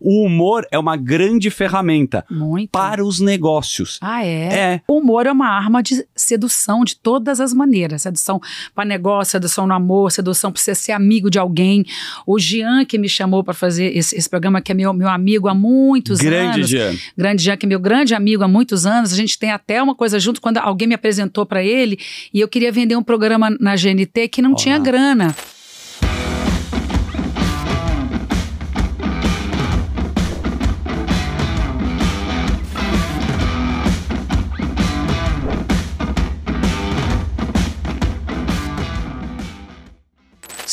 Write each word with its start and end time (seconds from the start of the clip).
o 0.00 0.24
humor 0.24 0.66
é 0.70 0.78
uma 0.78 0.96
grande 0.96 1.50
ferramenta 1.50 2.24
Muito. 2.30 2.70
para 2.70 3.04
os 3.04 3.20
negócios. 3.20 3.98
Ah, 4.00 4.24
é? 4.24 4.74
É. 4.74 4.80
O 4.86 4.98
humor 4.98 5.26
é 5.26 5.32
uma 5.32 5.48
arma 5.48 5.82
de 5.82 6.06
sedução 6.14 6.84
de 6.84 6.96
todas 6.96 7.40
as 7.40 7.52
maneiras. 7.52 8.02
Sedução 8.02 8.40
para 8.74 8.84
negócio, 8.84 9.32
sedução 9.32 9.66
no 9.66 9.74
amor, 9.74 10.12
sedução 10.12 10.52
para 10.52 10.60
você 10.60 10.74
ser 10.74 10.92
amigo 10.92 11.30
de 11.30 11.38
alguém. 11.38 11.84
O 12.26 12.38
Jean, 12.38 12.84
que 12.84 12.98
me 12.98 13.08
chamou 13.08 13.42
para 13.42 13.54
fazer 13.54 13.96
esse, 13.96 14.16
esse 14.16 14.28
programa, 14.28 14.60
que 14.60 14.72
é 14.72 14.74
meu, 14.74 14.92
meu 14.92 15.08
amigo 15.08 15.48
há 15.48 15.54
muitos 15.54 16.20
Grande 16.20 16.60
anos. 16.60 16.68
Jean. 16.70 16.94
Grande 17.16 17.42
Jean, 17.42 17.56
que 17.56 17.66
é 17.66 17.68
meu 17.68 17.80
grande 17.80 18.14
amigo 18.14 18.42
há 18.42 18.48
muitos 18.48 18.86
anos. 18.86 19.12
A 19.12 19.16
gente 19.16 19.38
tem 19.38 19.50
até 19.50 19.82
uma 19.82 19.94
coisa 19.94 20.18
junto 20.18 20.40
quando 20.40 20.58
alguém 20.58 20.88
me 20.88 20.94
apresentou 20.94 21.46
para 21.46 21.62
ele 21.62 21.98
e 22.32 22.40
eu 22.40 22.48
queria 22.48 22.70
vender 22.70 22.96
um 22.96 23.02
programa 23.02 23.50
na 23.60 23.74
GNT 23.74 24.28
que 24.28 24.42
não 24.42 24.50
Olá. 24.50 24.58
tinha 24.58 24.78
grana. 24.78 25.34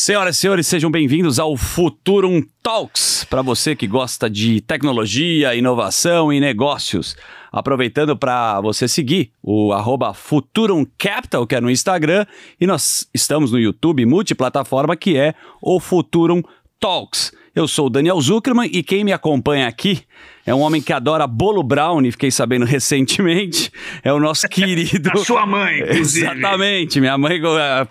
Senhoras 0.05 0.35
e 0.35 0.39
senhores, 0.39 0.67
sejam 0.67 0.91
bem-vindos 0.91 1.39
ao 1.39 1.55
Futurum 1.55 2.44
Talks. 2.61 3.25
Para 3.30 3.41
você 3.41 3.73
que 3.73 3.88
gosta 3.88 4.30
de 4.30 4.59
tecnologia, 4.59 5.55
inovação 5.55 6.34
e 6.34 6.41
negócios. 6.41 7.16
Aproveitando 7.49 8.13
para 8.17 8.59
você 8.59 8.85
seguir 8.85 9.31
o 9.41 9.71
arroba 9.71 10.13
Futurum 10.13 10.85
Capital, 10.97 11.47
que 11.47 11.55
é 11.55 11.61
no 11.61 11.71
Instagram, 11.71 12.25
e 12.59 12.67
nós 12.67 13.08
estamos 13.13 13.53
no 13.53 13.58
YouTube, 13.58 14.05
multiplataforma, 14.05 14.97
que 14.97 15.17
é 15.17 15.35
o 15.61 15.80
Futurum 15.80 16.41
Talks. 16.81 17.31
Eu 17.55 17.67
sou 17.67 17.85
o 17.85 17.89
Daniel 17.89 18.20
Zuckerman 18.20 18.67
e 18.73 18.81
quem 18.81 19.03
me 19.03 19.12
acompanha 19.13 19.67
aqui 19.67 20.02
é 20.44 20.55
um 20.55 20.61
homem 20.61 20.81
que 20.81 20.91
adora 20.91 21.27
bolo 21.27 21.61
brownie, 21.61 22.11
fiquei 22.11 22.31
sabendo 22.31 22.66
recentemente, 22.66 23.72
é 24.03 24.11
o 24.11 24.19
nosso 24.19 24.47
querido... 24.50 25.09
A 25.14 25.17
sua 25.17 25.45
mãe, 25.45 25.81
inclusive. 25.86 26.25
Exatamente, 26.25 27.00
minha 27.00 27.16
mãe, 27.16 27.39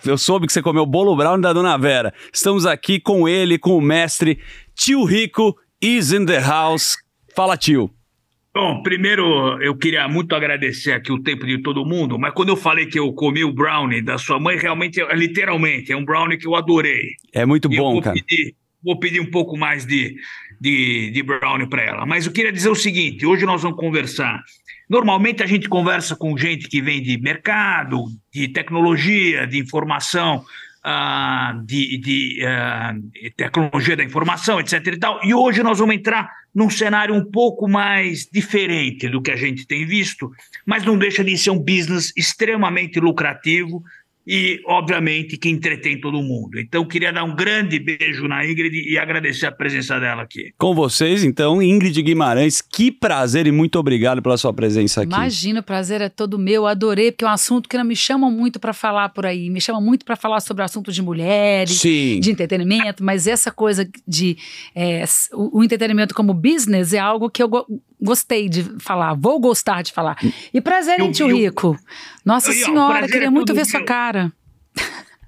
eu 0.05 0.19
soube 0.19 0.49
que 0.49 0.53
você 0.53 0.61
comeu 0.61 0.85
bolo 0.85 1.15
brown 1.17 1.41
da 1.41 1.53
Dona 1.53 1.79
Vera. 1.79 2.13
Estamos 2.33 2.67
aqui 2.67 2.99
com 2.99 3.29
ele, 3.29 3.57
com 3.57 3.77
o 3.77 3.81
mestre 3.81 4.41
Tio 4.75 5.05
Rico 5.05 5.57
is 5.81 6.13
in 6.13 6.27
the 6.27 6.41
house. 6.41 6.97
Fala, 7.37 7.57
tio. 7.57 7.89
Bom, 8.53 8.83
primeiro 8.83 9.23
eu 9.63 9.77
queria 9.77 10.07
muito 10.09 10.35
agradecer 10.35 10.93
aqui 10.93 11.11
o 11.13 11.23
tempo 11.23 11.47
de 11.47 11.63
todo 11.63 11.87
mundo, 11.87 12.19
mas 12.19 12.35
quando 12.35 12.49
eu 12.51 12.57
falei 12.57 12.85
que 12.87 12.99
eu 12.99 13.11
comi 13.13 13.45
o 13.45 13.53
brownie 13.53 14.03
da 14.03 14.19
sua 14.19 14.39
mãe, 14.41 14.59
realmente, 14.59 15.01
é- 15.01 15.15
literalmente, 15.15 15.91
é 15.93 15.97
um 15.97 16.05
brownie 16.05 16.37
que 16.37 16.47
eu 16.49 16.55
adorei. 16.57 17.01
É 17.33 17.47
muito 17.47 17.73
E 17.73 17.77
eu 17.77 17.83
bom, 17.83 17.93
vou 17.93 18.03
cara. 18.03 18.15
Pedir, 18.15 18.55
vou 18.83 18.99
pedir 18.99 19.21
um 19.21 19.31
pouco 19.31 19.57
mais 19.57 19.87
de, 19.87 20.17
de, 20.61 21.11
de 21.11 21.23
brownie 21.23 21.69
para 21.69 21.83
ela. 21.83 22.07
Mas 22.07 22.27
eu 22.27 22.33
queria 22.33 22.53
dizer 22.53 22.69
o 22.69 22.75
seguinte: 22.75 23.25
hoje 23.27 23.45
nós 23.45 23.63
vamos 23.63 23.79
conversar. 23.79 24.43
Normalmente 24.89 25.43
a 25.43 25.47
gente 25.47 25.69
conversa 25.69 26.15
com 26.15 26.37
gente 26.37 26.69
que 26.69 26.83
vem 26.83 27.03
de 27.03 27.19
mercado, 27.19 28.05
de 28.33 28.49
tecnologia, 28.49 29.47
de 29.47 29.59
informação, 29.59 30.45
ah, 30.85 31.59
de, 31.65 31.97
de, 31.99 32.41
de 33.13 33.31
tecnologia 33.37 33.97
da 33.97 34.05
informação, 34.05 34.61
etc. 34.61 34.87
E, 34.87 34.99
tal. 34.99 35.21
e 35.25 35.33
hoje 35.33 35.63
nós 35.63 35.79
vamos 35.79 35.95
entrar 35.95 36.31
num 36.55 36.69
cenário 36.69 37.15
um 37.15 37.25
pouco 37.25 37.69
mais 37.69 38.29
diferente 38.31 39.09
do 39.09 39.23
que 39.23 39.31
a 39.31 39.37
gente 39.37 39.67
tem 39.67 39.87
visto, 39.87 40.31
mas 40.67 40.85
não 40.85 40.99
deixa 40.99 41.25
de 41.25 41.39
ser 41.39 41.51
um 41.51 41.59
business 41.59 42.13
extremamente 42.17 43.01
lucrativo 43.01 43.83
e, 44.27 44.61
obviamente, 44.67 45.37
que 45.37 45.49
entretém 45.49 46.01
todo 46.01 46.23
mundo. 46.23 46.59
Então, 46.59 46.85
queria 46.85 47.13
dar 47.13 47.25
um 47.25 47.35
grande 47.35 47.79
beijo 47.79 48.29
na 48.29 48.47
Ingrid 48.47 48.75
e 48.89 48.97
agradecer 48.97 49.47
a 49.47 49.53
presença 49.53 49.99
dela 49.99 50.23
aqui. 50.23 50.53
Com 50.57 50.75
vocês, 50.75 51.25
então, 51.25 51.61
Ingrid 51.61 52.01
Guimarães, 52.03 52.61
que 52.61 52.91
prazer 52.91 53.47
e 53.47 53.53
muito 53.53 53.79
obrigado 53.79 54.23
pela 54.23 54.37
sua 54.37 54.53
presença 54.53 55.03
aqui. 55.03 55.13
Imagina, 55.13 55.61
o 55.61 55.63
prazer 55.63 56.01
é 56.01 56.09
todo 56.09 56.39
meu. 56.39 56.67
Adorei, 56.67 57.11
porque 57.11 57.25
é 57.25 57.29
um 57.29 57.33
assunto 57.33 57.69
que 57.69 57.77
não 57.77 57.85
me 57.85 57.97
chamam 57.97 58.31
muito 58.31 58.61
para 58.61 58.73
falar 58.73 59.09
por 59.09 59.27
aí. 59.27 59.51
Me 59.51 59.61
chamam 59.61 59.83
muito 59.83 60.05
para 60.05 60.15
falar 60.15 60.41
sobre 60.41 60.63
assunto 60.63 60.93
de 60.93 61.03
mulheres, 61.03 61.81
Sim. 61.81 62.21
de 62.21 62.31
entretenimento, 62.31 63.03
mas 63.03 63.27
essa 63.27 63.51
coisa 63.51 63.89
de 64.07 64.37
é, 64.75 65.05
o, 65.33 65.59
o 65.59 65.65
entretenimento 65.65 66.15
como 66.15 66.33
business 66.33 66.93
é 66.93 66.99
algo 66.99 67.29
que 67.29 67.43
eu 67.43 67.51
gostei 68.03 68.49
de 68.49 68.65
falar, 68.81 69.15
vou 69.15 69.39
gostar 69.41 69.83
de 69.83 69.93
falar. 69.93 70.17
E 70.53 70.61
prazer, 70.61 70.99
hein, 71.01 71.07
Eu- 71.07 71.13
tio 71.13 71.29
eu- 71.31 71.37
Rico? 71.37 71.79
Nossa 72.25 72.51
Eu- 72.51 72.65
Senhora, 72.65 73.07
queria 73.07 73.29
é 73.29 73.31
muito 73.31 73.55
ver 73.55 73.65
sua 73.65 73.79
meu. 73.81 73.87
cara. 73.87 74.33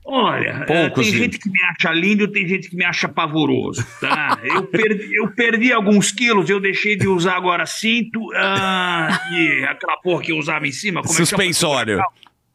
Olha, 0.06 0.64
Poucos, 0.66 1.06
tem 1.06 1.16
gente 1.16 1.38
que 1.38 1.48
me 1.48 1.58
acha 1.64 1.90
lindo, 1.90 2.28
tem 2.30 2.46
gente 2.46 2.68
que 2.68 2.76
me 2.76 2.84
acha 2.84 3.08
pavoroso, 3.08 3.82
tá? 4.02 4.38
Eu 4.44 4.62
perdi, 4.66 5.16
eu 5.16 5.30
perdi 5.30 5.72
alguns 5.72 6.12
quilos, 6.12 6.50
eu 6.50 6.60
deixei 6.60 6.94
de 6.94 7.08
usar 7.08 7.36
agora 7.36 7.64
cinto 7.64 8.20
ah, 8.36 9.08
e 9.32 9.64
aquela 9.64 9.96
porra 9.96 10.20
que 10.22 10.30
eu 10.32 10.36
usava 10.36 10.66
em 10.68 10.72
cima. 10.72 11.00
Como 11.00 11.14
é 11.14 11.16
que 11.16 11.24
chama? 11.24 12.02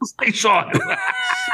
Suspensório. 0.01 0.79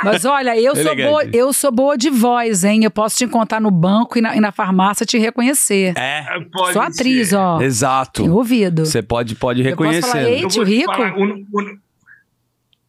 Mas 0.03 0.23
olha, 0.23 0.55
eu 0.59 0.75
sou, 0.75 0.95
boa, 0.95 1.23
eu 1.33 1.51
sou 1.53 1.71
boa 1.71 1.97
de 1.97 2.09
voz, 2.11 2.63
hein? 2.63 2.83
Eu 2.83 2.91
posso 2.91 3.17
te 3.17 3.23
encontrar 3.25 3.59
no 3.59 3.71
banco 3.71 4.17
e 4.19 4.21
na, 4.21 4.35
e 4.35 4.39
na 4.39 4.51
farmácia 4.51 5.05
te 5.05 5.17
reconhecer. 5.17 5.93
É, 5.97 6.23
Pode 6.53 6.73
sou 6.73 6.81
atriz, 6.81 7.29
ser. 7.29 7.35
ó. 7.37 7.59
exato. 7.61 8.21
Tem 8.21 8.29
ouvido. 8.29 8.85
Você 8.85 9.01
pode, 9.01 9.33
pode 9.35 9.61
Eu 9.61 9.75
posso 9.75 9.89
reconhecer. 9.89 10.11
falar, 10.11 10.23
"Ei, 10.29 10.43
Eu 10.43 10.47
tio 10.49 10.63
Rico? 10.63 10.93
falar, 10.93 11.13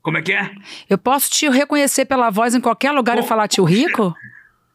como 0.03 0.19
é 0.19 0.22
que 0.22 0.33
é? 0.33 0.50
Eu 0.91 0.99
posso 0.99 1.31
te 1.31 1.49
reconhecer 1.49 2.05
pela 2.05 2.28
voz 2.31 2.55
em 2.55 2.61
qualquer 2.61 2.93
lugar 2.93 3.16
e 3.16 3.22
Bom, 3.22 3.27
falar 3.27 3.49
tio 3.49 3.65
Rico? 3.65 4.15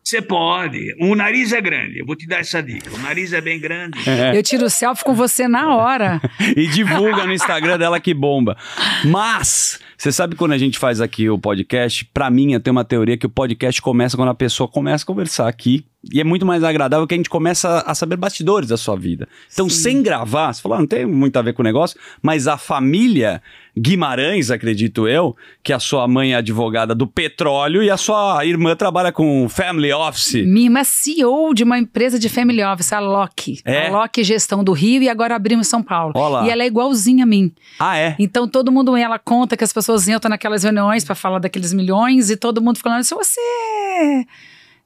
Você 0.04 0.22
pode. 0.22 0.96
O 1.00 1.16
nariz 1.16 1.54
é 1.54 1.62
grande, 1.62 2.00
eu 2.00 2.06
vou 2.06 2.16
te 2.16 2.28
dar 2.28 2.40
essa 2.40 2.62
dica. 2.62 2.94
O 2.94 2.98
nariz 3.00 3.34
é 3.34 3.42
bem 3.42 3.60
grande. 3.60 3.98
É. 4.10 4.36
Eu 4.36 4.44
tiro 4.44 4.70
selfie 4.70 5.04
com 5.04 5.14
você 5.14 5.48
na 5.48 5.76
hora. 5.76 6.20
e 6.58 6.68
divulga 6.68 7.26
no 7.26 7.34
Instagram 7.34 7.78
dela 7.78 8.00
que 8.00 8.14
bomba. 8.14 8.58
Mas, 9.06 9.80
você 9.98 10.12
sabe 10.12 10.36
quando 10.36 10.54
a 10.54 10.58
gente 10.58 10.80
faz 10.80 11.00
aqui 11.00 11.30
o 11.30 11.38
podcast, 11.38 12.06
pra 12.06 12.30
mim 12.30 12.54
eu 12.54 12.60
tenho 12.60 12.76
uma 12.76 12.84
teoria 12.84 13.18
que 13.18 13.26
o 13.26 13.30
podcast 13.30 13.82
começa 13.82 14.18
quando 14.18 14.30
a 14.30 14.36
pessoa 14.36 14.68
começa 14.68 15.04
a 15.04 15.08
conversar 15.08 15.48
aqui. 15.48 15.86
E 16.12 16.20
é 16.20 16.24
muito 16.24 16.46
mais 16.46 16.64
agradável 16.64 17.06
que 17.06 17.14
a 17.14 17.18
gente 17.18 17.30
começa 17.30 17.80
a 17.86 17.94
saber 17.94 18.16
bastidores 18.16 18.70
da 18.70 18.78
sua 18.78 18.96
vida. 18.96 19.28
Então, 19.54 19.70
sem 19.70 20.02
gravar, 20.02 20.52
você 20.52 20.62
falou, 20.62 20.78
ah, 20.78 20.80
não 20.80 20.88
tem 20.88 21.06
muito 21.06 21.38
a 21.38 21.42
ver 21.44 21.54
com 21.54 21.62
o 21.62 21.64
negócio, 21.64 22.00
mas 22.22 22.48
a 22.48 22.58
família 22.58 23.42
Guimarães, 23.78 24.52
acredito 24.52 25.08
eu, 25.08 25.36
que 25.64 25.72
a 25.72 25.80
sua 25.80 26.08
mãe 26.08 26.34
é 26.34 26.38
advogada 26.38 26.94
do 26.94 27.08
petróleo 27.08 27.82
e 27.82 27.90
a 27.90 27.98
sua 27.98 28.44
irmã 28.46 28.76
trabalha 28.76 29.12
com 29.12 29.48
family 29.48 29.94
office. 29.94 30.46
Minha 30.46 30.66
irmã 30.66 30.80
é 30.80 30.84
CEO 30.84 31.54
de 31.54 31.64
uma 31.64 31.78
empresa 31.78 32.20
de 32.20 32.28
family 32.28 32.64
office, 32.64 32.92
a 32.92 33.00
Loki. 33.00 33.62
É? 33.64 33.88
A 33.88 33.92
Loki 33.92 34.24
Gestão 34.24 34.64
do 34.64 34.74
Rio 34.74 35.04
e 35.04 35.10
agora 35.10 35.36
abrimos 35.36 35.68
em 35.68 35.70
São 35.70 35.84
Paulo. 35.84 36.14
Ó 36.16 36.28
lá. 36.28 36.46
E 36.46 36.50
ela 36.50 36.64
é 36.64 36.68
igualzinha 36.68 37.24
a 37.24 37.28
mim. 37.28 37.54
Ah, 37.80 37.98
é? 37.98 38.16
Então 38.20 38.48
todo 38.48 38.72
mundo, 38.72 38.98
ela 38.98 39.20
conta 39.20 39.56
que 39.56 39.64
as 39.64 39.72
pessoas 39.72 40.08
entram 40.08 40.30
naquelas 40.30 40.64
reuniões 40.64 41.06
para 41.06 41.16
falar 41.16 41.40
daqueles 41.40 41.72
milhões 41.72 42.30
e 42.30 42.36
todo 42.36 42.62
mundo 42.62 42.78
falando, 42.80 43.02
é 43.02 43.16
você. 43.16 44.26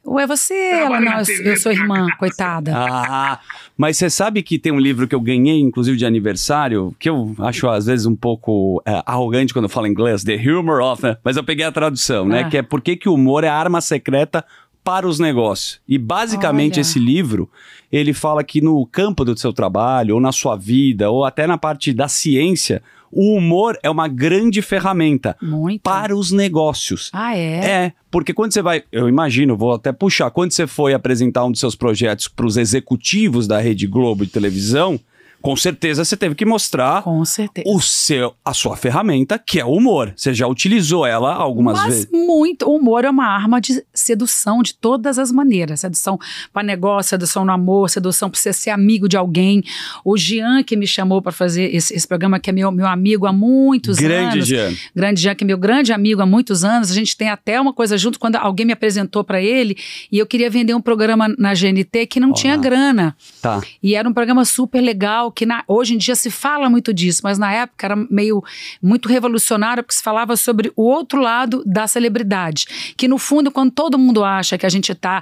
Ou 0.05 0.19
é 0.19 0.27
você? 0.27 0.53
Ela, 0.53 1.01
não, 1.01 1.13
eu, 1.13 1.45
eu 1.45 1.57
sou 1.57 1.71
irmã, 1.71 2.07
coitada. 2.19 2.71
Ah, 2.75 3.39
mas 3.75 3.97
você 3.97 4.09
sabe 4.09 4.43
que 4.43 4.59
tem 4.59 4.71
um 4.71 4.79
livro 4.79 5.07
que 5.07 5.16
eu 5.16 5.19
ganhei, 5.19 5.59
inclusive 5.59 5.97
de 5.97 6.05
aniversário, 6.05 6.95
que 6.99 7.09
eu 7.09 7.35
acho 7.39 7.67
às 7.67 7.88
vezes 7.88 8.05
um 8.05 8.16
pouco 8.16 8.81
é, 8.85 9.01
arrogante 9.05 9.51
quando 9.51 9.66
eu 9.66 9.69
falo 9.69 9.88
inglês, 9.88 10.23
The 10.23 10.35
Humor 10.35 10.81
of, 10.81 11.03
né? 11.03 11.17
mas 11.23 11.38
eu 11.38 11.43
peguei 11.43 11.66
a 11.66 11.71
tradução, 11.71 12.25
né? 12.27 12.41
Ah. 12.41 12.49
Que 12.49 12.57
é 12.57 12.61
Por 12.61 12.81
que, 12.81 12.95
que 12.95 13.09
o 13.09 13.16
humor 13.16 13.43
é 13.43 13.47
a 13.47 13.55
arma 13.55 13.81
secreta 13.81 14.45
para 14.83 15.07
os 15.07 15.17
negócios. 15.17 15.81
E 15.88 15.97
basicamente 15.97 16.75
Olha. 16.75 16.81
esse 16.81 16.99
livro, 16.99 17.49
ele 17.91 18.13
fala 18.13 18.43
que 18.43 18.61
no 18.61 18.85
campo 18.85 19.25
do 19.25 19.35
seu 19.35 19.51
trabalho, 19.51 20.13
ou 20.13 20.22
na 20.22 20.31
sua 20.31 20.55
vida, 20.55 21.09
ou 21.09 21.25
até 21.25 21.47
na 21.47 21.57
parte 21.57 21.91
da 21.91 22.07
ciência, 22.07 22.83
o 23.11 23.35
humor 23.35 23.77
é 23.81 23.89
uma 23.89 24.07
grande 24.07 24.61
ferramenta 24.61 25.35
Muito. 25.41 25.81
para 25.81 26.16
os 26.16 26.31
negócios. 26.31 27.09
Ah, 27.13 27.38
é? 27.38 27.66
É, 27.66 27.93
porque 28.11 28.33
quando 28.33 28.53
você 28.53 28.61
vai, 28.61 28.83
eu 28.91 29.07
imagino, 29.07 29.57
vou 29.57 29.73
até 29.73 29.91
puxar, 29.91 30.29
quando 30.31 30.51
você 30.51 30.67
foi 30.67 30.93
apresentar 30.93 31.45
um 31.45 31.51
dos 31.51 31.59
seus 31.59 31.75
projetos 31.75 32.27
para 32.27 32.45
os 32.45 32.57
executivos 32.57 33.47
da 33.47 33.59
Rede 33.59 33.88
Globo 33.88 34.25
de 34.25 34.31
televisão, 34.31 34.99
com 35.46 35.56
certeza 35.56 36.03
você 36.03 36.18
teve 36.18 36.34
que 36.34 36.44
mostrar 36.44 37.03
Com 37.03 37.24
certeza. 37.24 37.70
o 37.70 37.80
seu, 37.80 38.34
a 38.44 38.52
sua 38.52 38.76
ferramenta, 38.76 39.38
que 39.38 39.59
é 39.59 39.64
o 39.64 39.74
humor. 39.74 40.12
Você 40.16 40.34
já 40.34 40.47
utilizou 40.47 41.06
ela 41.06 41.36
algumas 41.36 41.78
Mas 41.78 41.88
vezes. 41.88 42.09
muito. 42.12 42.68
O 42.68 42.78
humor 42.78 43.06
é 43.06 43.09
uma 43.12 43.28
arma 43.28 43.62
de 43.62 43.86
sedução 43.94 44.64
de 44.64 44.74
todas 44.74 45.20
as 45.20 45.32
maneiras. 45.32 45.82
Sedução 45.82 46.18
para 46.52 46.64
negócio, 46.64 47.12
sedução 47.12 47.46
no 47.46 47.52
amor, 47.52 47.92
sedução 47.92 48.28
para 48.28 48.40
você 48.40 48.52
ser 48.52 48.72
amigo 48.72 49.08
de 49.08 49.18
alguém. 49.18 49.64
O 50.03 50.18
Jean, 50.18 50.64
que 50.64 50.76
me 50.76 50.88
chamou 50.88 51.22
para 51.22 51.32
fazer 51.32 51.76
esse, 51.76 51.94
esse 51.94 52.08
programa, 52.08 52.40
que 52.40 52.50
é 52.50 52.53
meu, 52.53 52.72
meu 52.72 52.88
amigo 52.88 53.28
há 53.28 53.32
muitos 53.32 53.97
Grande 54.00 54.38
anos. 54.38 54.47
Jean. 54.47 54.74
Grande 54.96 55.22
Jean, 55.22 55.36
que 55.36 55.44
é 55.44 55.47
meu 55.47 55.59
grande 55.59 55.94
amigo 55.94 56.24
há 56.24 56.26
muitos 56.26 56.64
anos. 56.64 56.90
A 56.90 56.94
gente 56.96 57.16
tem 57.16 57.30
até 57.30 57.62
uma 57.62 57.72
coisa 57.72 58.00
junto 58.00 58.18
quando 58.18 58.38
alguém 58.38 58.66
me 58.66 58.74
apresentou 58.74 59.24
para 59.24 59.40
ele 59.40 59.78
e 60.12 60.18
eu 60.18 60.26
queria 60.26 60.50
vender 60.50 60.74
um 60.74 60.82
programa 60.82 61.28
na 61.38 61.53
GNT 61.53 62.08
que 62.08 62.20
não 62.20 62.30
Olá. 62.30 62.36
tinha 62.36 62.58
grana. 62.58 63.16
Tá. 63.44 63.62
E 63.84 63.94
era 63.94 64.09
um 64.09 64.14
programa 64.14 64.44
super 64.44 64.82
legal 64.82 65.34
que 65.35 65.46
na- 65.46 65.64
hoje 65.67 65.93
em 65.93 65.97
dia 65.97 66.16
se 66.16 66.32
fala 66.32 66.70
muito 66.70 66.93
disso, 66.93 67.22
mas 67.23 67.37
na 67.37 67.52
época 67.52 67.85
era 67.85 67.96
meio 68.09 68.43
muito 68.82 69.09
revolucionário 69.09 69.84
porque 69.84 69.96
se 69.96 70.02
falava 70.03 70.35
sobre 70.37 70.72
o 70.76 70.84
outro 70.84 71.20
lado 71.22 71.61
da 71.66 71.87
celebridade, 71.87 72.66
que 72.97 73.08
no 73.08 73.17
fundo 73.17 73.52
quando 73.52 73.72
todo 73.72 73.97
mundo 73.97 74.23
acha 74.23 74.58
que 74.58 74.66
a 74.66 74.70
gente 74.70 74.93
tá 74.96 75.22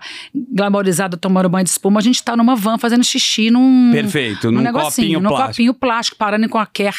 glamorizado 0.52 1.18
tomando 1.18 1.50
banho 1.50 1.64
de 1.64 1.70
espuma, 1.72 2.00
a 2.00 2.04
gente 2.04 2.24
tá 2.24 2.36
numa 2.38 2.56
van 2.56 2.78
fazendo 2.78 3.04
xixi 3.04 3.50
num 3.50 3.92
Perfeito, 3.92 4.52
num 4.52 4.58
num 4.58 4.64
negocinho, 4.64 4.90
copinho 5.08 5.20
num 5.20 5.30
plástico. 5.30 5.48
copinho 5.54 5.74
plástico, 5.74 6.18
parando 6.18 6.46
em 6.46 6.50
qualquer, 6.50 6.94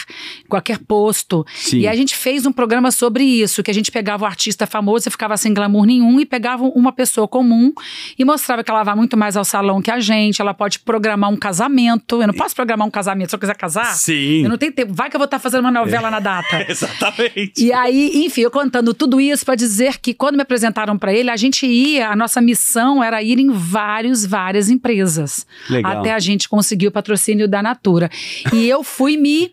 qualquer 0.48 0.78
posto. 0.78 1.46
Sim. 1.54 1.80
E 1.80 1.86
a 1.88 1.94
gente 1.94 2.14
fez 2.16 2.46
um 2.46 2.52
programa 2.52 2.90
sobre 2.90 3.24
isso, 3.24 3.62
que 3.62 3.70
a 3.70 3.74
gente 3.74 3.90
pegava 3.92 4.24
o 4.24 4.26
artista 4.26 4.66
famoso 4.66 5.08
e 5.08 5.10
ficava 5.10 5.36
sem 5.36 5.52
glamour 5.54 5.84
nenhum 5.86 6.18
e 6.20 6.26
pegava 6.26 6.64
uma 6.64 6.92
pessoa 6.92 7.28
comum 7.28 7.72
e 8.18 8.24
mostrava 8.24 8.64
que 8.64 8.70
ela 8.70 8.82
vai 8.82 8.94
muito 8.94 9.16
mais 9.16 9.36
ao 9.36 9.44
salão 9.44 9.80
que 9.80 9.90
a 9.90 10.00
gente, 10.00 10.40
ela 10.40 10.54
pode 10.54 10.78
programar 10.80 11.30
um 11.30 11.36
casamento. 11.36 12.20
Eu 12.20 12.26
não 12.26 12.34
posso 12.34 12.54
programar 12.54 12.86
um 12.86 12.90
casamento 12.90 13.03
se 13.30 13.34
eu 13.34 13.38
quiser 13.38 13.56
casar. 13.56 13.94
Sim. 13.94 14.42
Eu 14.42 14.48
não 14.48 14.58
tenho 14.58 14.72
tempo. 14.72 14.92
Vai 14.92 15.10
que 15.10 15.16
eu 15.16 15.18
vou 15.18 15.24
estar 15.24 15.38
fazendo 15.38 15.60
uma 15.60 15.70
novela 15.70 16.10
na 16.10 16.20
data. 16.20 16.64
Exatamente. 16.68 17.52
E 17.64 17.72
aí, 17.72 18.24
enfim, 18.24 18.42
eu 18.42 18.50
contando 18.50 18.94
tudo 18.94 19.20
isso 19.20 19.44
para 19.44 19.54
dizer 19.54 19.98
que 19.98 20.14
quando 20.14 20.36
me 20.36 20.42
apresentaram 20.42 20.98
para 20.98 21.12
ele, 21.12 21.30
a 21.30 21.36
gente 21.36 21.66
ia, 21.66 22.08
a 22.08 22.16
nossa 22.16 22.40
missão 22.40 23.02
era 23.02 23.22
ir 23.22 23.38
em 23.38 23.50
vários, 23.50 24.24
várias 24.24 24.68
empresas. 24.68 25.46
Legal. 25.68 25.98
Até 25.98 26.12
a 26.12 26.18
gente 26.18 26.48
conseguir 26.48 26.88
o 26.88 26.92
patrocínio 26.92 27.48
da 27.48 27.62
Natura. 27.62 28.10
E 28.52 28.68
eu 28.68 28.82
fui 28.82 29.16
me 29.16 29.52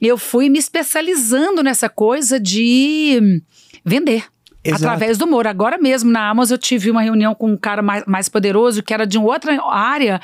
eu 0.00 0.18
fui 0.18 0.50
me 0.50 0.58
especializando 0.58 1.62
nessa 1.62 1.88
coisa 1.88 2.38
de 2.38 3.42
vender. 3.84 4.24
Exato. 4.66 4.84
Através 4.84 5.18
do 5.18 5.24
humor. 5.24 5.46
Agora 5.46 5.78
mesmo, 5.78 6.10
na 6.10 6.28
Amazon, 6.28 6.54
eu 6.54 6.58
tive 6.58 6.90
uma 6.90 7.02
reunião 7.02 7.34
com 7.34 7.52
um 7.52 7.56
cara 7.56 7.82
mais, 7.82 8.04
mais 8.06 8.28
poderoso, 8.28 8.82
que 8.82 8.92
era 8.92 9.06
de 9.06 9.18
outra 9.18 9.58
área. 9.70 10.20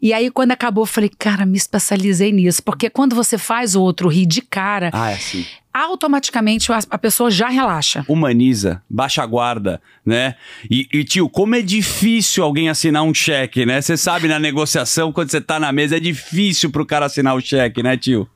E 0.00 0.12
aí, 0.12 0.30
quando 0.30 0.52
acabou, 0.52 0.82
eu 0.82 0.86
falei, 0.86 1.10
cara, 1.18 1.46
me 1.46 1.56
especializei 1.56 2.32
nisso. 2.32 2.62
Porque 2.62 2.90
quando 2.90 3.14
você 3.16 3.38
faz 3.38 3.74
o 3.74 3.82
outro 3.82 4.08
rir 4.08 4.26
de 4.26 4.40
cara, 4.42 4.90
Ah, 4.92 5.10
é 5.10 5.14
assim. 5.14 5.44
automaticamente 5.72 6.70
a, 6.72 6.78
a 6.90 6.98
pessoa 6.98 7.30
já 7.30 7.48
relaxa. 7.48 8.04
Humaniza, 8.08 8.82
baixa 8.88 9.22
a 9.22 9.26
guarda, 9.26 9.80
né? 10.04 10.34
E, 10.70 10.88
e, 10.92 11.04
tio, 11.04 11.28
como 11.28 11.54
é 11.54 11.62
difícil 11.62 12.42
alguém 12.44 12.68
assinar 12.68 13.02
um 13.02 13.14
cheque, 13.14 13.64
né? 13.66 13.80
Você 13.80 13.96
sabe, 13.96 14.28
na 14.28 14.38
negociação, 14.38 15.12
quando 15.12 15.30
você 15.30 15.40
tá 15.40 15.58
na 15.60 15.72
mesa, 15.72 15.96
é 15.96 16.00
difícil 16.00 16.70
pro 16.70 16.86
cara 16.86 17.06
assinar 17.06 17.34
o 17.36 17.40
cheque, 17.40 17.82
né, 17.82 17.96
tio? 17.96 18.28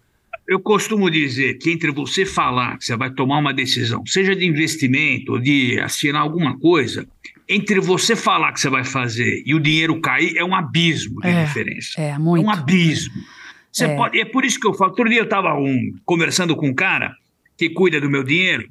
Eu 0.50 0.58
costumo 0.58 1.08
dizer 1.08 1.58
que 1.58 1.70
entre 1.70 1.92
você 1.92 2.26
falar 2.26 2.76
que 2.76 2.84
você 2.84 2.96
vai 2.96 3.08
tomar 3.08 3.38
uma 3.38 3.54
decisão, 3.54 4.04
seja 4.04 4.34
de 4.34 4.44
investimento 4.44 5.34
ou 5.34 5.38
de 5.38 5.78
assinar 5.78 6.22
alguma 6.22 6.58
coisa, 6.58 7.06
entre 7.48 7.78
você 7.78 8.16
falar 8.16 8.52
que 8.52 8.58
você 8.60 8.68
vai 8.68 8.82
fazer 8.82 9.44
e 9.46 9.54
o 9.54 9.60
dinheiro 9.60 10.00
cair, 10.00 10.36
é 10.36 10.44
um 10.44 10.52
abismo 10.52 11.20
de 11.20 11.28
É, 11.28 11.44
diferença. 11.44 12.00
É, 12.00 12.18
muito. 12.18 12.42
É 12.44 12.46
um 12.48 12.50
abismo. 12.50 13.14
Você 13.70 13.84
É. 13.84 13.94
pode, 13.96 14.18
é 14.18 14.24
por 14.24 14.44
isso 14.44 14.58
que 14.58 14.66
eu 14.66 14.74
falo. 14.74 14.90
Outro 14.90 15.08
dia 15.08 15.20
eu 15.20 15.24
estava 15.24 15.54
conversando 16.04 16.56
com 16.56 16.66
um 16.68 16.74
cara 16.74 17.14
que 17.56 17.70
cuida 17.70 18.00
do 18.00 18.10
meu 18.10 18.24
dinheiro, 18.24 18.68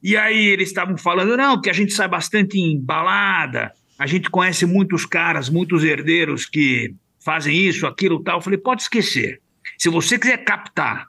e 0.00 0.16
aí 0.16 0.46
eles 0.46 0.68
estavam 0.68 0.96
falando, 0.96 1.36
não, 1.36 1.60
que 1.60 1.68
a 1.68 1.72
gente 1.72 1.92
sai 1.92 2.06
bastante 2.06 2.56
em 2.56 2.78
balada, 2.80 3.72
a 3.98 4.06
gente 4.06 4.30
conhece 4.30 4.64
muitos 4.64 5.04
caras, 5.04 5.48
muitos 5.48 5.82
herdeiros 5.82 6.46
que 6.46 6.94
fazem 7.18 7.56
isso, 7.66 7.84
aquilo 7.84 8.22
tal. 8.22 8.38
Eu 8.38 8.42
falei, 8.42 8.58
pode 8.60 8.82
esquecer. 8.82 9.40
Se 9.76 9.88
você 9.88 10.16
quiser 10.16 10.44
captar 10.44 11.08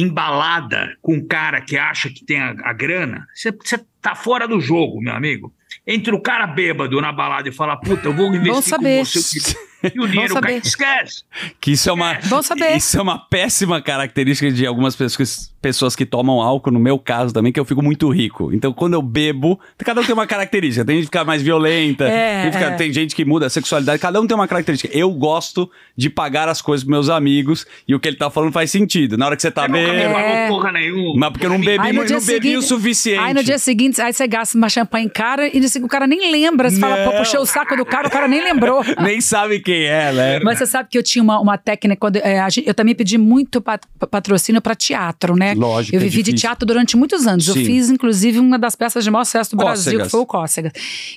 embalada 0.00 0.96
com 1.02 1.14
um 1.14 1.26
cara 1.26 1.60
que 1.60 1.76
acha 1.76 2.08
que 2.08 2.24
tem 2.24 2.40
a, 2.40 2.54
a 2.62 2.72
grana, 2.72 3.26
você, 3.34 3.52
tá 4.00 4.14
fora 4.14 4.46
do 4.46 4.60
jogo, 4.60 5.00
meu 5.00 5.12
amigo. 5.12 5.52
Entre 5.86 6.14
o 6.14 6.20
cara 6.20 6.46
bêbado 6.46 7.00
na 7.00 7.12
balada 7.12 7.48
e 7.48 7.52
falar, 7.52 7.76
puta, 7.78 8.06
eu 8.06 8.14
vou 8.14 8.32
investir 8.34 8.62
saber. 8.62 8.98
com 8.98 9.04
você 9.04 9.56
e 9.94 10.00
o 10.00 10.08
dinheiro 10.08 10.34
cai, 10.40 10.56
esquece. 10.56 11.22
Que 11.60 11.72
isso 11.72 11.88
é 11.88 11.92
uma. 11.92 12.18
Bom 12.26 12.42
saber. 12.42 12.76
Isso 12.76 12.98
é 12.98 13.02
uma 13.02 13.18
péssima 13.18 13.80
característica 13.80 14.50
de 14.50 14.66
algumas 14.66 14.96
pessoas, 14.96 15.52
pessoas 15.62 15.94
que 15.96 16.04
tomam 16.04 16.40
álcool, 16.40 16.70
no 16.70 16.80
meu 16.80 16.98
caso 16.98 17.32
também, 17.32 17.52
que 17.52 17.60
eu 17.60 17.64
fico 17.64 17.82
muito 17.82 18.08
rico. 18.10 18.52
Então, 18.52 18.72
quando 18.72 18.94
eu 18.94 19.02
bebo, 19.02 19.58
cada 19.78 20.00
um 20.00 20.04
tem 20.04 20.12
uma 20.14 20.26
característica. 20.26 20.84
Tem 20.84 20.96
gente 20.96 21.04
que 21.04 21.16
fica 21.16 21.24
mais 21.24 21.42
violenta, 21.42 22.04
É, 22.04 22.42
tem, 22.42 22.52
fica- 22.52 22.64
é. 22.64 22.76
tem 22.76 22.92
gente 22.92 23.14
que 23.14 23.24
muda 23.24 23.46
a 23.46 23.50
sexualidade, 23.50 24.00
cada 24.00 24.20
um 24.20 24.26
tem 24.26 24.34
uma 24.34 24.48
característica. 24.48 24.96
Eu 24.96 25.10
gosto 25.10 25.70
de 25.96 26.10
pagar 26.10 26.48
as 26.48 26.60
coisas 26.60 26.84
pros 26.84 26.90
meus 26.90 27.08
amigos 27.08 27.66
e 27.86 27.94
o 27.94 28.00
que 28.00 28.08
ele 28.08 28.16
tá 28.16 28.30
falando 28.30 28.52
faz 28.52 28.70
sentido. 28.70 29.16
Na 29.16 29.26
hora 29.26 29.36
que 29.36 29.42
você 29.42 29.50
tá 29.50 29.62
Você 29.62 29.68
nunca 29.68 29.80
me 29.80 29.90
bebendo. 29.90 30.18
É. 30.18 30.42
pagou 30.44 30.56
porra 30.58 30.72
nenhuma. 30.72 31.14
Mas 31.16 31.30
porque 31.30 31.46
eu 31.46 31.50
não 31.50 31.60
bebi, 31.60 31.78
Aí 31.86 31.92
não 31.92 32.04
bebi 32.24 32.56
o 32.56 32.62
suficiente. 32.62 33.20
Aí 33.20 33.34
no 33.34 33.42
dia 33.42 33.58
seguinte, 33.58 34.00
aí 34.00 34.12
você 34.12 34.26
gasta 34.26 34.56
uma 34.56 34.68
champanhe 34.68 35.08
cara 35.08 35.46
e 35.48 35.60
o 35.82 35.88
cara 35.88 36.06
nem 36.06 36.30
lembra. 36.32 36.70
Você 36.70 36.78
fala, 36.80 36.96
pô, 37.04 37.10
Não. 37.12 37.18
puxei 37.18 37.38
o 37.38 37.46
saco 37.46 37.76
do 37.76 37.84
cara, 37.84 38.08
o 38.08 38.10
cara 38.10 38.26
nem 38.28 38.42
lembrou. 38.42 38.82
Nem 39.02 39.20
sabe 39.20 39.60
quem 39.72 39.84
é, 39.84 40.12
né? 40.12 40.40
Mas 40.40 40.58
você 40.58 40.66
sabe 40.66 40.88
que 40.90 40.96
eu 40.98 41.02
tinha 41.02 41.22
uma, 41.22 41.40
uma 41.40 41.58
técnica, 41.58 41.98
quando, 42.00 42.16
é, 42.16 42.40
a 42.40 42.48
gente- 42.48 42.66
eu 42.66 42.74
também 42.74 42.94
pedi 42.94 43.18
muito 43.18 43.60
pat- 43.60 43.84
patrocínio 44.10 44.60
para 44.62 44.74
teatro, 44.74 45.36
né? 45.36 45.54
Lógico, 45.54 45.94
Eu 45.96 46.00
é 46.00 46.04
vivi 46.04 46.18
de 46.18 46.22
difícil. 46.30 46.48
teatro 46.48 46.66
durante 46.66 46.96
muitos 46.96 47.26
anos. 47.26 47.46
Eu 47.48 47.54
Sim. 47.54 47.64
fiz, 47.64 47.90
inclusive, 47.90 48.38
uma 48.38 48.58
das 48.58 48.74
peças 48.74 49.04
de 49.04 49.10
maior 49.10 49.24
sucesso 49.24 49.50
do 49.50 49.56
Brasil, 49.58 49.84
Cócegas. 49.92 50.06
que 50.06 50.10
foi 50.10 50.20
o 50.20 50.26
Cócegas. 50.26 50.72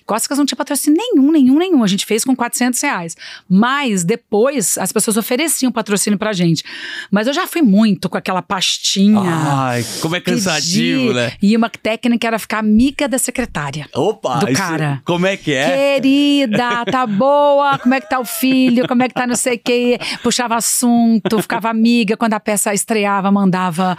Cócegas 0.06 0.38
não 0.38 0.46
tinha 0.46 0.58
patrocínio 0.58 0.98
nenhum, 0.98 1.32
nenhum, 1.32 1.58
nenhum. 1.58 1.84
A 1.84 1.88
gente 1.88 2.06
fez 2.06 2.24
com 2.24 2.36
400 2.36 2.82
reais. 2.82 3.16
Mas 3.50 4.04
depois 4.04 4.78
as 4.78 4.92
pessoas 4.92 5.18
ofereciam 5.18 5.72
patrocínio 5.72 6.18
pra 6.20 6.34
gente. 6.34 6.64
Mas 7.10 7.28
eu 7.28 7.34
já 7.34 7.48
fui 7.48 7.62
muito 7.62 8.10
com 8.10 8.18
aquela 8.18 8.42
pastinha. 8.42 9.20
Ai, 9.24 9.86
como 10.02 10.16
é 10.16 10.20
cansativo, 10.22 11.02
Pedir. 11.08 11.14
né? 11.16 11.32
E 11.42 11.56
uma 11.56 11.70
técnica 11.70 12.28
era 12.28 12.40
ficar 12.40 12.60
amiga 12.60 13.08
da 13.08 13.18
secretária. 13.18 13.88
Opa, 13.96 14.40
Do 14.40 14.50
isso- 14.50 14.62
cara. 14.62 15.02
como 15.06 15.26
é 15.26 15.38
que 15.38 15.54
é? 15.54 15.96
Querida, 15.96 16.86
tá 16.86 17.06
boa? 17.06 17.78
Como 17.80 17.94
é 17.94 18.02
que 18.02 18.10
tá 18.10 18.20
o 18.20 18.26
filho? 18.42 18.88
Como 18.88 19.04
é 19.04 19.08
que 19.08 19.14
tá 19.14 19.28
não 19.28 19.36
sei 19.36 19.56
o 19.56 19.60
quê? 19.64 20.00
Puxava 20.24 20.56
assunto, 20.56 21.42
ficava 21.42 21.70
amiga. 21.70 22.18
Quando 22.18 22.34
a 22.34 22.40
peça 22.40 22.74
estreava, 22.74 23.32
mandava, 23.32 23.96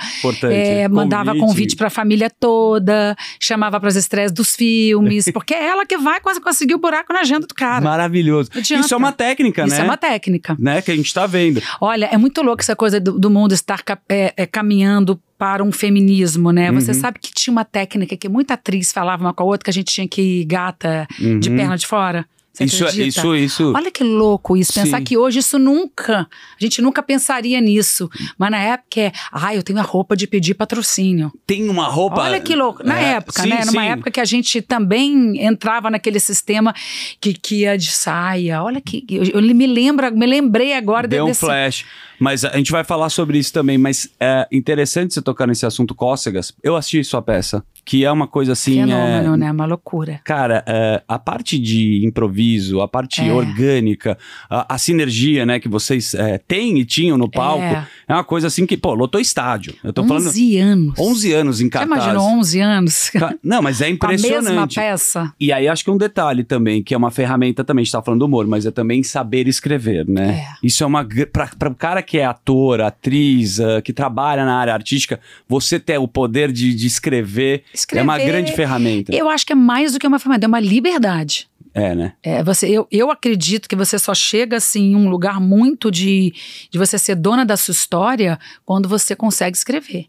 é, 0.50 0.88
mandava 0.88 1.34
convite 1.36 1.76
pra 1.76 1.88
família 1.88 2.28
toda, 2.28 3.16
chamava 3.40 3.80
pras 3.80 3.96
estreias 3.96 4.32
dos 4.32 4.54
filmes, 4.54 5.30
porque 5.32 5.54
é 5.54 5.66
ela 5.66 5.86
que 5.86 5.96
vai 5.96 6.20
quase 6.20 6.40
conseguir 6.40 6.74
o 6.74 6.78
buraco 6.78 7.12
na 7.12 7.20
agenda 7.20 7.46
do 7.46 7.54
cara. 7.54 7.84
Maravilhoso. 7.84 8.50
Isso 8.54 8.92
é 8.92 8.96
uma 8.96 9.12
técnica, 9.12 9.64
Isso 9.64 9.76
né? 9.76 9.82
é 9.82 9.84
uma 9.84 9.96
técnica. 9.96 10.56
Né, 10.58 10.82
que 10.82 10.90
a 10.90 10.96
gente 10.96 11.12
tá 11.12 11.26
vendo. 11.26 11.62
Olha, 11.80 12.06
é 12.06 12.18
muito 12.18 12.42
louco 12.42 12.62
essa 12.62 12.76
coisa 12.76 13.00
do, 13.00 13.18
do 13.18 13.30
mundo 13.30 13.52
estar 13.52 13.80
é, 14.08 14.34
é, 14.36 14.46
caminhando 14.46 15.20
para 15.38 15.62
um 15.62 15.72
feminismo, 15.72 16.52
né? 16.52 16.70
Uhum. 16.70 16.80
Você 16.80 16.94
sabe 16.94 17.18
que 17.20 17.32
tinha 17.32 17.52
uma 17.52 17.64
técnica 17.64 18.16
que 18.16 18.28
muita 18.28 18.54
atriz 18.54 18.92
falava 18.92 19.24
uma 19.24 19.34
com 19.34 19.42
a 19.42 19.46
outra, 19.46 19.64
que 19.64 19.70
a 19.70 19.72
gente 19.72 19.92
tinha 19.92 20.06
que 20.06 20.22
ir 20.22 20.44
gata 20.44 21.06
de 21.18 21.50
Uhum. 21.50 21.56
perna 21.56 21.76
de 21.76 21.86
fora. 21.86 22.24
Você 22.52 22.64
Isso, 22.64 22.84
acredita? 22.84 23.06
isso, 23.08 23.34
isso. 23.34 23.72
Olha 23.74 23.90
que 23.90 24.04
louco 24.04 24.56
isso. 24.58 24.74
Pensar 24.74 24.98
Sim. 24.98 25.04
que 25.04 25.16
hoje 25.16 25.38
isso 25.38 25.58
nunca. 25.58 26.20
A 26.28 26.62
gente 26.62 26.82
nunca 26.82 27.02
pensaria 27.02 27.58
nisso. 27.62 28.10
Mas 28.36 28.50
na 28.50 28.58
época 28.58 29.00
é. 29.00 29.12
Ah, 29.32 29.54
eu 29.54 29.62
tenho 29.62 29.78
a 29.78 29.82
roupa 29.82 30.14
de 30.14 30.26
pedir 30.26 30.52
patrocínio. 30.52 31.32
Tem 31.46 31.66
uma 31.70 31.86
roupa. 31.86 32.20
Olha 32.20 32.38
que 32.40 32.54
louco. 32.54 32.82
Na 32.84 33.00
É, 33.00 33.04
época, 33.14 33.42
sim, 33.42 33.48
né? 33.48 33.60
Numa 33.64 33.82
sim. 33.82 33.88
época 33.88 34.10
que 34.10 34.20
a 34.20 34.24
gente 34.26 34.60
também 34.60 35.42
entrava 35.42 35.90
naquele 35.90 36.20
sistema 36.20 36.74
que, 37.18 37.32
que 37.32 37.60
ia 37.62 37.78
de 37.78 37.90
saia. 37.90 38.62
Olha 38.62 38.82
que. 38.82 39.02
Eu, 39.08 39.24
eu 39.24 39.42
me 39.54 39.66
lembro, 39.66 40.14
me 40.14 40.26
lembrei 40.26 40.74
agora 40.74 41.08
Deu 41.08 41.24
um 41.24 41.28
desse. 41.28 41.40
flash. 41.40 41.86
Mas 42.22 42.44
a 42.44 42.56
gente 42.56 42.70
vai 42.70 42.84
falar 42.84 43.08
sobre 43.10 43.38
isso 43.38 43.52
também. 43.52 43.76
Mas 43.76 44.08
é 44.20 44.46
interessante 44.52 45.12
você 45.14 45.20
tocar 45.20 45.46
nesse 45.46 45.66
assunto 45.66 45.94
cócegas. 45.94 46.52
Eu 46.62 46.76
assisti 46.76 47.02
sua 47.02 47.20
peça, 47.20 47.64
que 47.84 48.04
é 48.04 48.10
uma 48.12 48.26
coisa 48.28 48.52
assim. 48.52 48.74
Fenômeno, 48.74 49.34
é, 49.34 49.36
né? 49.36 49.50
Uma 49.50 49.66
loucura. 49.66 50.20
Cara, 50.24 50.62
é, 50.66 51.02
a 51.08 51.18
parte 51.18 51.58
de 51.58 52.04
improviso, 52.06 52.80
a 52.80 52.86
parte 52.88 53.20
É. 53.22 53.32
orgânica, 53.32 54.16
a, 54.48 54.74
a 54.74 54.78
sinergia, 54.78 55.44
né, 55.44 55.58
que 55.58 55.68
vocês 55.68 56.14
é, 56.14 56.38
têm 56.38 56.78
e 56.78 56.84
tinham 56.84 57.18
no 57.18 57.28
palco, 57.30 57.62
é. 57.64 57.86
É. 58.08 58.14
uma 58.14 58.24
coisa 58.24 58.46
assim 58.46 58.66
que, 58.66 58.76
pô, 58.76 58.94
lotou 58.94 59.20
estádio. 59.20 59.74
Eu 59.82 59.92
tô 59.92 60.04
falando 60.04 60.26
11 60.28 60.58
anos. 60.58 60.94
11 60.98 61.32
anos 61.32 61.60
em 61.60 61.64
Você 61.64 61.70
cartaz. 61.70 62.04
imaginou 62.04 62.24
11 62.38 62.60
anos? 62.60 63.10
Não, 63.42 63.60
mas 63.62 63.80
é 63.80 63.86
Com 63.86 63.90
a 64.06 64.14
impressionante. 64.14 64.44
mesma 64.44 64.68
peça? 64.68 65.32
E 65.40 65.52
aí 65.52 65.66
acho 65.66 65.82
que 65.84 65.90
um 65.90 65.96
detalhe 65.96 66.44
também, 66.44 66.82
que 66.82 66.94
é 66.94 66.96
uma 66.96 67.10
ferramenta 67.10 67.64
também, 67.64 67.82
a 67.82 67.84
gente 67.84 67.92
tá 67.92 68.02
falando 68.02 68.20
do 68.20 68.26
humor, 68.26 68.46
mas 68.46 68.64
é 68.64 68.70
também 68.70 69.02
saber 69.02 69.48
escrever, 69.48 70.06
né? 70.08 70.44
É. 70.62 70.66
Isso 70.66 70.84
é 70.84 70.86
uma. 70.86 71.04
Pra, 71.32 71.48
pra 71.58 71.68
o 71.68 71.74
cara 71.74 72.02
que 72.02 72.11
é 72.18 72.24
ator, 72.24 72.80
atriz, 72.80 73.60
ah, 73.60 73.80
que 73.82 73.92
trabalha 73.92 74.44
na 74.44 74.56
área 74.56 74.72
artística, 74.72 75.20
você 75.48 75.78
ter 75.78 75.98
o 75.98 76.08
poder 76.08 76.52
de, 76.52 76.74
de 76.74 76.86
escrever, 76.86 77.64
é 77.92 78.02
uma 78.02 78.16
Escrever, 78.16 78.26
grande 78.26 78.52
ferramenta. 78.52 79.14
Eu 79.14 79.28
acho 79.28 79.46
que 79.46 79.52
é 79.52 79.56
mais 79.56 79.92
do 79.92 79.98
que 79.98 80.06
uma 80.06 80.18
ferramenta, 80.18 80.46
é 80.46 80.48
uma 80.48 80.60
liberdade. 80.60 81.48
É, 81.74 81.94
né? 81.94 82.12
É, 82.22 82.42
você, 82.42 82.68
eu, 82.68 82.86
eu 82.90 83.10
acredito 83.10 83.68
que 83.68 83.74
você 83.74 83.98
só 83.98 84.14
chega 84.14 84.58
assim 84.58 84.92
em 84.92 84.96
um 84.96 85.08
lugar 85.08 85.40
muito 85.40 85.90
de, 85.90 86.34
de 86.70 86.78
você 86.78 86.98
ser 86.98 87.14
dona 87.14 87.46
da 87.46 87.56
sua 87.56 87.72
história 87.72 88.38
quando 88.64 88.88
você 88.88 89.16
consegue 89.16 89.56
escrever. 89.56 90.06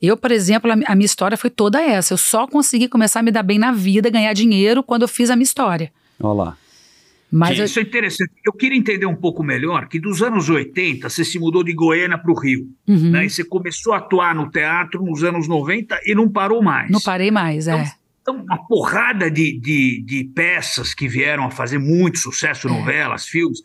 Eu, 0.00 0.16
por 0.16 0.30
exemplo, 0.30 0.70
a 0.70 0.94
minha 0.94 1.06
história 1.06 1.36
foi 1.36 1.50
toda 1.50 1.80
essa. 1.82 2.12
Eu 2.12 2.18
só 2.18 2.46
consegui 2.46 2.88
começar 2.88 3.20
a 3.20 3.22
me 3.22 3.32
dar 3.32 3.42
bem 3.42 3.58
na 3.58 3.72
vida, 3.72 4.10
ganhar 4.10 4.32
dinheiro 4.32 4.82
quando 4.82 5.02
eu 5.02 5.08
fiz 5.08 5.28
a 5.28 5.34
minha 5.34 5.44
história. 5.44 5.90
Olha 6.20 6.44
lá. 6.44 6.56
Mas 7.30 7.58
eu- 7.58 7.64
Isso 7.66 7.78
é 7.78 7.82
interessante. 7.82 8.32
Eu 8.44 8.52
queria 8.52 8.78
entender 8.78 9.04
um 9.06 9.14
pouco 9.14 9.42
melhor 9.44 9.86
que 9.88 9.98
dos 10.00 10.22
anos 10.22 10.48
80 10.48 11.08
você 11.10 11.24
se 11.24 11.38
mudou 11.38 11.62
de 11.62 11.72
Goiânia 11.74 12.16
para 12.16 12.32
o 12.32 12.38
Rio. 12.38 12.68
Uhum. 12.86 13.10
Né? 13.10 13.26
E 13.26 13.30
você 13.30 13.44
começou 13.44 13.92
a 13.92 13.98
atuar 13.98 14.34
no 14.34 14.50
teatro 14.50 15.02
nos 15.04 15.22
anos 15.22 15.46
90 15.46 15.98
e 16.06 16.14
não 16.14 16.28
parou 16.30 16.62
mais. 16.62 16.90
não 16.90 17.00
parei 17.00 17.30
mais, 17.30 17.68
é. 17.68 17.92
Então, 18.22 18.42
uma 18.42 18.58
porrada 18.66 19.30
de, 19.30 19.58
de, 19.58 20.02
de 20.04 20.24
peças 20.34 20.92
que 20.94 21.08
vieram 21.08 21.44
a 21.46 21.50
fazer 21.50 21.78
muito 21.78 22.18
sucesso, 22.18 22.68
É. 22.68 22.70
novelas, 22.70 23.26
filmes. 23.26 23.60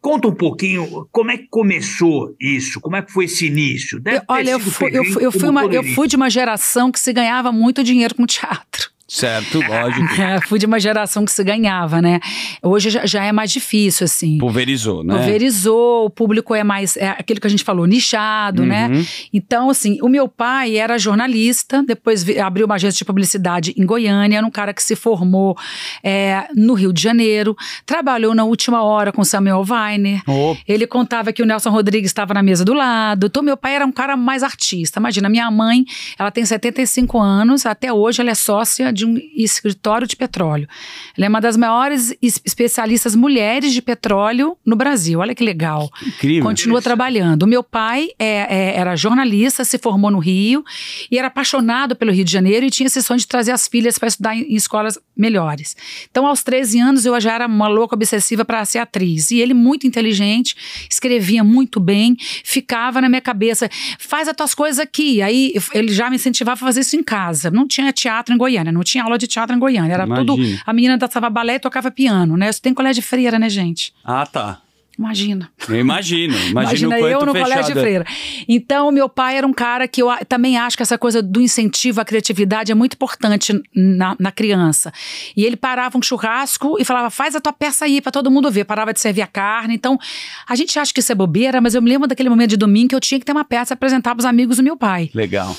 Conta 0.00 0.28
um 0.28 0.34
pouquinho 0.34 1.08
como 1.10 1.32
é 1.32 1.36
que 1.38 1.48
começou 1.50 2.34
isso, 2.40 2.80
como 2.80 2.94
é 2.94 3.02
que 3.02 3.12
foi 3.12 3.24
esse 3.24 3.46
início. 3.46 4.00
Eu, 4.04 4.22
olha, 4.28 4.50
eu 4.52 4.60
fui, 4.60 4.90
eu, 4.96 5.04
fui, 5.04 5.24
eu, 5.26 5.32
fui 5.32 5.48
uma, 5.48 5.64
eu 5.66 5.82
fui 5.82 6.06
de 6.06 6.14
uma 6.14 6.30
geração 6.30 6.92
que 6.92 7.00
se 7.00 7.12
ganhava 7.12 7.50
muito 7.50 7.82
dinheiro 7.82 8.14
com 8.14 8.24
teatro. 8.24 8.90
Certo, 9.08 9.58
lógico. 9.66 10.20
É, 10.20 10.38
fui 10.42 10.58
de 10.58 10.66
uma 10.66 10.78
geração 10.78 11.24
que 11.24 11.32
se 11.32 11.42
ganhava, 11.42 12.02
né? 12.02 12.20
Hoje 12.62 12.90
já, 12.90 13.06
já, 13.06 13.24
é 13.24 13.32
mais 13.32 13.50
difícil, 13.50 14.04
assim. 14.04 14.36
Pulverizou, 14.36 15.02
né? 15.02 15.16
Pulverizou, 15.16 16.04
o 16.04 16.10
público 16.10 16.54
é 16.54 16.62
mais, 16.62 16.94
é 16.98 17.08
aquilo 17.08 17.40
que 17.40 17.46
a 17.46 17.50
gente 17.50 17.64
falou, 17.64 17.86
nichado, 17.86 18.66
né? 18.66 18.86
uhum. 18.88 18.98
né? 18.98 19.06
Então, 19.32 19.70
assim, 19.70 19.98
o 20.02 20.08
meu 20.08 20.28
pai 20.28 20.76
era 20.76 20.98
jornalista, 20.98 21.82
depois 21.82 22.26
abriu 22.38 22.66
uma 22.66 22.74
agência 22.74 22.98
de 22.98 23.04
publicidade 23.06 23.74
em 23.78 23.86
Goiânia, 23.86 24.36
era 24.36 24.46
um 24.46 24.50
cara 24.50 24.74
que 24.74 24.82
se 24.82 24.94
formou 24.94 25.56
é, 26.04 26.46
no 26.54 26.74
Rio 26.74 26.92
de 26.92 27.00
Janeiro, 27.00 27.56
trabalhou 27.86 28.34
na 28.34 28.44
última 28.44 28.82
hora 28.82 29.10
com 29.10 29.24
Samuel 29.24 29.64
Weiner. 29.66 30.20
Oh. 30.26 30.54
Ele 30.68 30.86
contava 30.86 31.32
que 31.32 31.42
o 31.42 31.46
Nelson 31.46 31.70
Rodrigues 31.70 32.10
estava 32.10 32.34
na 32.34 32.42
mesa 32.42 32.62
do 32.62 32.74
lado. 32.74 33.28
Então, 33.28 33.42
meu 33.42 33.56
pai 33.56 33.74
era 33.74 33.86
um 33.86 33.92
cara 33.92 34.18
mais 34.18 34.42
artista. 34.42 35.00
Imagina, 35.00 35.30
minha 35.30 35.50
mãe, 35.50 35.86
ela 36.18 36.30
tem 36.30 36.44
75 36.44 37.18
anos, 37.18 37.64
até 37.64 37.90
hoje 37.90 38.20
ela 38.20 38.30
é 38.30 38.34
sócia 38.34 38.92
de 38.98 39.06
um 39.06 39.16
escritório 39.36 40.06
de 40.06 40.16
petróleo. 40.16 40.68
Ela 41.16 41.26
é 41.26 41.28
uma 41.28 41.40
das 41.40 41.56
maiores 41.56 42.14
especialistas 42.20 43.14
mulheres 43.14 43.72
de 43.72 43.80
petróleo 43.80 44.56
no 44.66 44.76
Brasil. 44.76 45.20
Olha 45.20 45.34
que 45.34 45.44
legal. 45.44 45.88
Incrível. 46.04 46.42
Continua 46.42 46.82
trabalhando. 46.82 47.44
O 47.44 47.46
meu 47.46 47.62
pai 47.62 48.08
é, 48.18 48.26
é, 48.26 48.76
era 48.76 48.96
jornalista, 48.96 49.64
se 49.64 49.78
formou 49.78 50.10
no 50.10 50.18
Rio 50.18 50.64
e 51.10 51.18
era 51.18 51.28
apaixonado 51.28 51.94
pelo 51.94 52.12
Rio 52.12 52.24
de 52.24 52.32
Janeiro 52.32 52.66
e 52.66 52.70
tinha 52.70 52.86
esse 52.86 53.02
sonho 53.02 53.20
de 53.20 53.26
trazer 53.26 53.52
as 53.52 53.68
filhas 53.68 53.98
para 53.98 54.08
estudar 54.08 54.34
em, 54.34 54.42
em, 54.42 54.56
escolas 54.56 54.98
melhores. 55.16 55.76
Então, 56.10 56.26
aos 56.26 56.42
13 56.42 56.80
anos, 56.80 57.06
eu 57.06 57.18
já 57.20 57.34
era 57.34 57.46
uma 57.46 57.68
louca 57.68 57.94
obsessiva 57.94 58.44
para 58.44 58.64
ser 58.64 58.78
atriz. 58.78 59.30
E 59.30 59.40
ele, 59.40 59.54
muito 59.54 59.86
inteligente, 59.86 60.56
escrevia 60.90 61.44
muito 61.44 61.78
bem, 61.78 62.16
ficava 62.44 63.00
na 63.00 63.08
minha 63.08 63.20
cabeça, 63.20 63.68
faz 63.98 64.28
as 64.28 64.36
tuas 64.36 64.54
coisas 64.54 64.78
aqui. 64.78 65.22
Aí 65.22 65.54
ele 65.72 65.92
já 65.92 66.10
me 66.10 66.16
incentivava 66.16 66.54
a 66.54 66.66
fazer 66.66 66.80
isso 66.80 66.96
em 66.96 67.02
casa. 67.02 67.50
Não 67.50 67.66
tinha 67.66 67.92
teatro 67.92 68.34
em 68.34 68.38
Goiânia, 68.38 68.72
não 68.72 68.82
tinha 68.88 69.04
aula 69.04 69.18
de 69.18 69.26
teatro 69.26 69.54
em 69.54 69.58
Goiânia. 69.58 69.92
Era 69.92 70.04
Imagina. 70.04 70.26
tudo. 70.26 70.42
A 70.66 70.72
menina 70.72 70.96
dançava 70.96 71.28
balé 71.30 71.54
e 71.56 71.58
tocava 71.60 71.90
piano, 71.90 72.36
né? 72.36 72.50
Você 72.50 72.60
tem 72.60 72.74
colégio 72.74 73.02
de 73.02 73.06
freira, 73.06 73.38
né, 73.38 73.48
gente? 73.48 73.92
Ah, 74.04 74.26
tá. 74.26 74.60
Imagina. 74.98 75.48
Eu 75.68 75.76
imagino. 75.76 76.36
Imagina 76.50 76.98
eu 76.98 77.24
no 77.24 77.32
colégio 77.32 77.72
de 77.72 77.80
freira. 77.80 78.04
Então, 78.48 78.90
meu 78.90 79.08
pai 79.08 79.36
era 79.36 79.46
um 79.46 79.52
cara 79.52 79.86
que 79.86 80.02
eu 80.02 80.08
também 80.28 80.58
acho 80.58 80.76
que 80.76 80.82
essa 80.82 80.98
coisa 80.98 81.22
do 81.22 81.40
incentivo 81.40 82.00
à 82.00 82.04
criatividade 82.04 82.72
é 82.72 82.74
muito 82.74 82.94
importante 82.94 83.52
na, 83.72 84.16
na 84.18 84.32
criança. 84.32 84.92
E 85.36 85.44
ele 85.44 85.56
parava 85.56 85.96
um 85.96 86.02
churrasco 86.02 86.76
e 86.80 86.84
falava: 86.84 87.10
faz 87.10 87.36
a 87.36 87.40
tua 87.40 87.52
peça 87.52 87.84
aí 87.84 88.00
para 88.00 88.10
todo 88.10 88.28
mundo 88.28 88.50
ver. 88.50 88.64
Parava 88.64 88.92
de 88.92 88.98
servir 88.98 89.22
a 89.22 89.26
carne. 89.28 89.74
Então, 89.74 89.96
a 90.48 90.56
gente 90.56 90.76
acha 90.76 90.92
que 90.92 90.98
isso 90.98 91.12
é 91.12 91.14
bobeira, 91.14 91.60
mas 91.60 91.76
eu 91.76 91.82
me 91.82 91.88
lembro 91.88 92.08
daquele 92.08 92.28
momento 92.28 92.50
de 92.50 92.56
domingo 92.56 92.88
que 92.88 92.94
eu 92.96 93.00
tinha 93.00 93.20
que 93.20 93.24
ter 93.24 93.32
uma 93.32 93.44
peça 93.44 93.74
apresentar 93.74 94.16
para 94.16 94.20
os 94.20 94.26
amigos 94.26 94.56
do 94.56 94.64
meu 94.64 94.76
pai. 94.76 95.10
Legal. 95.14 95.56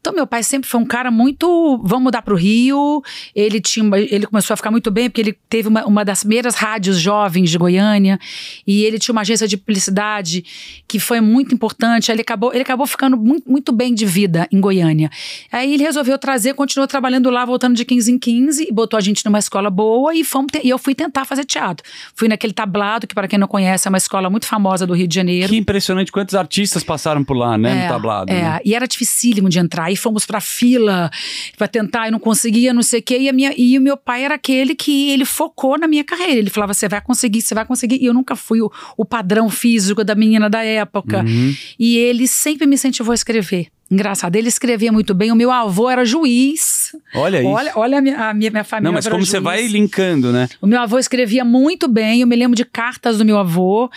Então, 0.00 0.12
meu 0.12 0.28
pai 0.28 0.44
sempre 0.44 0.70
foi 0.70 0.80
um 0.80 0.86
cara 0.86 1.10
muito. 1.10 1.82
Vamos 1.82 2.04
mudar 2.04 2.22
para 2.22 2.34
o 2.34 2.36
Rio. 2.36 3.02
Ele, 3.34 3.60
tinha, 3.60 3.84
ele 3.98 4.26
começou 4.26 4.54
a 4.54 4.56
ficar 4.56 4.70
muito 4.70 4.92
bem, 4.92 5.10
porque 5.10 5.20
ele 5.20 5.36
teve 5.48 5.66
uma, 5.66 5.84
uma 5.84 6.04
das 6.04 6.20
primeiras 6.20 6.54
rádios 6.54 7.00
jovens 7.00 7.50
de 7.50 7.58
Goiânia. 7.58 8.16
E 8.64 8.75
e 8.76 8.84
ele 8.84 8.98
tinha 8.98 9.12
uma 9.12 9.22
agência 9.22 9.48
de 9.48 9.56
publicidade 9.56 10.44
que 10.86 10.98
foi 10.98 11.20
muito 11.20 11.54
importante. 11.54 12.10
Ele 12.10 12.20
acabou, 12.20 12.52
ele 12.52 12.62
acabou 12.62 12.86
ficando 12.86 13.16
muito, 13.16 13.50
muito 13.50 13.72
bem 13.72 13.94
de 13.94 14.04
vida 14.04 14.46
em 14.52 14.60
Goiânia. 14.60 15.10
Aí 15.50 15.74
ele 15.74 15.82
resolveu 15.82 16.18
trazer, 16.18 16.54
continuou 16.54 16.86
trabalhando 16.86 17.30
lá, 17.30 17.44
voltando 17.44 17.74
de 17.74 17.84
15 17.84 18.12
em 18.12 18.18
15, 18.18 18.68
botou 18.72 18.98
a 18.98 19.00
gente 19.00 19.24
numa 19.24 19.38
escola 19.38 19.70
boa 19.70 20.14
e, 20.14 20.22
fomos 20.24 20.46
e 20.62 20.68
eu 20.68 20.78
fui 20.78 20.94
tentar 20.94 21.24
fazer 21.24 21.44
teatro. 21.44 21.86
Fui 22.14 22.28
naquele 22.28 22.52
tablado, 22.52 23.06
que 23.06 23.14
para 23.14 23.26
quem 23.26 23.38
não 23.38 23.48
conhece 23.48 23.88
é 23.88 23.88
uma 23.88 23.98
escola 23.98 24.28
muito 24.28 24.46
famosa 24.46 24.86
do 24.86 24.94
Rio 24.94 25.08
de 25.08 25.14
Janeiro. 25.14 25.48
Que 25.48 25.56
impressionante 25.56 26.12
quantos 26.12 26.34
artistas 26.34 26.84
passaram 26.84 27.24
por 27.24 27.36
lá, 27.36 27.56
né, 27.56 27.70
é, 27.70 27.82
no 27.82 27.88
tablado. 27.88 28.32
É, 28.32 28.42
né? 28.42 28.60
e 28.64 28.74
era 28.74 28.86
dificílimo 28.86 29.48
de 29.48 29.58
entrar. 29.58 29.90
E 29.90 29.96
fomos 29.96 30.26
pra 30.26 30.40
fila 30.40 31.10
para 31.56 31.68
tentar 31.68 32.08
e 32.08 32.10
não 32.10 32.18
conseguia, 32.18 32.72
não 32.72 32.82
sei 32.82 33.00
o 33.00 33.02
quê. 33.02 33.18
E, 33.18 33.28
a 33.28 33.32
minha, 33.32 33.52
e 33.56 33.78
o 33.78 33.80
meu 33.80 33.96
pai 33.96 34.24
era 34.24 34.34
aquele 34.34 34.74
que 34.74 35.10
ele 35.10 35.24
focou 35.24 35.78
na 35.78 35.86
minha 35.86 36.04
carreira. 36.04 36.38
Ele 36.38 36.50
falava: 36.50 36.74
você 36.74 36.88
vai 36.88 37.00
conseguir, 37.00 37.42
você 37.42 37.54
vai 37.54 37.64
conseguir. 37.64 37.98
E 38.00 38.06
eu 38.06 38.14
nunca 38.14 38.36
fui 38.36 38.60
o, 38.66 38.72
o 38.96 39.04
padrão 39.04 39.48
físico 39.48 40.04
da 40.04 40.14
menina 40.14 40.48
da 40.48 40.62
época. 40.62 41.22
Uhum. 41.22 41.54
E 41.78 41.96
ele 41.96 42.26
sempre 42.26 42.66
me 42.66 42.74
incentivou 42.74 43.12
a 43.12 43.14
escrever. 43.14 43.68
Engraçado, 43.88 44.34
ele 44.34 44.48
escrevia 44.48 44.90
muito 44.90 45.14
bem. 45.14 45.30
O 45.30 45.36
meu 45.36 45.52
avô 45.52 45.88
era 45.88 46.04
juiz. 46.04 46.90
Olha 47.14 47.38
isso. 47.38 47.48
Olha, 47.48 47.72
olha 47.76 47.98
a, 47.98 48.00
minha, 48.00 48.16
a 48.16 48.34
minha, 48.34 48.50
minha 48.50 48.64
família. 48.64 48.88
Não, 48.88 48.92
mas 48.92 49.06
como 49.06 49.20
juiz. 49.20 49.30
você 49.30 49.38
vai 49.38 49.66
linkando, 49.68 50.32
né? 50.32 50.48
O 50.60 50.66
meu 50.66 50.80
avô 50.80 50.98
escrevia 50.98 51.44
muito 51.44 51.86
bem. 51.86 52.20
Eu 52.22 52.26
me 52.26 52.34
lembro 52.34 52.56
de 52.56 52.64
cartas 52.64 53.18
do 53.18 53.24
meu 53.24 53.38
avô 53.38 53.88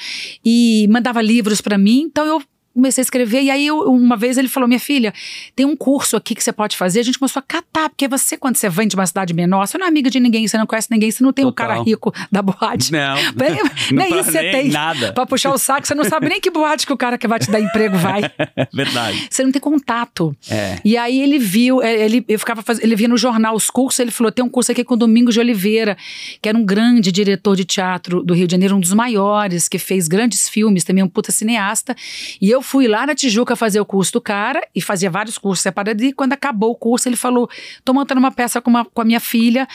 e 0.45 0.87
mandava 0.91 1.21
livros 1.23 1.59
para 1.59 1.75
mim. 1.75 2.01
Então 2.01 2.25
eu 2.25 2.41
comecei 2.79 3.01
a 3.01 3.03
escrever. 3.03 3.43
E 3.43 3.51
aí, 3.51 3.67
eu, 3.67 3.79
uma 3.91 4.17
vez 4.17 4.37
ele 4.37 4.47
falou: 4.47 4.67
Minha 4.67 4.79
filha, 4.79 5.13
tem 5.55 5.65
um 5.65 5.75
curso 5.75 6.15
aqui 6.15 6.33
que 6.33 6.43
você 6.43 6.51
pode 6.51 6.75
fazer. 6.75 7.01
A 7.01 7.03
gente 7.03 7.19
começou 7.19 7.39
a 7.39 7.43
catar, 7.43 7.89
porque 7.89 8.07
você, 8.07 8.37
quando 8.37 8.55
você 8.55 8.69
vem 8.69 8.87
de 8.87 8.95
uma 8.95 9.05
cidade 9.05 9.33
menor, 9.33 9.67
você 9.67 9.77
não 9.77 9.85
é 9.85 9.89
amiga 9.89 10.09
de 10.09 10.19
ninguém, 10.19 10.47
você 10.47 10.57
não 10.57 10.65
conhece 10.65 10.87
ninguém, 10.89 11.11
você 11.11 11.23
não 11.23 11.33
tem 11.33 11.45
o 11.45 11.49
um 11.49 11.51
cara 11.51 11.81
rico 11.81 12.13
da 12.31 12.41
boate. 12.41 12.91
Não. 12.91 13.15
nem 13.91 14.09
isso 14.19 14.31
você 14.31 14.51
tem. 14.51 14.69
Nada. 14.69 15.13
Pra 15.13 15.25
puxar 15.25 15.53
o 15.53 15.57
saco, 15.57 15.87
você 15.87 15.95
não 15.95 16.03
sabe 16.03 16.29
nem 16.29 16.39
que 16.39 16.49
boate 16.49 16.85
que 16.85 16.93
o 16.93 16.97
cara 16.97 17.17
que 17.17 17.27
vai 17.27 17.39
te 17.39 17.49
dar 17.49 17.59
emprego 17.59 17.97
vai. 17.97 18.21
Verdade. 18.73 19.27
Você 19.29 19.43
não 19.43 19.51
tem 19.51 19.61
contato. 19.61 20.35
É. 20.49 20.77
E 20.83 20.97
aí 20.97 21.21
ele 21.21 21.39
viu, 21.39 21.81
é, 21.81 22.05
ele, 22.05 22.23
eu 22.27 22.39
ficava 22.39 22.61
faz... 22.61 22.79
ele 22.79 22.95
via 22.95 23.07
no 23.07 23.17
jornal 23.17 23.55
os 23.55 23.69
cursos, 23.69 23.99
ele 23.99 24.11
falou: 24.11 24.31
tem 24.31 24.43
um 24.43 24.49
curso 24.49 24.71
aqui 24.71 24.83
com 24.83 24.93
o 24.93 24.97
Domingos 24.97 25.33
de 25.33 25.39
Oliveira, 25.39 25.97
que 26.41 26.49
era 26.49 26.57
um 26.57 26.65
grande 26.65 27.11
diretor 27.11 27.55
de 27.55 27.65
teatro 27.65 28.23
do 28.23 28.33
Rio 28.33 28.47
de 28.47 28.51
Janeiro, 28.51 28.75
um 28.75 28.79
dos 28.79 28.93
maiores, 28.93 29.67
que 29.67 29.77
fez 29.77 30.07
grandes 30.07 30.47
filmes, 30.47 30.83
também 30.83 31.03
um 31.03 31.07
puta 31.07 31.31
cineasta. 31.31 31.95
E 32.41 32.49
eu 32.49 32.61
fui 32.69 32.87
lá 32.87 33.07
na 33.07 33.15
Tijuca 33.15 33.55
fazer 33.55 33.79
o 33.79 33.85
curso 33.85 34.13
do 34.13 34.21
cara 34.21 34.61
e 34.75 34.81
fazia 34.81 35.09
vários 35.09 35.39
cursos 35.39 35.63
separados. 35.63 36.03
E 36.03 36.13
quando 36.13 36.33
acabou 36.33 36.69
o 36.69 36.75
curso, 36.75 37.09
ele 37.09 37.15
falou: 37.15 37.49
tô 37.83 37.93
montando 37.93 38.19
uma 38.19 38.31
peça 38.31 38.61
com, 38.61 38.69
uma, 38.69 38.85
com 38.85 39.01
a 39.01 39.05
minha 39.05 39.19
filha 39.19 39.67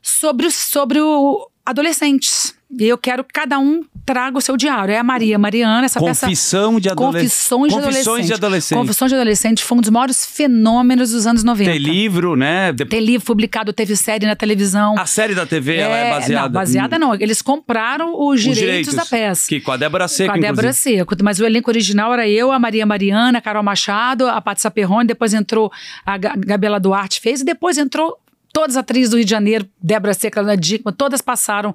sobre, 0.00 0.50
sobre 0.50 0.98
o 0.98 1.46
adolescentes. 1.64 2.56
E 2.78 2.84
eu 2.88 2.96
quero 2.96 3.22
que 3.22 3.32
cada 3.32 3.58
um 3.58 3.82
traga 4.04 4.38
o 4.38 4.40
seu 4.40 4.56
diário. 4.56 4.92
É 4.92 4.98
a 4.98 5.04
Maria 5.04 5.38
Mariana, 5.38 5.84
essa 5.84 6.00
Confissão 6.00 6.72
peça. 6.74 6.80
De 6.80 6.88
adolescente. 6.88 7.22
Confissões 7.22 7.72
de 7.72 7.74
Confissões 7.74 7.96
adolescente. 7.96 8.26
de 8.26 8.32
adolescente. 8.32 8.78
Confissões 8.78 9.10
de 9.10 9.14
adolescente 9.14 9.64
foi 9.64 9.78
um 9.78 9.80
dos 9.80 9.90
maiores 9.90 10.26
fenômenos 10.26 11.10
dos 11.10 11.26
anos 11.26 11.44
90. 11.44 11.70
Tem 11.70 11.78
livro, 11.78 12.34
né? 12.34 12.72
Tem 12.72 13.00
livro 13.00 13.26
publicado, 13.26 13.72
teve 13.72 13.94
série 13.96 14.26
na 14.26 14.34
televisão. 14.34 14.98
A 14.98 15.06
série 15.06 15.34
da 15.34 15.46
TV, 15.46 15.76
é, 15.76 15.80
ela 15.80 15.96
é 15.96 16.10
baseada. 16.10 16.44
Não, 16.44 16.52
baseada 16.52 16.98
não. 16.98 17.14
Eles 17.14 17.42
compraram 17.42 18.14
os, 18.14 18.36
os 18.36 18.40
direitos, 18.40 18.60
direitos, 18.60 18.94
da 18.94 19.04
peça. 19.04 19.48
Que 19.48 19.60
com 19.60 19.72
a 19.72 19.76
Débora 19.76 20.08
Seco, 20.08 20.32
Com 20.32 20.38
a 20.38 20.40
Débora 20.40 20.68
inclusive. 20.68 20.96
Seco. 20.98 21.16
Mas 21.22 21.38
o 21.38 21.44
elenco 21.44 21.70
original 21.70 22.12
era 22.12 22.28
eu, 22.28 22.50
a 22.50 22.58
Maria 22.58 22.86
Mariana, 22.86 23.38
a 23.38 23.40
Carol 23.40 23.62
Machado, 23.62 24.26
a 24.26 24.40
Paty 24.40 24.62
Saperrone, 24.62 25.06
depois 25.06 25.34
entrou 25.34 25.70
a 26.04 26.16
Gabriela 26.16 26.80
Duarte 26.80 27.20
fez, 27.20 27.42
e 27.42 27.44
depois 27.44 27.78
entrou 27.78 28.18
Todas 28.52 28.76
as 28.76 28.80
atrizes 28.80 29.10
do 29.10 29.16
Rio 29.16 29.24
de 29.24 29.30
Janeiro, 29.30 29.68
Débora 29.82 30.12
Seca, 30.12 30.40
Ana 30.40 30.56
Dickman, 30.56 30.94
todas 30.94 31.22
passaram. 31.22 31.74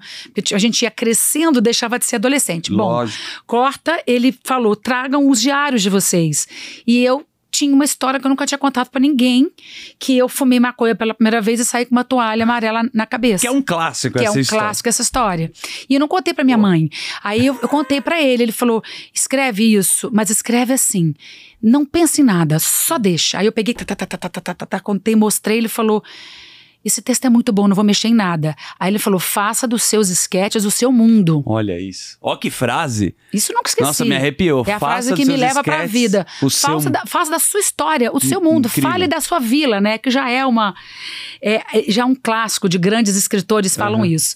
A 0.53 0.57
gente 0.57 0.83
ia 0.83 0.91
crescendo, 0.91 1.59
deixava 1.59 1.97
de 1.97 2.05
ser 2.05 2.17
adolescente. 2.17 2.71
Lógico. 2.71 3.17
Bom, 3.39 3.43
corta, 3.47 4.01
ele 4.05 4.37
falou: 4.43 4.75
tragam 4.75 5.29
os 5.29 5.41
diários 5.41 5.81
de 5.81 5.89
vocês. 5.89 6.47
E 6.85 7.03
eu 7.03 7.25
tinha 7.57 7.73
uma 7.73 7.85
história 7.85 8.19
que 8.19 8.25
eu 8.25 8.29
nunca 8.29 8.45
tinha 8.45 8.57
contado 8.57 8.89
para 8.89 8.99
ninguém, 9.01 9.49
que 9.97 10.15
eu 10.17 10.29
fumei 10.29 10.59
maconha 10.59 10.93
pela 10.93 11.13
primeira 11.13 11.41
vez 11.41 11.59
e 11.59 11.65
saí 11.65 11.85
com 11.85 11.95
uma 11.95 12.03
toalha 12.03 12.43
amarela 12.43 12.87
na 12.93 13.05
cabeça. 13.05 13.41
Que 13.41 13.47
é 13.47 13.51
um 13.51 13.61
clássico 13.61 14.17
que 14.17 14.23
é 14.23 14.27
essa 14.27 14.35
é 14.35 14.37
um 14.37 14.41
história. 14.41 14.63
clássico 14.65 14.89
essa 14.89 15.01
história. 15.01 15.51
E 15.89 15.95
eu 15.95 15.99
não 15.99 16.07
contei 16.07 16.33
para 16.33 16.43
minha 16.43 16.57
Pô. 16.57 16.63
mãe. 16.63 16.89
Aí 17.23 17.45
eu, 17.45 17.57
eu 17.59 17.67
contei 17.67 17.99
para 17.99 18.21
ele, 18.21 18.43
ele 18.43 18.51
falou: 18.51 18.83
"Escreve 19.13 19.73
isso, 19.73 20.09
mas 20.13 20.29
escreve 20.29 20.73
assim. 20.73 21.15
Não 21.61 21.83
pense 21.85 22.21
em 22.21 22.25
nada, 22.25 22.59
só 22.59 22.99
deixa". 22.99 23.39
Aí 23.39 23.47
eu 23.47 23.51
peguei, 23.51 23.73
tá, 23.73 23.83
tá, 23.83 23.95
tá, 23.95 24.05
tá, 24.05 24.17
tá, 24.17 24.29
tá, 24.29 24.53
tá, 24.53 24.65
tá 24.65 24.79
contei, 24.79 25.15
mostrei, 25.15 25.57
ele 25.57 25.69
falou: 25.69 26.03
esse 26.87 27.01
texto 27.01 27.25
é 27.25 27.29
muito 27.29 27.51
bom, 27.53 27.67
não 27.67 27.75
vou 27.75 27.83
mexer 27.83 28.07
em 28.07 28.13
nada. 28.13 28.55
Aí 28.79 28.89
ele 28.91 28.99
falou: 28.99 29.19
faça 29.19 29.67
dos 29.67 29.83
seus 29.83 30.09
esquetes 30.09 30.65
o 30.65 30.71
seu 30.71 30.91
mundo. 30.91 31.43
Olha 31.45 31.79
isso. 31.79 32.17
Ó, 32.21 32.35
que 32.35 32.49
frase. 32.49 33.15
Isso 33.33 33.53
nunca 33.53 33.69
esqueci. 33.69 33.85
Nossa, 33.87 34.05
me 34.05 34.15
arrepiou. 34.15 34.63
É 34.67 34.73
a 34.73 34.79
faça 34.79 34.93
frase 35.09 35.13
que 35.13 35.25
me 35.25 35.35
leva 35.37 35.63
para 35.63 35.81
a 35.81 35.85
vida. 35.85 36.25
O 36.41 36.49
faça, 36.49 36.79
seu... 36.81 36.91
da, 36.91 37.03
faça 37.05 37.31
da 37.31 37.39
sua 37.39 37.59
história, 37.59 38.11
o 38.13 38.19
seu 38.19 38.41
mundo. 38.41 38.67
Incrível. 38.67 38.89
Fale 38.89 39.07
da 39.07 39.21
sua 39.21 39.39
vila, 39.39 39.79
né? 39.79 39.97
Que 39.97 40.09
já 40.09 40.29
é 40.29 40.45
uma. 40.45 40.73
É, 41.41 41.61
já 41.87 42.01
é 42.01 42.05
um 42.05 42.15
clássico 42.15 42.67
de 42.67 42.77
grandes 42.77 43.15
escritores 43.15 43.75
falam 43.75 43.99
Uhum. 43.99 44.05
isso. 44.05 44.35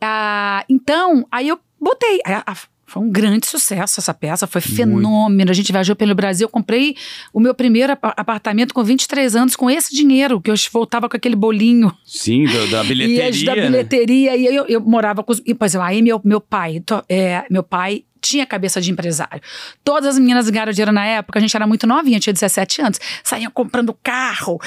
Ah, 0.00 0.64
então, 0.68 1.26
aí 1.30 1.48
eu 1.48 1.58
botei. 1.80 2.20
A, 2.24 2.52
a, 2.52 2.56
foi 2.92 3.02
um 3.02 3.10
grande 3.10 3.46
sucesso 3.46 3.98
essa 4.00 4.12
peça, 4.12 4.46
foi 4.46 4.60
fenômeno. 4.60 5.50
A 5.50 5.54
gente 5.54 5.72
viajou 5.72 5.96
pelo 5.96 6.14
Brasil. 6.14 6.44
Eu 6.44 6.48
comprei 6.50 6.94
o 7.32 7.40
meu 7.40 7.54
primeiro 7.54 7.92
ap- 7.94 8.14
apartamento 8.16 8.74
com 8.74 8.84
23 8.84 9.34
anos 9.34 9.56
com 9.56 9.70
esse 9.70 9.94
dinheiro, 9.94 10.40
que 10.40 10.50
eu 10.50 10.54
voltava 10.70 11.08
com 11.08 11.16
aquele 11.16 11.34
bolinho. 11.34 11.90
Sim, 12.04 12.44
do- 12.44 12.66
da 12.70 12.84
bilheteria. 12.84 13.30
E 13.30 13.44
da 13.44 13.56
né? 13.56 13.62
bilheteria, 13.62 14.36
e 14.36 14.44
eu, 14.44 14.66
eu 14.66 14.80
morava 14.80 15.22
com 15.22 15.32
os. 15.32 15.40
E, 15.46 15.54
por 15.54 15.64
exemplo, 15.64 15.86
aí 15.86 16.02
meu, 16.02 16.20
meu 16.22 16.40
pai, 16.40 16.82
é, 17.08 17.44
meu 17.50 17.62
pai 17.62 18.04
tinha 18.20 18.46
cabeça 18.46 18.80
de 18.80 18.90
empresário. 18.90 19.40
Todas 19.82 20.10
as 20.14 20.18
meninas 20.18 20.48
ganharam 20.48 20.70
dinheiro 20.70 20.92
na 20.92 21.04
época, 21.04 21.38
a 21.38 21.42
gente 21.42 21.56
era 21.56 21.66
muito 21.66 21.86
novinha, 21.86 22.20
tinha 22.20 22.32
17 22.32 22.82
anos, 22.82 23.00
saíam 23.24 23.50
comprando 23.50 23.96
carro. 24.02 24.60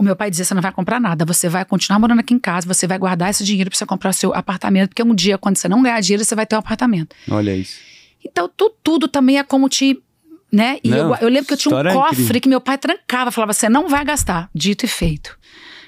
O 0.00 0.02
meu 0.02 0.16
pai 0.16 0.30
dizia: 0.30 0.46
você 0.46 0.54
não 0.54 0.62
vai 0.62 0.72
comprar 0.72 0.98
nada, 0.98 1.26
você 1.26 1.46
vai 1.46 1.62
continuar 1.62 1.98
morando 1.98 2.20
aqui 2.20 2.32
em 2.32 2.38
casa, 2.38 2.66
você 2.66 2.86
vai 2.86 2.98
guardar 2.98 3.28
esse 3.28 3.44
dinheiro 3.44 3.68
para 3.68 3.76
você 3.76 3.84
comprar 3.84 4.08
o 4.08 4.14
seu 4.14 4.34
apartamento, 4.34 4.88
porque 4.88 5.02
um 5.02 5.14
dia, 5.14 5.36
quando 5.36 5.58
você 5.58 5.68
não 5.68 5.82
ganhar 5.82 6.00
dinheiro, 6.00 6.24
você 6.24 6.34
vai 6.34 6.46
ter 6.46 6.56
um 6.56 6.58
apartamento. 6.58 7.14
Olha 7.30 7.54
isso. 7.54 7.78
Então, 8.24 8.50
tu, 8.56 8.74
tudo 8.82 9.06
também 9.06 9.38
é 9.38 9.44
como 9.44 9.68
te. 9.68 10.02
Né? 10.50 10.78
E 10.82 10.88
Não, 10.88 11.14
eu, 11.14 11.16
eu 11.20 11.28
lembro 11.28 11.46
que 11.46 11.52
eu 11.52 11.56
tinha 11.56 11.76
um 11.76 11.78
é 11.78 11.92
cofre 11.92 12.22
incrível. 12.22 12.40
que 12.40 12.48
meu 12.48 12.60
pai 12.62 12.78
trancava, 12.78 13.30
falava: 13.30 13.52
você 13.52 13.68
não 13.68 13.88
vai 13.88 14.02
gastar. 14.04 14.48
Dito 14.54 14.86
e 14.86 14.88
feito. 14.88 15.38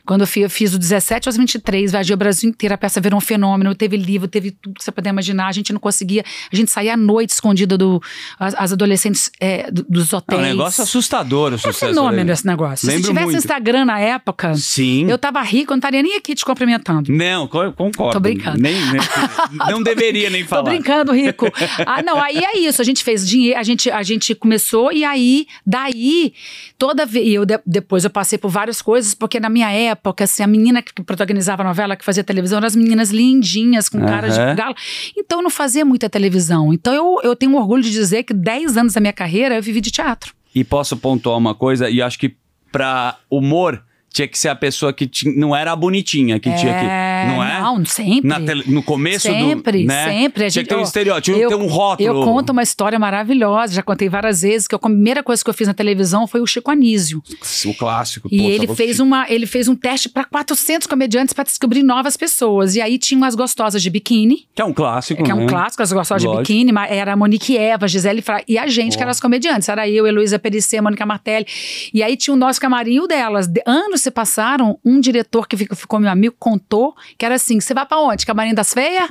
Quando 0.05 0.23
eu 0.23 0.27
fiz, 0.27 0.43
eu 0.43 0.51
fiz 0.51 0.71
do 0.73 0.79
17 0.79 1.29
aos 1.29 1.37
23, 1.37 1.93
viajei 1.93 2.15
o 2.15 2.17
Brasil 2.17 2.51
inteiro, 2.51 2.75
a 2.75 2.79
peça 2.79 3.01
virou 3.01 3.19
um 3.19 3.21
fenômeno, 3.21 3.75
teve 3.75 3.97
livro, 3.97 4.27
teve 4.27 4.51
tudo 4.51 4.75
que 4.75 4.85
você 4.85 4.91
puder 4.91 5.11
imaginar. 5.11 5.47
A 5.47 5.53
gente 5.53 5.73
não 5.73 5.79
conseguia, 5.81 6.25
a 6.53 6.57
gente 6.57 6.71
saía 6.71 6.95
à 6.95 6.97
noite 6.97 7.31
escondida 7.31 7.79
do. 7.79 8.03
As, 8.39 8.55
as 8.55 8.73
adolescentes 8.73 9.31
é, 9.41 9.71
do- 9.71 9.85
dos 9.89 10.13
É 10.13 10.17
um 10.17 10.19
hotéis. 10.19 10.43
negócio 10.43 10.83
assustador 10.83 11.53
o 11.53 11.55
É 11.55 11.59
sucesso. 11.59 11.79
fenômeno 11.87 12.17
dele. 12.17 12.33
esse 12.33 12.47
negócio. 12.47 12.87
Lembro 12.89 13.03
Se 13.05 13.09
tivesse 13.09 13.27
muito. 13.27 13.39
Instagram 13.39 13.85
na 13.85 14.01
época, 14.01 14.55
Sim. 14.57 15.09
eu 15.09 15.17
tava 15.19 15.41
rico, 15.43 15.73
eu 15.73 15.77
não 15.77 15.79
estaria 15.79 16.03
nem 16.03 16.17
aqui 16.17 16.35
te 16.35 16.45
cumprimentando. 16.45 17.13
Não, 17.13 17.47
co- 17.47 17.73
concordo. 17.73 18.13
Tô 18.15 18.21
brincando. 18.21 18.59
Nem, 18.61 18.75
nem- 18.75 19.01
não 19.71 19.83
deveria 19.83 20.29
nem 20.31 20.45
falar. 20.45 20.65
Tô 20.65 20.71
brincando, 20.71 21.13
Rico. 21.13 21.47
Ah, 21.87 22.03
não, 22.03 22.21
aí 22.21 22.39
é 22.39 22.59
isso. 22.59 22.81
A 22.83 22.85
gente 22.85 23.05
fez 23.05 23.27
dinheiro, 23.29 23.59
a 23.59 23.63
gente, 23.63 23.91
a 23.91 24.03
gente 24.03 24.35
começou 24.35 24.93
e 24.93 25.05
aí, 25.05 25.47
daí, 25.65 26.33
toda 26.79 27.07
vez. 27.07 27.27
E 27.27 27.35
eu 27.35 27.45
de- 27.47 27.61
depois 27.65 28.05
eu 28.05 28.11
passei 28.11 28.39
por 28.39 28.51
várias 28.51 28.83
coisas, 28.83 29.15
porque 29.15 29.39
na 29.39 29.49
minha 29.49 29.71
época, 29.71 29.93
assim, 30.21 30.43
a 30.43 30.47
menina 30.47 30.83
que 30.83 30.93
protagonizava 31.03 31.63
a 31.63 31.67
novela, 31.67 31.97
que 31.97 32.05
fazia 32.05 32.25
televisão, 32.25 32.59
eram 32.59 32.67
as 32.67 32.77
meninas 32.77 33.11
lindinhas, 33.11 33.89
com 33.89 34.01
cara 34.01 34.29
de 34.29 34.41
Aham. 34.41 34.55
galo. 34.55 34.75
Então 35.17 35.39
eu 35.39 35.43
não 35.43 35.51
fazia 35.51 35.85
muita 35.85 36.09
televisão. 36.09 36.73
Então 36.73 36.93
eu, 36.93 37.21
eu 37.23 37.37
tenho 37.37 37.55
orgulho 37.57 37.83
de 37.83 37.91
dizer 37.91 38.23
que 38.25 38.35
10 38.35 38.77
anos 38.77 38.93
da 38.95 39.01
minha 39.01 39.13
carreira 39.13 39.57
eu 39.57 39.63
vivi 39.63 39.81
de 39.81 39.91
teatro. 39.91 40.35
E 40.55 40.65
posso 40.65 40.97
pontuar 40.97 41.39
uma 41.39 41.55
coisa, 41.55 41.89
e 41.89 42.03
acho 42.03 42.19
que 42.19 42.37
pra 42.71 43.17
humor 43.31 43.83
tinha 44.13 44.29
que 44.29 44.39
ser 44.39 44.49
a 44.49 44.55
pessoa 44.55 44.93
que 44.93 45.07
tinha, 45.07 45.35
não 45.35 45.55
era 45.57 45.73
a 45.73 45.77
bonitinha 45.77 46.39
que 46.39 46.51
tinha 46.55 46.73
que. 46.75 47.33
Não 47.35 47.43
é? 47.43 47.61
Não, 47.61 47.85
sempre. 47.85 48.31
Tele- 48.45 48.65
no 48.67 48.83
começo 48.83 49.21
sempre, 49.29 49.83
do. 49.83 49.89
Né? 49.89 50.05
sempre. 50.05 50.45
A 50.47 50.51
Tinha 50.51 50.63
que 50.65 50.69
ter 50.69 50.77
um 50.77 50.83
estereótipo, 50.83 51.37
tinha 51.37 51.49
que 51.49 51.55
ter 51.57 51.61
um 51.61 51.67
rótulo. 51.67 52.09
Eu 52.09 52.25
conto 52.25 52.51
uma 52.51 52.63
história 52.63 52.99
maravilhosa, 52.99 53.75
já 53.75 53.83
contei 53.83 54.09
várias 54.09 54.43
vezes, 54.43 54.67
que 54.69 54.75
a 54.75 54.79
primeira 54.79 55.23
coisa 55.23 55.43
que 55.43 55.49
eu 55.49 55.55
fiz 55.55 55.67
na 55.69 55.75
televisão 55.75 56.27
foi 56.27 56.41
o 56.41 56.47
Chico 56.47 56.71
Anísio. 56.71 57.23
O 57.67 57.75
clássico. 57.75 58.29
E 58.31 58.39
pô, 58.39 58.49
ele 58.49 58.67
fez, 58.75 59.01
uma, 59.01 59.27
ele 59.31 59.47
fez 59.47 59.69
um 59.69 59.75
teste 59.77 60.09
para 60.09 60.25
400 60.25 60.87
comediantes 60.87 61.33
para 61.33 61.45
descobrir 61.45 61.83
novas 61.83 62.17
pessoas. 62.17 62.75
E 62.75 62.81
aí 62.81 62.99
tinha 62.99 63.17
umas 63.17 63.35
gostosas 63.35 63.83
de 63.83 63.89
biquíni, 63.91 64.47
Que 64.55 64.61
é 64.63 64.65
um 64.65 64.73
clássico. 64.73 65.23
que 65.23 65.31
é 65.31 65.35
um 65.35 65.39
né? 65.41 65.47
clássico, 65.47 65.83
as 65.83 65.93
gostosas 65.93 66.25
Lógico. 66.25 66.43
de 66.45 66.53
biquíni, 66.53 66.73
mas 66.73 66.91
era 66.91 67.13
a 67.13 67.17
Monique 67.17 67.57
Eva, 67.57 67.89
Gisele 67.89 68.21
Fra 68.21 68.43
e 68.47 68.59
a 68.59 68.67
gente, 68.67 68.97
que 68.97 69.03
eram 69.03 69.11
as 69.11 69.21
comediantes. 69.21 69.69
Era 69.69 69.89
eu, 69.89 70.07
Heloísa 70.07 70.39
Perissé, 70.39 70.81
Mônica 70.81 71.07
Martelli. 71.07 71.47
E 71.95 72.03
aí 72.03 72.17
tinha 72.17 72.35
o 72.35 72.37
nosso 72.37 72.61
camarim 72.61 72.99
o 73.01 73.07
delas. 73.07 73.47
De- 73.47 73.63
anos 73.67 74.02
se 74.03 74.11
passaram, 74.11 74.79
um 74.85 75.01
diretor 75.01 75.47
que 75.47 75.57
ficou, 75.57 75.99
meu 75.99 76.11
amigo 76.11 76.35
contou 76.39 76.95
que 77.17 77.25
era 77.25 77.37
assim: 77.37 77.61
você 77.61 77.73
vai 77.73 77.87
pra 77.87 77.99
onde? 77.99 78.27
Camarim 78.27 78.55
das 78.55 78.75
feias? 78.75 79.09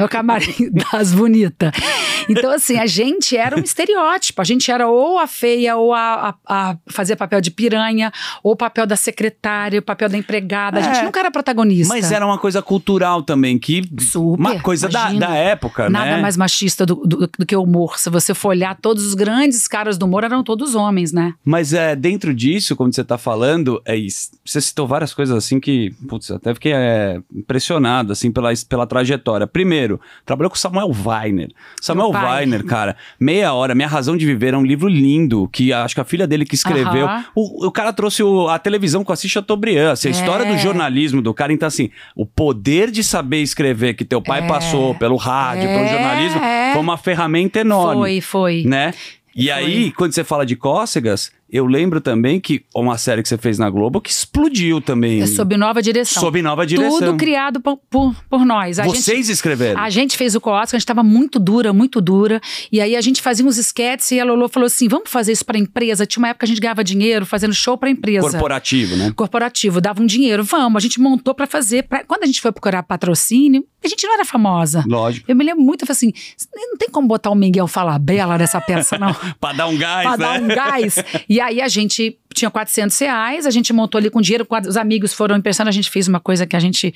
É 0.00 0.04
o 0.04 0.08
camarim 0.08 0.70
das 0.92 1.12
bonitas. 1.12 1.72
Então, 2.28 2.50
assim, 2.52 2.78
a 2.78 2.86
gente 2.86 3.36
era 3.36 3.56
um 3.56 3.60
estereótipo. 3.62 4.40
A 4.40 4.44
gente 4.44 4.70
era 4.70 4.88
ou 4.88 5.18
a 5.18 5.26
feia, 5.26 5.76
ou 5.76 5.92
a, 5.92 6.34
a, 6.46 6.70
a 6.70 6.76
fazer 6.88 7.16
papel 7.16 7.40
de 7.40 7.50
piranha, 7.50 8.12
ou 8.42 8.52
o 8.52 8.56
papel 8.56 8.86
da 8.86 8.96
secretária, 8.96 9.78
o 9.78 9.82
papel 9.82 10.08
da 10.08 10.16
empregada. 10.16 10.78
A 10.78 10.82
gente 10.82 10.98
É. 10.98 11.04
nunca 11.04 11.20
era 11.20 11.30
protagonista. 11.30 11.92
Mas 11.92 12.12
era 12.12 12.24
uma 12.24 12.38
coisa 12.38 12.62
cultural 12.62 13.22
também, 13.22 13.58
que. 13.58 13.82
Super, 14.00 14.40
uma 14.40 14.60
coisa 14.60 14.88
da, 14.88 15.12
da 15.12 15.34
época, 15.34 15.88
Nada 15.90 16.16
né? 16.16 16.22
mais 16.22 16.36
machista 16.36 16.86
do, 16.86 16.96
do- 16.96 17.30
do 17.38 17.46
que 17.46 17.54
o 17.56 17.62
humor. 17.62 17.98
Se 17.98 18.08
você 18.10 18.32
for 18.34 18.48
olhar, 18.50 18.76
todos 18.80 19.04
os 19.04 19.14
grandes 19.14 19.66
caras 19.66 19.98
do 19.98 20.06
humor 20.06 20.24
eram 20.24 20.42
todos 20.44 20.74
homens, 20.74 21.12
né? 21.12 21.34
Mas 21.44 21.72
é, 21.72 21.96
dentro 21.96 22.32
disso, 22.34 22.76
como 22.76 22.92
você 22.92 23.02
tá 23.04 23.18
falando, 23.18 23.80
é. 23.84 23.96
Você 24.44 24.60
citou 24.60 24.86
várias 24.86 25.12
coisas 25.12 25.36
assim 25.36 25.58
que, 25.60 25.90
putz, 26.08 26.30
até 26.30 26.54
fiquei 26.54 26.72
é, 26.72 27.20
impressionado, 27.34 28.12
assim, 28.12 28.30
pela, 28.30 28.50
pela 28.68 28.86
trajetória. 28.86 29.46
Primeiro, 29.46 29.89
trabalhou 30.26 30.50
com 30.50 30.56
Samuel 30.56 30.90
Weiner. 31.04 31.48
Samuel. 31.80 32.10
Weiner, 32.10 32.64
cara, 32.64 32.96
Meia 33.18 33.52
Hora, 33.54 33.74
Minha 33.74 33.88
Razão 33.88 34.16
de 34.16 34.26
Viver, 34.26 34.52
é 34.52 34.56
um 34.58 34.64
livro 34.64 34.88
lindo, 34.88 35.48
que 35.52 35.72
acho 35.72 35.94
que 35.94 36.00
a 36.00 36.04
filha 36.04 36.26
dele 36.26 36.44
que 36.44 36.54
escreveu. 36.54 37.06
Aham. 37.06 37.24
O, 37.34 37.66
o 37.66 37.70
cara 37.72 37.92
trouxe 37.92 38.22
o- 38.22 38.48
a 38.48 38.58
televisão 38.58 39.02
com 39.02 39.12
a 39.12 39.16
Chateaubriand, 39.16 39.92
assim, 39.92 40.08
a 40.08 40.10
É. 40.10 40.14
história 40.14 40.44
do 40.44 40.58
jornalismo 40.58 41.22
do 41.22 41.32
cara. 41.32 41.52
Então, 41.52 41.66
assim, 41.66 41.90
o 42.14 42.26
poder 42.26 42.90
de 42.90 43.02
saber 43.02 43.42
escrever 43.42 43.94
que 43.94 44.04
teu 44.04 44.20
pai 44.20 44.40
É. 44.44 44.46
passou 44.48 44.94
pelo 44.94 45.16
rádio, 45.16 45.68
pelo 45.68 45.84
É, 45.84 45.88
jornalismo, 45.88 46.40
é. 46.40 46.72
foi 46.72 46.82
uma 46.82 46.96
ferramenta 46.98 47.60
enorme 47.60 48.00
Foi, 48.02 48.20
foi. 48.20 48.62
né? 48.66 48.92
E 49.34 49.44
Foi. 49.44 49.52
aí, 49.52 49.92
quando 49.92 50.12
você 50.12 50.24
fala 50.24 50.44
de 50.44 50.56
cócegas, 50.56 51.30
eu 51.52 51.66
lembro 51.66 52.00
também 52.00 52.38
que 52.40 52.64
uma 52.74 52.96
série 52.98 53.22
que 53.22 53.28
você 53.28 53.36
fez 53.38 53.58
na 53.58 53.68
Globo 53.70 54.00
que 54.00 54.10
explodiu 54.10 54.80
também. 54.80 55.20
É 55.22 55.26
sob 55.26 55.56
nova 55.56 55.82
direção. 55.82 56.20
Sob 56.22 56.40
nova 56.42 56.66
direção. 56.66 56.98
Tudo 56.98 57.16
criado 57.16 57.60
por, 57.60 57.76
por, 57.90 58.14
por 58.28 58.44
nós. 58.44 58.78
A 58.78 58.84
Vocês 58.84 59.26
gente, 59.26 59.32
escreveram. 59.32 59.80
a 59.80 59.90
gente 59.90 60.16
fez 60.16 60.34
o 60.34 60.40
Coosca, 60.40 60.76
a 60.76 60.78
gente 60.78 60.84
estava 60.84 61.02
muito 61.02 61.38
dura, 61.38 61.72
muito 61.72 62.00
dura. 62.00 62.40
E 62.70 62.80
aí 62.80 62.94
a 62.96 63.00
gente 63.00 63.20
fazia 63.20 63.44
uns 63.44 63.56
esquetes 63.58 64.10
e 64.10 64.20
a 64.20 64.24
Lolo 64.24 64.48
falou 64.48 64.66
assim: 64.66 64.88
vamos 64.88 65.10
fazer 65.10 65.32
isso 65.32 65.44
para 65.44 65.58
empresa. 65.58 66.06
Tinha 66.06 66.20
uma 66.22 66.28
época 66.28 66.46
que 66.46 66.50
a 66.50 66.54
gente 66.54 66.60
ganhava 66.60 66.84
dinheiro 66.84 67.26
fazendo 67.26 67.52
show 67.52 67.76
para 67.76 67.90
empresa. 67.90 68.30
Corporativo, 68.30 68.96
né? 68.96 69.12
corporativo, 69.16 69.80
dava 69.80 70.02
um 70.02 70.06
dinheiro. 70.06 70.44
Vamos, 70.44 70.76
a 70.76 70.80
gente 70.80 71.00
montou 71.00 71.34
para 71.34 71.46
fazer. 71.46 71.84
pra- 71.84 72.04
Quando 72.04 72.22
a 72.24 72.26
gente 72.26 72.40
foi 72.40 72.52
procurar 72.52 72.82
patrocínio, 72.82 73.64
a 73.84 73.88
gente 73.88 74.06
não 74.06 74.14
era 74.14 74.24
famosa. 74.24 74.84
Lógico. 74.86 75.24
Eu 75.30 75.34
me 75.36 75.44
lembro 75.44 75.62
muito, 75.64 75.82
eu 75.82 75.86
falei 75.86 75.96
assim: 75.96 76.12
não 76.70 76.76
tem 76.76 76.88
como 76.88 77.08
botar 77.08 77.30
o 77.30 77.34
Miguel 77.34 77.66
Falabella 77.66 78.36
nessa 78.38 78.60
peça, 78.60 78.98
não. 78.98 79.14
Pra 79.40 79.52
dar 79.52 79.66
um 79.66 79.76
gás, 79.76 80.02
pra 80.06 80.16
né? 80.16 80.24
dar 80.24 80.42
um 80.42 80.48
gás. 80.48 80.96
E 81.28 81.39
aí 81.40 81.60
a 81.60 81.68
gente 81.68 82.18
tinha 82.34 82.50
400 82.50 82.98
reais, 82.98 83.46
a 83.46 83.50
gente 83.50 83.72
montou 83.72 83.98
ali 83.98 84.10
com 84.10 84.20
dinheiro, 84.20 84.46
os 84.68 84.76
amigos 84.76 85.12
foram 85.12 85.36
emprestando, 85.36 85.68
a 85.68 85.72
gente 85.72 85.90
fez 85.90 86.06
uma 86.08 86.20
coisa 86.20 86.46
que 86.46 86.54
a 86.54 86.60
gente, 86.60 86.94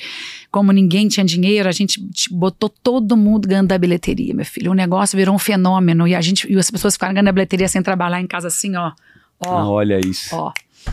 como 0.51 0.73
ninguém 0.73 1.09
tinha 1.09 1.25
dinheiro, 1.25 1.69
a 1.69 1.73
gente 1.73 2.01
botou 2.31 2.69
todo 2.69 3.17
mundo 3.17 3.49
ganhando 3.49 3.69
da 3.69 3.79
bilheteria, 3.79 4.35
meu 4.35 4.45
filho. 4.45 4.71
O 4.71 4.75
negócio 4.75 5.17
virou 5.17 5.35
um 5.35 5.39
fenômeno 5.39 6.07
e 6.07 6.15
a 6.15 6.21
gente 6.21 6.51
e 6.53 6.57
as 6.57 6.71
pessoas 6.71 6.95
ficaram 6.95 7.15
ganhando 7.15 7.27
da 7.27 7.33
bilheteria 7.33 7.69
sem 7.69 7.83
trabalhar 7.83 8.21
em 8.21 8.27
casa 8.27 8.49
assim, 8.49 8.77
ó. 8.77 8.93
Ah, 9.41 9.67
Ó, 9.67 9.71
olha 9.73 9.99
isso. 10.05 10.35
ó. 10.35 10.53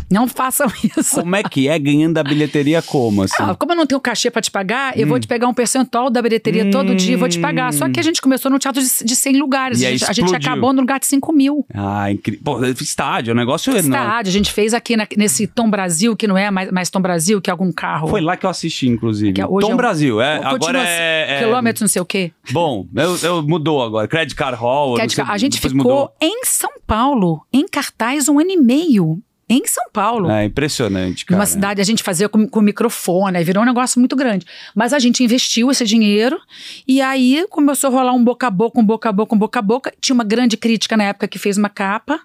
Não 0.10 0.27
façam 0.27 0.67
isso. 0.97 1.15
Como 1.21 1.36
é 1.36 1.43
que 1.43 1.67
é 1.67 1.77
ganhando 1.80 2.17
a 2.17 2.23
bilheteria 2.23 2.82
como, 2.82 3.23
assim? 3.23 3.36
Ah, 3.39 3.56
como 3.56 3.71
eu 3.71 3.75
não 3.75 3.86
tenho 3.86 3.99
cachê 4.01 4.30
pra 4.30 4.41
te 4.41 4.51
pagar, 4.51 4.97
eu 4.97 5.08
vou 5.08 5.19
te 5.19 5.27
pegar 5.27 5.47
um 5.47 5.54
percentual 5.54 6.10
da 6.10 6.21
bilheteria 6.21 6.69
todo 6.69 6.95
dia 6.95 7.13
e 7.13 7.15
vou 7.15 7.30
te 7.30 7.39
pagar. 7.39 7.73
Só 7.73 7.89
que 7.89 7.99
a 7.99 8.04
gente 8.04 8.21
começou 8.21 8.51
no 8.51 8.60
teatro 8.60 8.82
de, 8.82 8.89
de 9.06 9.15
100 9.15 9.38
lugares. 9.39 9.82
E 9.82 9.86
A 9.86 9.91
gente, 9.91 10.04
a 10.10 10.13
gente 10.13 10.36
acabou 10.36 10.73
no 10.73 10.82
lugar 10.82 10.99
de 10.99 11.06
5 11.06 11.32
mil. 11.34 11.65
Ah, 11.73 12.12
incrível. 12.12 12.41
Pô, 12.43 12.63
estádio, 12.65 13.32
é 13.32 13.34
um 13.34 13.38
negócio 13.38 13.71
enorme. 13.71 13.89
Estádio, 13.89 14.30
a 14.30 14.34
gente 14.34 14.51
fez 14.51 14.73
aqui 14.73 14.95
na- 14.97 15.08
nesse 15.17 15.47
Tom 15.47 15.69
Brasil, 15.69 16.15
que 16.15 16.27
não 16.27 16.38
é 16.38 16.49
mais, 16.51 16.71
mais 16.71 16.89
Tom 16.89 17.01
Brasil, 17.01 17.41
que 17.41 17.49
é 17.49 17.51
algum 17.54 17.71
carro. 17.71 18.08
Foi 18.08 18.21
lá 18.21 18.36
que 18.38 18.45
eu 18.45 18.49
assisti, 18.49 18.88
inclusive. 18.88 19.34
Que 19.34 19.43
hoje 19.43 19.65
Tom 19.65 19.71
é 19.71 19.73
um- 19.73 19.77
Brasil, 19.77 20.21
é. 20.21 20.38
Agora 20.43 20.84
é, 20.86 21.38
é- 21.38 21.39
Quilômetros, 21.39 21.82
não 21.82 21.88
sei 21.88 22.01
o 22.01 22.06
quê. 22.06 22.32
Bom, 22.51 22.86
eu, 22.95 23.17
eu- 23.23 23.41
mudou 23.43 23.82
agora. 23.84 24.08
Credit 24.08 24.36
Card 24.36 24.58
Hall. 24.58 24.99
É 24.99 25.06
de- 25.08 25.15
sei- 25.15 25.23
a 25.27 25.38
gente 25.38 25.60
ficou 25.60 25.75
mudou. 25.77 26.12
em 26.21 26.43
São 26.45 26.71
Paulo, 26.86 27.45
em 27.51 27.67
cartaz, 27.67 28.27
um 28.27 28.39
ano 28.39 28.51
e 28.51 28.58
meio. 28.58 29.19
Em 29.52 29.66
São 29.66 29.84
Paulo. 29.92 30.32
É 30.32 30.46
impressionante, 30.46 31.26
cara. 31.26 31.38
Numa 31.38 31.46
cidade, 31.46 31.82
a 31.82 31.84
gente 31.84 32.02
fazia 32.02 32.30
com, 32.30 32.48
com 32.48 32.62
microfone, 32.62 33.38
aí 33.38 33.44
virou 33.44 33.64
um 33.64 33.66
negócio 33.66 34.00
muito 34.00 34.16
grande. 34.16 34.46
Mas 34.74 34.94
a 34.94 35.00
gente 35.00 35.22
investiu 35.24 35.70
esse 35.70 35.84
dinheiro 35.84 36.40
e 36.88 37.02
aí 37.02 37.46
começou 37.50 37.90
a 37.90 37.94
rolar 37.94 38.14
um 38.14 38.24
boca 38.24 38.48
a 38.48 38.50
boca, 38.50 38.80
um 38.80 38.86
boca 38.86 39.10
a 39.10 39.12
boca, 39.12 39.36
um 39.36 39.38
boca 39.38 39.60
a 39.60 39.62
boca. 39.62 39.94
Tinha 40.00 40.14
uma 40.14 40.24
grande 40.24 40.56
crítica 40.56 40.96
na 40.96 41.04
época 41.04 41.28
que 41.28 41.38
fez 41.38 41.58
uma 41.58 41.70
capa, 41.70 42.22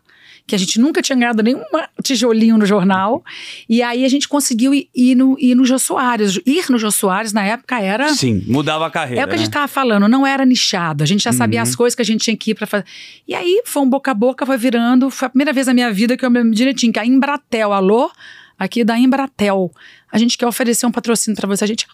que 0.46 0.54
a 0.54 0.58
gente 0.58 0.78
nunca 0.80 1.02
tinha 1.02 1.16
ganhado 1.18 1.42
nenhum 1.42 1.62
tijolinho 2.02 2.56
no 2.56 2.64
jornal. 2.64 3.24
E 3.68 3.82
aí 3.82 4.04
a 4.04 4.08
gente 4.08 4.28
conseguiu 4.28 4.72
ir, 4.72 4.88
ir 4.94 5.14
no, 5.16 5.36
ir 5.40 5.54
no 5.56 5.64
Jô 5.64 5.78
Soares. 5.78 6.38
Ir 6.46 6.70
no 6.70 6.78
Jô 6.78 6.90
Soares 6.90 7.32
na 7.32 7.42
época 7.44 7.80
era. 7.80 8.14
Sim, 8.14 8.44
mudava 8.46 8.86
a 8.86 8.90
carreira. 8.90 9.22
É 9.22 9.24
o 9.24 9.28
que 9.28 9.34
a 9.34 9.38
gente 9.38 9.48
né? 9.48 9.52
tava 9.52 9.66
falando, 9.68 10.06
não 10.08 10.26
era 10.26 10.44
nichado. 10.44 11.02
A 11.02 11.06
gente 11.06 11.24
já 11.24 11.32
sabia 11.32 11.58
Uhum. 11.58 11.62
as 11.64 11.74
coisas 11.74 11.94
que 11.96 12.02
a 12.02 12.04
gente 12.04 12.20
tinha 12.22 12.36
que 12.36 12.52
ir 12.52 12.54
pra 12.54 12.66
fazer. 12.66 12.84
E 13.26 13.34
aí 13.34 13.62
foi 13.64 13.82
um 13.82 13.88
boca 13.90 14.10
a 14.12 14.14
boca, 14.14 14.46
foi 14.46 14.56
virando. 14.56 15.10
Foi 15.10 15.26
a 15.26 15.28
primeira 15.30 15.52
vez 15.52 15.66
na 15.66 15.74
minha 15.74 15.92
vida 15.92 16.16
que 16.16 16.24
eu 16.24 16.30
me 16.30 16.38
lembro 16.38 16.54
direitinho, 16.54 16.92
que 16.92 16.98
a 17.00 17.04
Embratel, 17.06 17.72
alô? 17.72 18.10
Aqui 18.58 18.84
da 18.84 18.96
Embratel. 18.98 19.70
A 20.12 20.18
gente 20.18 20.38
quer 20.38 20.46
oferecer 20.46 20.86
um 20.86 20.92
patrocínio 20.92 21.36
pra 21.36 21.48
você. 21.48 21.64
A 21.64 21.66
gente. 21.66 21.86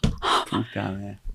Cara, 0.74 1.00
é. 1.02 1.31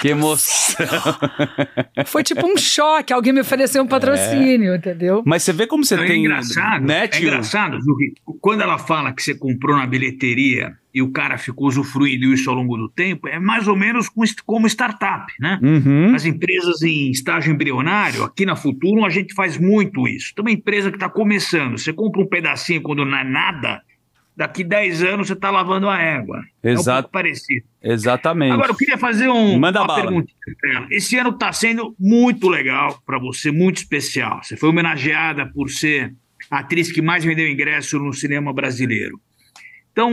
Que 0.00 0.08
emoção. 0.08 0.86
Foi 2.06 2.22
tipo 2.22 2.46
um 2.46 2.56
choque. 2.56 3.12
Alguém 3.12 3.32
me 3.32 3.40
ofereceu 3.40 3.82
um 3.82 3.86
patrocínio, 3.86 4.74
entendeu? 4.74 5.22
Mas 5.26 5.42
você 5.42 5.52
vê 5.52 5.66
como 5.66 5.84
você 5.84 5.94
é 5.94 6.06
tem. 6.06 6.20
engraçado, 6.20 6.84
né, 6.84 7.04
é 7.04 7.08
tio? 7.08 7.28
engraçado, 7.28 7.80
Zuki, 7.80 8.14
quando 8.40 8.62
ela 8.62 8.78
fala 8.78 9.12
que 9.12 9.22
você 9.22 9.34
comprou 9.34 9.76
na 9.76 9.86
bilheteria 9.86 10.72
e 10.92 11.02
o 11.02 11.10
cara 11.10 11.36
ficou 11.38 11.66
usufruindo 11.68 12.32
isso 12.32 12.48
ao 12.48 12.54
longo 12.56 12.76
do 12.76 12.88
tempo, 12.88 13.26
é 13.28 13.38
mais 13.40 13.66
ou 13.66 13.76
menos 13.76 14.08
com- 14.08 14.22
como 14.46 14.66
startup, 14.68 15.32
né? 15.40 15.58
Uhum. 15.62 16.14
As 16.14 16.24
empresas 16.24 16.82
em 16.82 17.10
estágio 17.10 17.52
embrionário, 17.52 18.22
aqui 18.22 18.46
na 18.46 18.54
Futuro, 18.54 19.04
a 19.04 19.10
gente 19.10 19.34
faz 19.34 19.58
muito 19.58 20.06
isso. 20.06 20.32
Tem 20.34 20.42
uma 20.44 20.52
empresa 20.52 20.90
que 20.90 20.96
está 20.96 21.08
começando, 21.08 21.76
você 21.78 21.92
compra 21.92 22.20
um 22.20 22.26
pedacinho 22.28 22.80
quando 22.82 23.04
não 23.04 23.18
é 23.18 23.24
nada, 23.24 23.80
daqui 24.36 24.64
10 24.64 25.02
anos 25.02 25.26
você 25.28 25.32
está 25.32 25.50
lavando 25.50 25.88
a 25.88 26.00
égua. 26.00 26.42
É 26.62 26.70
um 26.70 26.72
Exato. 26.72 27.02
pouco 27.02 27.12
parecido. 27.12 27.64
Exatamente. 27.82 28.52
Agora, 28.52 28.72
eu 28.72 28.76
queria 28.76 28.98
fazer 28.98 29.28
um, 29.28 29.58
Manda 29.58 29.80
uma 29.80 29.86
bala. 29.86 30.02
perguntinha 30.02 30.36
ela. 30.74 30.86
Esse 30.90 31.16
ano 31.16 31.30
está 31.30 31.52
sendo 31.52 31.94
muito 31.98 32.48
legal 32.48 33.00
para 33.06 33.18
você, 33.18 33.50
muito 33.50 33.78
especial. 33.78 34.42
Você 34.42 34.56
foi 34.56 34.68
homenageada 34.68 35.46
por 35.46 35.70
ser 35.70 36.14
a 36.50 36.58
atriz 36.58 36.90
que 36.90 37.00
mais 37.00 37.24
vendeu 37.24 37.48
ingresso 37.48 37.98
no 37.98 38.12
cinema 38.12 38.52
brasileiro. 38.52 39.20
Então, 39.92 40.12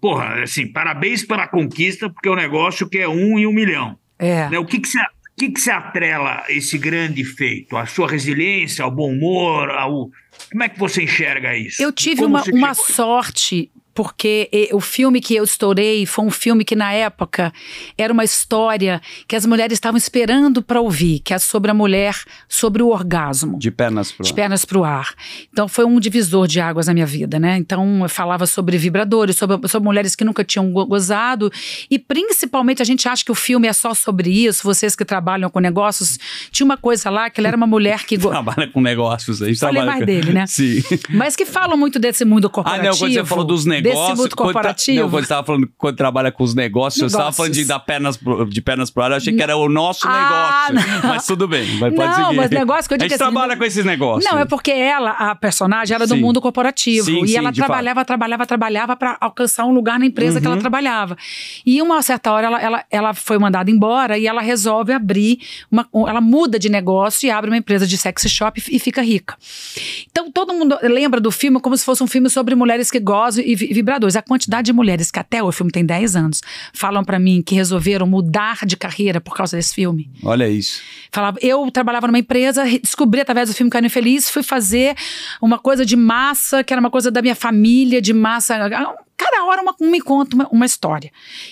porra, 0.00 0.42
assim, 0.42 0.66
parabéns 0.66 1.24
pela 1.24 1.46
conquista, 1.46 2.10
porque 2.10 2.28
é 2.28 2.32
um 2.32 2.36
negócio 2.36 2.88
que 2.88 2.98
é 2.98 3.08
um 3.08 3.38
em 3.38 3.46
um 3.46 3.52
milhão. 3.52 3.96
É. 4.18 4.48
Né? 4.48 4.58
O 4.58 4.64
que, 4.64 4.80
que 4.80 4.88
você 4.88 4.98
o 4.98 5.34
que, 5.34 5.50
que 5.50 5.60
você 5.60 5.70
atrela 5.70 6.44
esse 6.48 6.76
grande 6.76 7.24
feito? 7.24 7.76
A 7.76 7.86
sua 7.86 8.06
resiliência, 8.06 8.84
ao 8.84 8.90
bom 8.90 9.10
humor? 9.12 9.70
Ao... 9.70 10.10
Como 10.50 10.62
é 10.62 10.68
que 10.68 10.78
você 10.78 11.02
enxerga 11.02 11.56
isso? 11.56 11.82
Eu 11.82 11.92
tive 11.92 12.24
uma, 12.24 12.42
uma 12.52 12.74
sorte 12.74 13.70
porque 13.94 14.48
o 14.72 14.80
filme 14.80 15.20
que 15.20 15.34
eu 15.34 15.44
estourei 15.44 16.06
foi 16.06 16.24
um 16.24 16.30
filme 16.30 16.64
que 16.64 16.74
na 16.76 16.92
época 16.92 17.52
era 17.96 18.12
uma 18.12 18.24
história 18.24 19.00
que 19.28 19.36
as 19.36 19.44
mulheres 19.46 19.74
estavam 19.74 19.96
esperando 19.98 20.62
para 20.62 20.80
ouvir, 20.80 21.20
que 21.20 21.34
é 21.34 21.38
sobre 21.38 21.70
a 21.70 21.74
mulher, 21.74 22.14
sobre 22.48 22.82
o 22.82 22.88
orgasmo. 22.88 23.58
De 23.58 23.70
pernas 23.70 24.10
pro 24.12 24.24
De 24.24 24.30
ar. 24.30 24.34
pernas 24.34 24.64
para 24.64 24.78
o 24.78 24.84
ar. 24.84 25.14
Então 25.52 25.68
foi 25.68 25.84
um 25.84 25.98
divisor 26.00 26.46
de 26.46 26.60
águas 26.60 26.86
na 26.86 26.94
minha 26.94 27.06
vida, 27.06 27.38
né? 27.38 27.56
Então 27.56 28.02
eu 28.02 28.08
falava 28.08 28.46
sobre 28.46 28.76
vibradores, 28.78 29.36
sobre, 29.36 29.68
sobre 29.68 29.86
mulheres 29.86 30.14
que 30.16 30.24
nunca 30.24 30.42
tinham 30.44 30.70
go- 30.72 30.86
gozado. 30.86 31.50
E 31.90 31.98
principalmente 31.98 32.80
a 32.82 32.84
gente 32.84 33.08
acha 33.08 33.24
que 33.24 33.30
o 33.32 33.34
filme 33.34 33.68
é 33.68 33.72
só 33.72 33.94
sobre 33.94 34.30
isso. 34.30 34.62
Vocês 34.64 34.94
que 34.96 35.04
trabalham 35.04 35.50
com 35.50 35.60
negócios, 35.60 36.18
tinha 36.50 36.64
uma 36.64 36.76
coisa 36.76 37.10
lá 37.10 37.28
que 37.30 37.40
ela 37.40 37.48
era 37.48 37.56
uma 37.56 37.66
mulher 37.66 38.04
que. 38.04 38.16
Trabalha 38.32 38.66
com 38.68 38.80
negócios. 38.80 39.42
A 39.42 39.46
gente 39.48 39.58
Falei 39.58 39.74
trabalha 39.82 39.90
mais 39.92 40.00
com... 40.00 40.06
dele, 40.06 40.32
né? 40.32 40.46
Sim. 40.48 40.82
Mas 41.10 41.36
que 41.36 41.44
falam 41.44 41.76
muito 41.76 41.98
desse 41.98 42.24
mundo 42.24 42.46
Ah, 42.46 42.50
corporativo. 42.50 42.84
não, 42.90 42.98
quando 42.98 43.12
você 43.14 43.24
falou 43.24 43.44
dos 43.44 43.64
negócios. 43.66 43.81
Desse 43.82 43.96
mundo 43.96 44.16
quando 44.16 44.34
corporativo. 44.36 45.00
não, 45.02 45.10
quando 45.10 45.22
você 45.24 45.28
tava 45.28 45.46
falando 45.46 45.68
quando 45.76 45.96
trabalha 45.96 46.32
com 46.32 46.42
os 46.44 46.54
negócios, 46.54 47.00
você 47.00 47.06
estava 47.06 47.24
Negócios. 47.24 47.36
falando 47.36 47.52
de 47.54 47.64
dar 47.64 47.78
pernas 47.80 48.16
pro, 48.16 48.44
de 48.46 48.60
pernas 48.60 48.90
pro 48.90 49.02
ar, 49.02 49.10
eu 49.10 49.16
achei 49.16 49.34
que 49.34 49.42
era 49.42 49.56
o 49.56 49.68
nosso 49.68 50.06
Ah, 50.08 50.68
negócio. 50.70 51.02
não. 51.02 51.08
Mas 51.10 51.26
tudo 51.26 51.48
bem, 51.48 51.66
mas 51.78 51.94
pode 51.94 52.08
Não, 52.18 52.24
seguir. 52.26 52.36
mas 52.36 52.50
negócio 52.50 52.88
que 52.88 52.94
eu 52.94 52.96
A 52.96 52.98
digo 52.98 53.10
gente 53.10 53.22
assim, 53.22 53.32
trabalha 53.32 53.52
não- 53.52 53.58
com 53.58 53.64
esses 53.64 53.84
negócios. 53.84 54.30
Não, 54.32 54.38
é 54.38 54.44
porque 54.44 54.70
ela, 54.70 55.10
a 55.12 55.34
personagem, 55.34 55.94
era 55.94 56.06
do 56.06 56.14
Sim. 56.14 56.20
mundo 56.20 56.40
corporativo. 56.40 57.06
Sim, 57.06 57.24
e 57.24 57.28
sim, 57.28 57.36
ela 57.36 57.52
trabalhava, 57.52 58.04
trabalhava, 58.04 58.46
trabalhava 58.46 58.96
para 58.96 59.16
alcançar 59.20 59.64
um 59.64 59.72
lugar 59.72 59.98
na 59.98 60.06
empresa 60.06 60.40
que 60.40 60.46
ela 60.46 60.56
Uhum. 60.56 60.60
trabalhava. 60.60 61.16
E 61.64 61.80
uma 61.82 62.00
certa 62.02 62.32
hora 62.32 62.46
ela, 62.46 62.60
ela, 62.62 62.84
ela 62.90 63.14
foi 63.14 63.38
mandada 63.38 63.70
embora 63.70 64.16
e 64.18 64.26
ela 64.26 64.40
resolve 64.42 64.92
abrir, 64.92 65.38
uma, 65.70 65.86
um- 65.92 66.08
ela 66.08 66.20
muda 66.20 66.58
de 66.58 66.68
negócio 66.68 67.26
e 67.26 67.30
abre 67.30 67.50
uma 67.50 67.56
empresa 67.56 67.86
de 67.86 67.96
sex 67.98 68.22
shop 68.28 68.62
e, 68.70 68.76
e 68.76 68.78
fica 68.78 69.02
rica. 69.02 69.36
Então 70.10 70.30
todo 70.30 70.52
mundo 70.54 70.76
lembra 70.82 71.20
do 71.20 71.30
filme 71.30 71.60
como 71.60 71.76
se 71.76 71.84
fosse 71.84 72.02
um 72.02 72.06
filme 72.06 72.28
sobre 72.28 72.54
mulheres 72.54 72.90
que 72.90 73.00
gozam 73.00 73.42
e 73.44 73.52
vibradores. 73.72 74.16
A 74.16 74.22
quantidade 74.22 74.66
de 74.66 74.72
mulheres 74.72 75.10
que 75.10 75.18
até 75.18 75.42
o 75.42 75.50
filme 75.52 75.70
tem 75.72 75.84
10 75.84 76.16
anos 76.16 76.40
falam 76.72 77.04
para 77.04 77.18
mim 77.18 77.42
que 77.44 77.54
resolveram 77.54 78.06
mudar 78.06 78.64
de 78.66 78.76
carreira 78.76 79.20
por 79.20 79.34
causa 79.34 79.56
desse 79.56 79.74
filme. 79.74 80.10
Olha 80.22 80.48
isso. 80.48 80.80
Falava, 81.10 81.38
eu 81.40 81.70
trabalhava 81.70 82.06
numa 82.06 82.18
empresa, 82.18 82.62
re- 82.64 82.78
descobri 82.78 83.20
através 83.20 83.48
do 83.48 83.54
filme 83.54 83.70
Carne 83.70 83.88
Feliz, 83.88 84.28
fui 84.30 84.42
fazer 84.42 84.94
uma 85.40 85.58
coisa 85.58 85.84
de 85.84 85.96
massa, 85.96 86.62
que 86.64 86.72
era 86.72 86.80
uma 86.80 86.90
coisa 86.90 87.10
da 87.10 87.22
minha 87.22 87.34
família, 87.36 88.00
de 88.00 88.12
massa. 88.12 88.56
Cada 89.16 89.44
hora 89.44 89.62
uma, 89.62 89.74
um 89.80 89.90
me 89.90 90.00
conta 90.00 90.34
uma, 90.34 90.48
uma 90.48 90.66
história. 90.66 91.10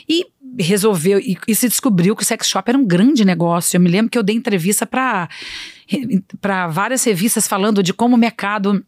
E 0.09 0.27
resolveu, 0.59 1.21
e, 1.21 1.39
e 1.47 1.55
se 1.55 1.69
descobriu 1.69 2.17
que 2.17 2.23
o 2.23 2.27
sex 2.27 2.49
shop 2.49 2.69
era 2.69 2.77
um 2.77 2.85
grande 2.85 3.25
negócio. 3.25 3.77
Eu 3.77 3.81
me 3.81 3.89
lembro 3.89 4.11
que 4.11 4.19
eu 4.19 4.23
dei 4.23 4.35
entrevista 4.35 4.85
para 4.87 5.29
para 6.41 6.69
várias 6.69 7.03
revistas 7.05 7.49
falando 7.49 7.83
de 7.83 7.93
como 7.93 8.15
o 8.15 8.19
mercado 8.19 8.85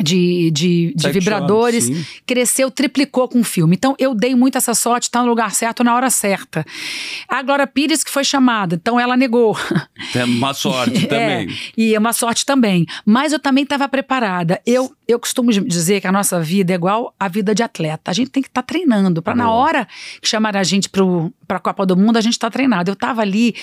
de, 0.00 0.50
de, 0.50 0.94
de 0.94 1.10
vibradores 1.10 1.90
cresceu, 2.26 2.70
triplicou 2.70 3.28
com 3.28 3.40
o 3.40 3.44
filme. 3.44 3.76
Então 3.76 3.94
eu 3.98 4.14
dei 4.14 4.34
muito 4.34 4.58
essa 4.58 4.74
sorte, 4.74 5.04
estar 5.04 5.22
no 5.22 5.28
lugar 5.28 5.52
certo 5.52 5.82
na 5.82 5.94
hora 5.94 6.10
certa. 6.10 6.64
A 7.28 7.42
Glória 7.42 7.66
Pires 7.66 8.04
que 8.04 8.10
foi 8.10 8.24
chamada, 8.24 8.76
então 8.76 8.98
ela 8.98 9.16
negou. 9.16 9.56
Tem 10.12 10.24
uma 10.24 10.54
sorte 10.54 11.06
também. 11.08 11.48
É, 11.48 11.54
e 11.76 11.94
é 11.94 11.98
uma 11.98 12.12
sorte 12.12 12.44
também. 12.44 12.86
Mas 13.04 13.32
eu 13.32 13.38
também 13.38 13.64
estava 13.64 13.88
preparada. 13.88 14.60
Eu, 14.66 14.92
eu 15.08 15.18
costumo 15.18 15.50
dizer 15.50 16.02
que 16.02 16.06
a 16.06 16.12
nossa 16.12 16.38
vida 16.38 16.70
é 16.70 16.74
igual 16.74 17.14
a 17.18 17.28
vida 17.28 17.54
de 17.54 17.62
atleta. 17.62 18.10
A 18.10 18.14
gente 18.14 18.30
tem 18.30 18.42
que 18.42 18.48
estar 18.50 18.62
treinando 18.62 19.22
para 19.22 19.34
na 19.34 19.50
hora 19.50 19.88
que 20.20 20.28
chamar 20.28 20.54
a 20.54 20.62
gente 20.62 20.90
para 20.90 21.56
a 21.56 21.58
Copa 21.58 21.86
do 21.86 21.96
Mundo, 21.96 22.18
a 22.18 22.20
gente 22.20 22.34
está 22.34 22.50
treinado. 22.50 22.90
Eu 22.90 22.92
estava 22.92 23.22
ali, 23.22 23.54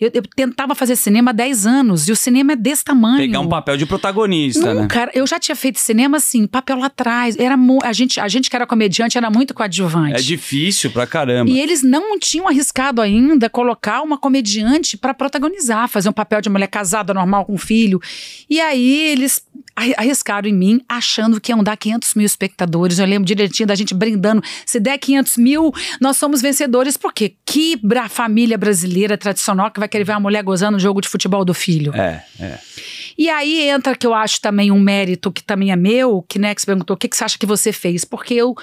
eu, 0.00 0.12
eu 0.14 0.22
tentava 0.22 0.76
fazer 0.76 0.94
cinema 0.94 1.32
há 1.32 1.34
10 1.34 1.66
anos 1.66 2.08
e 2.08 2.12
o 2.12 2.16
cinema 2.16 2.52
é 2.52 2.56
desse 2.56 2.84
tamanho. 2.84 3.18
Pegar 3.18 3.40
um 3.40 3.48
papel 3.48 3.76
de 3.76 3.84
protagonista, 3.84 4.72
né? 4.72 4.82
Nunca, 4.82 5.10
eu 5.12 5.26
já 5.26 5.40
tinha 5.40 5.56
feito 5.56 5.80
cinema 5.80 6.18
assim, 6.18 6.46
papel 6.46 6.78
lá 6.78 6.86
atrás. 6.86 7.36
Era 7.36 7.58
a 7.82 7.92
gente, 7.92 8.20
a 8.20 8.28
gente 8.28 8.48
que 8.48 8.54
era 8.54 8.64
comediante 8.64 9.18
era 9.18 9.28
muito 9.28 9.52
coadjuvante. 9.54 10.14
É 10.14 10.22
difícil 10.22 10.92
pra 10.92 11.04
caramba. 11.04 11.50
E 11.50 11.58
eles 11.58 11.82
não 11.82 12.16
tinham 12.16 12.46
arriscado 12.46 13.02
ainda 13.02 13.50
colocar 13.50 14.02
uma 14.02 14.16
comediante 14.16 14.96
para 14.96 15.12
protagonizar, 15.12 15.88
fazer 15.88 16.08
um 16.08 16.12
papel 16.12 16.40
de 16.40 16.48
mulher 16.48 16.68
casada 16.68 17.12
normal 17.12 17.44
com 17.44 17.58
filho. 17.58 18.00
E 18.48 18.60
aí 18.60 19.10
eles 19.10 19.44
arriscaram 19.74 20.48
em 20.48 20.52
mim, 20.52 20.80
achando 20.88 21.40
que 21.40 21.52
iam 21.52 21.62
dar 21.62 21.76
500 21.76 22.14
mil 22.14 22.26
espectadores. 22.26 22.98
Eu 22.98 23.06
lembro 23.06 23.26
direitinho 23.26 23.66
da 23.66 23.74
gente 23.74 23.94
brindando. 23.94 24.42
Se 24.66 24.78
der 24.78 24.98
500 24.98 25.36
mil, 25.36 25.72
nós 26.00 26.16
somos 26.16 26.42
vencedores. 26.42 26.96
Porque 26.96 27.34
que 27.44 27.76
bra 27.76 28.08
família 28.08 28.58
brasileira 28.58 29.16
tradicional 29.16 29.70
que 29.70 29.80
vai 29.80 29.88
querer 29.88 30.04
ver 30.04 30.12
uma 30.12 30.20
mulher 30.20 30.42
gozando 30.42 30.72
no 30.72 30.80
jogo 30.80 31.00
de 31.00 31.08
futebol 31.08 31.44
do 31.44 31.54
filho? 31.54 31.94
É, 31.94 32.22
é. 32.38 32.58
E 33.16 33.28
aí 33.28 33.68
entra 33.68 33.94
que 33.94 34.06
eu 34.06 34.14
acho 34.14 34.40
também 34.40 34.70
um 34.70 34.80
mérito 34.80 35.30
que 35.30 35.42
também 35.42 35.70
é 35.70 35.76
meu, 35.76 36.24
que 36.28 36.38
né, 36.38 36.54
que 36.54 36.60
você 36.60 36.66
perguntou, 36.66 36.94
o 36.94 36.98
que, 36.98 37.08
que 37.08 37.16
você 37.16 37.24
acha 37.24 37.38
que 37.38 37.46
você 37.46 37.72
fez? 37.72 38.04
Porque 38.04 38.34
eu 38.34 38.54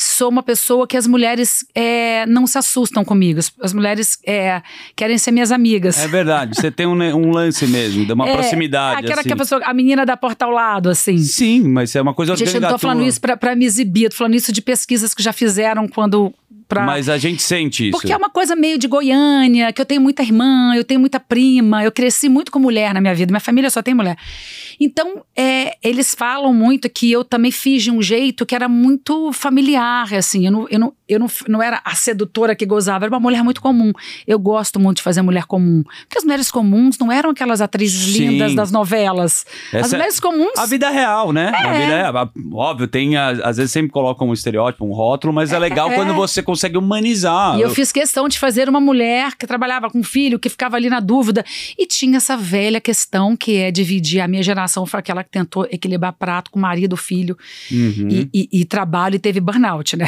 sou 0.00 0.28
uma 0.28 0.44
pessoa 0.44 0.86
que 0.86 0.96
as 0.96 1.08
mulheres 1.08 1.66
é, 1.74 2.24
não 2.26 2.46
se 2.46 2.56
assustam 2.56 3.04
comigo. 3.04 3.40
As, 3.60 3.72
mulheres 3.72 4.16
é, 4.24 4.62
querem 4.94 5.18
ser 5.18 5.32
minhas 5.32 5.50
amigas. 5.50 5.98
É 5.98 6.06
verdade. 6.06 6.54
Você 6.54 6.70
tem 6.70 6.86
um, 6.86 6.92
um 6.92 7.32
lance 7.32 7.66
mesmo, 7.66 8.06
de 8.06 8.12
uma 8.12 8.26
É, 8.28 8.32
proximidade. 8.34 9.00
Aquela 9.00 9.20
assim. 9.20 9.28
que 9.28 9.32
a 9.32 9.36
pessoa, 9.36 9.60
a 9.64 9.74
menina 9.74 10.06
da 10.06 10.16
porta 10.16 10.44
ao 10.44 10.52
lado, 10.52 10.88
assim. 10.88 11.18
Sim, 11.18 11.62
mas 11.66 11.96
é 11.96 12.00
uma 12.00 12.14
coisa 12.14 12.36
Gente, 12.36 12.54
eu 12.54 12.60
não 12.60 12.68
tô 12.68 12.78
falando 12.78 13.02
isso 13.02 13.20
pra, 13.20 13.36
pra 13.36 13.56
me 13.56 13.64
exibir, 13.64 14.04
eu 14.04 14.10
tô 14.10 14.16
falando 14.16 14.36
isso 14.36 14.52
de 14.52 14.62
pesquisas 14.62 15.12
que 15.12 15.22
já 15.22 15.32
fizeram 15.32 15.88
quando. 15.88 16.32
Pra, 16.68 16.84
Mas 16.84 17.08
a 17.08 17.16
gente 17.16 17.42
sente 17.42 17.88
isso. 17.88 17.92
porque 17.92 18.12
é 18.12 18.16
uma 18.16 18.28
coisa 18.28 18.54
meio 18.54 18.76
de 18.76 18.86
Goiânia, 18.86 19.72
que 19.72 19.80
eu 19.80 19.86
tenho 19.86 20.02
muita 20.02 20.22
irmã, 20.22 20.74
eu 20.76 20.84
tenho 20.84 21.00
muita 21.00 21.18
prima, 21.18 21.82
eu 21.82 21.90
cresci 21.90 22.28
muito 22.28 22.52
com 22.52 22.58
mulher 22.58 22.92
na 22.92 23.00
minha 23.00 23.14
vida, 23.14 23.32
minha 23.32 23.40
família 23.40 23.70
só 23.70 23.82
tem 23.82 23.94
mulher. 23.94 24.18
Então, 24.80 25.22
é, 25.36 25.76
eles 25.82 26.14
falam 26.14 26.52
muito 26.54 26.88
que 26.88 27.10
eu 27.10 27.24
também 27.24 27.50
fiz 27.50 27.82
de 27.82 27.90
um 27.90 28.00
jeito 28.00 28.46
que 28.46 28.54
era 28.54 28.68
muito 28.68 29.32
familiar, 29.32 30.12
assim, 30.14 30.46
eu 30.46 30.52
não, 30.52 30.66
eu 30.70 30.78
não, 30.78 30.92
eu 31.08 31.18
não, 31.18 31.26
não 31.48 31.62
era 31.62 31.80
a 31.84 31.94
sedutora 31.94 32.54
que 32.54 32.64
gozava, 32.66 33.04
era 33.06 33.12
uma 33.14 33.20
mulher 33.20 33.42
muito 33.42 33.60
comum. 33.60 33.92
Eu 34.26 34.38
gosto 34.38 34.78
muito 34.78 34.98
de 34.98 35.02
fazer 35.02 35.22
mulher 35.22 35.44
comum. 35.46 35.82
Porque 36.02 36.18
as 36.18 36.24
mulheres 36.24 36.50
comuns 36.50 36.98
não 36.98 37.10
eram 37.10 37.30
aquelas 37.30 37.60
atrizes 37.60 38.14
Sim. 38.14 38.28
lindas 38.28 38.54
das 38.54 38.70
novelas. 38.70 39.44
as 39.72 39.74
Essa 39.74 39.94
é 39.94 39.98
mulheres 39.98 40.20
comuns. 40.20 40.56
A 40.56 40.66
vida 40.66 40.88
real, 40.90 41.32
né? 41.32 41.50
A 41.54 41.74
É. 41.74 41.80
vida 41.80 41.92
é, 41.94 42.02
a- 42.04 42.28
óbvio, 42.54 42.86
tem, 42.86 43.16
a- 43.16 43.30
às 43.44 43.56
vezes 43.56 43.72
sempre 43.72 43.90
colocam 43.90 44.28
um 44.28 44.32
estereótipo, 44.32 44.84
um 44.84 44.92
rótulo, 44.92 45.32
mas 45.32 45.52
é, 45.52 45.58
legal 45.58 45.90
é. 45.90 45.94
quando 45.94 46.14
você 46.14 46.42
consegue 46.42 46.76
humanizar. 46.78 47.58
E 47.58 47.62
eu 47.62 47.70
fiz 47.70 47.90
questão 47.90 48.28
de 48.28 48.38
fazer 48.38 48.68
uma 48.68 48.80
mulher 48.80 49.34
que 49.36 49.46
trabalhava 49.46 49.90
com 49.90 50.02
filho, 50.02 50.38
que 50.38 50.48
ficava 50.48 50.76
ali 50.76 50.88
na 50.88 51.00
dúvida. 51.00 51.44
E 51.76 51.86
tinha 51.86 52.18
essa 52.18 52.36
velha 52.36 52.80
questão 52.80 53.36
que 53.36 53.56
é 53.56 53.70
dividir. 53.70 54.20
A 54.20 54.28
minha 54.28 54.42
geração 54.42 54.67
foi 54.86 55.00
aquela 55.00 55.24
que 55.24 55.30
tentou 55.30 55.66
equilibrar 55.70 56.12
prato 56.12 56.50
com 56.50 56.58
marido, 56.60 56.96
filho 56.96 57.36
Uhum. 57.70 58.08
e, 58.10 58.28
e- 58.32 58.48
e 58.60 58.64
trabalho 58.64 59.16
e 59.16 59.18
teve 59.18 59.40
burnout, 59.40 59.96
né? 59.96 60.06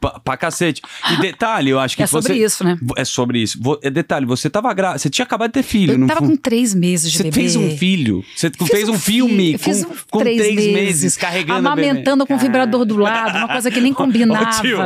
Pra, 0.00 0.10
pra 0.20 0.36
cacete. 0.36 0.82
E 1.12 1.16
detalhe, 1.16 1.70
eu 1.70 1.80
acho 1.80 1.96
que 1.96 2.02
É 2.02 2.06
sobre 2.06 2.34
você- 2.34 2.44
isso, 2.44 2.62
né? 2.64 2.76
É 2.96 3.04
sobre 3.04 3.40
isso. 3.40 3.58
É 3.82 3.88
detalhe, 3.88 4.26
você 4.26 4.50
tava 4.50 4.72
grávida, 4.74 4.98
você 4.98 5.08
tinha 5.08 5.24
acabado 5.24 5.48
de 5.48 5.54
ter 5.54 5.62
filho, 5.62 5.94
Eu 5.94 5.98
não 5.98 6.06
tava 6.06 6.20
com 6.20 6.36
três 6.36 6.74
meses 6.74 7.10
de 7.10 7.16
Você 7.16 7.24
bebê. 7.24 7.34
fez 7.34 7.56
um 7.56 7.76
filho. 7.78 8.22
Você 8.36 8.50
fez 8.50 8.88
um, 8.90 8.92
um 8.92 8.98
filme 8.98 9.58
com, 9.58 9.70
um 9.70 9.84
com 10.10 10.18
três 10.18 10.36
três, 10.38 10.54
meses, 10.56 10.72
meses, 10.74 11.16
carregando. 11.16 11.66
Amamentando 11.66 12.26
com 12.26 12.34
o 12.34 12.38
vibrador 12.38 12.84
do 12.84 12.96
lado, 12.96 13.38
uma 13.38 13.48
coisa 13.48 13.70
que 13.70 13.80
nem 13.80 13.92
combinava. 13.94 14.50
Ô, 14.58 14.60
tio, 14.62 14.76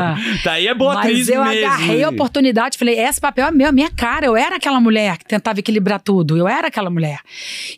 tá 0.45 0.53
aí 0.53 0.69
é 0.69 0.75
boa 0.75 0.95
Mas 0.95 1.29
eu 1.29 1.45
mesmo. 1.45 1.67
agarrei 1.67 2.05
a 2.05 2.09
oportunidade, 2.09 2.79
falei, 2.79 2.99
esse 2.99 3.21
papel 3.21 3.47
é 3.47 3.51
meu, 3.51 3.69
a 3.69 3.73
minha 3.73 3.91
cara. 3.91 4.27
Eu 4.27 4.37
era 4.37 4.57
aquela 4.57 4.81
mulher 4.81 5.19
que 5.19 5.25
tentava 5.25 5.59
equilibrar 5.59 6.01
tudo. 6.01 6.37
Eu 6.37 6.47
era 6.47 6.69
aquela 6.69 6.89
mulher. 6.91 7.19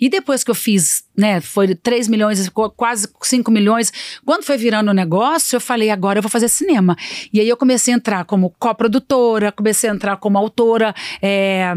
E 0.01 0.09
depois 0.11 0.45
que 0.45 0.51
eu 0.51 0.55
fiz, 0.55 1.03
né, 1.17 1.41
foi 1.41 1.75
3 1.75 2.09
milhões, 2.09 2.51
quase 2.77 3.09
5 3.23 3.51
milhões. 3.51 3.91
Quando 4.25 4.45
foi 4.45 4.57
virando 4.59 4.91
o 4.91 4.95
negócio, 4.95 5.57
eu 5.57 5.61
falei, 5.61 5.89
agora 5.91 6.19
eu 6.19 6.23
vou 6.23 6.31
fazer 6.31 6.49
cinema. 6.49 6.95
E 7.33 7.41
aí 7.41 7.49
eu 7.49 7.57
comecei 7.57 7.93
a 7.93 7.97
entrar 7.97 8.25
como 8.25 8.51
coprodutora, 8.59 9.53
comecei 9.53 9.91
a 9.91 9.95
entrar 9.95 10.17
como 10.17 10.39
autora. 10.39 10.95
é, 11.21 11.73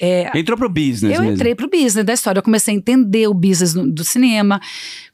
é, 0.00 0.38
Entrou 0.38 0.56
pro 0.56 0.68
business 0.68 1.14
eu 1.14 1.20
mesmo. 1.22 1.34
entrei 1.34 1.54
pro 1.54 1.68
business 1.68 2.04
da 2.04 2.12
história. 2.12 2.38
Eu 2.38 2.42
comecei 2.42 2.74
a 2.74 2.76
entender 2.76 3.26
o 3.26 3.34
business 3.34 3.72
do, 3.72 3.90
do 3.90 4.04
cinema, 4.04 4.60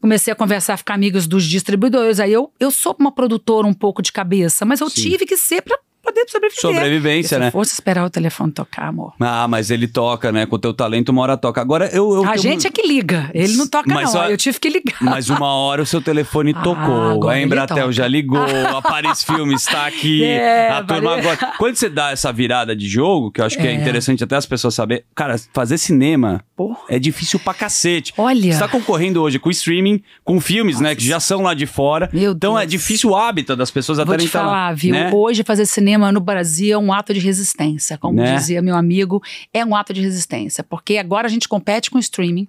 comecei 0.01 0.33
a 0.33 0.37
conversar, 0.37 0.77
ficar 0.77 0.95
amigos 0.95 1.27
dos 1.27 1.45
distribuidores. 1.45 2.21
Aí 2.21 2.33
eu, 2.33 2.51
eu 2.59 2.71
sou 2.71 2.97
uma 2.99 3.13
produtora 3.13 3.67
um 3.67 3.75
pouco 3.75 4.03
de 4.03 4.13
cabeça, 4.13 4.65
mas 4.65 4.81
eu 4.81 4.91
Sim. 4.91 5.03
tive 5.03 5.27
que 5.27 5.37
ser 5.37 5.63
pra 5.63 5.79
poder 6.03 6.25
sobreviver. 6.29 6.61
Sobrevivência, 6.61 7.37
se 7.37 7.41
né? 7.41 7.49
eu 7.49 7.53
fosse 7.53 7.73
esperar 7.75 8.05
o 8.05 8.11
telefone 8.11 8.53
tocar, 8.53 8.89
amor. 8.89 9.13
Ah, 9.21 9.47
mas 9.49 9.71
ele 9.71 9.87
toca, 9.87 10.33
né? 10.33 10.47
Com 10.47 10.57
o 10.57 10.59
teu 10.59 10.75
talento, 10.75 11.11
uma 11.11 11.23
hora 11.23 11.37
toca. 11.37 11.61
Agora 11.61 11.87
eu. 11.93 12.13
eu 12.15 12.25
A 12.25 12.31
tenho 12.33 12.43
gente 12.43 12.67
é 12.67 12.71
que 12.71 12.87
liga. 12.87 13.31
Ele 13.35 13.57
não 13.57 13.67
toca, 13.67 13.93
Mas 13.93 14.05
não. 14.05 14.13
só- 14.13 14.29
Eu 14.31 14.37
tive 14.37 14.59
que 14.59 14.69
ligar. 14.69 14.97
Mas 15.01 15.31
uma 15.31 15.47
hora 15.55 15.83
o 15.83 15.87
seu 15.87 16.01
telefone 16.03 16.53
Ah, 16.57 16.63
tocou. 16.63 17.29
A 17.29 17.41
Embratel 17.41 17.77
toca. 17.77 17.93
já 17.93 18.07
ligou, 18.09 18.41
a 18.77 18.83
Paris 18.83 19.23
Filmes 19.23 19.63
está 19.63 19.87
aqui. 19.87 20.25
É, 20.25 20.71
a 20.71 20.83
turma 20.83 21.17
agora. 21.17 21.37
Quando 21.59 21.77
você 21.77 21.89
dá 21.89 22.11
essa 22.11 22.33
virada 22.33 22.75
de 22.75 22.89
jogo, 22.89 23.31
que 23.31 23.41
eu 23.41 23.45
acho 23.45 23.57
que 23.57 23.67
é, 23.67 23.71
É. 23.71 23.75
interessante 23.75 24.25
até 24.25 24.37
as 24.37 24.47
pessoas 24.47 24.75
saberem. 24.75 25.05
Cara, 25.15 25.37
fazer 25.53 25.79
cinema 25.79 26.43
Porra. 26.57 26.79
é 26.89 26.99
difícil 26.99 27.39
pra 27.39 27.55
cacete. 27.55 28.13
Olha. 28.19 28.53
Você 28.53 28.59
tá 28.59 28.69
concorrendo 28.69 29.23
hoje 29.23 29.39
com 29.39 29.51
streaming, 29.51 30.03
com 30.25 30.41
filmes, 30.41 30.81
né? 30.81 30.95
Que 30.95 31.05
já 31.07 31.21
são 31.21 31.43
lá 31.43 31.55
de 31.55 31.67
fora. 31.67 32.09
Meu 32.13 32.33
então 32.33 32.57
é 32.59 32.63
Deus. 32.63 32.73
difícil 32.73 33.11
o 33.11 33.17
hábito 33.17 33.55
das 33.57 33.71
pessoas 33.71 33.99
Vou 33.99 34.15
até 34.15 34.25
te 34.25 34.29
falar, 34.29 34.51
lá. 34.69 34.73
viu? 34.73 34.93
né? 34.93 35.11
Hoje 35.13 35.43
fazer 35.45 35.67
cinema 35.67 35.92
no 35.99 36.21
Brasil 36.21 36.75
é 36.75 36.79
um 36.79 36.93
ato 36.93 37.13
de 37.15 37.21
resistência. 37.21 37.97
Como 37.99 38.17
Né? 38.19 38.35
dizia 38.37 38.61
meu 38.63 38.77
amigo, 38.77 39.23
é 39.53 39.65
um 39.65 39.75
ato 39.75 39.93
de 39.93 40.01
resistência. 40.01 40.63
Porque 40.65 40.97
agora 40.99 41.27
a 41.27 41.31
gente 41.31 41.49
compete 41.49 41.91
com 41.91 41.97
o 41.99 42.01
streaming. 42.01 42.49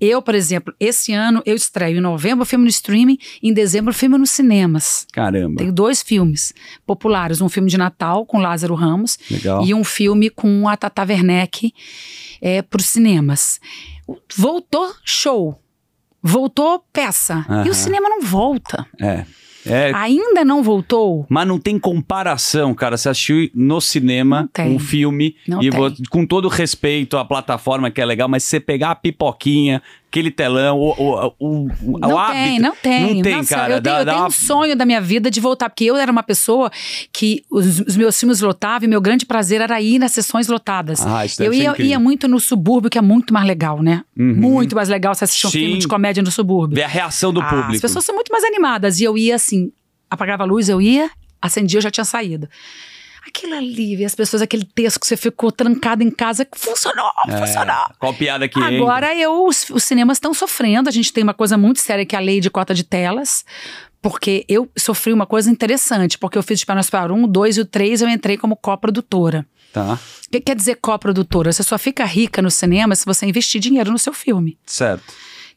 Eu, 0.00 0.20
por 0.22 0.34
exemplo, 0.34 0.74
esse 0.78 1.12
ano 1.12 1.42
eu 1.46 1.54
estreio 1.54 1.98
em 1.98 2.00
novembro 2.00 2.44
filme 2.44 2.64
no 2.64 2.70
streaming, 2.70 3.18
em 3.42 3.52
dezembro 3.52 3.92
filme 3.94 4.16
nos 4.18 4.30
cinemas. 4.30 5.06
Caramba. 5.12 5.58
Tenho 5.58 5.72
dois 5.72 6.02
filmes 6.02 6.52
populares. 6.86 7.40
Um 7.40 7.48
filme 7.48 7.70
de 7.70 7.78
Natal 7.78 8.24
com 8.26 8.38
Lázaro 8.38 8.74
Ramos 8.74 9.18
Legal. 9.30 9.64
e 9.64 9.72
um 9.74 9.84
filme 9.84 10.30
com 10.30 10.68
a 10.68 10.76
Tata 10.76 11.02
Werneck 11.02 11.72
é, 12.40 12.62
para 12.62 12.78
os 12.80 12.86
cinemas. 12.86 13.60
Voltou 14.36 14.92
show. 15.04 15.60
Voltou 16.22 16.84
peça. 16.92 17.46
E 17.64 17.70
o 17.70 17.74
cinema 17.74 18.08
não 18.08 18.20
volta. 18.22 18.86
É. 19.00 19.24
É, 19.66 19.92
Ainda 19.94 20.44
não 20.44 20.62
voltou. 20.62 21.26
Mas 21.28 21.46
não 21.46 21.58
tem 21.58 21.78
comparação, 21.78 22.74
cara. 22.74 22.96
Você 22.96 23.08
assistiu 23.08 23.50
no 23.54 23.80
cinema 23.80 24.48
um 24.58 24.78
filme 24.78 25.36
Não 25.46 25.62
e 25.62 25.70
tem. 25.70 25.78
vo- 25.78 25.92
com 26.10 26.24
todo 26.26 26.48
respeito 26.48 27.16
à 27.18 27.24
plataforma 27.24 27.90
que 27.90 28.00
é 28.00 28.04
legal, 28.04 28.28
mas 28.28 28.42
se 28.44 28.50
você 28.50 28.60
pegar 28.60 28.90
a 28.92 28.94
pipoquinha, 28.94 29.82
aquele 30.10 30.30
telão, 30.30 30.76
o, 30.78 30.90
o, 30.90 31.32
o, 31.38 31.68
o 31.94 31.98
Não 32.00 32.18
hábito. 32.18 32.32
tem, 32.44 32.58
não 32.58 32.74
tem. 32.74 33.14
Não 33.14 33.22
tem, 33.22 33.36
Nossa, 33.36 33.54
cara. 33.54 33.74
Eu 33.74 33.80
tenho, 33.80 33.94
Dá- 33.94 34.00
eu 34.00 34.04
dá 34.04 34.12
tenho 34.12 34.22
uma- 34.24 34.28
um 34.28 34.30
sonho 34.32 34.74
da 34.76 34.84
minha 34.84 35.00
vida 35.00 35.30
de 35.30 35.40
voltar, 35.40 35.70
porque 35.70 35.84
eu 35.84 35.96
era 35.96 36.10
uma 36.10 36.22
pessoa 36.24 36.68
que 37.12 37.44
os, 37.48 37.78
os 37.80 37.96
meus 37.96 38.18
filmes 38.18 38.40
lotavam 38.40 38.86
e 38.86 38.88
meu 38.90 39.00
grande 39.00 39.24
prazer 39.24 39.60
era 39.60 39.80
ir 39.80 39.98
nas 40.00 40.10
sessões 40.12 40.48
lotadas. 40.48 41.06
Ah, 41.06 41.24
isso 41.24 41.40
eu 41.42 41.54
ia, 41.54 41.74
ia 41.80 41.98
muito 42.00 42.26
no 42.26 42.40
subúrbio, 42.40 42.90
que 42.90 42.98
é 42.98 43.02
muito 43.02 43.32
mais 43.32 43.46
legal, 43.46 43.80
né? 43.82 44.02
Uhum. 44.18 44.34
Muito 44.34 44.74
mais 44.74 44.88
legal 44.88 45.14
você 45.14 45.24
assistir 45.24 45.46
um 45.46 45.50
Sim. 45.50 45.58
filme 45.60 45.78
de 45.78 45.86
comédia 45.86 46.22
no 46.22 46.30
subúrbio. 46.30 46.74
Ver 46.74 46.82
a 46.82 46.88
reação 46.88 47.32
do 47.32 47.40
Ah, 47.40 47.44
público. 47.48 47.72
As 47.74 47.80
pessoas 47.80 48.04
são 48.04 48.14
muito 48.14 48.30
mais 48.32 48.42
animadas. 48.44 48.98
E 48.98 49.04
eu 49.04 49.16
ia 49.16 49.36
assim, 49.36 49.70
apagava 50.10 50.42
a 50.42 50.46
luz, 50.46 50.68
eu 50.68 50.80
ia, 50.82 51.08
acendia, 51.40 51.78
eu 51.78 51.82
já 51.82 51.90
tinha 51.90 52.04
saído. 52.04 52.48
Aquilo 53.26 53.54
ali, 53.54 53.96
ver 53.96 54.06
as 54.06 54.14
pessoas, 54.14 54.42
aquele 54.42 54.64
texto 54.64 54.98
que 54.98 55.06
você 55.06 55.16
ficou 55.16 55.52
trancado 55.52 56.02
em 56.02 56.10
casa, 56.10 56.46
funcionou, 56.54 57.10
funcionou. 57.38 57.74
É, 57.74 57.92
Qual 57.98 58.14
piada 58.14 58.48
que 58.48 58.58
entra? 58.58 58.76
Agora 58.76 59.14
eu, 59.14 59.46
os, 59.46 59.68
os 59.70 59.84
cinemas 59.84 60.16
estão 60.16 60.32
sofrendo. 60.32 60.88
A 60.88 60.92
gente 60.92 61.12
tem 61.12 61.22
uma 61.22 61.34
coisa 61.34 61.58
muito 61.58 61.80
séria 61.80 62.06
que 62.06 62.16
é 62.16 62.18
a 62.18 62.22
lei 62.22 62.40
de 62.40 62.50
cota 62.50 62.74
de 62.74 62.84
telas. 62.84 63.44
Porque 64.02 64.46
eu 64.48 64.70
sofri 64.78 65.12
uma 65.12 65.26
coisa 65.26 65.50
interessante, 65.50 66.16
porque 66.16 66.38
eu 66.38 66.42
fiz 66.42 66.58
de 66.60 66.64
Pernas 66.64 66.88
para 66.88 67.12
um, 67.12 67.28
dois 67.28 67.58
e 67.58 67.60
o 67.60 67.66
três 67.66 68.00
eu 68.00 68.08
entrei 68.08 68.38
como 68.38 68.56
coprodutora. 68.56 69.46
Tá, 69.72 69.98
O 70.26 70.30
que 70.30 70.40
quer 70.40 70.56
dizer 70.56 70.76
coprodutora? 70.76 71.52
Você 71.52 71.62
só 71.62 71.78
fica 71.78 72.04
rica 72.04 72.40
no 72.42 72.50
cinema 72.50 72.94
se 72.96 73.04
você 73.04 73.26
investir 73.26 73.60
dinheiro 73.60 73.92
no 73.92 73.98
seu 73.98 74.12
filme. 74.12 74.58
certo. 74.66 75.04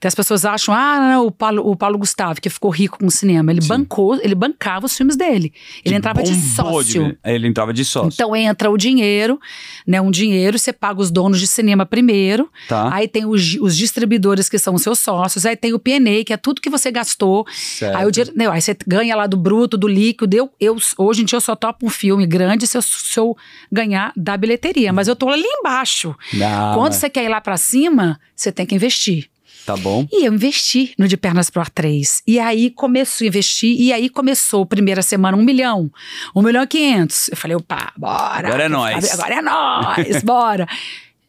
Então 0.03 0.09
as 0.09 0.15
pessoas 0.15 0.43
acham, 0.43 0.75
ah, 0.75 0.99
não, 0.99 1.27
o 1.27 1.31
Paulo, 1.31 1.65
o 1.65 1.77
Paulo 1.77 1.97
Gustavo, 1.97 2.41
que 2.41 2.49
ficou 2.49 2.69
rico 2.69 2.99
com 2.99 3.05
o 3.05 3.11
cinema, 3.11 3.53
ele 3.53 3.65
bancou, 3.65 4.19
ele 4.21 4.35
bancava 4.35 4.85
os 4.85 4.97
filmes 4.97 5.15
dele. 5.15 5.53
Ele 5.85 5.95
entrava 5.95 6.21
de 6.21 6.35
sócio. 6.35 7.17
Ele 7.23 7.47
entrava 7.47 7.71
de 7.73 7.85
sócio. 7.85 8.09
Então 8.13 8.35
entra 8.35 8.69
o 8.69 8.75
dinheiro, 8.75 9.39
né? 9.87 10.01
Um 10.01 10.11
dinheiro, 10.11 10.59
você 10.59 10.73
paga 10.73 10.99
os 10.99 11.09
donos 11.09 11.39
de 11.39 11.47
cinema 11.47 11.85
primeiro. 11.85 12.51
Tá. 12.67 12.93
Aí 12.93 13.07
tem 13.07 13.25
os, 13.25 13.55
os 13.61 13.77
distribuidores 13.77 14.49
que 14.49 14.59
são 14.59 14.73
os 14.73 14.81
seus 14.81 14.99
sócios, 14.99 15.45
aí 15.45 15.55
tem 15.55 15.73
o 15.73 15.79
PNA, 15.79 16.25
que 16.25 16.33
é 16.33 16.37
tudo 16.37 16.59
que 16.59 16.69
você 16.69 16.91
gastou. 16.91 17.47
Certo. 17.49 17.95
Aí, 17.95 18.05
o 18.05 18.11
dinheiro, 18.11 18.33
não, 18.35 18.51
aí 18.51 18.61
você 18.61 18.75
ganha 18.85 19.15
lá 19.15 19.25
do 19.25 19.37
bruto, 19.37 19.77
do 19.77 19.87
líquido. 19.87 20.35
Eu, 20.35 20.51
eu, 20.59 20.75
hoje 20.97 21.21
em 21.21 21.25
dia 21.25 21.37
eu 21.37 21.41
só 21.41 21.55
topo 21.55 21.85
um 21.85 21.89
filme 21.89 22.27
grande 22.27 22.67
se 22.67 22.77
eu, 22.77 22.81
se 22.81 23.17
eu 23.17 23.37
ganhar 23.71 24.11
da 24.17 24.35
bilheteria. 24.35 24.91
Mas 24.91 25.07
eu 25.07 25.15
tô 25.15 25.29
ali 25.29 25.45
embaixo. 25.45 26.13
Não, 26.33 26.73
Quando 26.73 26.91
mas- 26.91 26.97
você 26.97 27.09
quer 27.09 27.23
ir 27.23 27.29
lá 27.29 27.39
pra 27.39 27.55
cima, 27.55 28.19
você 28.35 28.51
tem 28.51 28.65
que 28.65 28.75
investir. 28.75 29.29
Tá 29.65 29.77
bom. 29.77 30.05
E 30.11 30.25
eu 30.25 30.33
investi 30.33 30.93
no 30.97 31.07
De 31.07 31.15
Pernas 31.15 31.49
Pro 31.49 31.61
Ar 31.61 31.69
3. 31.69 32.23
E 32.27 32.39
aí 32.39 32.69
começou 32.69 33.25
a 33.25 33.27
investir, 33.27 33.79
e 33.79 33.93
aí 33.93 34.09
começou, 34.09 34.65
primeira 34.65 35.01
semana, 35.01 35.37
um 35.37 35.43
milhão, 35.43 35.89
um 36.35 36.41
milhão 36.41 36.63
e 36.63 36.67
quinhentos. 36.67 37.29
Eu 37.29 37.37
falei, 37.37 37.55
opa, 37.55 37.93
bora. 37.97 38.47
Agora 38.47 38.63
é 38.63 38.69
nóis. 38.69 39.13
Agora 39.13 39.35
é 39.35 39.41
nós, 39.41 40.23
bora. 40.23 40.67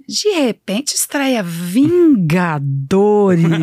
De 0.06 0.28
repente 0.30 0.94
estreia 0.94 1.42
Vingadores. 1.42 3.44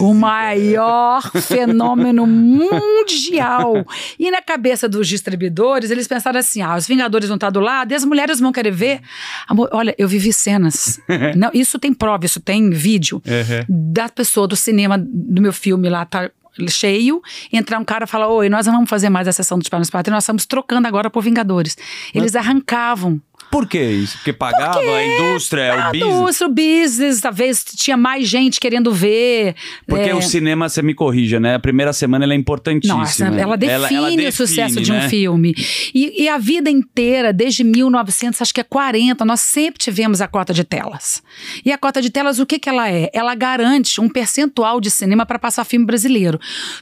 O 0.00 0.14
maior 0.14 1.22
fenômeno 1.42 2.26
mundial. 2.26 3.84
E 4.18 4.30
na 4.30 4.40
cabeça 4.42 4.88
dos 4.88 5.06
distribuidores, 5.08 5.90
eles 5.90 6.08
pensaram 6.08 6.38
assim: 6.38 6.62
ah, 6.62 6.76
os 6.76 6.86
Vingadores 6.86 7.28
vão 7.28 7.36
estar 7.36 7.50
do 7.50 7.60
lado 7.60 7.92
e 7.92 7.94
as 7.94 8.02
mulheres 8.04 8.40
vão 8.40 8.52
querer 8.52 8.70
ver. 8.70 9.00
Amor, 9.46 9.68
olha, 9.72 9.94
eu 9.98 10.08
vivi 10.08 10.32
cenas. 10.32 10.98
Não, 11.36 11.50
isso 11.52 11.78
tem 11.78 11.92
prova, 11.92 12.24
isso 12.26 12.40
tem 12.40 12.70
vídeo. 12.70 13.22
Uhum. 13.26 13.64
Da 13.68 14.08
pessoa 14.08 14.48
do 14.48 14.56
cinema, 14.56 14.96
do 14.98 15.42
meu 15.42 15.52
filme 15.52 15.88
lá, 15.88 16.04
tá 16.04 16.30
cheio, 16.68 17.20
entrar 17.52 17.78
um 17.78 17.84
cara 17.84 18.04
e 18.04 18.06
falar: 18.06 18.28
Oi, 18.28 18.48
nós 18.48 18.64
não 18.66 18.74
vamos 18.74 18.88
fazer 18.88 19.10
mais 19.10 19.28
a 19.28 19.32
sessão 19.32 19.58
dos 19.58 19.68
Panos 19.68 19.90
Pátria, 19.90 20.14
nós 20.14 20.24
estamos 20.24 20.46
trocando 20.46 20.88
agora 20.88 21.10
por 21.10 21.22
Vingadores. 21.22 21.76
Eles 22.14 22.34
arrancavam. 22.34 23.20
Por 23.50 23.66
que 23.66 23.80
isso? 23.82 24.16
Porque 24.18 24.32
pagava 24.32 24.78
a 24.80 25.04
indústria, 25.06 25.74
o 25.74 25.80
A 25.80 25.90
business. 25.92 26.14
indústria, 26.14 26.48
o 26.48 26.52
business, 26.52 27.20
talvez 27.20 27.64
tinha 27.64 27.96
mais 27.96 28.28
gente 28.28 28.60
querendo 28.60 28.92
ver. 28.92 29.54
Porque 29.86 30.10
é, 30.10 30.14
o 30.14 30.20
cinema, 30.20 30.68
você 30.68 30.82
me 30.82 30.94
corrija, 30.94 31.38
né? 31.40 31.54
A 31.54 31.58
primeira 31.58 31.92
semana 31.92 32.24
ela 32.24 32.34
é 32.34 32.36
importantíssima. 32.36 32.98
Nossa, 32.98 33.24
ela 33.26 33.56
define, 33.56 34.26
o 34.26 34.32
sucesso 34.32 34.80
de 34.80 34.92
um 34.92 34.96
né? 34.96 35.08
filme. 35.08 35.54
E, 35.94 36.24
e 36.24 36.28
a 36.28 36.38
vida 36.38 36.68
inteira, 36.70 37.32
desde 37.32 37.64
1900, 37.64 38.42
acho 38.42 38.52
que 38.52 38.60
é 38.60 38.64
40, 38.64 39.24
nós 39.24 39.40
sempre 39.40 39.78
tivemos 39.78 40.20
a 40.20 40.28
cota 40.28 40.52
de 40.52 40.64
telas. 40.64 41.22
E 41.64 41.72
a 41.72 41.78
cota 41.78 42.02
de 42.02 42.10
telas, 42.10 42.38
o 42.38 42.46
que, 42.46 42.58
que 42.58 42.68
ela 42.68 42.90
é? 42.90 43.08
Ela 43.12 43.34
garante 43.34 44.00
um 44.00 44.08
percentual 44.08 44.80
de 44.80 44.90
cinema 44.90 45.24
para 45.24 45.38
passar 45.38 45.64
filme 45.64 45.86
brasileiro. 45.86 46.38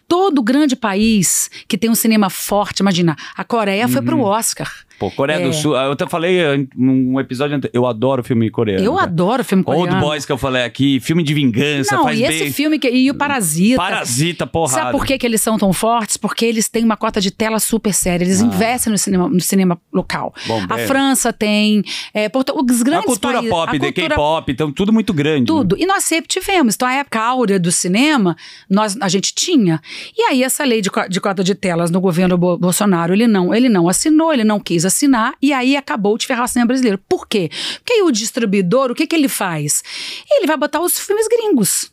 Todo 0.08 0.42
grande 0.42 0.74
país 0.76 1.50
que 1.68 1.76
tem 1.78 1.90
um 1.90 1.94
cinema 1.94 2.30
forte, 2.30 2.80
imagina, 2.80 3.14
a 3.36 3.44
Coreia 3.44 3.86
foi 3.88 4.00
Uhum. 4.00 4.06
pro 4.06 4.20
Oscar. 4.20 4.70
Pô, 5.10 5.16
Coreia 5.16 5.38
É. 5.38 5.46
do 5.46 5.52
Sul, 5.52 5.74
eu 5.76 5.92
até 5.92 6.06
falei 6.06 6.40
em 6.54 6.68
um 6.78 7.18
episódio 7.20 7.56
anterior, 7.56 7.72
eu 7.74 7.86
adoro 7.86 8.22
filme 8.22 8.48
coreano. 8.50 8.84
Eu 8.84 8.92
cara. 8.94 9.04
adoro 9.04 9.44
filme 9.44 9.62
coreano. 9.64 9.92
Old 9.92 10.00
Boys 10.04 10.24
que 10.26 10.32
eu 10.32 10.38
falei 10.38 10.62
aqui, 10.64 11.00
filme 11.00 11.22
de 11.22 11.34
vingança, 11.34 11.96
Não, 11.96 12.04
faz 12.04 12.18
e 12.18 12.26
bem. 12.26 12.36
esse 12.42 12.52
filme 12.52 12.78
que, 12.78 12.88
e 12.90 13.10
o 13.10 13.14
Parasita. 13.14 13.76
Parasita, 13.76 14.46
porrada. 14.46 14.80
Sabe 14.82 14.92
por 14.92 15.04
que, 15.06 15.18
que 15.18 15.26
eles 15.26 15.40
são 15.40 15.58
tão 15.58 15.72
fortes? 15.72 16.16
Porque 16.16 16.44
eles 16.44 16.68
têm 16.68 16.84
uma 16.84 16.96
cota 16.96 17.20
de 17.20 17.30
tela 17.30 17.58
super 17.58 17.92
séria. 17.92 18.24
Eles 18.24 18.42
Ah. 18.42 18.46
investem 18.46 18.90
no 18.92 18.98
cinema, 18.98 19.28
no 19.28 19.40
cinema 19.40 19.80
local. 19.92 20.34
Bom, 20.46 20.62
a. 20.68 20.78
França 20.78 21.32
tem. 21.32 21.82
É, 22.12 22.28
Porto- 22.28 22.52
os 22.54 22.80
A 22.80 22.84
grandes 22.84 23.06
cultura 23.06 23.34
países, 23.34 23.50
pop, 23.50 23.76
a 23.76 23.80
cultura- 23.80 24.08
K-pop, 24.08 24.52
então 24.52 24.72
tudo 24.72 24.92
muito 24.92 25.12
grande. 25.12 25.46
Tudo. 25.46 25.76
E 25.78 25.86
nós 25.86 26.04
sempre 26.04 26.28
tivemos. 26.28 26.74
Então, 26.74 26.86
a 26.86 26.94
época 26.94 27.20
áurea 27.20 27.58
do 27.58 27.72
cinema, 27.72 28.36
nós, 28.68 28.96
a 29.00 29.08
gente 29.08 29.34
tinha. 29.34 29.80
E 30.16 30.22
aí, 30.22 30.42
essa 30.42 30.64
lei 30.64 30.80
de, 30.80 30.90
de 31.08 31.20
cota 31.20 31.42
de 31.42 31.54
telas 31.54 31.90
no 31.90 32.00
governo 32.00 32.36
Bo- 32.36 32.58
Bolsonaro, 32.58 33.12
ele 33.14 33.26
não, 33.26 33.54
ele 33.54 33.68
não 33.68 33.88
assinou, 33.88 34.32
ele 34.32 34.44
não 34.44 34.60
quis 34.60 34.84
assinar, 34.84 34.93
e 35.40 35.52
aí 35.52 35.76
acabou 35.76 36.16
de 36.16 36.26
ferrar 36.26 36.44
o 36.44 36.48
cinema 36.48 36.68
brasileiro. 36.68 36.98
Por 37.08 37.26
quê? 37.26 37.50
Porque 37.76 37.92
aí 37.92 38.02
o 38.02 38.10
distribuidor, 38.10 38.90
o 38.90 38.94
que, 38.94 39.06
que 39.06 39.14
ele 39.14 39.28
faz? 39.28 39.82
Ele 40.30 40.46
vai 40.46 40.56
botar 40.56 40.80
os 40.80 40.98
filmes 40.98 41.26
gringos. 41.28 41.92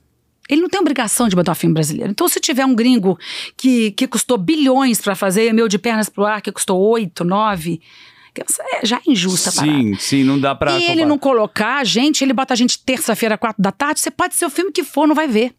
Ele 0.50 0.62
não 0.62 0.70
tem 0.70 0.80
obrigação 0.80 1.30
de 1.30 1.36
botar 1.36 1.54
um 1.54 1.56
filme 1.56 1.74
brasileiro. 1.74 2.12
Então, 2.12 2.28
se 2.28 2.40
tiver 2.40 2.66
um 2.66 2.76
gringo 2.76 3.18
que, 3.56 3.92
que 3.92 4.08
custou 4.08 4.38
bilhões 4.38 5.00
para 5.00 5.16
fazer, 5.16 5.48
e 5.48 5.54
meu 5.54 5.68
de 5.68 5.80
pernas 5.80 6.10
pro 6.10 6.26
ar, 6.26 6.42
que 6.42 6.52
custou 6.52 6.78
oito, 6.78 7.24
nove, 7.24 7.80
é 8.36 8.86
já 8.86 9.02
injusta 9.06 9.50
a 9.50 9.54
parada. 9.54 9.74
Sim, 9.74 9.96
sim, 10.00 10.24
não 10.24 10.40
dá 10.40 10.56
pra. 10.56 10.72
E 10.72 10.76
ele 10.76 10.88
comparar. 10.88 11.08
não 11.08 11.18
colocar 11.18 11.78
a 11.78 11.84
gente, 11.84 12.24
ele 12.24 12.34
bota 12.34 12.54
a 12.54 12.58
gente 12.58 12.80
terça-feira, 12.80 13.38
quatro 13.38 13.62
da 13.62 13.72
tarde, 13.72 14.00
você 14.00 14.10
pode 14.10 14.36
ser 14.36 14.46
o 14.46 14.50
filme 14.50 14.72
que 14.72 14.84
for, 14.84 15.08
não 15.08 15.16
vai 15.16 15.28
ver. 15.28 15.54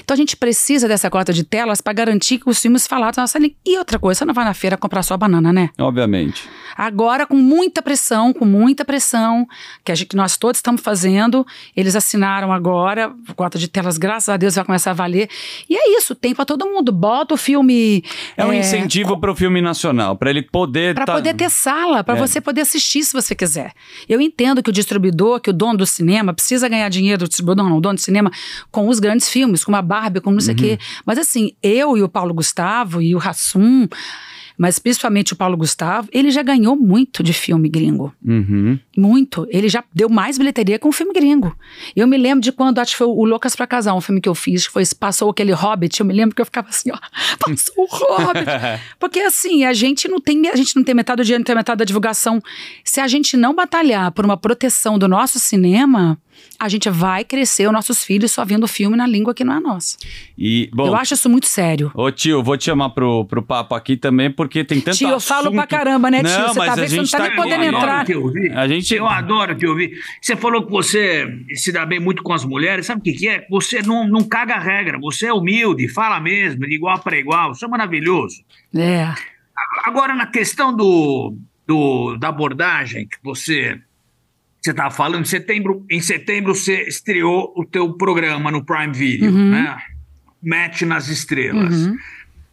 Então 0.00 0.14
a 0.14 0.16
gente 0.16 0.36
precisa 0.36 0.86
dessa 0.88 1.10
cota 1.10 1.32
de 1.32 1.44
telas 1.44 1.80
para 1.80 1.92
garantir 1.92 2.38
que 2.38 2.48
os 2.48 2.60
filmes 2.60 2.86
falados 2.86 3.16
na 3.16 3.22
nossa 3.24 3.38
língua. 3.38 3.56
E 3.64 3.78
outra 3.78 3.98
coisa, 3.98 4.18
você 4.18 4.24
não 4.24 4.34
vai 4.34 4.44
na 4.44 4.54
feira 4.54 4.76
comprar 4.76 5.02
só 5.02 5.16
banana, 5.16 5.52
né? 5.52 5.70
Obviamente. 5.78 6.42
Agora, 6.76 7.24
com 7.24 7.36
muita 7.36 7.80
pressão, 7.80 8.32
com 8.32 8.44
muita 8.44 8.84
pressão, 8.84 9.46
que, 9.84 9.92
a 9.92 9.94
gente, 9.94 10.08
que 10.08 10.16
nós 10.16 10.36
todos 10.36 10.58
estamos 10.58 10.80
fazendo, 10.82 11.46
eles 11.76 11.94
assinaram 11.94 12.52
agora, 12.52 13.12
cota 13.36 13.56
de 13.58 13.68
telas, 13.68 13.96
graças 13.96 14.28
a 14.28 14.36
Deus, 14.36 14.56
vai 14.56 14.64
começar 14.64 14.90
a 14.90 14.94
valer. 14.94 15.28
E 15.70 15.76
é 15.76 15.96
isso, 15.96 16.16
tem 16.16 16.34
para 16.34 16.44
todo 16.44 16.66
mundo. 16.66 16.90
Bota 16.90 17.34
o 17.34 17.36
filme. 17.36 18.02
É 18.36 18.44
um 18.44 18.52
incentivo 18.52 19.20
pro 19.20 19.36
filme 19.36 19.60
nacional, 19.60 20.16
pra 20.16 20.30
ele 20.30 20.42
poder. 20.42 20.96
Para 20.96 21.06
tá- 21.06 21.12
poder 21.14 21.34
ter 21.34 21.48
sala, 21.48 22.02
para 22.02 22.16
É. 22.16 22.18
você 22.18 22.40
poder 22.40 22.62
assistir 22.62 23.04
se 23.04 23.12
você 23.12 23.36
quiser. 23.36 23.72
Eu 24.08 24.20
entendo 24.20 24.60
que 24.60 24.70
o 24.70 24.72
distribuidor, 24.72 25.40
que 25.40 25.50
o 25.50 25.52
dono 25.52 25.78
do 25.78 25.86
cinema, 25.86 26.34
precisa 26.34 26.68
ganhar 26.68 26.88
dinheiro, 26.88 27.24
o 27.24 27.28
distribuidor 27.28 27.64
não, 27.68 27.78
o 27.78 27.80
dono 27.80 27.94
do 27.94 28.00
cinema, 28.00 28.32
com 28.72 28.88
os 28.88 28.98
grandes 28.98 29.28
filmes, 29.28 29.53
com 29.62 29.76
a 29.76 29.82
Barbie, 29.82 30.20
com 30.20 30.30
não 30.32 30.40
sei 30.40 30.54
o 30.54 30.56
Uhum. 30.56 30.62
quê. 30.64 30.78
Mas 31.04 31.18
assim, 31.18 31.52
eu 31.62 31.96
e 31.96 32.02
o 32.02 32.08
Paulo 32.08 32.32
Gustavo 32.34 33.00
e 33.02 33.14
o 33.14 33.18
Rassum, 33.18 33.86
mas 34.56 34.78
principalmente 34.78 35.32
o 35.32 35.36
Paulo 35.36 35.56
Gustavo, 35.56 36.08
ele 36.12 36.30
já 36.30 36.40
ganhou 36.40 36.76
muito 36.76 37.24
de 37.24 37.32
filme 37.32 37.68
gringo. 37.68 38.14
Uhum. 38.24 38.78
Muito. 38.96 39.46
Ele 39.50 39.68
já 39.68 39.82
deu 39.92 40.08
mais 40.08 40.38
bilheteria 40.38 40.78
com 40.78 40.90
um 40.90 40.92
filme 40.92 41.12
gringo. 41.12 41.56
Eu 41.96 42.06
me 42.06 42.16
lembro 42.16 42.40
de 42.40 42.52
quando, 42.52 42.78
acho 42.78 42.92
que 42.92 42.98
foi 42.98 43.08
o 43.08 43.24
Loucas 43.24 43.56
pra 43.56 43.66
Casar, 43.66 43.94
um 43.96 44.00
filme 44.00 44.20
que 44.20 44.28
eu 44.28 44.34
fiz, 44.34 44.68
que 44.68 44.72
foi, 44.72 44.84
passou 44.98 45.28
aquele 45.28 45.50
Hobbit, 45.50 45.98
eu 45.98 46.06
me 46.06 46.14
lembro 46.14 46.36
que 46.36 46.40
eu 46.40 46.46
ficava 46.46 46.68
assim, 46.68 46.90
ó, 46.92 46.98
passou 47.44 47.74
o 47.78 47.86
Hobbit. 47.86 48.46
Porque 49.00 49.18
assim, 49.20 49.64
a 49.64 49.72
gente 49.72 50.06
não 50.06 50.20
tem, 50.20 50.48
a 50.48 50.54
gente 50.54 50.76
não 50.76 50.84
tem 50.84 50.94
metade 50.94 51.16
do 51.22 51.24
dinheiro, 51.24 51.40
não 51.40 51.46
tem 51.46 51.56
metade 51.56 51.78
da 51.78 51.84
divulgação. 51.84 52.40
Se 52.84 53.00
a 53.00 53.08
gente 53.08 53.36
não 53.36 53.56
batalhar 53.56 54.12
por 54.12 54.24
uma 54.24 54.36
proteção 54.36 55.00
do 55.00 55.08
nosso 55.08 55.40
cinema, 55.40 56.16
a 56.58 56.68
gente 56.68 56.88
vai 56.90 57.24
crescer 57.24 57.66
os 57.66 57.72
nossos 57.72 58.02
filhos 58.04 58.30
só 58.32 58.44
vendo 58.44 58.66
filme 58.68 58.96
na 58.96 59.06
língua 59.06 59.34
que 59.34 59.44
não 59.44 59.54
é 59.56 59.60
nossa. 59.60 59.96
E, 60.38 60.70
bom, 60.72 60.86
eu 60.86 60.94
acho 60.96 61.14
isso 61.14 61.28
muito 61.28 61.46
sério. 61.46 61.90
Ô 61.94 62.10
tio, 62.10 62.42
vou 62.42 62.56
te 62.56 62.64
chamar 62.64 62.90
pro, 62.90 63.24
pro 63.24 63.42
papo 63.42 63.74
aqui 63.74 63.96
também, 63.96 64.30
porque 64.30 64.64
tem 64.64 64.80
tanto 64.80 64.96
Tio, 64.98 65.08
eu 65.08 65.20
falo 65.20 65.50
pra 65.50 65.60
assunto. 65.62 65.70
caramba, 65.70 66.10
né, 66.10 66.22
tio? 66.22 66.30
Não, 66.30 66.48
Você 66.48 66.60
tá 66.60 66.74
vendo 66.74 66.84
que 66.84 66.90
você 66.90 66.96
não 66.96 67.04
tá 67.06 67.18
tá 67.18 67.28
nem 67.28 67.36
podendo 67.36 67.54
aqui, 67.54 67.64
Eu 67.64 67.68
adoro 67.76 67.82
entrar. 67.90 68.04
te 68.06 68.14
ouvir. 68.14 68.52
A 68.52 68.68
gente- 68.68 68.94
Eu 68.94 69.06
adoro 69.08 69.54
te 69.54 69.66
ouvir. 69.66 69.92
Você 70.20 70.36
falou 70.36 70.64
que 70.64 70.70
você 70.70 71.26
se 71.54 71.72
dá 71.72 71.84
bem 71.84 72.00
muito 72.00 72.22
com 72.22 72.32
as 72.32 72.44
mulheres. 72.44 72.86
Sabe 72.86 73.00
o 73.00 73.04
que, 73.04 73.12
que 73.12 73.28
é? 73.28 73.46
Você 73.50 73.82
não, 73.82 74.06
não 74.08 74.22
caga 74.24 74.54
a 74.54 74.60
regra. 74.60 74.98
Você 75.00 75.26
é 75.26 75.32
humilde, 75.32 75.88
fala 75.88 76.20
mesmo, 76.20 76.66
de 76.66 76.74
igual 76.74 76.98
para 77.00 77.16
igual. 77.18 77.52
Isso 77.52 77.64
é 77.64 77.68
maravilhoso. 77.68 78.42
É. 78.74 79.12
Agora, 79.84 80.14
na 80.14 80.26
questão 80.26 80.74
do, 80.74 81.36
do- 81.66 82.16
da 82.16 82.28
abordagem 82.28 83.06
que 83.06 83.16
você 83.22 83.78
você 84.64 84.70
estava 84.70 84.90
falando, 84.90 85.22
em 85.22 85.26
setembro, 85.26 85.84
em 85.90 86.00
setembro 86.00 86.54
você 86.54 86.82
estreou 86.88 87.52
o 87.56 87.64
teu 87.64 87.92
programa 87.94 88.50
no 88.50 88.64
Prime 88.64 88.92
Video, 88.92 89.30
Uhum. 89.30 89.50
né? 89.50 89.76
Match 90.42 90.82
nas 90.82 91.08
Estrelas. 91.08 91.86
Uhum. 91.86 91.96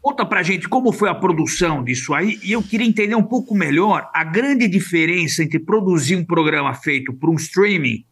Conta 0.02 0.26
pra 0.26 0.42
gente 0.44 0.68
como 0.68 0.92
foi 0.92 1.10
a 1.10 1.16
produção 1.16 1.84
disso 1.84 2.14
aí, 2.14 2.40
e 2.44 2.52
eu 2.54 2.64
queria 2.64 2.88
entender 2.88 3.16
um 3.16 3.24
pouco 3.24 3.54
melhor 3.56 4.10
a 4.14 4.24
grande 4.24 4.68
diferença 4.68 5.44
entre 5.44 5.60
produzir 5.60 6.16
um 6.16 6.26
programa 6.26 6.74
feito 6.74 7.14
por 7.14 7.30
um 7.30 7.36
streaming 7.36 8.04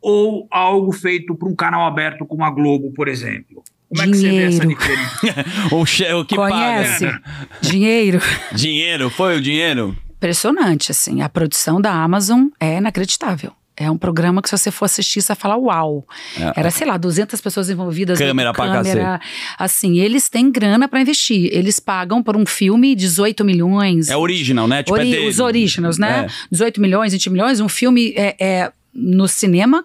ou 0.00 0.46
algo 0.50 0.92
feito 0.92 1.34
por 1.34 1.48
um 1.48 1.54
canal 1.54 1.86
aberto 1.86 2.24
como 2.24 2.44
a 2.44 2.50
Globo, 2.50 2.92
por 2.92 3.08
exemplo. 3.08 3.62
Como 3.88 4.00
é 4.02 4.06
que 4.06 4.16
você 4.16 4.30
vê 4.30 4.42
essa 4.44 4.60
Dinheiro. 4.60 4.80
diferença? 4.80 5.44
o, 5.74 5.84
che- 5.84 6.12
o 6.14 6.24
que 6.24 6.34
Conhece? 6.36 7.04
paga. 7.06 7.22
Dinheiro. 7.60 8.20
Dinheiro, 8.54 9.10
foi 9.10 9.36
o 9.36 9.40
dinheiro? 9.40 9.96
Impressionante, 10.22 10.92
assim. 10.92 11.20
A 11.20 11.28
produção 11.28 11.80
da 11.80 11.90
Amazon 11.92 12.46
é 12.60 12.76
inacreditável. 12.78 13.50
É 13.76 13.90
um 13.90 13.98
programa 13.98 14.40
que 14.40 14.48
se 14.48 14.56
você 14.56 14.70
for 14.70 14.84
assistir, 14.84 15.20
você 15.20 15.28
vai 15.28 15.36
falar 15.36 15.56
uau. 15.56 16.06
É. 16.38 16.60
Era, 16.60 16.70
sei 16.70 16.86
lá, 16.86 16.96
200 16.96 17.40
pessoas 17.40 17.68
envolvidas. 17.68 18.16
Câmera 18.18 18.52
pra 18.52 18.70
câmera. 18.70 19.20
Assim, 19.58 19.98
eles 19.98 20.28
têm 20.28 20.48
grana 20.52 20.86
pra 20.86 21.00
investir. 21.00 21.48
Eles 21.52 21.80
pagam 21.80 22.22
por 22.22 22.36
um 22.36 22.46
filme 22.46 22.94
18 22.94 23.44
milhões. 23.44 24.08
É 24.10 24.16
original, 24.16 24.68
né? 24.68 24.84
Tipo, 24.84 24.96
é 24.96 25.00
Ori- 25.00 25.10
dele. 25.10 25.26
os 25.26 25.40
originals, 25.40 25.98
né? 25.98 26.26
É. 26.28 26.32
18 26.52 26.80
milhões, 26.80 27.12
20 27.12 27.30
milhões. 27.30 27.58
Um 27.60 27.68
filme 27.68 28.12
é, 28.16 28.36
é 28.38 28.72
no 28.94 29.26
cinema. 29.26 29.84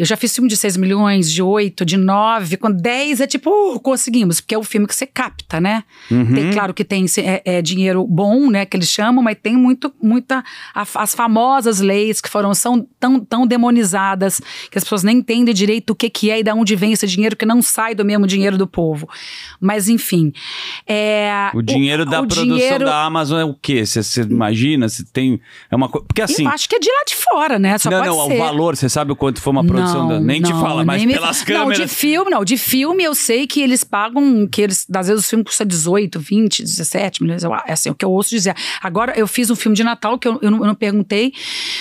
Eu 0.00 0.06
já 0.06 0.16
fiz 0.16 0.34
filme 0.34 0.48
de 0.48 0.56
6 0.56 0.76
milhões, 0.78 1.30
de 1.30 1.42
8, 1.42 1.84
de 1.84 1.96
9, 1.96 2.56
com 2.56 2.70
10 2.70 3.20
é 3.20 3.26
tipo, 3.26 3.50
uh, 3.50 3.78
conseguimos, 3.80 4.40
porque 4.40 4.54
é 4.54 4.58
o 4.58 4.62
filme 4.62 4.86
que 4.86 4.94
você 4.94 5.06
capta, 5.06 5.60
né? 5.60 5.84
Uhum. 6.10 6.32
Tem, 6.34 6.50
claro 6.50 6.72
que 6.72 6.82
tem 6.84 7.04
é, 7.18 7.42
é 7.44 7.62
dinheiro 7.62 8.06
bom, 8.06 8.48
né, 8.50 8.64
que 8.64 8.76
eles 8.76 8.88
chamam, 8.88 9.22
mas 9.22 9.36
tem 9.42 9.56
muito, 9.56 9.92
muita, 10.02 10.42
a- 10.74 10.86
as 10.94 11.14
famosas 11.14 11.80
leis 11.80 12.20
que 12.20 12.28
foram, 12.30 12.54
são 12.54 12.86
tão, 12.98 13.20
tão 13.20 13.46
demonizadas, 13.46 14.40
que 14.70 14.78
as 14.78 14.84
pessoas 14.84 15.02
nem 15.02 15.18
entendem 15.18 15.52
direito 15.54 15.90
o 15.90 15.94
que 15.94 16.08
que 16.08 16.30
é 16.30 16.40
e 16.40 16.42
de 16.42 16.50
onde 16.52 16.74
vem 16.76 16.92
esse 16.92 17.06
dinheiro, 17.06 17.36
que 17.36 17.44
não 17.44 17.60
sai 17.60 17.94
do 17.94 18.04
mesmo 18.04 18.26
dinheiro 18.26 18.56
do 18.56 18.66
povo. 18.66 19.08
Mas, 19.60 19.88
enfim. 19.88 20.32
é, 20.86 21.50
O 21.54 21.62
dinheiro 21.62 22.04
da 22.04 22.20
o 22.20 22.26
produção 22.26 22.44
dinheiro- 22.44 22.84
da 22.84 23.04
Amazon 23.04 23.38
é 23.40 23.44
o 23.44 23.54
quê? 23.54 23.84
Você 23.84 24.22
imagina? 24.22 24.88
Você 24.88 25.04
tem. 25.04 25.40
É 25.70 25.76
uma. 25.76 25.88
Porque 25.88 26.22
assim. 26.22 26.44
Eu 26.44 26.50
acho 26.50 26.68
que 26.68 26.76
é 26.76 26.78
de 26.78 26.88
lá 26.88 27.02
de 27.06 27.14
fora, 27.16 27.58
né? 27.58 27.76
Só 27.78 27.90
não, 27.90 28.04
não, 28.04 28.26
ser. 28.26 28.34
o 28.34 28.38
valor, 28.38 28.76
você 28.76 28.88
sabe 28.88 29.12
o 29.12 29.16
quanto 29.16 29.40
foi 29.40 29.50
uma 29.52 29.64
produção 29.64 29.89
da. 29.94 30.20
Nem 30.20 30.40
te 30.42 30.50
não, 30.50 30.60
fala, 30.60 30.84
mas 30.84 31.04
me 31.04 31.12
pelas 31.12 31.42
câmeras. 31.42 31.78
Não, 31.78 31.86
de 31.86 31.92
filme, 31.92 32.30
não. 32.30 32.44
De 32.44 32.56
filme 32.56 33.02
eu 33.04 33.14
sei 33.14 33.46
que 33.46 33.60
eles 33.60 33.84
pagam, 33.84 34.46
que 34.46 34.62
eles, 34.62 34.86
às 34.94 35.08
vezes 35.08 35.24
o 35.24 35.28
filme 35.28 35.44
custa 35.44 35.64
18, 35.64 36.18
20, 36.20 36.62
17 36.62 37.22
milhões. 37.22 37.42
É 37.44 37.72
assim, 37.72 37.90
o 37.90 37.94
que 37.94 38.04
eu 38.04 38.10
ouço 38.10 38.30
dizer. 38.30 38.54
Agora 38.82 39.12
eu 39.16 39.26
fiz 39.26 39.50
um 39.50 39.56
filme 39.56 39.76
de 39.76 39.84
Natal 39.84 40.18
que 40.18 40.26
eu, 40.28 40.38
eu, 40.42 40.50
não, 40.50 40.58
eu 40.58 40.66
não 40.66 40.74
perguntei, 40.74 41.32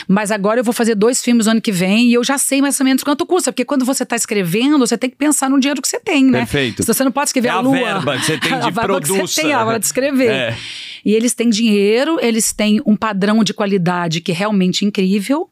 mas 0.08 0.32
agora 0.32 0.60
eu 0.60 0.64
vou 0.64 0.74
fazer 0.74 0.96
dois 0.96 1.24
filmes 1.24 1.46
no 1.46 1.54
ano 1.54 1.62
que 1.62 1.72
vem 1.72 2.08
e 2.10 2.14
eu 2.14 2.24
já 2.24 2.38
sei 2.38 2.62
mais 2.62 2.80
ou 2.80 2.86
menos 2.86 3.04
quanto 3.04 3.26
custa, 3.26 3.52
porque 3.52 3.66
quando 3.66 3.86
você 3.86 4.04
está 4.04 4.16
escrevendo, 4.16 4.78
você 4.80 4.98
tem 4.98 5.10
que 5.10 5.16
pensar 5.16 5.50
no 5.50 5.60
dinheiro 5.60 5.82
que 5.82 5.88
você 5.88 6.00
tem, 6.00 6.26
né? 6.26 6.40
Perfeito. 6.40 6.84
Se 6.84 6.88
você 6.94 7.04
não 7.04 7.12
pode 7.12 7.30
escrever 7.30 7.50
É 7.50 7.52
a 7.52 7.56
a 7.56 7.60
lua. 7.62 7.74
verba 7.74 8.18
que 8.18 8.26
você 8.26 8.38
tem 8.38 8.50
de 8.60 8.68
a 8.68 8.70
verba 8.70 9.02
que 9.02 9.08
você 9.08 9.42
tem 9.42 9.54
a 9.54 9.66
hora 9.66 9.80
de 9.80 9.86
escrever. 9.86 10.30
É. 10.32 10.58
E 11.06 11.14
eles 11.14 11.34
têm 11.34 11.50
dinheiro, 11.50 12.18
eles 12.22 12.52
têm 12.52 12.82
um 12.86 12.96
padrão 12.96 13.44
de 13.44 13.54
qualidade 13.54 14.22
que 14.22 14.32
é 14.32 14.36
realmente 14.36 14.84
incrível, 14.86 15.50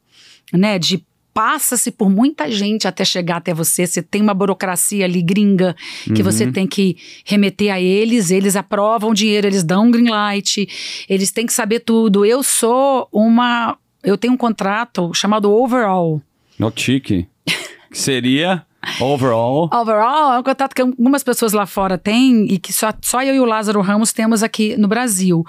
né? 0.52 0.78
De 0.78 1.02
passa-se 1.38 1.92
por 1.92 2.10
muita 2.10 2.50
gente 2.50 2.88
até 2.88 3.04
chegar 3.04 3.36
até 3.36 3.54
você. 3.54 3.86
Você 3.86 4.02
tem 4.02 4.20
uma 4.20 4.34
burocracia 4.34 5.04
ali 5.04 5.22
gringa 5.22 5.76
que 6.12 6.20
você 6.20 6.46
Uhum. 6.46 6.52
tem 6.52 6.66
que 6.66 6.96
remeter 7.24 7.72
a 7.72 7.80
eles, 7.80 8.32
eles 8.32 8.56
aprovam 8.56 9.10
o 9.10 9.14
dinheiro, 9.14 9.46
eles 9.46 9.62
dão 9.62 9.84
um 9.86 9.90
green 9.92 10.08
light, 10.10 10.68
eles 11.08 11.30
têm 11.30 11.46
que 11.46 11.52
saber 11.52 11.78
tudo. 11.78 12.24
Eu 12.26 12.42
sou 12.42 13.06
uma. 13.12 13.78
Eu 14.02 14.18
tenho 14.18 14.32
um 14.32 14.36
contrato 14.36 15.14
chamado 15.14 15.48
Overall. 15.52 16.20
Não, 16.58 16.72
chique. 16.74 17.28
Que 17.90 17.96
seria 17.98 18.66
overall. 19.00 19.70
Overall 19.72 20.34
é 20.34 20.38
um 20.40 20.42
contrato 20.42 20.74
que 20.74 20.82
algumas 20.82 21.22
pessoas 21.22 21.52
lá 21.54 21.64
fora 21.66 21.96
têm 21.96 22.46
e 22.52 22.58
que 22.58 22.70
só, 22.72 22.92
só 23.00 23.22
eu 23.22 23.34
e 23.34 23.40
o 23.40 23.44
Lázaro 23.46 23.80
Ramos 23.80 24.12
temos 24.12 24.42
aqui 24.42 24.76
no 24.76 24.86
Brasil, 24.88 25.42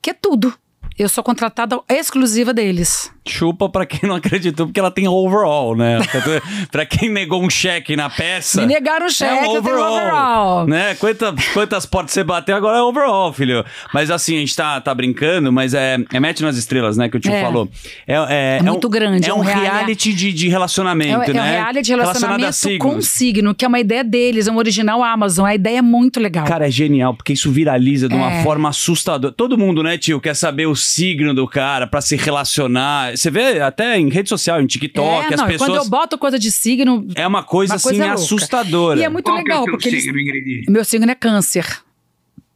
que 0.00 0.10
é 0.10 0.14
tudo. 0.14 0.54
Eu 1.00 1.08
sou 1.08 1.24
contratada 1.24 1.80
exclusiva 1.88 2.52
deles. 2.52 3.10
Chupa 3.26 3.70
pra 3.70 3.86
quem 3.86 4.06
não 4.06 4.16
acreditou, 4.16 4.66
porque 4.66 4.78
ela 4.78 4.90
tem 4.90 5.08
overall, 5.08 5.74
né? 5.74 5.98
pra 6.70 6.84
quem 6.84 7.08
negou 7.08 7.42
um 7.42 7.48
cheque 7.48 7.96
na 7.96 8.10
peça. 8.10 8.60
Me 8.60 8.66
negaram 8.66 9.06
o 9.06 9.10
cheque, 9.10 9.44
é 9.44 9.48
um 9.48 9.56
overall. 9.56 9.92
overall. 9.96 10.66
Né? 10.66 10.94
Quantas, 10.96 11.34
quantas 11.54 11.86
portas 11.86 12.12
você 12.12 12.22
bateu 12.22 12.54
agora 12.54 12.78
é 12.78 12.82
overall, 12.82 13.32
filho. 13.32 13.64
Mas 13.94 14.10
assim, 14.10 14.36
a 14.36 14.40
gente 14.40 14.54
tá, 14.54 14.78
tá 14.80 14.94
brincando, 14.94 15.50
mas 15.50 15.72
é, 15.72 15.96
é 16.12 16.20
Match 16.20 16.40
nas 16.40 16.56
Estrelas, 16.58 16.98
né? 16.98 17.08
Que 17.08 17.16
o 17.16 17.20
tio 17.20 17.32
É. 17.32 17.40
falou. 17.42 17.66
É, 18.06 18.14
é, 18.14 18.56
É 18.58 18.62
muito 18.62 18.86
um, 18.86 18.90
né? 18.90 18.98
grande, 18.98 19.26
É 19.26 19.30
é 19.30 19.34
um 19.34 19.38
um 19.38 19.40
reality- 19.40 19.70
reality 19.70 20.12
de, 20.12 20.32
de 20.34 20.48
relacionamento, 20.48 21.22
É, 21.22 21.30
é 21.30 21.32
né? 21.32 21.40
um 21.40 21.44
reality 21.44 21.82
de 21.86 21.90
relacionamento 21.92 22.78
com 22.78 23.00
signo, 23.00 23.54
que 23.54 23.64
é 23.64 23.68
uma 23.68 23.80
ideia 23.80 24.04
deles, 24.04 24.48
é 24.48 24.52
um 24.52 24.56
original 24.58 25.02
Amazon. 25.02 25.46
A 25.46 25.54
ideia 25.54 25.78
é 25.78 25.82
muito 25.82 26.20
legal. 26.20 26.44
Cara, 26.46 26.68
é 26.68 26.70
genial, 26.70 27.14
porque 27.14 27.32
isso 27.32 27.50
viraliza 27.50 28.06
de 28.06 28.14
uma 28.14 28.32
É. 28.32 28.42
forma 28.42 28.68
assustadora. 28.68 29.32
Todo 29.32 29.56
mundo, 29.56 29.82
né, 29.82 29.96
tio, 29.96 30.20
quer 30.20 30.34
saber 30.34 30.66
o 30.66 30.74
signo 30.90 31.32
do 31.34 31.46
cara 31.48 31.86
pra 31.86 32.00
se 32.00 32.16
relacionar. 32.16 33.16
Você 33.16 33.30
vê 33.30 33.60
até 33.60 33.98
em 33.98 34.08
rede 34.08 34.28
social, 34.28 34.60
em 34.60 34.66
TikTok, 34.66 35.24
é, 35.30 35.34
as 35.34 35.40
não, 35.40 35.46
pessoas. 35.46 35.68
quando 35.70 35.76
eu 35.82 35.88
boto 35.88 36.18
coisa 36.18 36.38
de 36.38 36.50
signo, 36.50 37.06
É 37.14 37.26
uma 37.26 37.42
coisa 37.42 37.72
Uma 37.72 37.76
assim 37.76 37.88
coisa 37.98 38.12
assustadora. 38.12 38.98
E 39.00 39.02
é 39.04 39.08
muito 39.08 39.24
Qual 39.24 39.36
que 39.36 39.40
é 39.40 39.44
legal, 39.44 39.62
o 39.64 39.70
porque 39.70 39.88
eles- 39.88 40.02
signo, 40.04 40.18
Ingrid? 40.18 40.64
meu 40.70 40.84
signo 40.84 41.10
é 41.10 41.14
câncer. 41.14 41.66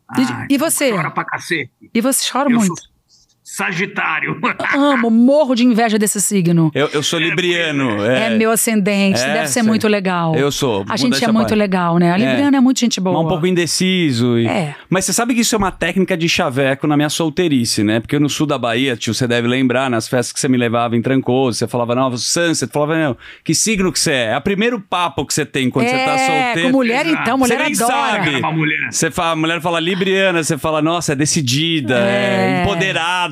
Ah, 0.09 0.47
e 0.51 0.59
você? 0.59 0.91
Chora 0.93 1.11
pra 1.11 1.25
cacete. 1.25 1.71
E 1.93 2.01
você 2.01 2.31
chora 2.31 2.51
Eu 2.51 2.57
muito. 2.59 2.77
sou 2.79 2.89
Sagitário. 3.47 4.41
Amo, 4.75 5.11
morro 5.11 5.55
de 5.55 5.65
inveja 5.65 5.99
desse 5.99 6.19
signo. 6.21 6.71
Eu, 6.75 6.89
eu 6.95 7.03
sou 7.03 7.19
libriano. 7.21 8.03
É, 8.05 8.27
É, 8.27 8.31
meu 8.39 8.51
ascendente, 8.51 9.21
É, 9.21 9.33
deve 9.35 9.47
ser 9.49 9.53
sei. 9.61 9.63
muito 9.63 9.87
legal. 9.87 10.35
Eu 10.35 10.51
sou. 10.51 10.83
A 10.89 10.97
gente 10.97 11.23
é 11.23 11.27
muito 11.29 11.49
parte. 11.49 11.55
legal, 11.55 11.99
né? 11.99 12.11
A 12.11 12.17
Libriana 12.17 12.57
é. 12.57 12.61
muito 12.61 12.81
gente 12.81 12.99
boa. 13.01 13.15
Mas 13.17 13.27
um 13.27 13.29
pouco 13.29 13.47
indeciso. 13.47 14.39
e- 14.39 14.47
É. 14.47 14.75
Mas 14.89 15.05
você 15.05 15.13
sabe 15.13 15.35
que 15.35 15.43
isso 15.43 15.55
é 15.55 15.59
uma 15.59 15.71
técnica 15.71 16.17
de 16.17 16.27
chaveco 16.27 16.87
na 16.87 16.97
minha 16.97 17.11
solteirice, 17.11 17.85
né? 17.85 18.01
Porque 18.01 18.19
no 18.19 18.31
sul 18.31 18.47
da 18.47 18.57
Bahia, 18.57 18.97
tio, 18.97 19.13
você 19.13 19.29
deve 19.29 19.47
lembrar, 19.47 19.91
nas 19.91 20.09
festas 20.09 20.33
que 20.33 20.41
você 20.41 20.49
me 20.49 20.57
levava 20.57 20.97
em 20.97 21.03
Trancoso, 21.03 21.59
você 21.59 21.69
falava, 21.69 21.95
não, 21.95 22.17
Sunset, 22.17 22.73
falava, 22.73 22.97
não, 22.99 23.17
que 23.45 23.55
signo 23.55 23.93
que 23.93 24.01
você 24.01 24.13
é? 24.13 24.25
É 24.33 24.39
o 24.39 24.41
primeiro 24.41 24.81
papo 24.81 25.25
que 25.27 25.35
você 25.35 25.45
tem 25.45 25.69
quando 25.69 25.87
você 25.87 25.93
tá 25.99 26.13
É, 26.15 26.45
solteiro. 26.45 26.71
com 26.71 26.77
mulher 26.79 27.07
então, 27.07 27.37
mulher 27.37 27.59
Você 27.75 27.85
adora. 27.85 28.25
sabe. 28.25 28.37
Uma 28.37 28.53
mulher. 28.53 28.89
Você 28.91 29.11
fala, 29.11 29.33
a 29.33 29.37
mulher 29.37 29.61
fala 29.61 29.79
libriana, 29.81 30.43
você 30.43 30.57
fala, 30.57 30.81
nossa, 30.81 31.13
é 31.13 31.17
decidida, 31.17 31.99
é, 31.99 32.63
É. 32.63 32.65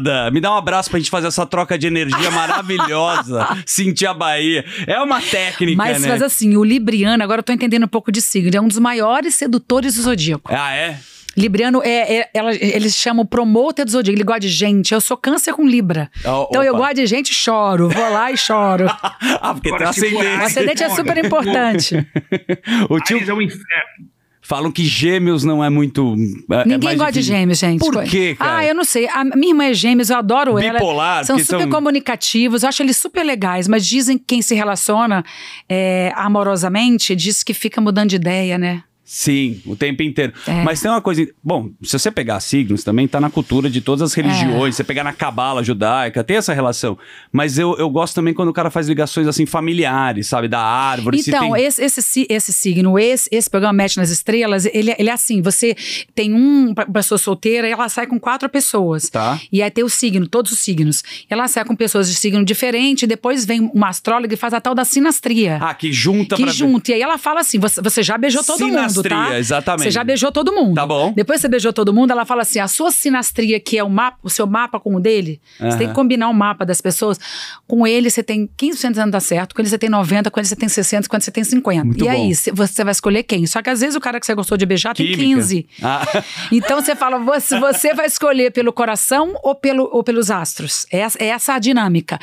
empoderada. 0.03 0.31
Me 0.31 0.41
dá 0.41 0.53
um 0.53 0.57
abraço 0.57 0.91
pra 0.91 0.99
gente 0.99 1.11
fazer 1.11 1.29
essa 1.29 1.47
troca 1.47 1.79
de 1.79 1.87
energia 1.87 2.31
maravilhosa, 2.33 3.47
sentir 3.67 4.07
a 4.07 4.15
Bahia. 4.15 4.65
É 4.87 4.99
uma 5.01 5.21
técnica, 5.21 5.77
Mas, 5.77 6.01
né? 6.03 6.09
mas 6.09 6.23
assim, 6.23 6.57
o 6.57 6.65
Libriano, 6.65 7.23
agora 7.23 7.41
eu 7.41 7.43
tô 7.45 7.53
entendendo 7.53 7.85
um 7.85 7.88
pouco 7.88 8.11
de 8.12 8.21
signo, 8.21 8.49
ele 8.49 8.57
é 8.57 8.61
um 8.61 8.69
dos 8.69 8.79
maiores 8.79 9.35
sedutores 9.35 9.95
do 9.97 10.03
zodíaco. 10.03 10.51
Ah, 10.55 10.75
é? 10.75 10.99
Libriano 11.35 11.81
é, 11.83 12.17
é- 12.19 12.31
ela- 12.35 12.55
eles 12.55 12.95
chamam 12.95 13.25
promoter 13.25 13.87
do 13.87 13.91
zodíaco, 13.91 14.17
ele 14.19 14.25
gosta 14.25 14.41
de 14.41 14.49
gente. 14.51 14.93
Eu 14.93 15.01
sou 15.01 15.17
câncer 15.17 15.55
com 15.55 15.67
Libra. 15.67 16.11
Oh, 16.27 16.47
então 16.51 16.62
eu 16.62 16.75
opa. 16.75 16.83
gosto 16.83 16.95
de 16.97 17.07
gente 17.07 17.31
e 17.31 17.35
choro. 17.35 17.88
Vou 17.88 18.11
lá 18.12 18.31
e 18.31 18.37
choro. 18.37 18.85
ah, 19.41 19.55
porque 19.55 19.69
Agora, 19.69 19.91
tem 19.95 20.11
for 20.11 20.15
o 20.15 20.19
ascendente. 20.19 20.43
ascendente 20.45 20.83
é 20.85 20.88
super 20.91 21.17
importante. 21.25 22.07
o 22.91 23.01
tio 23.01 23.17
Ares 23.17 23.29
é 23.31 23.33
um 23.35 23.41
inferno. 23.41 24.12
Falam 24.45 24.71
que 24.73 24.85
gêmeos 24.85 25.45
não 25.45 25.65
é 25.65 25.71
muito. 25.71 26.15
é- 26.51 26.55
é 26.57 26.65
Ninguém 26.65 26.79
mais 26.81 26.99
gosta 26.99 27.13
de 27.13 27.19
difícil. 27.21 27.37
gêmeos, 27.39 27.59
gente. 27.59 27.79
Por 27.81 28.03
quê, 28.05 28.35
cara? 28.39 28.59
Ah, 28.59 28.67
eu 28.67 28.75
não 28.75 28.85
sei. 28.85 29.09
A 29.09 29.25
minha 29.25 29.53
irmã 29.53 29.65
é 29.65 29.73
gêmeos, 29.73 30.11
eu 30.11 30.17
adoro 30.19 30.59
ela. 30.59 30.79
Bipolar, 30.79 31.25
São 31.25 31.39
super 31.39 31.61
são- 31.63 31.71
comunicativos, 31.71 32.63
eu 32.63 32.69
acho 32.69 32.83
eles 32.83 32.97
super 32.97 33.23
legais, 33.25 33.67
mas 33.69 33.87
dizem 33.87 34.19
que 34.19 34.25
quem 34.27 34.43
se 34.43 34.55
relaciona 34.55 35.25
é, 35.69 36.13
amorosamente 36.17 37.15
diz 37.17 37.43
que 37.43 37.55
fica 37.55 37.81
mudando 37.81 38.11
de 38.11 38.17
ideia, 38.17 38.59
né? 38.59 38.83
Sim, 39.14 39.61
o 39.66 39.77
tempo 39.77 40.03
inteiro. 40.03 40.33
É. 40.46 40.64
Mas 40.64 40.81
tem 40.81 40.90
uma 40.90 41.03
coisa. 41.03 41.29
Bom, 41.44 41.68
se 41.83 41.98
você 41.98 42.11
pegar 42.11 42.40
signos, 42.40 42.83
também 42.83 43.07
tá 43.07 43.20
na 43.20 43.29
cultura 43.29 43.68
de 43.68 43.83
todas 43.83 44.01
as 44.01 44.14
religiões. 44.14 44.75
Você 44.75 44.83
pegar 44.83 45.05
na 45.05 45.12
cabala 45.12 45.63
judaica, 45.63 46.25
tem 46.25 46.38
essa 46.38 46.54
relação. 46.54 46.96
Mas 47.31 47.58
eu, 47.58 47.77
eu 47.77 47.90
gosto 47.90 48.15
também 48.15 48.33
quando 48.33 48.48
o 48.48 48.54
cara 48.54 48.71
faz 48.71 48.88
ligações 48.88 49.27
assim 49.27 49.44
familiares, 49.44 50.29
sabe? 50.29 50.48
Da 50.48 50.60
árvore. 50.60 51.23
se 51.23 51.29
Então, 51.29 51.52
tem... 51.52 51.63
esse, 51.63 51.85
esse, 51.85 52.27
esse 52.27 52.52
signo, 52.54 52.98
esse, 52.98 53.29
esse 53.31 53.50
programa 53.50 53.75
Mete 53.75 53.98
nas 53.98 54.08
Estrelas, 54.08 54.65
ele, 54.65 54.94
ele 54.98 55.10
é 55.10 55.13
assim: 55.13 55.42
você 55.42 55.77
tem 56.15 56.33
um, 56.33 56.73
uma 56.73 56.87
pessoa 56.87 57.19
solteira 57.19 57.69
e 57.69 57.71
ela 57.71 57.90
sai 57.90 58.06
com 58.06 58.19
quatro 58.19 58.48
pessoas. 58.48 59.10
Tá. 59.10 59.38
E 59.52 59.63
aí 59.63 59.71
tem 59.71 59.85
o 59.85 59.90
signo, 59.90 60.27
todos 60.27 60.52
os 60.52 60.58
signos. 60.58 61.02
Ela 61.29 61.48
sai 61.48 61.67
com 61.67 61.77
pessoas 61.77 62.08
de 62.08 62.15
signo 62.15 62.42
diferente, 62.46 63.06
depois 63.06 63.44
vem 63.44 63.60
uma 63.75 63.90
astróloga 63.90 64.33
e 64.33 64.38
faz 64.38 64.54
a 64.54 64.60
tal 64.60 64.75
da 64.75 64.87
sinastria. 64.87 65.58
Ah, 65.60 65.75
que 65.75 65.92
junta 65.92 66.35
que 66.35 66.44
pra. 66.44 66.52
junta. 66.52 66.92
E 66.92 66.94
aí 66.94 67.02
ela 67.02 67.19
fala 67.19 67.40
assim: 67.40 67.58
você, 67.58 67.83
você 67.83 68.02
já 68.02 68.17
beijou 68.17 68.42
todo 68.42 68.67
mundo, 68.67 69.02
Sinastria, 69.03 69.33
tá? 69.35 69.38
exatamente. 69.38 69.85
Você 69.85 69.90
já 69.90 70.05
beijou 70.05 70.33
todo 70.33 70.53
mundo. 70.53 70.75
Tá 70.75 70.87
bom. 70.87 71.13
Depois 71.15 71.38
que 71.38 71.42
você 71.42 71.48
beijou 71.48 71.73
todo 71.73 71.92
mundo, 71.92 72.11
ela 72.11 72.25
fala 72.25 72.42
assim: 72.42 72.59
a 72.59 72.69
sua 72.69 72.90
sinastria, 72.90 73.59
que 73.61 73.79
é 73.79 73.85
o, 73.85 73.90
mapa, 73.90 74.19
o 74.23 74.31
seu 74.31 74.46
mapa 74.46 74.79
com 74.81 74.94
o 74.96 75.00
dele, 75.00 75.40
você 75.59 75.77
tem 75.79 75.88
que 75.88 75.94
combinar 75.94 76.29
o 76.29 76.35
mapa 76.35 76.65
das 76.65 76.81
pessoas. 76.81 77.19
Com 77.67 77.87
ele 77.87 78.11
você 78.11 78.23
tem 78.23 78.48
15% 78.59 79.05
de 79.05 79.11
dar 79.11 79.21
certo, 79.21 79.55
com 79.55 79.61
ele 79.63 79.69
você 79.69 79.79
tem 79.79 79.90
90%, 79.90 80.31
com 80.31 80.40
ele 80.40 80.46
você 80.48 80.57
tem 80.57 80.69
60%, 80.69 81.07
com 81.09 81.17
ele 81.17 81.23
você 81.25 81.31
tem 81.31 81.44
50%. 81.44 81.85
Muito 81.85 82.05
e 82.05 82.09
aí, 82.09 82.29
bom. 82.29 82.35
cê- 82.35 82.53
você 82.53 82.85
vai 82.85 82.92
escolher 82.92 83.23
quem? 83.23 83.46
Só 83.46 83.61
que 83.63 83.71
às 83.71 83.81
vezes 83.81 83.96
o 83.96 84.00
cara 84.00 84.19
que 84.21 84.27
você 84.27 84.35
gostou 84.35 84.57
de 84.57 84.65
beijar 84.67 84.94
tem 84.94 85.07
Química. 85.15 85.40
15%. 85.46 85.67
Ah. 85.83 86.03
Então 86.53 86.81
você 86.81 86.94
fala, 86.94 87.19
você, 87.19 87.59
você 87.59 87.94
vai 87.94 88.07
escolher 88.07 88.50
pelo 88.53 88.73
coração 88.73 89.35
ou, 89.42 89.55
pelo, 89.55 89.88
ou 89.92 90.03
pelos 90.05 90.31
astros. 90.31 90.87
É, 90.92 90.98
essa- 91.00 91.19
é 91.23 91.27
essa 91.29 91.55
a 91.55 91.59
dinâmica. 91.59 92.19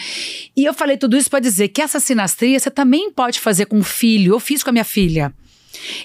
E 0.56 0.64
eu 0.66 0.74
falei 0.74 0.98
tudo 0.98 1.18
isso 1.18 1.30
para 1.30 1.40
dizer 1.40 1.70
que 1.70 1.82
essa 1.82 2.00
sinastria 2.00 2.60
você 2.60 2.70
também 2.72 3.12
pode 3.12 3.40
fazer 3.40 3.66
com 3.66 3.80
o 3.80 3.84
filho. 3.84 4.34
Eu 4.34 4.40
fiz 4.40 4.64
com 4.64 4.70
a 4.70 4.74
minha 4.74 4.86
filha. 4.86 5.34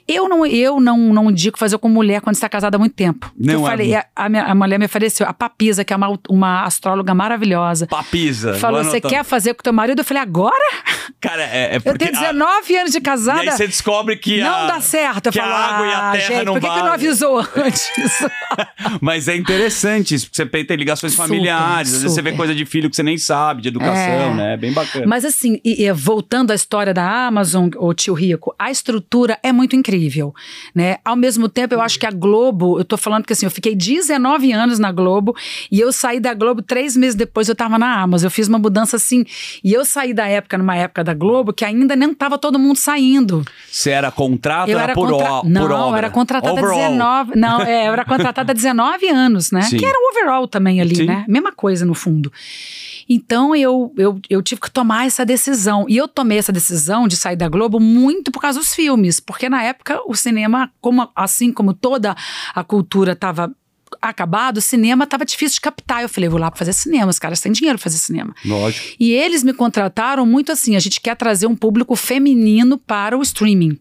Eu 0.07 0.29
não, 0.29 0.45
eu 0.47 0.81
não, 0.81 0.99
não 1.12 1.31
indico 1.31 1.59
fazer 1.59 1.79
com 1.79 1.89
mulher 1.89 2.20
quando 2.20 2.35
está 2.37 2.49
casada 2.49 2.77
há 2.77 2.79
muito 2.79 2.95
tempo. 2.95 3.33
Não 3.39 3.55
eu 3.55 3.66
é 3.66 3.70
falei, 3.70 3.95
a, 3.95 4.05
a 4.14 4.29
minha- 4.29 4.45
a 4.45 4.55
mulher 4.55 4.79
me 4.79 4.85
ofereceu, 4.87 5.27
a 5.27 5.33
Papisa, 5.33 5.85
que 5.85 5.93
é 5.93 5.97
uma, 5.97 6.18
uma 6.29 6.62
astróloga 6.64 7.14
maravilhosa. 7.14 7.87
Papisa. 7.87 8.55
Falou, 8.55 8.83
você 8.85 9.01
quer 9.01 9.25
fazer 9.25 9.55
com 9.55 9.62
teu 9.62 9.72
marido? 9.72 10.01
Eu 10.01 10.05
falei, 10.05 10.22
agora? 10.22 10.55
Cara, 11.20 11.43
é, 11.43 11.77
é 11.77 11.81
Eu 11.85 11.99
tenho 11.99 12.12
19 12.12 12.77
anos 12.77 12.93
de 12.93 12.99
a- 12.99 13.01
casada. 13.01 13.45
E 13.45 13.49
aí 13.49 13.57
você 13.57 13.66
descobre 13.66 14.16
que. 14.16 14.41
não 14.41 14.55
a- 14.55 14.66
dá 14.66 14.81
certo. 14.81 15.27
Eu 15.27 15.33
que 15.33 15.39
falo, 15.41 15.53
a 15.53 15.57
água 15.59 15.87
e 15.87 15.91
a 15.93 16.09
"Ah, 16.09 16.12
terra 16.12 16.27
gente, 16.35 16.45
não 16.45 16.53
por 16.55 16.61
que, 16.61 16.66
que 16.68 16.72
não 16.75 16.79
valem." 16.81 16.95
avisou 16.95 17.39
antes? 17.57 17.91
Mas 19.01 19.29
é 19.29 19.37
interessante 19.37 20.14
isso, 20.14 20.27
porque 20.31 20.37
você 20.37 20.64
tem 20.64 20.77
ligações 20.77 21.12
Super, 21.12 21.27
familiares, 21.29 21.89
às 21.95 22.03
vezes 22.03 22.14
você 22.14 22.22
vê 22.22 22.31
super. 22.31 22.37
coisa 22.37 22.55
de 22.55 22.64
filho 22.64 22.89
que 22.91 22.97
você 22.97 23.03
nem 23.03 23.18
sabe, 23.18 23.62
de 23.62 23.68
educação, 23.68 23.95
É. 23.95 24.35
né? 24.35 24.53
É 24.55 24.57
bem 24.57 24.72
bacana. 24.72 25.07
Mas 25.07 25.25
assim, 25.25 25.61
e- 25.64 25.85
e 25.85 25.93
voltando 25.93 26.51
à 26.51 26.55
história 26.55 26.93
da 26.93 27.27
Amazon, 27.27 27.68
o 27.77 27.93
tio 27.95 28.14
Rico, 28.14 28.55
a 28.59 28.70
estrutura 28.70 29.39
é 29.43 29.53
muito 29.53 29.64
incrível, 29.73 30.35
né? 30.75 30.97
Ao 31.05 31.17
mesmo 31.17 31.49
tempo, 31.49 31.73
eu 31.75 31.81
acho 31.81 31.99
que 31.99 32.07
a 32.07 32.11
Globo, 32.11 32.79
eu 32.79 32.85
tô 32.85 32.97
falando 32.97 33.25
que 33.25 33.33
assim, 33.33 33.47
eu 33.47 33.51
fiquei 33.51 33.75
19 33.75 34.53
anos 34.53 34.79
na 34.79 34.91
Globo 34.93 35.35
e 35.71 35.79
eu 35.81 35.93
saí 35.93 36.19
da 36.21 36.35
Globo 36.35 36.61
três 36.61 36.97
meses 36.97 37.15
depois 37.15 37.49
eu 37.49 37.55
tava 37.55 37.79
na 37.79 38.01
Amazon. 38.01 38.27
Eu 38.27 38.31
fiz 38.31 38.49
uma 38.49 38.59
mudança 38.59 38.97
assim, 38.97 39.25
e 39.62 39.73
eu 39.73 39.85
saí 39.85 40.12
da 40.12 40.27
época, 40.27 40.59
numa 40.59 40.75
época 40.77 41.05
da 41.05 41.15
Globo, 41.15 41.53
que 41.53 41.65
ainda 41.65 41.95
nem 41.95 42.12
tava 42.12 42.37
todo 42.39 42.59
mundo 42.59 42.77
saindo. 42.77 43.45
Você 43.71 43.91
era 43.91 44.11
contrato 44.11 44.69
Eu 44.69 44.79
era 44.79 44.93
por, 44.95 45.09
contra... 45.11 45.33
o- 45.35 45.41
por 45.43 45.49
Não, 45.51 45.62
obra? 45.65 45.91
eu 45.91 45.97
era 45.97 46.11
contratada 46.11 46.53
Overall. 46.53 46.77
19. 46.77 47.33
Não, 47.37 47.61
é, 47.62 47.89
eu 47.89 47.93
era 47.93 48.05
contratada 48.05 48.51
há 48.53 48.55
19 48.55 49.09
anos, 49.09 49.51
né? 49.51 49.62
Sim. 49.62 49.77
Que 49.77 49.85
era 49.87 49.97
o 49.99 50.11
overall 50.11 50.49
também 50.49 50.81
ali, 50.81 50.97
Sim. 50.97 51.07
né? 51.07 51.25
Mesma 51.29 51.53
coisa 51.53 51.85
no 51.85 51.95
fundo. 51.95 52.33
Então 53.09 53.55
eu, 53.55 53.93
eu, 53.97 54.21
eu 54.31 54.43
tive 54.43 54.61
que 54.61 54.71
tomar 54.71 55.07
essa 55.07 55.25
decisão. 55.25 55.87
E 55.89 55.97
eu 55.97 56.09
tomei 56.09 56.39
essa 56.39 56.53
decisão 56.53 57.07
de 57.09 57.17
sair 57.17 57.37
da 57.37 57.49
Globo 57.49 57.79
muito 57.81 58.31
por 58.31 58.41
causa 58.41 58.59
dos 58.59 58.75
filmes. 58.75 59.21
Porque 59.21 59.49
na 59.49 59.63
época 59.63 60.01
o 60.07 60.15
cinema, 60.15 60.71
como, 60.81 61.09
assim 61.15 61.53
como 61.53 61.75
toda 61.75 62.17
a 62.55 62.65
cultura 62.65 63.13
estava 63.13 63.55
acabado, 64.03 64.57
o 64.59 64.61
cinema 64.61 65.05
estava 65.05 65.25
difícil 65.25 65.55
de 65.57 65.61
captar. 65.61 66.03
Eu 66.03 66.09
falei, 66.09 66.29
vou 66.29 66.39
lá 66.41 66.51
para 66.51 66.59
fazer 66.59 66.73
cinema, 66.73 67.11
os 67.11 67.19
caras 67.19 67.41
têm 67.41 67.53
dinheiro 67.53 67.79
para 67.79 67.85
fazer 67.85 67.99
cinema. 67.99 68.35
Lógico. 68.45 68.97
E 68.99 69.13
eles 69.13 69.43
me 69.45 69.53
contrataram 69.53 70.27
muito 70.27 70.51
assim: 70.51 70.75
a 70.77 70.81
gente 70.81 71.01
quer 71.01 71.17
trazer 71.17 71.47
um 71.47 71.55
público 71.57 71.95
feminino 71.95 72.77
para 72.79 73.17
o 73.17 73.23
streaming. 73.23 73.79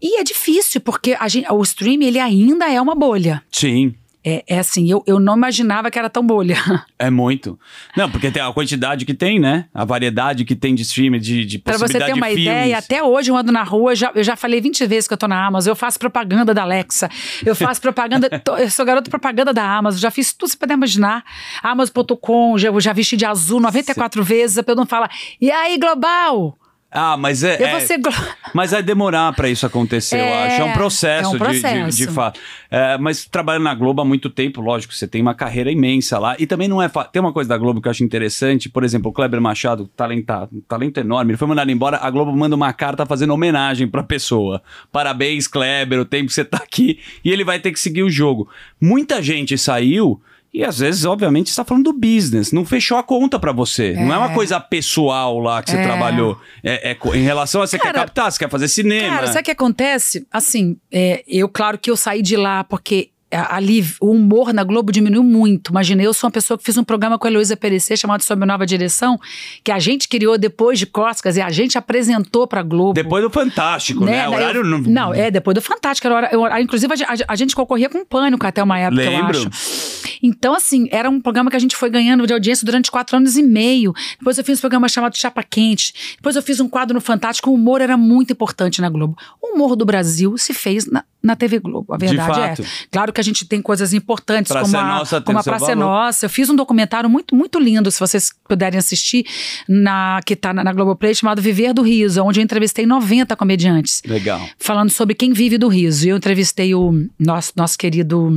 E 0.00 0.20
é 0.20 0.24
difícil, 0.24 0.80
porque 0.80 1.16
a 1.18 1.26
gente- 1.26 1.50
o 1.50 1.60
streaming 1.62 2.06
ele 2.06 2.20
ainda 2.20 2.70
é 2.70 2.80
uma 2.80 2.94
bolha. 2.94 3.42
Sim. 3.50 3.94
É, 4.24 4.44
é 4.48 4.58
assim, 4.58 4.90
eu, 4.90 5.02
eu 5.06 5.20
não 5.20 5.36
imaginava 5.36 5.90
que 5.90 5.98
era 5.98 6.10
tão 6.10 6.26
bolha. 6.26 6.56
É 7.00 7.10
muito. 7.10 7.56
Não, 7.96 8.10
porque 8.10 8.28
tem 8.28 8.42
a 8.42 8.52
quantidade 8.52 9.04
que 9.04 9.14
tem, 9.14 9.38
né? 9.38 9.66
A 9.72 9.84
variedade 9.84 10.44
que 10.44 10.56
tem 10.56 10.74
de 10.74 10.82
streamer, 10.82 11.20
de, 11.20 11.44
de 11.44 11.56
Para 11.60 11.78
você 11.78 11.96
ter 11.96 12.12
uma 12.12 12.28
ideia, 12.28 12.76
até 12.78 13.00
hoje 13.00 13.30
eu 13.30 13.36
ando 13.36 13.52
na 13.52 13.62
rua, 13.62 13.94
já, 13.94 14.10
eu 14.16 14.24
já 14.24 14.34
falei 14.34 14.60
20 14.60 14.84
vezes 14.84 15.06
que 15.06 15.14
eu 15.14 15.18
tô 15.18 15.28
na 15.28 15.46
Amazon, 15.46 15.70
eu 15.70 15.76
faço 15.76 15.96
propaganda 15.96 16.52
da 16.52 16.62
Alexa, 16.62 17.08
eu 17.46 17.54
faço 17.56 17.80
propaganda, 17.80 18.28
tô- 18.40 18.56
eu 18.56 18.68
sou 18.68 18.84
garota 18.84 19.08
propaganda 19.08 19.52
da 19.52 19.62
Amazon, 19.64 20.00
já 20.00 20.10
fiz 20.10 20.32
tudo 20.32 20.48
que 20.48 20.54
você 20.54 20.58
puder 20.58 20.74
imaginar. 20.74 21.22
Amazon.com, 21.62 22.58
já, 22.58 22.80
já 22.80 22.92
vesti 22.92 23.16
de 23.16 23.24
azul 23.24 23.60
94 23.60 24.22
vezes, 24.24 24.58
a 24.58 24.62
pessoa 24.64 24.86
fala, 24.86 25.08
e 25.40 25.50
aí, 25.52 25.78
Global? 25.78 26.58
Ah, 26.90 27.18
mas 27.18 27.42
é. 27.44 27.60
Eu 27.60 27.66
é- 27.66 27.80
ser 27.80 27.98
Mas 28.54 28.70
vai 28.70 28.82
demorar 28.82 29.30
pra 29.34 29.46
isso 29.48 29.66
acontecer, 29.66 30.16
eu 30.16 30.20
É, 30.24 30.46
acho. 30.46 30.62
É 30.62 30.64
um 30.64 30.72
processo, 30.72 31.24
é 31.24 31.28
um 31.28 31.32
de- 31.32 31.38
De, 31.38 31.60
processo. 31.60 31.96
de, 31.98 32.06
fato. 32.06 32.40
É, 32.70 32.96
mas 32.96 33.26
trabalhando 33.26 33.64
na 33.64 33.74
Globo 33.74 34.00
há 34.00 34.04
muito 34.06 34.30
tempo, 34.30 34.62
lógico, 34.62 34.94
você 34.94 35.06
tem 35.06 35.20
uma 35.20 35.34
carreira 35.34 35.70
imensa 35.70 36.18
lá. 36.18 36.34
E 36.38 36.46
também 36.46 36.66
não 36.66 36.80
é. 36.80 36.88
fa- 36.88 37.04
Tem 37.04 37.20
uma 37.20 37.32
coisa 37.32 37.46
da 37.46 37.58
Globo 37.58 37.82
que 37.82 37.88
eu 37.88 37.90
acho 37.90 38.02
interessante. 38.02 38.70
Por 38.70 38.84
exemplo, 38.84 39.10
o 39.10 39.12
Kleber 39.12 39.38
Machado, 39.40 39.86
talentado, 39.94 40.56
um 40.56 40.60
talento 40.62 40.98
enorme. 40.98 41.32
Ele 41.32 41.36
foi 41.38 41.46
mandado 41.46 41.70
embora. 41.70 41.98
A 41.98 42.10
Globo 42.10 42.34
manda 42.34 42.56
uma 42.56 42.72
carta 42.72 43.04
fazendo 43.04 43.34
homenagem 43.34 43.86
pra 43.86 44.02
pessoa. 44.02 44.62
Parabéns, 44.90 45.46
Kleber, 45.46 46.00
o 46.00 46.04
tempo 46.06 46.28
que 46.28 46.32
você 46.32 46.44
tá 46.44 46.56
aqui. 46.56 46.98
E 47.22 47.30
ele 47.30 47.44
vai 47.44 47.58
ter 47.60 47.70
que 47.70 47.78
seguir 47.78 48.02
o 48.02 48.08
jogo. 48.10 48.48
Muita 48.80 49.22
gente 49.22 49.58
saiu. 49.58 50.22
E 50.58 50.64
às 50.64 50.80
vezes, 50.80 51.04
obviamente, 51.04 51.46
está 51.46 51.64
falando 51.64 51.84
do 51.84 51.92
business, 51.92 52.50
não 52.50 52.64
fechou 52.64 52.98
a 52.98 53.02
conta 53.04 53.38
pra 53.38 53.52
você. 53.52 53.92
Não 53.92 54.12
é 54.12 54.18
uma 54.18 54.34
coisa 54.34 54.58
pessoal 54.58 55.38
lá 55.38 55.62
que 55.62 55.70
você 55.70 55.76
É. 55.76 55.82
trabalhou. 55.84 56.36
É, 56.64 56.90
é 56.90 57.16
em 57.16 57.22
relação 57.22 57.62
a 57.62 57.66
você 57.68 57.78
quer 57.78 57.84
Cara, 57.92 57.98
captar, 58.00 58.32
você 58.32 58.40
quer 58.40 58.50
fazer 58.50 58.66
cinema. 58.66 59.08
Cara, 59.14 59.26
sabe 59.28 59.42
o 59.42 59.44
que 59.44 59.50
acontece? 59.52 60.26
Assim, 60.32 60.76
é, 60.90 61.22
eu, 61.28 61.48
claro 61.48 61.78
que 61.78 61.88
eu 61.88 61.96
saí 61.96 62.20
de 62.20 62.36
lá 62.36 62.64
porque 62.64 63.10
ali 63.30 63.84
o 64.00 64.10
humor 64.12 64.52
na 64.52 64.64
Globo 64.64 64.90
diminuiu 64.90 65.22
muito. 65.22 65.70
Imaginei, 65.70 66.06
eu 66.06 66.14
sou 66.14 66.28
uma 66.28 66.32
pessoa 66.32 66.56
que 66.56 66.64
fiz 66.64 66.76
um 66.78 66.84
programa 66.84 67.18
com 67.18 67.26
a 67.26 67.30
Heloísa 67.30 67.56
Perecer 67.56 67.96
chamado 67.96 68.22
Sob 68.22 68.44
Nova 68.46 68.64
Direção, 68.66 69.18
que 69.62 69.70
a 69.70 69.78
gente 69.78 70.08
criou 70.08 70.38
depois 70.38 70.78
de 70.78 70.86
Costas 70.86 71.36
e 71.36 71.40
a 71.40 71.50
gente 71.50 71.76
apresentou 71.76 72.46
pra 72.46 72.62
Globo. 72.62 72.94
Depois 72.94 73.22
do 73.22 73.30
Fantástico, 73.30 74.04
né? 74.04 74.12
Né? 74.12 74.28
Horário 74.28 74.60
Eu- 74.60 74.64
não. 74.64 74.78
não, 74.80 75.14
é 75.14 75.30
depois 75.30 75.54
do 75.54 75.60
Fantástico. 75.62 76.08
Era 76.08 76.30
eu- 76.32 76.46
inclusive, 76.58 76.92
a, 76.92 77.12
a 77.12 77.16
a 77.28 77.36
gente 77.36 77.54
concorria 77.54 77.88
com 77.88 78.04
Pânico 78.04 78.46
até 78.46 78.62
uma 78.62 78.78
época, 78.78 79.02
Lembro. 79.02 79.38
eu 79.38 79.48
acho. 79.48 80.18
Então, 80.22 80.54
assim, 80.54 80.88
era 80.90 81.08
um 81.08 81.20
programa 81.20 81.50
que 81.50 81.56
a 81.56 81.58
gente 81.60 81.76
foi 81.76 81.90
ganhando 81.90 82.26
de 82.26 82.32
audiência 82.32 82.64
durante 82.64 82.90
quatro 82.90 83.16
anos 83.16 83.36
e 83.36 83.42
meio. 83.42 83.92
Depois 84.18 84.36
eu 84.38 84.44
fiz 84.44 84.58
um 84.58 84.60
programa 84.62 84.88
chamado 84.88 85.16
Chapa 85.16 85.42
Quente. 85.42 85.92
Depois 86.16 86.34
eu 86.34 86.42
fiz 86.42 86.58
um 86.60 86.68
quadro 86.68 86.94
no 86.94 87.00
Fantástico. 87.00 87.50
O 87.50 87.54
humor 87.54 87.80
era 87.80 87.96
muito 87.96 88.32
importante 88.32 88.80
na 88.80 88.88
Globo. 88.88 89.16
O 89.40 89.54
humor 89.54 89.76
do 89.76 89.84
Brasil 89.84 90.36
se 90.36 90.52
fez 90.52 90.86
na, 90.86 91.04
na 91.28 91.36
TV 91.36 91.58
Globo. 91.58 91.94
A 91.94 91.96
De 91.96 92.06
verdade 92.06 92.62
é. 92.62 92.64
Claro 92.90 93.12
que 93.12 93.20
a 93.20 93.24
gente 93.24 93.46
tem 93.46 93.60
coisas 93.62 93.92
importantes, 93.92 94.50
Praça 94.50 94.64
como 94.64 94.82
a, 94.82 94.98
Nossa 94.98 95.20
como 95.20 95.38
a 95.38 95.42
Praça 95.42 95.72
é 95.72 95.74
valor. 95.76 95.90
Nossa. 95.90 96.26
Eu 96.26 96.30
fiz 96.30 96.48
um 96.48 96.56
documentário 96.56 97.08
muito, 97.08 97.36
muito 97.36 97.60
lindo, 97.60 97.90
se 97.90 98.00
vocês 98.00 98.30
puderem 98.48 98.78
assistir, 98.78 99.26
na, 99.68 100.20
que 100.24 100.34
tá 100.34 100.52
na, 100.52 100.64
na 100.64 100.72
Globoplay, 100.72 101.14
chamado 101.14 101.42
Viver 101.42 101.72
do 101.72 101.82
Riso, 101.82 102.22
onde 102.22 102.40
eu 102.40 102.44
entrevistei 102.44 102.86
90 102.86 103.36
comediantes 103.36 104.02
Legal. 104.06 104.40
falando 104.58 104.90
sobre 104.90 105.14
quem 105.14 105.32
vive 105.32 105.58
do 105.58 105.68
riso. 105.68 106.06
E 106.06 106.08
eu 106.08 106.16
entrevistei 106.16 106.74
o 106.74 107.06
nosso, 107.18 107.52
nosso 107.54 107.78
querido 107.78 108.34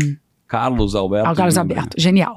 Carlos 0.51 0.95
Alberto. 0.95 1.29
Al 1.29 1.35
Carlos 1.35 1.57
Alberto. 1.57 1.95
Genial. 1.97 2.35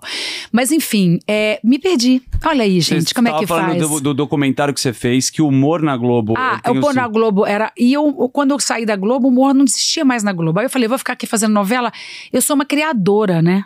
Mas 0.53 0.71
enfim, 0.71 1.19
é, 1.27 1.59
me 1.65 1.81
perdi. 1.81 2.23
Olha 2.47 2.62
aí, 2.62 2.81
gente, 2.81 3.09
Você 3.09 3.15
como 3.15 3.27
é 3.27 3.37
que 3.37 3.45
falando 3.45 3.67
faz? 3.77 3.79
Do, 3.91 4.01
do 4.01 4.15
documentário 4.15 4.73
que 4.73 4.81
você 4.81 4.93
fez, 4.93 5.31
que 5.31 5.43
o 5.43 5.49
humor 5.49 5.83
na 5.83 5.97
Globo. 5.97 6.35
Ah, 6.37 6.61
o 6.71 6.81
seu- 6.93 6.95
na 6.95 7.09
Globo 7.09 7.45
era. 7.45 7.73
E 7.77 7.93
eu, 7.93 8.12
quando 8.33 8.53
eu 8.53 8.61
saí 8.61 8.87
da 8.87 8.95
Globo, 8.95 9.27
o 9.27 9.31
humor 9.31 9.53
não 9.53 9.65
existia 9.65 10.05
mais 10.05 10.23
na 10.23 10.33
Globo. 10.33 10.61
Aí 10.61 10.67
eu 10.67 10.71
falei, 10.71 10.87
vou 10.87 10.97
ficar 10.97 11.15
aqui 11.15 11.27
fazendo 11.27 11.53
novela. 11.53 11.91
Eu 12.33 12.41
sou 12.41 12.55
uma 12.55 12.65
criadora, 12.65 13.43
né? 13.43 13.65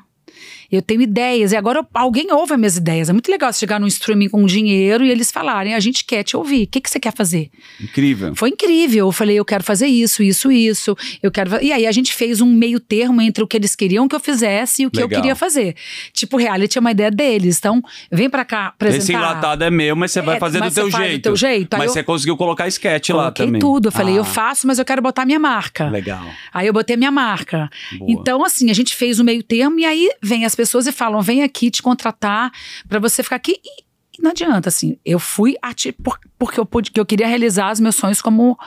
Eu 0.71 0.83
tenho 0.83 1.01
ideias, 1.01 1.53
e 1.53 1.57
agora 1.57 1.79
eu- 1.79 1.87
alguém 1.95 2.31
ouve 2.31 2.53
as 2.53 2.59
minhas 2.59 2.77
ideias. 2.77 3.09
É 3.09 3.13
muito 3.13 3.31
legal 3.31 3.51
você 3.53 3.59
chegar 3.61 3.81
num 3.81 3.87
streaming 3.87 4.29
com 4.29 4.45
dinheiro 4.45 5.05
e 5.05 5.11
eles 5.11 5.31
falarem: 5.33 5.75
a 5.75 5.81
gente 5.81 6.05
quer 6.05 6.23
te 6.23 6.37
ouvir, 6.37 6.65
o 6.65 6.67
que, 6.67 6.81
que 6.81 6.91
você 6.91 7.01
quer 7.01 7.15
fazer? 7.15 7.51
Incrível. 7.81 8.35
Foi 8.37 8.51
incrível. 8.51 9.07
Eu 9.07 9.13
falei, 9.13 9.37
eu 9.39 9.45
quero 9.45 9.65
fazer 9.65 9.87
isso, 9.87 10.23
isso, 10.23 10.53
isso. 10.53 10.97
Eu 11.23 11.31
quero. 11.31 11.63
E 11.63 11.73
aí 11.73 11.87
a 11.87 11.93
gente 11.93 12.13
fez 12.13 12.41
um 12.43 12.53
meio 12.53 12.79
termo 12.79 13.23
entre 13.23 13.43
o 13.43 13.47
que 13.47 13.57
eles 13.57 13.75
queriam 13.75 14.07
que 14.07 14.15
eu 14.15 14.21
fizesse 14.21 14.83
e 14.83 14.87
o 14.87 14.91
que 14.91 14.99
Legal. 15.01 15.11
eu 15.11 15.17
queria 15.23 15.35
fazer. 15.35 15.75
Tipo, 16.13 16.37
reality 16.37 16.77
é 16.77 16.81
uma 16.81 16.91
ideia 16.91 17.11
deles. 17.11 17.57
Então, 17.59 17.83
vem 18.13 18.29
pra 18.29 18.45
cá 18.45 18.67
apresentar. 18.67 19.03
Esse 19.05 19.13
enlatado 19.15 19.65
é 19.65 19.71
meu, 19.71 19.97
mas 19.97 20.13
você 20.13 20.21
vai 20.21 20.37
É, 20.37 20.39
fazer 20.41 20.61
do 20.61 20.71
teu 20.71 20.91
faz 20.91 21.05
do 21.05 21.09
jeito. 21.09 21.23
teu 21.23 21.37
jeito. 21.37 21.75
Aí 21.75 21.79
Mas 21.79 21.87
eu- 21.89 21.93
você 21.95 22.03
conseguiu 22.03 22.37
colocar 22.37 22.69
sketch 22.69 23.09
lá 23.11 23.31
também. 23.31 23.59
tudo. 23.59 23.89
Eu 23.89 23.93
falei, 23.93 24.15
Ah, 24.15 24.19
eu 24.19 24.25
faço, 24.25 24.67
mas 24.67 24.79
eu 24.79 24.85
quero 24.85 25.01
botar 25.01 25.25
minha 25.25 25.39
marca. 25.39 25.89
Legal. 25.89 26.27
Aí 26.53 26.67
eu 26.67 26.73
botei 26.75 26.97
minha 26.97 27.11
marca. 27.11 27.71
Boa. 27.99 28.11
Então, 28.11 28.45
assim, 28.45 28.71
a 28.71 28.75
gente 28.75 28.95
fez 28.95 29.19
o 29.19 29.25
meio 29.25 29.43
termo 29.43 29.81
e 29.81 29.85
aí 29.87 30.11
vem 30.23 30.45
as 30.45 30.55
pessoas 30.59 30.89
e 30.89 30.93
falam: 30.93 31.23
vem 31.23 31.43
aqui 31.43 31.71
te 31.71 31.81
contratar 31.81 32.51
pra 32.89 32.99
você 32.99 33.23
ficar 33.23 33.37
aqui. 33.37 33.61
E, 33.65 33.89
não 34.21 34.33
adianta, 34.33 34.69
assim, 34.69 34.99
eu 35.05 35.21
fui 35.21 35.55
por, 36.03 36.19
porque 36.37 36.59
eu, 36.59 36.67
pude, 36.67 36.91
que 36.91 36.99
eu 36.99 37.07
queria 37.07 37.29
realizar 37.29 37.73
os 37.73 37.79
meus 37.79 37.95
sonhos 37.95 38.21
como, 38.21 38.59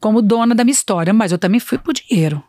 como 0.00 0.22
dona 0.22 0.54
da 0.54 0.64
minha 0.64 0.72
história, 0.72 1.12
mas 1.12 1.30
eu 1.30 1.38
também 1.38 1.60
fui 1.60 1.76
por 1.76 1.92
dinheiro. 1.92 2.42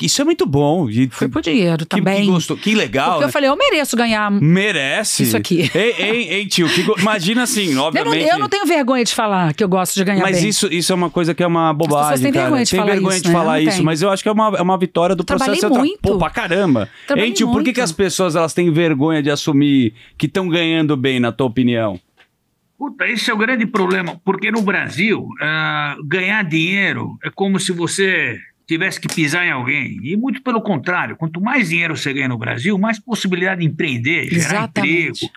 Isso 0.00 0.22
é 0.22 0.24
muito 0.24 0.46
bom. 0.46 0.88
E, 0.88 1.08
Fui 1.10 1.28
por 1.28 1.42
dinheiro 1.42 1.78
que, 1.78 1.96
também. 1.96 2.20
que, 2.24 2.30
gostoso, 2.30 2.60
que 2.60 2.74
legal. 2.74 3.10
porque 3.12 3.24
eu 3.24 3.26
né? 3.26 3.32
falei, 3.32 3.50
eu 3.50 3.56
mereço 3.56 3.96
ganhar. 3.96 4.30
Merece. 4.30 5.24
Isso 5.24 5.36
aqui. 5.36 5.68
Ei, 5.74 5.94
ei, 5.98 6.28
ei, 6.34 6.46
tio, 6.46 6.68
que 6.68 6.82
go- 6.84 6.94
imagina 6.98 7.42
assim, 7.42 7.70
Eu 7.70 7.74
não, 7.74 7.82
obviamente. 7.84 8.28
eu 8.28 8.38
não 8.38 8.48
tenho 8.48 8.64
vergonha 8.64 9.04
de 9.04 9.12
falar 9.12 9.52
que 9.54 9.62
eu 9.64 9.68
gosto 9.68 9.94
de 9.96 10.04
ganhar 10.04 10.22
Mas 10.22 10.38
bem. 10.40 10.48
isso, 10.48 10.72
isso 10.72 10.92
é 10.92 10.94
uma 10.94 11.10
coisa 11.10 11.34
que 11.34 11.42
é 11.42 11.46
uma 11.46 11.72
bobagem, 11.74 12.22
têm 12.22 12.32
cara. 12.32 12.44
vergonha 12.44 12.64
de 12.64 12.70
Tem 12.70 12.78
falar 12.80 12.92
vergonha 12.92 13.14
isso, 13.16 13.22
de 13.22 13.28
né? 13.28 13.34
falar 13.34 13.52
Não 13.60 13.68
isso, 13.68 13.84
mas 13.84 14.02
eu 14.02 14.10
acho 14.10 14.22
que 14.22 14.28
é 14.28 14.32
uma, 14.32 14.56
é 14.56 14.62
uma 14.62 14.78
vitória 14.78 15.16
do 15.16 15.24
Trabalhei 15.24 15.58
processo. 15.58 15.78
muito. 15.80 15.98
Pô, 16.00 16.16
pra 16.16 16.30
caramba. 16.30 16.88
Trabalhei 17.06 17.30
Hein, 17.30 17.34
tio, 17.34 17.46
por 17.48 17.54
que, 17.58 17.64
muito. 17.64 17.74
que 17.74 17.80
as 17.80 17.90
pessoas 17.92 18.36
elas 18.36 18.54
têm 18.54 18.70
vergonha 18.70 19.20
de 19.22 19.30
assumir 19.30 19.94
que 20.16 20.26
estão 20.26 20.48
ganhando 20.48 20.96
bem, 20.96 21.18
na 21.18 21.32
tua 21.32 21.46
opinião? 21.48 21.98
Puta, 22.78 23.06
esse 23.08 23.30
é 23.30 23.34
o 23.34 23.36
grande 23.38 23.66
problema, 23.66 24.20
porque 24.24 24.50
no 24.52 24.60
Brasil, 24.62 25.26
ah, 25.40 25.96
ganhar 26.04 26.42
dinheiro 26.44 27.18
é 27.24 27.30
como 27.34 27.58
se 27.58 27.72
você 27.72 28.38
tivesse 28.66 29.00
que 29.00 29.08
pisar 29.08 29.46
em 29.46 29.50
alguém. 29.50 29.98
E 30.02 30.16
muito 30.16 30.42
pelo 30.42 30.60
contrário, 30.60 31.16
quanto 31.16 31.40
mais 31.40 31.68
dinheiro 31.68 31.96
você 31.96 32.12
ganha 32.12 32.28
no 32.28 32.38
Brasil, 32.38 32.76
mais 32.78 32.98
possibilidade 32.98 33.60
de 33.60 33.66
empreender, 33.66 34.24
gerar 34.28 34.36
Exatamente. 34.64 35.24
emprego. 35.26 35.32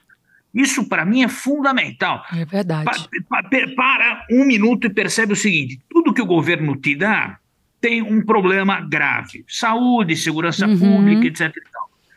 Isso, 0.53 0.89
para 0.89 1.05
mim, 1.05 1.21
é 1.23 1.27
fundamental. 1.27 2.23
É 2.33 2.43
verdade. 2.43 2.85
Pa- 2.85 3.43
pa- 3.43 3.49
para 3.75 4.25
um 4.31 4.45
minuto 4.45 4.87
e 4.87 4.89
percebe 4.89 5.33
o 5.33 5.35
seguinte: 5.35 5.79
tudo 5.89 6.11
que 6.13 6.21
o 6.21 6.25
governo 6.25 6.75
te 6.75 6.95
dá 6.95 7.37
tem 7.79 8.01
um 8.01 8.25
problema 8.25 8.81
grave. 8.81 9.45
Saúde, 9.47 10.15
segurança 10.15 10.65
Uhum. 10.67 10.79
pública, 10.79 11.27
etc. 11.27 11.55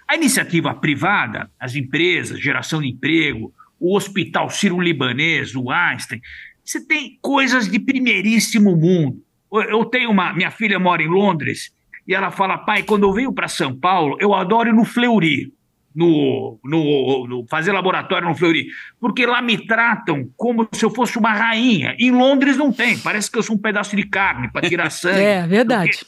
A 0.09 0.17
iniciativa 0.17 0.75
privada, 0.75 1.51
as 1.61 1.75
empresas, 1.77 2.41
geração 2.41 2.81
de 2.81 2.89
emprego, 2.89 3.53
o 3.79 3.95
Hospital 3.97 4.49
Sírio-Libanês, 4.51 5.55
o 5.55 5.71
Einstein, 5.71 6.21
você 6.65 6.85
tem 6.87 7.19
coisas 7.21 7.69
de 7.71 7.79
primeiríssimo 7.79 8.75
mundo. 8.77 9.23
Eu- 9.53 9.85
tenho 9.85 10.11
uma. 10.11 10.33
Minha 10.33 10.51
filha 10.51 10.79
mora 10.79 11.03
em 11.03 11.09
Londres 11.09 11.73
e 12.07 12.15
ela 12.15 12.31
fala: 12.31 12.59
pai, 12.59 12.83
quando 12.83 13.05
eu 13.05 13.13
venho 13.13 13.33
para 13.33 13.49
São 13.49 13.75
Paulo, 13.75 14.17
eu 14.21 14.35
adoro 14.35 14.69
ir 14.69 14.73
no 14.75 14.85
Fleury. 14.85 15.53
No, 15.95 16.59
no, 16.65 17.27
no- 17.29 17.47
fazer 17.51 17.71
laboratório 17.71 18.27
no 18.27 18.35
Fleury, 18.35 18.67
porque 18.99 19.27
lá 19.27 19.43
me 19.43 19.59
tratam 19.67 20.27
como 20.39 20.67
se 20.73 20.83
eu 20.83 20.89
fosse 20.89 21.19
uma 21.19 21.35
rainha. 21.35 21.95
Em 21.99 22.11
Londres 22.11 22.57
não 22.57 22.73
tem, 22.73 22.97
parece 22.99 23.31
que 23.31 23.37
eu 23.37 23.43
sou 23.43 23.57
um 23.57 23.59
pedaço 23.59 23.95
de 23.95 24.05
carne 24.05 24.51
para 24.51 24.67
tirar 24.67 24.89
sangue. 24.91 25.21
É, 25.21 25.47
verdade. 25.47 26.01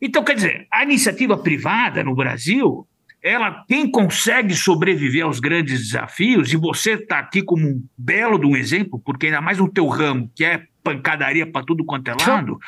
Então, 0.00 0.24
quer 0.24 0.34
dizer, 0.36 0.66
a 0.72 0.82
iniciativa 0.84 1.36
privada 1.36 2.02
no 2.02 2.14
Brasil, 2.14 2.86
ela 3.22 3.62
quem 3.68 3.90
consegue 3.90 4.54
sobreviver 4.54 5.24
aos 5.24 5.38
grandes 5.38 5.80
desafios, 5.82 6.50
e 6.50 6.56
você 6.56 6.92
está 6.94 7.18
aqui 7.18 7.42
como 7.42 7.66
um 7.68 7.84
belo 7.98 8.38
de 8.38 8.46
um 8.46 8.56
exemplo, 8.56 8.98
porque 9.04 9.26
ainda 9.26 9.42
mais 9.42 9.58
no 9.58 9.70
teu 9.70 9.86
ramo, 9.86 10.30
que 10.34 10.46
é 10.46 10.62
pancadaria 10.84 11.46
para 11.50 11.64
tudo 11.64 11.84
quanto 11.84 12.08
é 12.08 12.14
lado, 12.14 12.60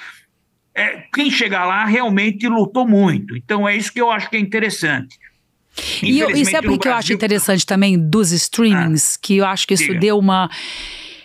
é, 0.75 1.05
quem 1.14 1.31
chegar 1.31 1.64
lá 1.67 1.85
realmente 1.85 2.49
lutou 2.49 2.89
muito. 2.89 3.37
Então, 3.37 3.69
é 3.69 3.77
isso 3.77 3.93
que 3.93 4.01
eu 4.01 4.11
acho 4.11 4.29
que 4.29 4.37
é 4.37 4.41
interessante. 4.41 5.17
E, 6.03 6.19
eu, 6.19 6.31
e 6.31 6.45
sabe 6.47 6.69
o 6.69 6.79
que 6.79 6.89
eu 6.89 6.93
acho 6.93 7.09
Brasil- 7.09 7.17
interessante 7.17 7.67
também 7.67 7.99
dos 7.99 8.33
streamings? 8.33 9.19
que 9.19 9.37
eu 9.37 9.47
acho 9.47 9.67
que 9.69 9.75
isso 9.75 9.85
Diga. 9.89 10.01
deu 10.01 10.19
uma. 10.19 10.51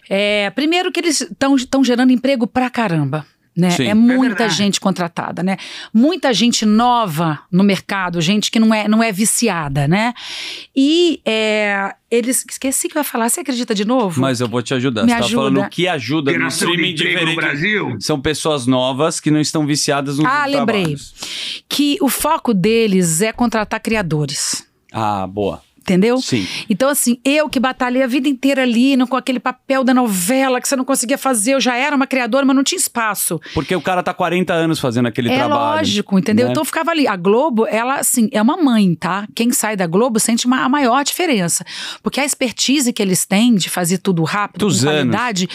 é, 0.10 0.50
primeiro 0.50 0.92
que 0.92 1.00
eles 1.00 1.22
estão 1.22 1.84
gerando 1.84 2.12
emprego 2.12 2.46
pra 2.46 2.70
caramba. 2.70 3.26
Né? 3.56 3.70
Sim. 3.72 3.84
É 3.84 3.90
É 3.90 3.94
muita 3.94 4.36
verdade. 4.36 4.54
gente 4.56 4.80
contratada, 4.80 5.44
né? 5.44 5.58
Muita 5.94 6.34
gente 6.34 6.66
nova 6.66 7.40
no 7.52 7.64
mercado, 7.66 8.22
gente 8.22 8.50
que 8.50 8.60
não 8.60 8.74
é, 8.74 8.88
não 8.88 9.04
é 9.04 9.12
viciada, 9.12 9.90
né? 9.90 10.14
E 10.74 11.20
é, 11.26 11.94
eles. 12.10 12.46
Esqueci 12.50 12.88
que 12.88 12.98
eu 12.98 13.02
ia 13.02 13.04
falar, 13.04 13.28
você 13.28 13.42
acredita 13.42 13.76
de 13.76 13.84
novo? 13.84 14.22
Mas 14.22 14.40
eu 14.40 14.48
vou 14.48 14.62
te 14.62 14.74
ajudar. 14.74 15.04
Me 15.04 15.10
Você 15.12 15.18
tá 15.18 15.26
ajuda. 15.26 15.36
falando 15.42 15.62
o 15.62 15.70
que 15.70 15.86
ajuda 15.88 16.32
no 16.38 16.48
streaming 16.48 16.92
emprego 16.92 17.12
no 17.12 17.20
diferente. 17.20 17.36
Brasil. 17.36 17.98
São 18.00 18.22
pessoas 18.22 18.66
novas 18.66 19.20
que 19.20 19.30
não 19.30 19.42
estão 19.42 19.66
viciadas 19.66 20.18
nos 20.18 20.26
Ah, 20.26 20.46
lembrei. 20.46 20.84
trabalhos. 20.84 21.14
Que 21.68 21.98
o 22.02 22.08
foco 22.08 22.54
deles 22.54 23.22
é 23.22 23.34
contratar 23.34 23.82
criadores. 23.82 24.66
Ah, 24.94 25.28
boa. 25.28 25.62
Entendeu? 25.82 26.20
Sim. 26.22 26.48
Então, 26.70 26.88
assim, 26.90 27.18
eu 27.26 27.50
que 27.50 27.60
batalhei 27.60 28.04
a 28.04 28.08
vida 28.08 28.30
inteira 28.30 28.62
ali, 28.62 28.96
no- 28.96 29.08
com 29.08 29.16
aquele 29.18 29.40
papel 29.40 29.84
da 29.84 29.94
novela 29.96 30.62
que 30.62 30.68
você 30.68 30.76
não 30.76 30.86
conseguia 30.86 31.18
fazer, 31.18 31.56
eu 31.56 31.60
já 31.60 31.76
era 31.76 31.96
uma 31.96 32.06
criadora, 32.06 32.46
mas 32.46 32.56
não 32.56 32.64
tinha 32.64 32.78
espaço. 32.78 33.42
Porque 33.54 33.76
o 33.76 33.82
cara 33.82 34.04
tá 34.04 34.14
40 34.14 34.54
anos 34.54 34.80
fazendo 34.80 35.08
aquele 35.08 35.32
é 35.32 35.36
trabalho. 35.36 35.78
lógico, 35.80 36.20
entendeu? 36.20 36.46
né? 36.46 36.52
Então 36.52 36.62
eu 36.62 36.66
ficava 36.66 36.92
ali. 36.92 37.08
A 37.08 37.16
Globo, 37.16 37.66
ela, 37.66 37.96
assim, 37.96 38.30
é 38.32 38.40
uma 38.42 38.58
mãe, 38.58 38.94
tá? 38.94 39.28
Quem 39.36 39.52
sai 39.52 39.76
da 39.76 39.88
Globo 39.88 40.20
sente 40.20 40.46
uma, 40.46 40.64
a 40.64 40.70
maior 40.70 41.04
diferença. 41.04 41.66
Porque 42.04 42.20
a 42.20 42.26
expertise 42.26 42.94
que 42.94 43.02
eles 43.02 43.26
têm 43.26 43.56
de 43.56 43.68
fazer 43.70 43.98
tudo 43.98 44.24
rápido, 44.24 44.66
Muitos 44.66 44.84
com 44.84 44.90
anos. 44.90 45.02
qualidade, 45.02 45.50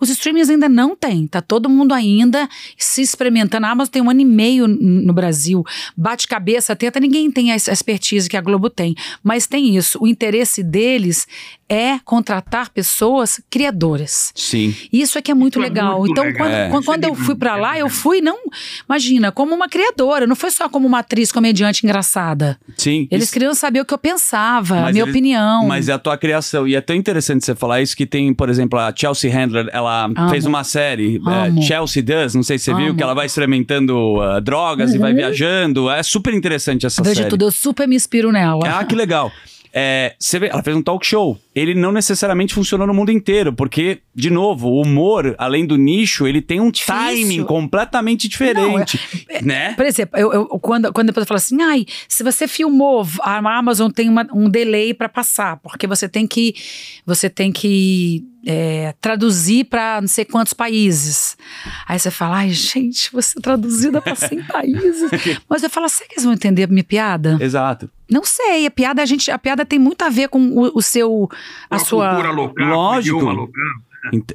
os 0.00 0.08
streamings 0.10 0.48
ainda 0.50 0.68
não 0.68 0.94
têm. 0.96 1.26
Tá 1.26 1.40
todo 1.40 1.68
mundo 1.68 1.92
ainda 1.94 2.48
se 2.76 3.02
experimentando. 3.02 3.66
A 3.66 3.70
Amazon 3.70 3.90
tem 3.92 4.02
um 4.02 4.10
ano 4.10 4.20
e 4.20 4.24
meio 4.24 4.66
no 4.68 5.12
Brasil. 5.12 5.64
Bate 5.96 6.26
cabeça, 6.28 6.74
tenta, 6.76 6.98
ninguém 7.00 7.30
tem 7.30 7.52
a 7.52 7.54
a 7.54 7.72
expertise 7.72 8.28
que 8.28 8.36
a 8.36 8.40
Globo 8.40 8.70
tem. 8.70 8.94
Mas 9.22 9.46
tem 9.46 9.76
isso. 9.76 9.98
O 10.00 10.06
interesse 10.06 10.62
deles 10.62 11.26
é 11.68 11.98
contratar 12.04 12.70
pessoas 12.70 13.40
criadoras. 13.50 14.32
Sim. 14.34 14.74
Isso 14.92 15.18
é 15.18 15.22
que 15.22 15.30
é 15.30 15.34
muito 15.34 15.58
Isso 15.58 15.66
é 15.66 15.68
legal. 15.68 15.98
muito 15.98 16.12
então, 16.12 16.24
legal. 16.24 16.38
quando, 16.46 16.52
É. 16.54 16.68
quando, 16.70 16.82
é 16.82 16.86
quando 16.86 17.04
eu 17.04 17.10
de- 17.14 17.20
fui 17.26 17.34
pra 17.34 17.56
é 17.58 17.60
lá, 17.60 17.78
eu 17.78 17.86
verdade. 17.86 18.00
fui, 18.02 18.20
não, 18.22 18.38
imagina, 18.88 19.30
como 19.32 19.54
uma 19.54 19.68
criadora, 19.68 20.26
não 20.26 20.34
foi 20.36 20.50
só 20.50 20.68
como 20.68 20.86
uma 20.86 21.00
atriz 21.00 21.30
comediante 21.32 21.84
engraçada. 21.84 22.58
Sim. 22.76 23.06
Eles 23.10 23.24
Isso- 23.24 23.32
queriam 23.32 23.54
saber 23.54 23.80
o 23.80 23.84
que 23.84 23.92
eu 23.92 23.98
pensava, 23.98 24.76
a 24.78 24.80
Mas 24.82 24.92
minha 24.92 25.04
eles- 25.04 25.12
opinião. 25.14 25.66
Mas 25.66 25.88
é 25.88 25.92
a 25.92 25.98
tua 25.98 26.16
criação. 26.16 26.66
E 26.66 26.74
é 26.74 26.80
tão 26.80 26.96
interessante 26.96 27.44
você 27.44 27.54
falar 27.54 27.82
isso 27.82 27.96
que 27.96 28.06
tem, 28.06 28.32
por 28.32 28.48
exemplo, 28.48 28.78
a 28.78 28.92
Chelsea 28.96 29.30
Handler, 29.30 29.68
ela 29.72 29.87
Amo. 29.88 30.28
fez 30.30 30.44
uma 30.46 30.64
série, 30.64 31.20
é. 31.58 31.62
Chelsea 31.62 32.02
Does, 32.02 32.34
não 32.34 32.42
sei 32.42 32.58
se 32.58 32.66
você 32.66 32.74
viu, 32.74 32.86
Amo. 32.88 32.96
que 32.96 33.02
ela 33.02 33.14
vai 33.14 33.26
experimentando 33.26 34.20
ah, 34.20 34.40
drogas 34.40 34.94
e 34.94 34.98
vai 34.98 35.12
viajando. 35.14 35.90
É 35.90 36.02
super 36.02 36.32
interessante 36.34 36.86
essa 36.86 37.02
Vejo 37.02 37.16
série. 37.16 37.28
tudo, 37.30 37.44
eu 37.46 37.50
super 37.50 37.86
me 37.88 37.96
inspiro 37.96 38.30
nela. 38.32 38.60
Ah, 38.66 38.84
que 38.84 38.94
legal. 38.94 39.30
É, 39.70 40.14
você 40.18 40.38
vê, 40.38 40.46
ela 40.48 40.62
fez 40.62 40.74
um 40.74 40.82
talk 40.82 41.06
show. 41.06 41.38
Ele 41.54 41.74
não 41.74 41.92
necessariamente 41.92 42.54
funcionou 42.54 42.86
no 42.86 42.94
mundo 42.94 43.12
inteiro, 43.12 43.52
porque, 43.52 43.98
de 44.14 44.30
novo, 44.30 44.68
o 44.68 44.80
humor, 44.80 45.34
além 45.36 45.66
do 45.66 45.76
nicho, 45.76 46.26
ele 46.26 46.40
tem 46.40 46.58
um 46.58 46.70
Difícil. 46.70 46.94
timing 46.94 47.44
completamente 47.44 48.26
diferente, 48.28 48.98
né? 49.42 49.74
Por 49.74 49.84
exemplo, 49.84 50.18
eu, 50.18 50.32
eu- 50.32 50.46
quando, 50.58 50.90
quando 50.92 51.10
a 51.10 51.12
pessoa 51.12 51.26
fala 51.26 51.38
assim, 51.38 51.60
ai, 51.62 51.84
se 52.08 52.24
você 52.24 52.48
filmou, 52.48 53.06
a 53.20 53.36
Amazon 53.58 53.90
tem 53.90 54.08
uma- 54.08 54.26
um 54.32 54.48
delay 54.48 54.94
para 54.94 55.08
passar, 55.08 55.58
porque 55.58 55.86
você 55.86 56.08
tem 56.08 56.26
que 56.26 56.54
você 57.04 57.28
tem 57.28 57.52
que 57.52 58.24
é, 58.50 58.94
traduzir 58.98 59.64
para 59.64 60.00
não 60.00 60.08
sei 60.08 60.24
quantos 60.24 60.54
países. 60.54 61.36
Aí 61.86 61.98
você 61.98 62.10
fala, 62.10 62.38
ai, 62.38 62.50
gente, 62.50 63.12
você 63.12 63.38
traduzida 63.38 64.00
para 64.00 64.14
100 64.14 64.42
países. 64.48 65.10
Mas 65.46 65.62
eu 65.62 65.68
falo, 65.68 65.86
será 65.86 66.08
que 66.08 66.14
eles 66.14 66.24
vão 66.24 66.32
entender 66.32 66.62
a 66.62 66.66
minha 66.66 66.82
piada? 66.82 67.36
Exato. 67.38 67.90
Não 68.10 68.24
sei, 68.24 68.64
a 68.64 68.70
piada 68.70 69.02
a 69.02 69.06
gente, 69.06 69.30
a 69.30 69.38
piada 69.38 69.66
tem 69.66 69.78
muito 69.78 70.00
a 70.00 70.08
ver 70.08 70.30
com 70.30 70.40
o, 70.40 70.78
o 70.78 70.80
seu 70.80 71.28
a 71.68 71.76
a 71.76 71.78
sua 71.78 72.08
cultura 72.08 72.30
local, 72.32 72.66
Lógico. 72.66 73.16
o 73.16 73.20
idioma 73.20 73.38
local. 73.38 73.64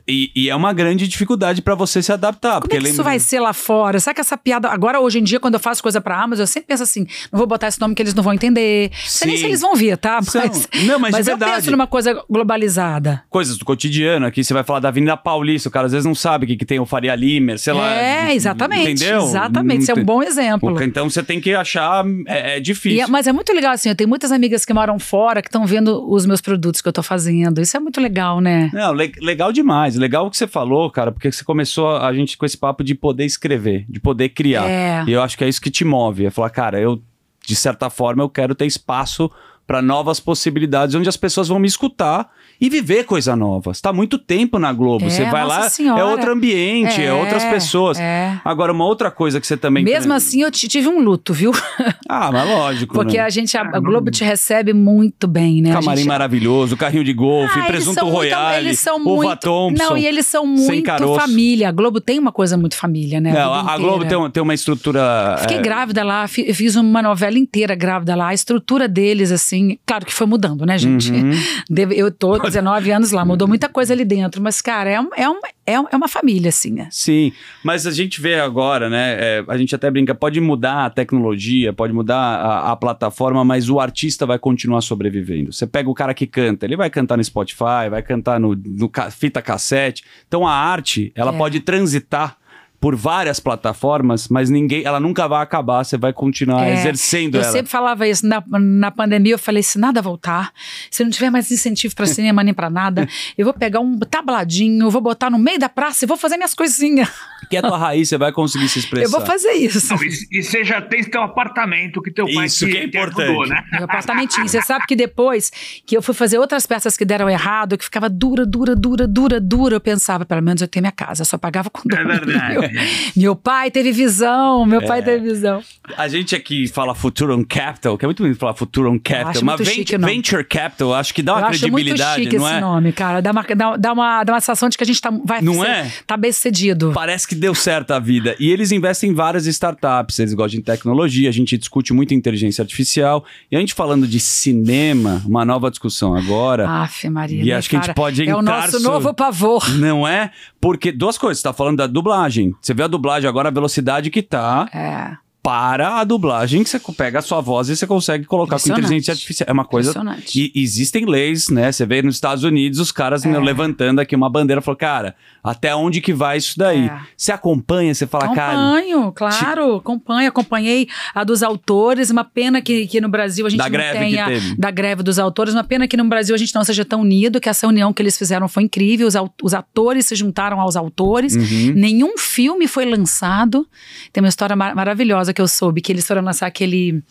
E, 0.08 0.32
e 0.36 0.50
é 0.50 0.56
uma 0.56 0.74
grande 0.74 1.08
dificuldade 1.08 1.62
pra 1.62 1.74
você 1.76 2.02
se 2.02 2.12
adaptar. 2.12 2.54
Como 2.54 2.62
porque 2.62 2.76
é 2.76 2.80
que 2.80 2.86
isso 2.86 2.94
lembra- 2.98 3.04
vai 3.12 3.20
ser 3.20 3.40
lá 3.40 3.54
fora? 3.54 4.00
Será 4.00 4.14
que 4.14 4.22
essa 4.22 4.38
piada. 4.38 4.70
Agora, 4.70 5.00
hoje 5.00 5.20
em 5.20 5.24
dia, 5.24 5.40
quando 5.40 5.54
eu 5.56 5.60
faço 5.60 5.82
coisa 5.82 6.00
pra 6.02 6.22
Amazon, 6.22 6.44
eu 6.44 6.48
sempre 6.48 6.68
penso 6.68 6.84
assim: 6.84 7.06
não 7.32 7.38
vou 7.38 7.48
botar 7.48 7.68
esse 7.68 7.80
nome 7.80 7.96
que 7.96 8.02
eles 8.02 8.14
não 8.14 8.24
vão 8.24 8.34
entender. 8.34 8.90
Não 8.92 8.98
sei 9.06 9.28
nem 9.28 9.38
se 9.38 9.46
eles 9.46 9.62
vão 9.62 9.76
ver, 9.76 9.98
tá? 9.98 10.22
São. 10.22 10.42
Mas, 10.42 10.68
Não, 10.86 11.00
mas 11.00 11.14
de 11.16 11.22
eu 11.22 11.26
verdade. 11.26 11.56
penso 11.56 11.72
numa 11.72 11.88
coisa 11.88 12.14
globalizada. 12.30 13.24
Coisas 13.30 13.58
do 13.58 13.66
cotidiano, 13.66 14.26
aqui 14.26 14.44
você 14.44 14.54
vai 14.54 14.64
falar 14.64 14.80
da 14.80 14.90
Avenida 14.90 15.16
Paulista, 15.18 15.70
o 15.70 15.72
cara 15.72 15.86
às 15.88 15.92
vezes 15.92 16.06
não 16.06 16.16
sabe 16.16 16.46
o 16.46 16.48
que, 16.48 16.58
que 16.58 16.66
tem 16.66 16.80
o 16.80 16.86
Faria 16.86 17.16
Limer, 17.16 17.58
sei 17.58 17.74
lá. 17.74 17.94
é, 17.94 18.34
exatamente. 18.36 18.92
Entendeu? 18.92 19.22
Exatamente. 19.24 19.82
Isso 19.84 19.92
é 19.92 19.96
um 19.96 20.04
bom 20.04 20.22
exemplo. 20.22 20.82
Então 20.84 21.10
você 21.10 21.24
tem 21.24 21.40
que 21.42 21.54
achar. 21.54 22.06
É, 22.28 22.56
é 22.56 22.58
E 22.58 22.62
difícil. 22.62 23.04
é- 23.04 23.08
mas 23.08 23.28
é 23.28 23.32
muito 23.34 23.52
legal, 23.54 23.72
assim, 23.74 23.90
eu 23.90 23.96
tenho 23.96 24.10
muitas 24.10 24.32
amigas 24.32 24.66
que 24.66 24.74
moram 24.74 25.00
fora 25.00 25.42
que 25.42 25.48
estão 25.48 25.66
vendo 25.66 26.08
os 26.10 26.26
meus 26.26 26.42
produtos 26.42 26.82
que 26.82 26.88
eu 26.88 26.94
tô 26.94 27.02
fazendo. 27.04 27.62
Isso 27.62 27.76
é 27.76 27.80
muito 27.80 28.00
legal, 28.00 28.40
né? 28.40 28.70
Não, 28.74 28.94
le- 28.94 29.12
legal 29.22 29.52
demais. 29.64 29.96
Legal 29.96 30.28
o 30.28 30.30
que 30.30 30.38
você 30.38 30.46
falou, 30.46 30.92
cara, 30.92 31.12
porque 31.12 31.32
você 31.32 31.44
começou 31.44 31.98
a 31.98 32.14
gente 32.14 32.38
com 32.38 32.46
esse 32.46 32.58
papo 32.58 32.84
de 32.84 32.94
poder 32.94 33.26
escrever, 33.26 33.86
de 33.90 34.00
poder 34.00 34.30
criar. 34.30 34.70
É. 34.70 35.04
E 35.08 35.12
eu 35.12 35.22
acho 35.22 35.38
que 35.38 35.44
é 35.44 35.50
isso 35.50 35.62
que 35.62 35.72
te 35.72 35.84
move. 35.84 36.26
É 36.26 36.30
falar, 36.30 36.50
cara, 36.50 36.80
eu, 36.80 37.02
de 37.46 37.56
certa 37.56 37.90
forma, 37.90 38.22
eu 38.22 38.30
quero 38.30 38.54
ter 38.54 38.66
espaço 38.66 39.32
para 39.66 39.82
novas 39.82 40.20
possibilidades, 40.20 40.94
onde 40.94 41.10
as 41.10 41.18
pessoas 41.18 41.48
vão 41.48 41.58
me 41.58 41.68
escutar 41.68 42.30
e 42.64 42.70
viver 42.70 43.04
coisa 43.04 43.36
nova. 43.36 43.74
Você 43.74 43.82
tá 43.82 43.90
há 43.90 43.94
muito 43.94 44.18
tempo 44.18 44.58
na 44.58 44.72
Globo. 44.72 45.06
É, 45.06 45.10
você 45.10 45.26
vai 45.26 45.46
lá, 45.46 45.70
senhora. 45.70 46.00
é 46.02 46.06
outro 46.06 46.32
ambiente, 46.32 47.02
é, 47.02 47.06
É, 47.08 47.14
outras 47.14 47.44
pessoas. 47.44 48.00
é. 48.00 48.40
Agora, 48.46 48.72
uma 48.72 48.86
outra 48.86 49.12
coisa 49.12 49.42
que 49.42 49.46
você 49.46 49.58
também. 49.58 49.84
Mesmo 49.84 50.14
assim, 50.14 50.42
eu 50.44 50.50
tive 50.52 50.88
um 50.88 51.00
luto, 51.02 51.34
viu? 51.34 51.52
Ah, 52.08 52.32
mas 52.32 52.48
lógico. 52.48 52.94
Porque 52.94 53.18
né? 53.18 53.24
a 53.24 53.30
gente, 53.30 53.58
a, 53.58 53.62
a 53.62 53.80
Globo 53.80 54.12
te 54.12 54.24
recebe 54.24 54.72
muito 54.72 55.28
bem, 55.28 55.62
né? 55.64 55.72
Camarim 55.74 55.98
gente- 56.02 56.08
maravilhoso, 56.08 56.78
carrinho 56.78 57.04
de 57.04 57.12
golfe, 57.14 57.60
Ah, 57.60 57.64
presunto 57.64 58.06
royale, 58.08 58.68
eles 58.68 58.80
são 58.80 58.98
uva 59.02 59.16
muito, 59.16 59.40
Thompson. 59.40 59.84
Não, 59.84 59.98
e 59.98 60.06
eles 60.06 60.28
são 60.28 60.46
muito 60.46 61.16
família. 61.16 61.70
A 61.70 61.72
Globo 61.72 62.00
tem 62.00 62.20
uma 62.20 62.32
coisa 62.32 62.56
muito 62.56 62.76
família, 62.76 63.20
né? 63.20 63.32
Não, 63.34 63.52
a, 63.54 63.74
a 63.74 63.78
Globo 63.78 64.06
tem, 64.06 64.30
tem 64.32 64.44
uma 64.44 64.54
estrutura. 64.54 65.38
Fiquei 65.42 65.58
é, 65.58 65.62
grávida 65.62 66.04
lá, 66.04 66.28
fi- 66.28 66.54
fiz 66.54 66.76
uma 66.76 67.02
novela 67.02 67.38
inteira 67.40 67.74
grávida 67.74 68.16
lá. 68.16 68.28
A 68.28 68.34
estrutura 68.34 68.88
deles, 68.88 69.32
assim. 69.32 69.78
Claro 69.86 70.06
que 70.06 70.14
foi 70.14 70.28
mudando, 70.28 70.66
né, 70.66 70.78
gente? 70.78 71.12
Uhum. 71.12 71.32
Deve- 71.70 71.96
Eu 71.96 72.12
tô 72.12 72.40
19 72.54 72.92
anos 72.92 73.12
lá, 73.12 73.26
mudou 73.26 73.48
muita 73.48 73.68
coisa 73.68 73.94
ali 73.94 74.06
dentro, 74.06 74.42
mas, 74.42 74.62
cara, 74.62 74.90
é, 74.90 75.00
um- 75.02 75.10
é, 75.16 75.30
um- 75.30 75.40
é, 75.66 75.74
é 75.74 75.96
uma 75.98 76.08
família, 76.08 76.50
assim. 76.50 76.80
é. 76.80 76.88
Sim, 76.92 77.32
mas 77.64 77.88
a 77.88 77.92
gente 77.92 78.22
vê 78.22 78.40
agora, 78.40 78.90
né? 78.90 79.18
é, 79.20 79.44
a 79.48 79.58
gente 79.58 79.74
até 79.76 79.90
brinca, 79.90 80.14
pode 80.14 80.40
mudar 80.40 80.86
a 80.86 80.90
tecnologia, 80.90 81.74
pode 81.74 81.94
mudar 81.94 82.16
a, 82.18 82.72
a 82.72 82.76
plataforma, 82.76 83.44
mas 83.44 83.70
o 83.70 83.80
artista 83.80 84.26
vai 84.26 84.38
continuar 84.40 84.82
sobrevivendo. 84.82 85.52
Você 85.52 85.66
pega 85.66 85.90
o 85.90 85.94
cara 85.94 86.14
que 86.14 86.28
canta, 86.28 86.66
ele 86.66 86.76
vai 86.78 86.90
cantar 86.90 87.18
no 87.18 87.24
Spotify, 87.24 87.90
vai 87.90 88.02
cantar 88.02 88.40
no, 88.40 88.56
no 88.56 88.88
ca- 88.90 89.10
fita 89.12 89.42
cassete. 89.42 90.04
Então 90.28 90.46
a 90.48 90.54
arte, 90.54 91.12
ela 91.16 91.34
É. 91.34 91.38
pode 91.38 91.60
transitar 91.60 92.38
por 92.84 92.98
várias 92.98 93.40
plataformas, 93.40 94.28
mas 94.28 94.50
ninguém, 94.50 94.84
ela 94.84 95.00
nunca 95.00 95.26
vai 95.26 95.42
acabar, 95.42 95.86
você 95.86 95.96
vai 95.98 96.12
continuar 96.12 96.68
É, 96.68 96.74
exercendo 96.74 97.36
Eu 97.36 97.42
ela. 97.42 97.50
sempre 97.50 97.72
falava 97.72 98.06
isso 98.06 98.28
na, 98.28 98.44
na 98.60 98.92
pandemia. 98.92 99.36
Eu 99.36 99.40
falei: 99.40 99.64
se 99.64 99.80
nada 99.80 100.02
voltar, 100.02 100.52
se 100.92 101.02
não 101.02 101.10
tiver 101.10 101.30
mais 101.30 101.50
incentivo 101.50 101.96
para 101.96 102.06
cinema 102.08 102.44
nem 102.44 102.54
para 102.54 102.70
nada, 102.70 103.08
eu 103.38 103.46
vou 103.46 103.54
pegar 103.54 103.80
um 103.80 103.98
tabladinho, 104.00 104.88
eu 104.88 104.92
vou 104.92 105.00
botar 105.00 105.30
no 105.30 105.40
meio 105.40 105.58
da 105.58 105.70
praça 105.70 106.04
e 106.04 106.08
vou 106.10 106.18
fazer 106.18 106.36
minhas 106.36 106.54
coisinhas. 106.54 107.08
Que 107.50 107.56
é 107.56 107.60
a 107.60 107.62
tua 107.62 107.78
raiz, 107.78 108.10
você 108.10 108.18
vai 108.18 108.34
conseguir 108.34 108.68
se 108.68 108.80
expressar. 108.80 109.06
Eu 109.06 109.12
vou 109.12 109.22
fazer 109.22 109.54
isso. 109.54 109.94
Não, 109.94 110.04
e, 110.04 110.40
e 110.40 110.44
você 110.44 110.66
já 110.66 110.82
tem 110.82 111.06
teu 111.06 111.22
apartamento 111.22 112.02
que 112.02 112.12
teu 112.12 112.26
pai 112.26 112.48
Isso 112.48 112.66
te, 112.66 112.72
que 112.72 112.78
é 112.80 112.88
te 112.90 112.98
ajudou, 112.98 113.24
importante. 113.24 113.50
né? 113.50 113.64
Meu 113.72 113.86
apartamentinho. 113.86 114.46
Você 114.46 114.62
sabe 114.62 114.86
que 114.88 114.96
depois 114.96 115.52
que 115.86 115.96
eu 115.96 116.02
fui 116.02 116.14
fazer 116.14 116.38
outras 116.38 116.66
peças 116.66 116.98
que 116.98 117.06
deram 117.06 117.30
errado, 117.30 117.78
que 117.78 117.86
ficava 117.86 118.10
dura, 118.10 118.46
dura, 118.46 118.76
dura, 118.76 119.08
dura, 119.08 119.40
dura, 119.40 119.76
eu 119.78 119.82
pensava, 119.82 120.26
pelo 120.26 120.42
menos 120.42 120.62
eu 120.62 120.68
tenho 120.68 120.84
minha 120.84 120.92
casa, 120.92 121.22
eu 121.22 121.26
só 121.26 121.38
pagava 121.38 121.70
com 121.70 121.82
É 121.96 122.04
verdade. 122.04 122.73
Meu, 123.16 123.36
pai 123.36 123.70
teve 123.72 123.92
visão, 123.92 124.66
meu 124.66 124.82
É. 124.82 124.86
pai 124.86 125.04
teve 125.04 125.30
visão. 125.30 125.62
A 125.98 126.08
gente 126.08 126.36
aqui 126.36 126.68
fala 126.68 126.96
Futuron 126.96 127.44
Capital, 127.48 127.98
que 127.98 128.06
é 128.06 128.08
muito 128.08 128.24
bonito 128.24 128.38
falar 128.40 128.54
Futuron 128.54 128.98
Capital, 129.00 129.30
acho 129.30 129.46
mas 129.46 129.56
muito 129.60 129.68
vent- 129.70 129.76
chique 129.78 129.96
o 129.96 130.00
nome. 130.00 130.14
Venture 130.14 130.44
Capital, 130.44 130.94
acho 130.94 131.14
que 131.14 131.22
dá 131.22 131.34
uma 131.34 131.42
eu 131.42 131.46
acho 131.48 131.62
muito 131.62 131.74
credibilidade, 131.76 132.24
chique 132.24 132.38
não 132.38 132.48
esse 132.48 132.56
é? 132.58 132.62
nome, 132.62 132.92
cara. 132.92 133.22
Dá 133.22 133.32
uma, 133.32 133.44
dá, 133.44 133.78
dá 133.78 133.94
uma, 133.94 134.24
dá 134.24 134.34
uma 134.34 134.40
sensação 134.42 134.70
de 134.70 134.78
que 134.78 134.84
a 134.84 134.88
gente 134.88 135.02
tá, 135.02 135.12
vai 135.24 135.42
Não 135.42 135.56
ser, 135.56 135.68
é? 135.68 135.92
tá 136.08 136.16
bem 136.18 136.32
sucedido. 136.32 136.92
Parece 136.94 137.28
que 137.28 137.36
deu 137.36 137.54
certo 137.54 137.92
a 137.92 138.00
vida. 138.00 138.36
E 138.40 138.50
eles 138.50 138.72
investem 138.72 139.12
em 139.12 139.14
várias 139.14 139.46
startups, 139.46 140.20
eles 140.20 140.34
gostam 140.34 140.60
de 140.60 140.66
tecnologia, 140.66 141.30
a 141.30 141.34
gente 141.34 141.58
discute 141.58 141.94
muito 141.94 142.14
inteligência 142.14 142.62
artificial. 142.62 143.24
E 143.52 143.56
a 143.56 143.60
gente 143.60 143.74
falando 143.74 144.08
de 144.08 144.20
cinema, 144.20 145.22
uma 145.26 145.44
nova 145.46 145.70
discussão 145.70 146.16
agora. 146.16 146.68
Aff, 146.70 147.10
Maria. 147.10 147.42
E 147.42 147.46
né, 147.48 147.54
acho 147.54 147.70
que 147.70 147.76
a 147.76 147.80
gente 147.80 147.88
cara? 147.88 147.96
pode 147.96 148.22
É 148.28 148.36
o 148.36 148.40
entrar 148.42 148.62
nosso 148.62 148.80
so- 148.80 148.84
novo 148.92 149.14
pavor. 149.14 149.70
Não 149.78 150.08
é? 150.08 150.32
Porque 150.64 150.94
duas 150.94 151.18
coisas, 151.18 151.40
você 151.40 151.44
tá 151.44 151.52
falando 151.52 151.78
da 151.78 151.88
dublagem. 151.88 152.56
Você 152.62 152.74
vê 152.74 152.84
a 152.84 152.88
dublagem 152.88 153.28
agora, 153.30 153.50
a 153.50 153.52
velocidade 153.52 154.10
que 154.10 154.22
tá 154.22 154.70
É. 154.74 155.18
para 155.44 156.00
a 156.00 156.04
dublagem, 156.06 156.64
que 156.64 156.70
você 156.70 156.80
pega 156.96 157.20
a 157.20 157.22
sua 157.22 157.42
voz 157.42 157.68
e 157.68 157.76
você 157.76 157.86
consegue 157.86 158.24
colocar 158.24 158.58
com 158.58 158.70
inteligência 158.70 159.12
artificial. 159.12 159.46
É 159.50 159.52
uma 159.52 159.66
coisa. 159.66 159.90
Impressionante. 159.90 160.52
E 160.56 160.62
existem 160.64 161.06
leis, 161.06 161.50
né? 161.50 161.70
Você 161.70 161.86
vê 161.86 162.02
nos 162.02 162.16
Estados 162.16 162.46
Unidos 162.46 162.80
os 162.80 162.94
caras 162.94 163.26
É. 163.26 163.28
né, 163.30 163.38
levantando 163.40 164.00
aqui 164.00 164.16
uma 164.16 164.30
bandeira 164.30 164.62
falou, 164.62 164.78
cara, 164.78 165.16
até 165.44 165.76
onde 165.76 166.00
que 166.00 166.14
vai 166.14 166.38
isso 166.38 166.58
daí? 166.58 166.86
É. 166.88 167.00
Você 167.18 167.32
acompanha, 167.32 167.94
você 167.94 168.08
fala, 168.08 168.34
cara. 168.34 168.54
Acompanho, 168.54 169.12
claro, 169.12 169.76
acompanho, 169.76 170.30
acompanhei 170.30 170.88
a 171.14 171.24
dos 171.24 171.44
autores, 171.44 172.10
uma 172.10 172.24
pena 172.24 172.62
que, 172.62 172.88
que 172.88 173.02
no 173.02 173.10
Brasil 173.10 173.46
a 173.46 173.50
gente 173.50 173.58
Da 173.58 173.66
não 173.66 173.72
greve 173.72 173.94
que 174.00 174.06
tenha 174.06 174.26
teve. 174.26 174.56
da 174.56 174.72
greve 174.72 175.04
dos 175.04 175.20
autores, 175.20 175.54
uma 175.54 175.64
pena 175.64 175.88
que 175.88 175.98
no 175.98 176.06
Brasil 176.06 176.34
a 176.34 176.38
gente 176.38 176.56
não 176.56 176.64
seja 176.64 176.86
tão 176.86 177.02
unido, 177.02 177.42
que 177.42 177.50
essa 177.50 177.68
união 177.68 177.92
que 177.92 178.02
eles 178.02 178.18
fizeram 178.18 178.48
foi 178.48 178.64
incrível, 178.64 179.08
os, 179.08 179.16
os 179.44 179.54
atores 179.54 180.06
se 180.06 180.16
juntaram 180.16 180.60
aos 180.62 180.76
autores, 180.76 181.36
Uhum. 181.36 181.74
nenhum 181.76 182.18
filme 182.18 182.68
foi 182.68 182.86
lançado, 182.86 183.68
tem 184.12 184.24
uma 184.24 184.30
história 184.30 184.56
mar- 184.56 184.74
maravilhosa 184.76 185.34
que 185.34 185.42
eu 185.42 185.48
soube, 185.48 185.82
que 185.82 185.92
eles 185.92 186.08
foram 186.08 186.22
lançar 186.22 186.48
aquele, 186.48 187.04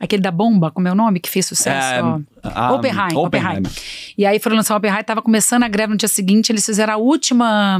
aquele 0.00 0.22
da 0.22 0.30
bomba, 0.30 0.70
como 0.70 0.88
é 0.88 0.92
o 0.92 0.94
nome, 0.94 1.20
que 1.20 1.28
fez 1.28 1.44
sucesso, 1.46 1.94
É, 1.94 2.02
ó. 2.02 2.18
a- 2.42 2.72
Oppenheim, 2.72 3.14
Oppenheim. 3.14 3.62
E 4.16 4.24
aí 4.24 4.38
foram 4.40 4.56
lançar 4.56 4.74
o 4.74 4.78
Oppenheim, 4.78 5.04
tava 5.04 5.20
começando 5.20 5.62
a 5.62 5.68
greve 5.68 5.92
no 5.92 5.96
dia 5.98 6.08
seguinte, 6.08 6.50
eles 6.50 6.64
fizeram 6.64 6.94
a 6.94 6.96
última 6.96 7.78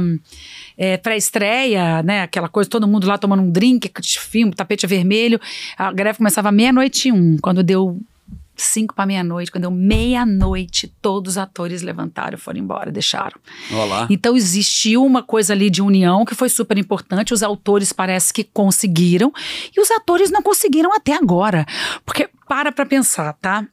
é, 0.77 0.97
pré-estreia, 0.97 2.01
né? 2.03 2.21
Aquela 2.21 2.47
coisa, 2.47 2.69
todo 2.69 2.87
mundo 2.87 3.07
lá 3.07 3.17
tomando 3.17 3.41
um 3.43 3.49
drink, 3.51 3.91
filme, 4.19 4.53
tapete 4.53 4.85
vermelho. 4.87 5.39
A 5.77 5.91
greve 5.91 6.17
começava 6.17 6.51
meia-noite 6.51 7.09
e 7.09 7.11
um. 7.11 7.37
Quando 7.41 7.61
deu 7.63 7.99
cinco 8.55 8.93
para 8.93 9.05
meia-noite, 9.05 9.51
quando 9.51 9.63
deu 9.63 9.71
meia-noite, 9.71 10.93
todos 11.01 11.33
os 11.33 11.37
atores 11.37 11.81
levantaram 11.81 12.37
foram 12.37 12.59
embora, 12.59 12.91
deixaram. 12.91 13.39
Olha 13.71 13.85
lá. 13.85 14.07
Então 14.09 14.35
existiu 14.35 15.03
uma 15.03 15.23
coisa 15.23 15.53
ali 15.53 15.69
de 15.69 15.81
união 15.81 16.25
que 16.25 16.35
foi 16.35 16.49
super 16.49 16.77
importante. 16.77 17.33
Os 17.33 17.43
autores 17.43 17.91
parece 17.91 18.33
que 18.33 18.43
conseguiram 18.43 19.31
e 19.75 19.81
os 19.81 19.89
atores 19.91 20.29
não 20.29 20.41
conseguiram 20.41 20.93
até 20.93 21.13
agora. 21.13 21.65
Porque 22.05 22.29
para 22.47 22.71
pra 22.71 22.85
pensar, 22.85 23.33
tá? 23.33 23.65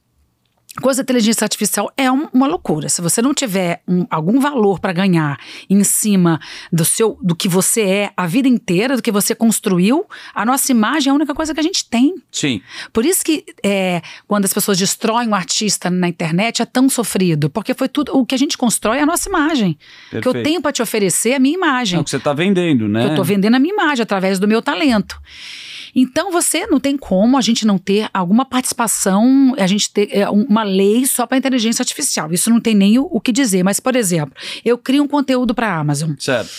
Coisa 0.81 1.01
da 1.01 1.03
inteligência 1.03 1.43
artificial 1.43 1.91
é 1.97 2.11
um- 2.11 2.27
uma 2.31 2.45
loucura. 2.47 2.87
Se 2.89 3.01
você 3.01 3.21
não 3.23 3.33
tiver 3.33 3.81
um- 3.87 4.05
algum 4.09 4.39
valor 4.39 4.79
para 4.79 4.93
ganhar 4.93 5.37
em 5.67 5.83
cima 5.83 6.39
do 6.71 6.85
seu, 6.85 7.17
do 7.21 7.35
que 7.35 7.49
você 7.49 7.81
é 7.81 8.11
a 8.15 8.27
vida 8.27 8.47
inteira, 8.47 8.95
do 8.95 9.01
que 9.01 9.11
você 9.11 9.33
construiu, 9.33 10.05
a 10.33 10.45
nossa 10.45 10.71
imagem 10.71 11.09
é 11.09 11.11
a 11.11 11.15
única 11.15 11.33
coisa 11.33 11.53
que 11.55 11.59
a 11.59 11.63
gente 11.63 11.83
tem. 11.89 12.13
Sim. 12.31 12.61
Por 12.93 13.03
isso 13.03 13.25
que 13.25 13.43
é, 13.63 14.01
quando 14.27 14.45
as 14.45 14.53
pessoas 14.53 14.77
destroem 14.77 15.27
um 15.27 15.33
artista 15.35 15.89
na 15.89 16.07
internet 16.07 16.61
é 16.61 16.65
tão 16.65 16.87
sofrido, 16.87 17.49
porque 17.49 17.73
foi 17.73 17.89
tudo 17.89 18.15
o 18.15 18.23
que 18.25 18.35
a 18.35 18.37
gente 18.39 18.55
constrói 18.57 18.99
é 18.99 19.01
a 19.01 19.05
nossa 19.07 19.27
imagem. 19.27 19.71
O 19.71 20.09
que 20.11 20.17
eu 20.17 20.21
Perfeito. 20.21 20.45
tenho 20.45 20.61
para 20.61 20.71
te 20.71 20.81
oferecer 20.83 21.31
é 21.31 21.35
a 21.35 21.39
minha 21.39 21.55
É 21.55 21.57
imagem. 21.57 21.99
o 21.99 22.03
que 22.03 22.11
você 22.11 22.19
tá 22.19 22.31
vendendo, 22.31 22.87
né? 22.87 23.05
Eu 23.05 23.09
estou 23.09 23.25
vendendo 23.25 23.55
a 23.55 23.59
minha 23.59 23.73
imagem 23.73 24.03
através 24.03 24.37
do 24.39 24.47
meu 24.47 24.61
talento. 24.61 25.19
Então 25.95 26.31
você 26.31 26.65
não 26.67 26.79
tem 26.79 26.97
como 26.97 27.37
a 27.37 27.41
gente 27.41 27.65
não 27.65 27.77
ter 27.77 28.09
alguma 28.13 28.45
participação, 28.45 29.53
a 29.57 29.67
gente 29.67 29.91
ter 29.91 30.09
é, 30.11 30.29
um- 30.29 30.43
uma 30.43 30.63
lei 30.63 31.05
só 31.05 31.25
para 31.25 31.37
inteligência 31.37 31.81
artificial. 31.81 32.31
Isso 32.31 32.49
não 32.49 32.59
tem 32.59 32.75
nem 32.75 32.97
o, 32.99 33.07
o 33.11 33.19
que 33.19 33.31
dizer. 33.31 33.63
Mas, 33.63 33.79
por 33.79 33.95
exemplo, 33.95 34.33
eu 34.63 34.77
crio 34.77 35.03
um 35.03 35.07
conteúdo 35.07 35.53
para 35.53 35.67
a 35.67 35.77
Amazon. 35.79 36.11
Certo. 36.19 36.49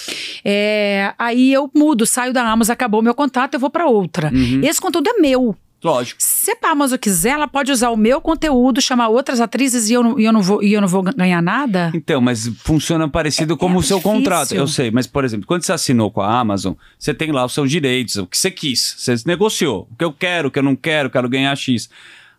É, 0.44 1.12
aí 1.18 1.52
eu 1.52 1.70
mudo, 1.74 2.04
saio 2.06 2.32
da 2.32 2.42
Amazon, 2.48 2.72
acabou 2.72 3.00
o 3.00 3.04
meu 3.04 3.14
contrato, 3.14 3.54
eu 3.54 3.60
vou 3.60 3.70
para 3.70 3.86
outra. 3.86 4.30
Uhum. 4.32 4.60
Esse 4.64 4.80
conteúdo 4.80 5.08
é 5.08 5.14
meu. 5.20 5.56
Lógico. 5.82 6.20
Se 6.22 6.50
a 6.62 6.70
Amazon 6.70 6.98
quiser, 6.98 7.30
ela 7.30 7.48
pode 7.48 7.72
usar 7.72 7.88
o 7.90 7.96
meu 7.96 8.20
conteúdo, 8.20 8.80
chamar 8.82 9.08
outras 9.08 9.40
atrizes 9.40 9.88
e 9.88 9.94
eu 9.94 10.02
não, 10.02 10.20
e 10.20 10.24
eu 10.24 10.32
não, 10.32 10.42
vou, 10.42 10.62
e 10.62 10.72
eu 10.74 10.80
não 10.80 10.88
vou 10.88 11.02
ganhar 11.02 11.40
nada? 11.42 11.90
Então, 11.94 12.20
mas 12.20 12.46
funciona 12.62 13.08
parecido 13.08 13.56
como 13.56 13.76
é 13.76 13.78
o 13.78 13.82
seu 13.82 13.96
difícil. 13.96 14.16
contrato. 14.18 14.54
Eu 14.54 14.66
sei, 14.66 14.90
mas, 14.90 15.06
por 15.06 15.24
exemplo, 15.24 15.46
quando 15.46 15.62
você 15.62 15.72
assinou 15.72 16.10
com 16.10 16.20
a 16.20 16.38
Amazon, 16.38 16.74
você 16.98 17.14
tem 17.14 17.32
lá 17.32 17.44
os 17.46 17.54
seus 17.54 17.70
direitos, 17.70 18.16
o 18.16 18.26
que 18.26 18.36
você 18.36 18.50
quis. 18.50 18.94
Você 18.98 19.14
negociou. 19.24 19.88
O 19.90 19.96
que 19.96 20.04
eu 20.04 20.12
quero, 20.12 20.48
o 20.48 20.50
que 20.50 20.58
eu 20.58 20.62
não 20.62 20.76
quero, 20.76 21.08
quero 21.08 21.28
ganhar 21.28 21.56
X. 21.56 21.88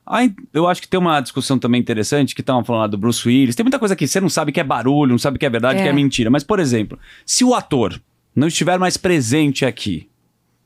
Aí, 0.05 0.33
eu 0.53 0.67
acho 0.67 0.81
que 0.81 0.87
tem 0.87 0.99
uma 0.99 1.19
discussão 1.21 1.57
também 1.57 1.79
interessante, 1.81 2.35
que 2.35 2.41
estavam 2.41 2.63
falando 2.63 2.81
lá 2.81 2.87
do 2.87 2.97
Bruce 2.97 3.27
Willis. 3.27 3.55
Tem 3.55 3.63
muita 3.63 3.79
coisa 3.79 3.93
aqui, 3.93 4.07
você 4.07 4.19
não 4.19 4.29
sabe 4.29 4.51
que 4.51 4.59
é 4.59 4.63
barulho, 4.63 5.11
não 5.11 5.17
sabe 5.19 5.39
que 5.39 5.45
é 5.45 5.49
verdade, 5.49 5.79
É. 5.79 5.83
que 5.83 5.89
é 5.89 5.93
mentira. 5.93 6.29
Mas, 6.29 6.43
por 6.43 6.59
exemplo, 6.59 6.97
se 7.25 7.43
o 7.43 7.53
ator 7.55 7.99
não 8.35 8.47
estiver 8.47 8.77
mais 8.77 8.97
presente 8.97 9.65
aqui, 9.65 10.07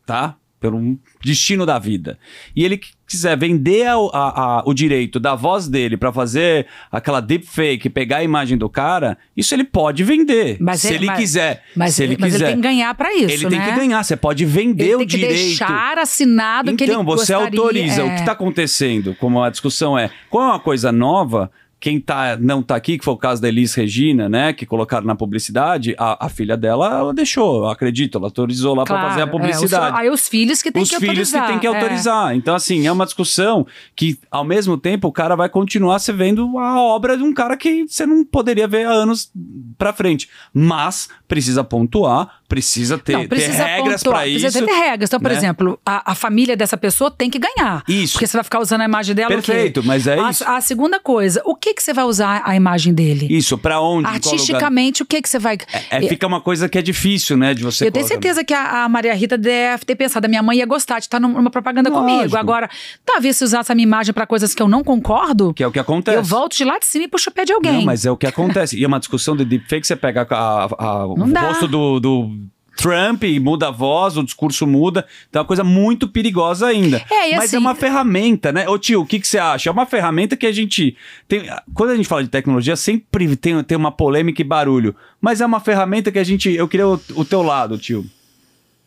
tá? 0.05 0.36
Pelo 0.66 0.97
destino 1.24 1.63
da 1.66 1.78
vida. 1.78 2.18
E 2.55 2.63
ele 2.66 2.80
quiser 3.07 3.38
vender 3.38 3.86
a- 3.86 3.93
a- 3.93 4.59
a- 4.59 4.63
o 4.66 4.74
direito 4.74 5.20
da 5.20 5.36
voz 5.36 5.68
dele 5.68 5.95
pra 5.95 6.11
fazer 6.11 6.66
aquela 6.91 7.20
deepfake, 7.22 7.88
pegar 7.88 8.18
a 8.18 8.24
imagem 8.24 8.57
do 8.57 8.68
cara, 8.68 9.16
isso 9.38 9.53
ele 9.53 9.63
pode 9.63 10.03
vender. 10.03 10.57
Mas 10.59 10.82
se 10.82 10.88
ele- 10.88 10.95
ele 10.97 11.05
mas- 11.05 11.20
quiser. 11.20 11.63
Mas, 11.76 11.93
se 11.93 12.03
ele 12.03 12.18
mas 12.20 12.32
quiser. 12.34 12.45
ele 12.45 12.53
tem 12.53 12.61
que 12.61 12.68
ganhar 12.68 12.95
para 12.95 13.13
isso, 13.13 13.26
Ele 13.45 13.47
tem 13.49 13.59
né? 13.59 13.70
que 13.70 13.76
ganhar. 13.76 14.03
Você 14.03 14.16
pode 14.16 14.43
vender 14.43 14.86
Ele 14.86 14.95
o 14.95 14.97
tem 14.99 15.07
direito. 15.07 15.34
deixar 15.36 15.99
assinado 15.99 16.76
que 16.76 16.84
ele 16.84 16.91
Então, 16.91 17.03
você 17.05 17.34
gostaria, 17.34 17.59
autoriza. 17.59 18.03
O 18.03 18.07
é. 18.07 18.13
que 18.16 18.20
está 18.22 18.32
acontecendo, 18.32 19.16
como 19.20 19.43
a 19.43 19.49
discussão 19.51 19.97
é, 19.97 20.09
como 20.30 20.43
é 20.45 20.47
uma 20.47 20.59
coisa 20.59 20.91
nova, 20.91 21.51
quem 21.86 22.00
tá, 22.00 22.36
não 22.42 22.64
tá 22.64 22.76
aqui, 22.76 22.98
que 22.98 23.06
foi 23.06 23.14
o 23.14 23.18
caso 23.18 23.40
da 23.40 23.48
Elis 23.48 23.76
Regina, 23.76 24.28
né, 24.28 24.54
que 24.54 24.66
colocaram 24.66 25.06
na 25.06 25.14
publicidade, 25.14 25.94
a, 26.00 26.26
a 26.26 26.30
filha 26.30 26.58
dela, 26.58 26.88
ela 26.88 27.14
deixou, 27.14 27.58
eu 27.66 27.70
acredito, 27.70 28.18
ela 28.18 28.26
autorizou 28.26 28.74
lá 28.74 28.84
para 28.84 28.96
Claro, 28.96 29.10
fazer 29.10 29.22
a 29.22 29.26
é, 29.26 29.28
publicidade. 29.30 29.94
os- 29.94 30.00
aí 30.00 30.10
os 30.10 30.28
filhos 30.28 30.64
que 30.64 30.72
têm 30.72 30.82
Os 30.82 30.90
que 30.90 30.96
filhos 30.96 31.32
autorizar. 31.32 31.42
que 31.44 31.48
têm 31.52 31.60
que 31.60 31.68
é. 31.68 31.70
autorizar. 31.70 32.36
Então, 32.36 32.56
assim, 32.56 32.88
é 32.88 32.92
uma 32.92 33.06
discussão 33.06 33.68
que, 33.96 34.18
ao 34.32 34.44
mesmo 34.44 34.80
tempo, 34.80 35.08
o 35.08 35.12
cara 35.12 35.36
vai 35.36 35.48
continuar 35.48 36.00
se 36.00 36.12
vendo 36.12 36.58
a 36.58 36.82
obra 36.82 37.16
de 37.16 37.22
um 37.22 37.32
cara 37.32 37.56
que 37.56 37.86
você 37.88 38.04
não 38.04 38.26
poderia 38.26 38.68
ver 38.68 38.88
há 38.88 38.92
anos 38.92 39.32
pra 39.78 39.94
frente. 39.94 40.28
Mas 40.52 41.08
precisa 41.28 41.64
pontuar, 41.64 42.40
precisa 42.50 42.98
ter, 42.98 43.14
Não, 43.14 43.22
ter 43.22 43.28
precisa 43.28 43.64
regras 43.64 44.02
pontuar, 44.02 44.22
pra 44.22 44.28
isso. 44.28 44.42
Precisa 44.42 44.66
ter 44.66 44.72
regras. 44.74 45.08
Então, 45.10 45.20
por 45.20 45.30
né? 45.30 45.38
exemplo, 45.38 45.80
a, 45.86 46.12
a 46.14 46.16
família 46.16 46.58
dessa 46.58 46.78
pessoa 46.78 47.12
tem 47.12 47.30
que 47.30 47.38
ganhar. 47.38 47.84
Isso. 47.88 48.14
Porque 48.14 48.26
você 48.26 48.38
vai 48.38 48.44
ficar 48.44 48.60
usando 48.60 48.82
a 48.82 48.86
imagem 48.86 49.14
dela? 49.14 49.30
Perfeito, 49.30 49.84
mas 49.84 50.08
é 50.08 50.20
a, 50.20 50.32
isso. 50.32 50.44
A 50.48 50.60
segunda 50.62 51.00
coisa, 51.00 51.44
o 51.46 51.56
que, 51.56 51.74
que 51.76 51.84
você 51.84 51.93
vai 51.93 52.05
usar 52.05 52.41
a 52.45 52.55
imagem 52.55 52.93
dele? 52.93 53.28
Isso, 53.30 53.57
pra 53.57 53.80
onde? 53.82 54.07
Artisticamente, 54.07 55.03
o 55.03 55.05
que, 55.05 55.21
que 55.21 55.30
você 55.30 55.38
vai. 55.38 55.57
É, 55.91 56.01
fica 56.07 56.26
uma 56.26 56.41
coisa 56.41 56.67
que 56.69 56.78
é 56.78 56.82
difícil, 56.82 57.38
né, 57.38 57.53
de 57.53 57.61
você 57.63 57.86
eu 57.88 57.91
tenho 57.91 58.07
certeza 58.07 58.43
que 58.43 58.53
a, 58.53 58.84
a 58.86 58.89
Maria 58.89 59.13
Rita 59.13 59.38
deve 59.38 59.86
ter 59.86 59.95
pensado, 59.95 60.26
a 60.26 60.28
minha 60.30 60.41
mãe 60.41 60.57
ia 60.57 60.65
gostar 60.65 60.99
de 60.99 61.05
estar 61.05 61.19
num- 61.19 61.34
numa 61.34 61.49
propaganda 61.51 61.89
Lógico. 61.89 62.09
comigo. 62.17 62.38
Agora, 62.38 62.69
talvez 63.05 63.38
se 63.38 63.43
usasse 63.43 63.71
a 63.71 63.76
minha 63.76 63.84
imagem 63.86 64.13
para 64.13 64.26
coisas 64.26 64.53
que 64.55 64.61
eu 64.63 64.67
não 64.67 64.84
concordo, 64.84 65.53
Que 65.53 65.63
é 65.63 65.67
o 65.67 65.71
que 65.71 65.80
acontece. 65.80 66.17
eu 66.17 66.23
volto 66.23 66.55
de 66.55 66.63
lá 66.63 66.80
de 66.80 66.86
cima 66.86 67.05
e 67.05 67.07
puxo 67.07 67.30
o 67.30 67.34
pé 67.34 67.43
de 67.45 67.51
alguém. 67.53 67.73
Não, 67.73 67.82
mas 67.86 68.05
é 68.05 68.11
o 68.11 68.17
que 68.17 68.26
acontece. 68.28 68.78
E 68.78 68.84
é 68.84 68.88
uma 68.88 68.99
discussão 68.99 69.36
de 69.36 69.43
deepfake, 69.43 69.86
você 69.86 69.95
pega 69.95 70.26
a, 70.30 70.63
a- 70.78 71.05
o 71.05 71.13
rosto 71.15 71.67
do, 71.67 71.99
do 71.99 72.32
Trump 72.76 73.23
muda 73.41 73.69
a 73.69 73.71
voz, 73.71 74.17
o 74.17 74.23
discurso 74.23 74.67
muda. 74.67 75.05
Então 75.30 75.39
é 75.39 75.41
uma 75.41 75.47
coisa 75.47 75.63
muito 75.63 76.07
perigosa 76.07 76.67
ainda. 76.67 77.03
É, 77.09 77.32
e 77.32 77.36
Mas 77.36 77.45
assim- 77.45 77.55
é 77.55 77.59
uma 77.59 77.76
ferramenta, 77.76 78.51
né? 78.51 78.67
Ô 78.67 78.78
tio, 78.78 79.01
o 79.01 79.05
que, 79.05 79.19
que 79.19 79.28
você 79.28 79.38
acha? 79.38 79.69
É 79.69 79.71
uma 79.73 79.86
ferramenta 79.86 80.36
que 80.36 80.45
a 80.45 80.51
gente. 80.51 80.95
Tem... 81.28 81.43
Quando 81.73 81.91
a 81.91 81.95
gente 81.95 82.07
fala 82.07 82.23
de 82.23 82.30
tecnologia, 82.30 82.76
sempre 82.76 83.36
tem, 83.38 83.63
tem 83.63 83.78
uma 83.78 83.91
polêmica 83.91 84.41
e 84.41 84.45
barulho. 84.45 84.95
Mas 85.21 85.41
é 85.41 85.45
uma 85.45 85.59
ferramenta 85.59 86.11
que 86.11 86.19
a 86.19 86.23
gente. 86.23 86.51
Eu 86.51 86.67
queria 86.67 86.88
o, 86.88 86.99
o 87.15 87.26
teu 87.26 87.41
lado, 87.41 87.78
tio. 87.78 88.05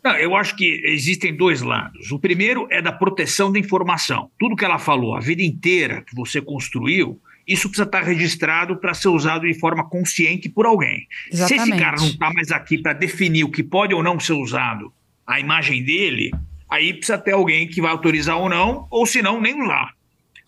Não, 0.05 0.13
eu 0.17 0.37
acho 0.37 0.55
que 0.57 0.81
existem 0.85 1.37
dois 1.37 1.61
lados. 1.61 2.13
O 2.13 2.19
primeiro 2.19 2.67
é 2.71 2.81
da 2.81 2.93
proteção 2.93 3.51
da 3.51 3.59
informação. 3.59 4.31
Tudo 4.39 4.55
que 4.55 4.65
ela 4.65 4.79
falou 4.79 5.17
a 5.17 5.21
vida 5.21 5.43
inteira 5.43 6.03
que 6.03 6.15
você 6.15 6.41
construiu, 6.41 7.19
isso 7.49 7.69
precisa 7.69 7.87
estar 7.87 8.03
registrado 8.03 8.77
para 8.77 8.93
ser 8.93 9.09
usado 9.09 9.47
de 9.47 9.59
forma 9.59 9.89
consciente 9.89 10.51
por 10.51 10.67
alguém. 10.67 11.07
Se 11.31 11.43
esse 11.43 11.55
Exatamente. 11.55 11.83
cara 11.83 11.97
não 11.97 12.07
está 12.07 12.31
mais 12.33 12.53
aqui 12.53 12.77
para 12.77 12.93
definir 12.93 13.45
o 13.45 13.51
que 13.51 13.63
pode 13.63 13.95
ou 13.95 14.03
não 14.03 14.21
ser 14.21 14.35
usado, 14.35 14.93
a 15.27 15.41
imagem 15.41 15.83
dele, 15.83 16.31
aí 16.69 16.93
precisa 16.93 17.17
ter 17.17 17.33
alguém 17.33 17.67
que 17.67 17.81
vai 17.81 17.91
autorizar 17.91 18.37
ou 18.37 18.51
não, 18.51 18.87
ou 18.91 19.07
se 19.07 19.23
não, 19.23 19.41
nem 19.41 19.61
usar. 19.61 19.95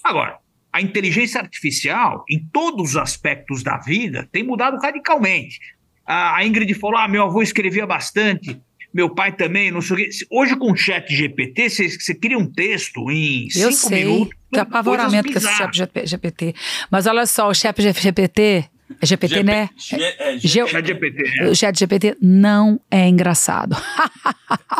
Agora, 0.05 0.37
a 0.71 0.81
inteligência 0.81 1.41
artificial, 1.41 2.25
em 2.29 2.39
todos 2.53 2.91
os 2.91 2.97
aspectos 2.97 3.63
da 3.63 3.79
vida, 3.79 4.29
tem 4.31 4.43
mudado 4.43 4.77
radicalmente. 4.79 5.59
A 6.07 6.45
Ingrid 6.45 6.75
falou: 6.75 6.99
ah, 6.99 7.09
meu 7.09 7.25
avô 7.25 7.43
escrevia 7.43 7.87
bastante, 7.87 8.61
meu 8.93 9.09
pai 9.09 9.33
também, 9.33 9.71
não 9.71 9.81
sei 9.81 9.95
o 9.95 9.97
quê. 9.97 10.11
Hoje, 10.31 10.57
com 10.57 10.73
o 10.73 10.77
chat 10.77 11.15
GPT, 11.15 11.71
você, 11.71 11.89
você 11.89 12.15
cria 12.15 12.39
um 12.39 12.51
texto 12.51 13.11
em 13.11 13.45
Eu 13.55 13.73
cinco 13.73 13.89
sei, 13.89 14.05
minutos. 14.05 14.40
Que 14.53 14.61
apavoramento 14.61 15.33
com 15.33 15.39
esse 15.39 15.53
chat 15.57 15.89
GPT. 16.05 16.55
Mas 16.91 17.07
olha 17.07 17.27
só, 17.27 17.49
o 17.49 17.55
chat 17.55 17.81
GPT, 17.81 18.69
é 19.01 19.07
GPT, 19.07 19.43
né? 19.43 19.69
Ge- 19.77 20.67
Chat 20.69 20.87
GPT. 20.87 21.23
né? 21.41 21.49
O 21.51 21.55
chat 21.55 21.79
GPT 21.79 22.17
não 22.21 22.81
é 22.91 23.09
engraçado. 23.09 23.77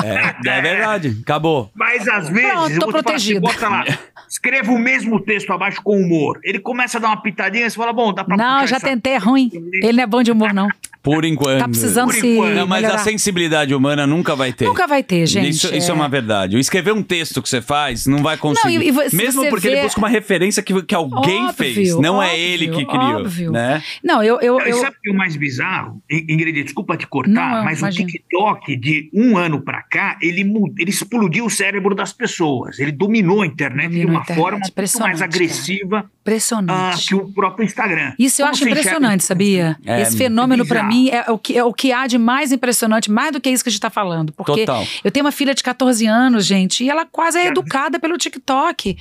É, 0.03 0.35
é 0.59 0.61
verdade. 0.63 1.19
Acabou. 1.23 1.71
Mas 1.75 2.07
às 2.09 2.29
vezes, 2.29 2.51
Pronto, 2.51 2.71
eu 2.73 2.79
tô 2.81 2.87
falar 2.87 2.99
assim, 2.99 3.03
protegido. 3.03 3.41
bota 3.41 3.69
lá, 3.69 3.85
escreva 4.29 4.73
o 4.73 4.79
mesmo 4.79 5.21
texto 5.21 5.53
abaixo 5.53 5.81
com 5.83 5.97
humor. 6.01 6.39
Ele 6.43 6.59
começa 6.59 6.99
a 6.99 7.01
dar 7.01 7.09
uma 7.09 7.23
pitadinha 7.23 7.67
e 7.67 7.71
você 7.71 7.77
fala, 7.77 7.93
bom, 7.93 8.13
dá 8.13 8.25
pra 8.25 8.37
Não, 8.37 8.67
já 8.67 8.77
essa- 8.77 8.87
tentei, 8.89 9.15
é 9.15 9.19
ruim. 9.19 9.51
Ele 9.83 9.93
não 9.95 10.03
é 10.03 10.07
bom 10.07 10.23
de 10.23 10.31
humor, 10.31 10.53
não. 10.53 10.69
Por 11.03 11.25
enquanto. 11.25 11.61
Tá 11.61 11.67
precisando 11.69 12.09
Por 12.11 12.15
se 12.21 12.27
enquanto. 12.27 12.55
Não, 12.55 12.67
mas 12.67 12.83
melhorar. 12.83 13.01
a 13.01 13.05
sensibilidade 13.05 13.75
humana 13.75 14.07
nunca 14.07 14.37
vai 14.37 14.53
ter. 14.53 14.67
Nunca 14.67 14.87
vai 14.87 15.03
ter, 15.03 15.27
gente. 15.27 15.49
Isso, 15.49 15.75
isso 15.75 15.91
é. 15.91 15.95
uma 15.95 16.11
verdade. 16.11 16.59
Escrever 16.59 16.93
um 16.93 17.03
texto 17.03 17.41
que 17.41 17.49
você 17.49 17.63
faz 17.63 18.05
não 18.07 18.19
vai 18.23 18.37
conseguir. 18.37 18.77
Não, 18.77 18.83
e- 18.83 19.09
e 19.11 19.17
Mesmo 19.17 19.49
porque 19.49 19.69
vê- 19.71 19.77
ele 19.77 19.83
busca 19.85 19.99
uma 19.99 20.11
referência 20.11 20.63
que, 20.63 20.83
que 20.83 20.95
alguém 20.95 21.47
Óbvio, 21.47 21.55
fez. 21.55 21.97
Não 21.99 22.23
é 22.23 22.27
óbvio, 22.27 22.39
ele 22.45 22.69
que 22.69 22.85
criou. 22.85 23.21
óbvio. 23.21 23.51
Né? 23.51 23.83
Não, 24.03 24.23
eu... 24.23 24.41
eu, 24.41 24.59
eu 24.61 24.77
sabe 24.79 24.97
o 24.97 25.01
que 25.01 25.11
é 25.11 25.13
o 25.13 25.17
mais 25.17 25.37
bizarro? 25.37 26.03
In- 26.11 26.27
Ingrid, 26.29 26.63
desculpa 26.65 26.97
te 26.97 27.07
cortar, 27.07 27.31
Não, 27.31 27.65
mas 27.65 27.81
imagina. 27.81 28.09
o 28.09 28.13
TikTok, 28.13 28.77
de 28.77 29.11
um 29.13 29.37
ano 29.37 29.61
pra 29.61 29.83
cá, 29.83 30.17
ele, 30.23 30.43
ele 30.79 30.91
explodiu 30.91 31.45
o 31.47 31.51
cérebro 31.51 31.95
das 31.95 32.13
pessoas. 32.13 32.79
Ele 32.79 32.93
dominou 32.93 33.43
a 33.43 33.47
internet 33.47 33.89
Dominou 33.89 34.07
de 34.07 34.11
uma 34.17 34.21
internet, 34.23 34.41
forma 34.43 34.59
muito 34.59 34.99
mais 35.01 35.23
agressiva 35.23 35.99
ah, 36.07 36.11
impressionante. 36.21 37.09
que 37.09 37.15
o 37.15 37.33
próprio 37.33 37.65
Instagram. 37.65 38.13
Isso 38.19 38.41
eu 38.41 38.47
Como 38.47 38.53
acho 38.55 38.65
enxerga 38.65 38.81
impressionante, 38.81 39.21
isso? 39.21 39.29
sabia? 39.29 39.77
É, 39.85 40.01
Esse 40.03 40.17
fenômeno, 40.17 40.67
pra 40.67 40.83
bizarro. 40.83 40.95
mim, 41.03 41.11
é 41.11 41.31
o, 41.31 41.39
que, 41.39 41.57
é 41.59 41.65
o 41.65 41.73
que 41.73 41.93
há 41.93 42.07
de 42.07 42.19
mais 42.19 42.53
impressionante, 42.53 43.11
mais 43.11 43.33
do 43.33 43.41
que 43.41 43.51
isso 43.51 43.63
que 43.63 43.69
a 43.69 43.73
gente 43.73 43.81
tá 43.81 43.91
falando. 43.91 44.33
Porque 44.33 44.65
Total. 44.65 44.85
eu 45.05 45.11
tenho 45.11 45.25
uma 45.27 45.33
filha 45.33 45.55
de 45.55 45.63
14 45.63 46.07
anos, 46.07 46.47
gente, 46.47 46.85
e 46.85 46.91
ela 46.91 47.05
quase 47.05 47.39
é 47.39 47.47
educada 47.47 47.99
pelo 47.99 48.17
TikTok. 48.17 48.97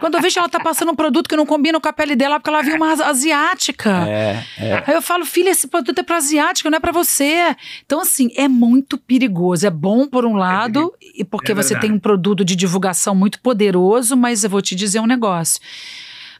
Quando 0.00 0.14
eu 0.14 0.20
vejo 0.22 0.38
ela 0.38 0.48
tá 0.48 0.60
passando 0.60 0.92
um 0.92 0.94
produto 0.94 1.28
que 1.28 1.36
não 1.36 1.46
combina 1.46 1.80
com 1.80 1.88
a 1.88 1.92
pele 1.92 2.14
dela, 2.16 2.38
porque 2.38 2.50
ela 2.50 2.62
viu 2.62 2.76
uma 2.76 2.92
asiática. 2.92 3.90
É, 4.08 4.19
é. 4.58 4.84
Aí 4.86 4.94
eu 4.94 5.02
falo, 5.02 5.24
filha, 5.24 5.50
esse 5.50 5.66
produto 5.68 5.98
é 5.98 6.02
pra 6.02 6.16
asiática, 6.18 6.68
não 6.70 6.76
é 6.76 6.80
pra 6.80 6.92
você. 6.92 7.56
Então, 7.84 8.00
assim, 8.00 8.30
é 8.36 8.46
muito 8.48 8.96
perigoso. 8.98 9.66
É 9.66 9.70
bom 9.70 10.06
por 10.06 10.24
um 10.24 10.34
lado, 10.36 10.92
e 11.16 11.24
porque 11.24 11.52
é 11.52 11.54
você 11.54 11.78
tem 11.78 11.92
um 11.92 11.98
produto 11.98 12.44
de 12.44 12.54
divulgação 12.56 13.14
muito 13.14 13.40
poderoso, 13.40 14.16
mas 14.16 14.44
eu 14.44 14.50
vou 14.50 14.60
te 14.62 14.74
dizer 14.74 15.00
um 15.00 15.06
negócio. 15.06 15.60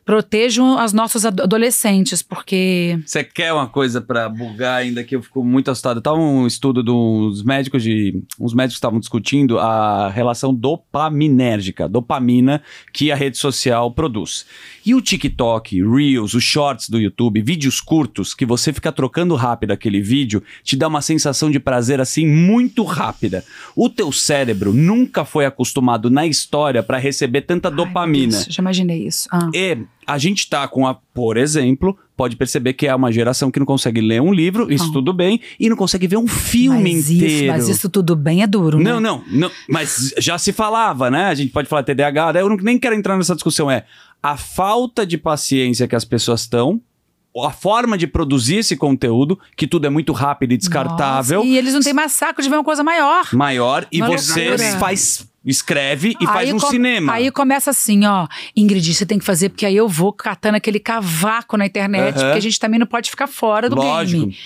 Protejam 0.02 0.82
os 0.82 0.92
nossos 0.94 1.24
ado- 1.26 1.42
adolescentes, 1.42 2.22
porque 2.22 2.98
Você 3.04 3.22
quer 3.22 3.52
uma 3.52 3.68
coisa 3.68 4.00
pra 4.00 4.28
bugar 4.28 4.78
ainda 4.80 5.04
que 5.04 5.14
eu 5.14 5.22
fico 5.22 5.44
muito 5.44 5.70
assustado? 5.70 6.00
Tava 6.00 6.16
um 6.18 6.46
estudo 6.46 6.82
dos 6.82 7.44
médicos 7.44 7.82
de. 7.82 8.20
Uns 8.40 8.54
médicos 8.54 8.76
estavam 8.76 8.98
discutindo 8.98 9.58
a 9.58 10.08
relação 10.08 10.54
dopaminérgica, 10.54 11.88
dopamina 11.88 12.62
que 12.92 13.12
a 13.12 13.14
rede 13.14 13.36
social 13.36 13.92
produz. 13.92 14.46
E 14.84 14.94
o 14.94 15.00
TikTok, 15.00 15.82
Reels, 15.82 16.34
os 16.34 16.42
shorts 16.42 16.88
do 16.88 16.98
YouTube, 16.98 17.42
vídeos 17.42 17.80
curtos, 17.80 18.34
que 18.34 18.46
você 18.46 18.72
fica 18.72 18.90
trocando 18.90 19.34
rápido 19.34 19.72
aquele 19.72 20.00
vídeo, 20.00 20.42
te 20.62 20.76
dá 20.76 20.88
uma 20.88 21.02
sensação 21.02 21.50
de 21.50 21.60
prazer 21.60 22.00
assim 22.00 22.26
muito 22.26 22.82
rápida. 22.82 23.44
O 23.76 23.88
teu 23.88 24.10
cérebro 24.10 24.72
nunca 24.72 25.24
foi 25.24 25.44
acostumado 25.44 26.10
na 26.10 26.26
história 26.26 26.82
pra 26.82 26.98
receber 26.98 27.42
tanta 27.42 27.68
Ai, 27.68 27.74
dopamina. 27.74 28.32
Deus, 28.32 28.46
já 28.48 28.62
imaginei 28.62 29.06
isso. 29.06 29.28
Ah. 29.30 29.50
E 29.54 29.78
a 30.10 30.18
gente 30.18 30.50
tá 30.50 30.66
com 30.66 30.88
a, 30.88 30.94
por 30.94 31.36
exemplo, 31.36 31.96
pode 32.16 32.34
perceber 32.34 32.72
que 32.72 32.88
é 32.88 32.92
uma 32.94 33.12
geração 33.12 33.48
que 33.48 33.60
não 33.60 33.66
consegue 33.66 34.00
ler 34.00 34.20
um 34.20 34.32
livro, 34.32 34.72
isso 34.72 34.86
Não. 34.86 34.92
tudo 34.94 35.12
bem, 35.12 35.40
e 35.58 35.68
não 35.68 35.76
consegue 35.76 36.08
ver 36.08 36.16
um 36.16 36.26
filme 36.26 36.94
mas 36.94 37.08
inteiro. 37.08 37.32
Isso, 37.32 37.46
mas 37.46 37.68
isso 37.68 37.88
tudo 37.88 38.16
bem 38.16 38.42
é 38.42 38.46
duro, 38.48 38.78
né? 38.78 38.90
Não, 38.90 39.00
não, 39.00 39.22
não, 39.30 39.50
mas 39.68 40.12
já 40.18 40.36
se 40.36 40.52
falava, 40.52 41.12
né? 41.12 41.26
A 41.26 41.34
gente 41.34 41.52
pode 41.52 41.68
falar 41.68 41.84
TDAH, 41.84 42.32
daí 42.32 42.42
eu 42.42 42.48
não, 42.48 42.56
nem 42.56 42.76
quero 42.76 42.96
entrar 42.96 43.16
nessa 43.16 43.34
discussão. 43.34 43.70
É 43.70 43.84
a 44.20 44.36
falta 44.36 45.06
de 45.06 45.16
paciência 45.16 45.86
que 45.86 45.94
as 45.94 46.04
pessoas 46.04 46.40
estão, 46.40 46.80
a 47.44 47.52
forma 47.52 47.96
de 47.96 48.08
produzir 48.08 48.56
esse 48.56 48.76
conteúdo, 48.76 49.38
que 49.56 49.64
tudo 49.64 49.86
é 49.86 49.90
muito 49.90 50.12
rápido 50.12 50.50
e 50.52 50.56
descartável, 50.56 51.38
Nossa, 51.38 51.48
e 51.48 51.56
eles 51.56 51.72
não 51.72 51.80
têm 51.80 51.94
mais 51.94 52.10
saco 52.10 52.42
de 52.42 52.48
ver 52.48 52.56
uma 52.56 52.64
coisa 52.64 52.82
maior. 52.82 53.28
maior, 53.32 53.86
e 53.92 54.02
Uma 54.02 54.08
você 54.18 54.48
loucura. 54.48 54.78
faz, 54.80 55.29
escreve 55.44 56.14
e 56.20 56.26
faz 56.26 56.52
um 56.52 56.58
cinema. 56.60 57.14
Aí 57.14 57.30
começa 57.30 57.70
assim, 57.70 58.04
ó. 58.06 58.26
Ingrid, 58.56 58.92
você 58.94 59.06
tem 59.06 59.18
que 59.18 59.24
fazer, 59.24 59.48
porque 59.48 59.64
aí 59.66 59.76
eu 59.76 59.88
vou 59.88 60.12
catando 60.12 60.56
aquele 60.56 60.78
cavaco 60.80 61.56
na 61.56 61.66
internet, 61.66 62.14
Aham. 62.16 62.24
porque 62.26 62.38
a 62.38 62.42
gente 62.42 62.58
também 62.60 62.78
não 62.78 62.86
pode 62.86 63.10
ficar 63.10 63.26
fora 63.26 63.68
do 63.68 63.76
Lógico. 63.76 64.20
game. 64.22 64.36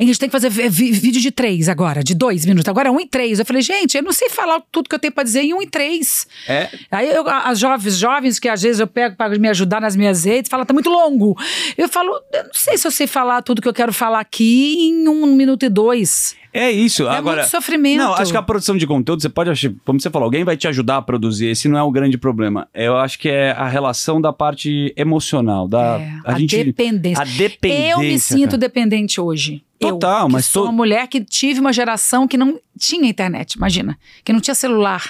A 0.00 0.04
gente 0.04 0.16
tem 0.20 0.28
que 0.28 0.32
fazer 0.32 0.48
vídeo 0.48 1.20
de 1.20 1.32
três 1.32 1.68
agora, 1.68 2.04
de 2.04 2.14
dois 2.14 2.46
minutos. 2.46 2.68
Agora 2.68 2.88
é 2.88 2.90
um 2.92 3.00
em 3.00 3.06
três. 3.08 3.40
Eu 3.40 3.44
falei, 3.44 3.60
gente, 3.62 3.96
eu 3.96 4.02
não 4.04 4.12
sei 4.12 4.28
falar 4.28 4.62
tudo 4.70 4.88
que 4.88 4.94
eu 4.94 4.98
tenho 4.98 5.12
pra 5.12 5.24
dizer 5.24 5.42
em 5.42 5.52
um 5.52 5.60
em 5.60 5.66
três. 5.66 6.24
É, 6.46 6.68
Aí 6.88 7.08
eu- 7.10 7.28
as 7.28 7.58
jovens, 7.58 7.98
jovens 7.98 8.38
que 8.38 8.48
às 8.48 8.62
vezes 8.62 8.78
eu 8.78 8.86
pego 8.86 9.16
para 9.16 9.36
me 9.36 9.48
ajudar 9.48 9.80
nas 9.80 9.96
minhas 9.96 10.22
redes, 10.22 10.48
falam, 10.48 10.64
tá 10.64 10.72
muito 10.72 10.88
longo. 10.88 11.36
Eu 11.76 11.88
falo, 11.88 12.12
eu 12.32 12.44
não 12.44 12.50
sei 12.52 12.78
se 12.78 12.86
eu 12.86 12.92
sei 12.92 13.08
falar 13.08 13.42
tudo 13.42 13.60
que 13.60 13.66
eu 13.66 13.74
quero 13.74 13.92
falar 13.92 14.20
aqui 14.20 14.76
em 14.88 15.08
um 15.08 15.34
minuto 15.34 15.64
e 15.64 15.68
dois. 15.68 16.36
É 16.58 16.70
isso. 16.70 17.06
É 17.06 17.16
Agora, 17.16 17.42
muito 17.42 17.50
sofrimento. 17.50 17.98
Não, 17.98 18.14
acho 18.14 18.30
que 18.32 18.36
a 18.36 18.42
produção 18.42 18.76
de 18.76 18.86
conteúdo, 18.86 19.22
você 19.22 19.28
pode 19.28 19.50
achar, 19.50 19.70
como 19.84 20.00
você 20.00 20.10
falou, 20.10 20.24
alguém 20.26 20.44
vai 20.44 20.56
te 20.56 20.66
ajudar 20.68 20.96
a 20.98 21.02
produzir, 21.02 21.46
esse 21.46 21.68
não 21.68 21.78
é 21.78 21.82
o 21.82 21.90
grande 21.90 22.18
problema. 22.18 22.68
Eu 22.74 22.96
acho 22.96 23.18
que 23.18 23.28
é 23.28 23.52
a 23.52 23.68
relação 23.68 24.20
da 24.20 24.32
parte 24.32 24.92
emocional, 24.96 25.68
da 25.68 25.98
É, 26.00 26.12
a, 26.24 26.32
a 26.34 26.38
gente 26.38 26.56
dependência. 26.64 27.22
a 27.22 27.24
dependência. 27.24 27.90
Eu 27.92 27.98
me 28.00 28.18
sinto 28.18 28.44
cara. 28.50 28.58
dependente 28.58 29.20
hoje. 29.20 29.62
Total, 29.78 30.22
eu, 30.26 30.28
mas 30.28 30.46
sou 30.46 30.62
to- 30.64 30.68
uma 30.68 30.72
mulher 30.76 31.06
que 31.06 31.20
tive 31.24 31.60
uma 31.60 31.72
geração 31.72 32.26
que 32.26 32.36
não 32.36 32.58
tinha 32.78 33.08
internet, 33.08 33.52
imagina, 33.52 33.96
que 34.24 34.32
não 34.32 34.40
tinha 34.40 34.54
celular. 34.54 35.04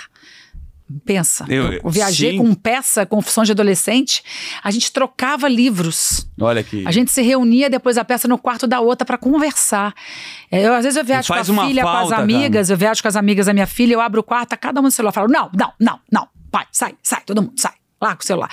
Pensa, 1.04 1.44
Eu- 1.48 1.72
eu, 1.74 1.90
viajei 1.90 2.32
sim. 2.32 2.38
com 2.38 2.54
peça, 2.54 3.04
com 3.04 3.20
função 3.20 3.44
de 3.44 3.52
adolescente, 3.52 4.22
a 4.62 4.70
gente 4.70 4.90
trocava 4.90 5.46
livros. 5.48 6.26
Olha 6.40 6.62
que 6.62 6.86
A 6.86 6.90
gente 6.90 7.10
se 7.10 7.20
reunia 7.20 7.68
depois 7.68 7.96
da 7.96 8.04
peça 8.04 8.26
no 8.26 8.38
quarto 8.38 8.66
da 8.66 8.80
outra 8.80 9.04
para 9.04 9.18
conversar. 9.18 9.94
É, 10.50 10.64
Eu, 10.64 10.74
às 10.74 10.84
vezes 10.84 10.96
eu 10.96 11.04
viajo 11.04 11.28
com 11.28 11.34
a 11.34 11.42
uma 11.42 11.66
filha, 11.66 11.82
com 11.82 11.88
falta, 11.92 12.14
as 12.14 12.20
amigas, 12.20 12.70
eu 12.70 12.76
viajo 12.76 13.02
com 13.02 13.08
as 13.08 13.16
amigas 13.16 13.46
da 13.46 13.52
minha 13.52 13.66
filha, 13.66 13.92
eu 13.94 14.00
abro 14.00 14.20
o 14.20 14.24
quarto, 14.24 14.56
cada 14.58 14.80
um 14.80 14.84
no 14.84 14.90
celular, 14.90 15.10
eu 15.10 15.14
falo, 15.14 15.28
não, 15.28 15.50
não, 15.54 15.72
não, 15.78 15.98
não, 16.10 16.28
pai, 16.50 16.66
sai, 16.72 16.94
sai, 17.02 17.20
todo 17.26 17.42
mundo, 17.42 17.52
sai. 17.56 17.72
Larga 18.00 18.22
o 18.22 18.24
celular. 18.24 18.50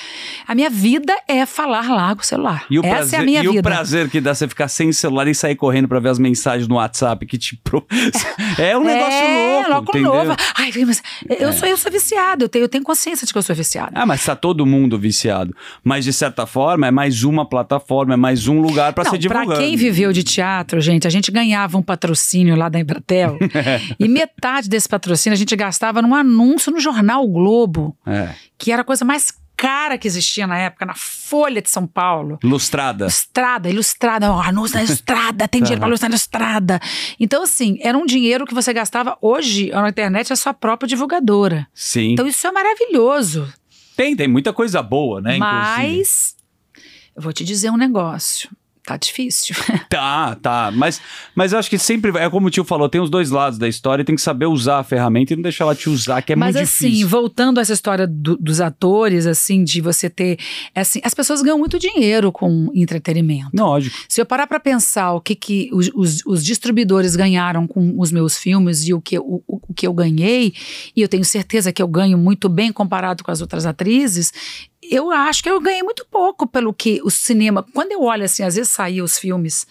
A 0.48 0.56
minha 0.56 0.70
vida 0.72 1.14
é 1.28 1.46
falar 1.46 1.88
larga 1.88 2.22
o 2.22 2.26
celular. 2.26 2.66
E 2.70 2.80
o, 2.80 2.84
Essa 2.84 2.96
prazer, 2.96 3.20
é 3.20 3.22
a 3.22 3.26
minha 3.26 3.40
e 3.44 3.48
vida. 3.48 3.60
o 3.60 3.64
prazer 3.64 4.10
que 4.10 4.20
dá 4.20 4.34
você 4.34 4.48
ficar 4.48 4.68
sem 4.68 4.92
celular 4.92 5.28
e 5.28 5.36
sair 5.36 5.56
correndo 5.56 5.88
pra 5.88 6.00
ver 6.00 6.10
as 6.10 6.18
mensagens 6.18 6.68
no 6.68 6.76
WhatsApp 6.76 7.24
que 7.28 7.38
te. 7.38 7.56
pro- 7.58 7.86
É 8.58 8.76
um 8.78 8.84
negócio 8.84 9.14
é, 9.14 9.56
louco. 9.58 9.70
louco 9.72 9.90
entendeu? 9.98 10.14
novo. 10.26 10.36
Ai, 10.56 10.72
mas 10.86 11.04
eu, 11.40 11.54
sou, 11.54 11.68
eu 11.68 11.78
sou 11.78 11.92
viciada, 11.92 12.44
eu 12.46 12.50
tenho, 12.50 12.64
eu 12.64 12.70
tenho 12.70 12.84
consciência 12.84 13.28
de 13.28 13.32
que 13.34 13.38
eu 13.38 13.44
sou 13.44 13.56
viciada. 13.56 13.92
Ah, 13.94 14.06
mas 14.06 14.24
tá 14.26 14.36
todo 14.36 14.66
mundo 14.66 14.98
viciado. 14.98 15.56
Mas 15.84 16.06
de 16.06 16.14
certa 16.14 16.46
forma 16.48 16.88
é 16.88 16.92
mais 16.92 17.24
uma 17.24 17.48
plataforma, 17.48 18.14
é 18.14 18.18
mais 18.18 18.48
um 18.48 18.60
lugar 18.62 18.94
pra 18.94 19.04
Não, 19.04 19.12
ser 19.12 19.18
divulgado. 19.20 19.48
Pra 19.52 19.58
quem 19.58 19.76
viveu 19.76 20.12
de 20.12 20.24
teatro, 20.24 20.80
gente, 20.82 21.06
a 21.06 21.10
gente 21.10 21.32
ganhava 21.32 21.78
um 21.78 21.82
patrocínio 21.84 22.56
lá 22.56 22.68
da 22.70 22.80
Embratel 22.80 23.38
e 24.00 24.08
metade 24.08 24.70
desse 24.70 24.88
patrocínio 24.90 25.36
a 25.36 25.38
gente 25.38 25.56
gastava 25.56 26.02
num 26.02 26.16
anúncio 26.16 26.72
no 26.72 26.80
jornal 26.80 27.24
O 27.24 27.28
Globo, 27.28 27.96
É. 28.08 28.30
que 28.58 28.72
era 28.72 28.82
a 28.82 28.86
coisa 28.86 29.04
mais 29.06 29.35
cara 29.56 29.98
que 29.98 30.08
existia 30.08 30.46
na 30.46 30.58
época, 30.58 30.86
na 30.86 30.94
Folha 30.96 31.62
de 31.62 31.70
São 31.70 31.88
Paulo. 31.88 32.40
Lustrada. 32.44 33.06
Ilustrada, 33.06 33.70
ilustrada, 33.70 34.32
ó, 34.32 34.42
anúncio 34.42 34.78
na 34.78 34.84
ilustrada, 34.86 35.48
tem 35.48 35.62
dinheiro 35.62 35.80
pra 35.80 35.88
ilustrar 35.90 36.10
na 36.10 36.16
ilustrada. 36.16 36.80
Então, 37.20 37.44
assim, 37.44 37.78
era 37.82 37.98
um 37.98 38.06
dinheiro 38.06 38.46
que 38.46 38.54
você 38.54 38.74
gastava 38.74 39.18
hoje 39.22 39.70
na 39.72 39.90
internet, 39.90 40.32
a 40.32 40.36
sua 40.36 40.54
própria 40.54 40.88
divulgadora. 40.88 41.68
Sim. 41.74 42.14
Então, 42.14 42.28
isso 42.28 42.46
é 42.46 42.52
maravilhoso. 42.52 43.52
Tem, 43.96 44.16
tem 44.16 44.28
muita 44.28 44.52
coisa 44.52 44.82
boa, 44.82 45.22
né? 45.22 45.38
inclusive. 45.38 45.66
Mas, 45.68 46.36
eu 47.16 47.22
vou 47.22 47.32
te 47.32 47.44
dizer 47.44 47.70
um 47.70 47.78
negócio. 47.78 48.50
Tá 48.86 48.98
difícil. 48.98 49.56
Tá, 49.90 50.36
tá. 50.36 50.72
Mas, 50.76 51.00
mas 51.34 51.54
eu 51.54 51.60
acho 51.60 51.70
que 51.70 51.78
sempre. 51.78 52.12
vai- 52.12 52.26
É 52.26 52.30
como 52.30 52.48
o 52.48 52.50
tio 52.50 52.66
falou, 52.66 52.90
tem 52.90 53.00
os 53.00 53.10
dois 53.10 53.30
lados 53.32 53.58
da 53.58 53.68
história 53.68 54.02
e 54.02 54.06
tem 54.06 54.16
que 54.16 54.22
saber 54.22 54.46
usar 54.46 54.80
a 54.80 54.84
ferramenta 54.84 55.32
e 55.32 55.36
não 55.38 55.44
deixar 55.44 55.64
ela 55.64 55.76
te 55.76 55.90
usar, 55.90 56.22
que 56.22 56.34
é 56.34 56.36
Mas 56.36 56.56
muito 56.56 56.64
assim, 56.66 56.88
difícil. 56.88 57.08
voltando 57.08 57.60
a 57.60 57.62
essa 57.62 57.72
história 57.72 58.06
do- 58.06 58.36
dos 58.38 58.60
atores, 58.60 59.26
assim, 59.26 59.64
de 59.64 59.80
você 59.80 60.10
ter. 60.10 60.38
Assim, 60.76 61.00
as 61.04 61.14
pessoas 61.14 61.42
ganham 61.42 61.58
muito 61.58 61.80
dinheiro 61.80 62.30
com 62.32 62.70
entretenimento. 62.76 63.52
Lógico. 63.54 63.96
Se 64.10 64.20
eu 64.20 64.26
parar 64.26 64.48
para 64.48 64.60
pensar 64.60 65.14
o 65.14 65.22
que, 65.22 65.34
que 65.36 65.70
os, 65.72 65.90
os- 65.96 66.26
os 66.26 66.44
distribuidores 66.44 67.16
ganharam 67.16 67.66
com 67.68 67.94
os 67.98 68.12
meus 68.12 68.38
filmes 68.38 68.86
e 68.86 68.94
o 68.94 69.00
que, 69.00 69.18
o, 69.18 69.42
o 69.48 69.74
que 69.74 69.88
eu 69.88 69.94
ganhei, 69.94 70.54
e 70.96 71.02
eu 71.02 71.08
tenho 71.08 71.24
certeza 71.24 71.72
que 71.72 71.82
eu 71.82 71.88
ganho 71.88 72.18
muito 72.18 72.50
bem 72.50 72.72
comparado 72.74 73.24
com 73.24 73.32
as 73.32 73.40
outras 73.40 73.66
atrizes, 73.66 74.34
eu 74.92 75.12
acho 75.12 75.42
que 75.44 75.50
eu 75.50 75.60
ganhei 75.62 75.84
muito 75.84 76.06
pouco 76.10 76.46
pelo 76.48 76.74
que 76.74 77.00
o 77.04 77.10
cinema. 77.10 77.66
Quando 77.74 77.92
eu 77.92 78.02
olho 78.04 78.24
assim, 78.24 78.44
às 78.44 78.56
vezes 78.56 78.72
saíam 78.72 79.04
os 79.06 79.18
filmes. 79.18 79.66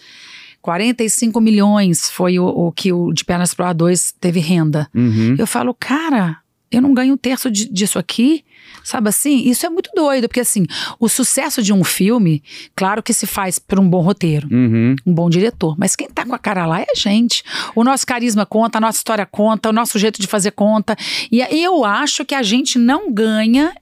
45 0.61 1.39
milhões 1.39 2.09
foi 2.09 2.39
o, 2.39 2.45
o 2.47 2.71
que 2.71 2.91
o 2.91 3.13
De 3.13 3.23
Pernas 3.23 3.53
pro 3.53 3.65
A2 3.65 4.13
teve 4.19 4.39
renda. 4.39 4.89
Uhum. 4.95 5.35
Eu 5.37 5.45
falo, 5.45 5.73
cara, 5.75 6.37
eu 6.71 6.81
não 6.81 6.93
ganho 6.93 7.13
um 7.13 7.17
terço 7.17 7.51
de- 7.51 7.69
disso 7.69 7.99
aqui. 7.99 8.43
Sabe 8.83 9.09
assim? 9.09 9.47
Isso 9.47 9.65
é 9.65 9.69
muito 9.69 9.89
doido, 9.95 10.27
porque 10.27 10.39
assim, 10.39 10.65
o 10.99 11.07
sucesso 11.09 11.61
de 11.63 11.71
um 11.73 11.83
filme, 11.83 12.43
claro 12.75 13.01
que 13.01 13.13
se 13.13 13.25
faz 13.25 13.57
por 13.57 13.79
um 13.79 13.87
bom 13.89 14.01
roteiro, 14.01 14.47
Uhum. 14.51 14.95
um 15.05 15.13
bom 15.13 15.27
diretor, 15.29 15.75
mas 15.77 15.95
quem 15.95 16.07
tá 16.09 16.23
com 16.25 16.35
a 16.35 16.39
cara 16.39 16.65
lá 16.67 16.81
é 16.81 16.85
a 16.91 16.95
gente. 16.95 17.43
O 17.75 17.83
nosso 17.83 18.05
carisma 18.05 18.45
conta, 18.45 18.77
a 18.77 18.81
nossa 18.81 18.97
história 18.99 19.25
conta, 19.25 19.69
o 19.69 19.73
nosso 19.73 19.97
jeito 19.97 20.19
de 20.21 20.27
fazer 20.27 20.51
conta. 20.51 20.95
E 21.31 21.41
eu 21.41 21.83
acho 21.85 22.23
que 22.25 22.35
a 22.35 22.43
gente 22.43 22.77
não 22.77 23.11
ganha 23.11 23.73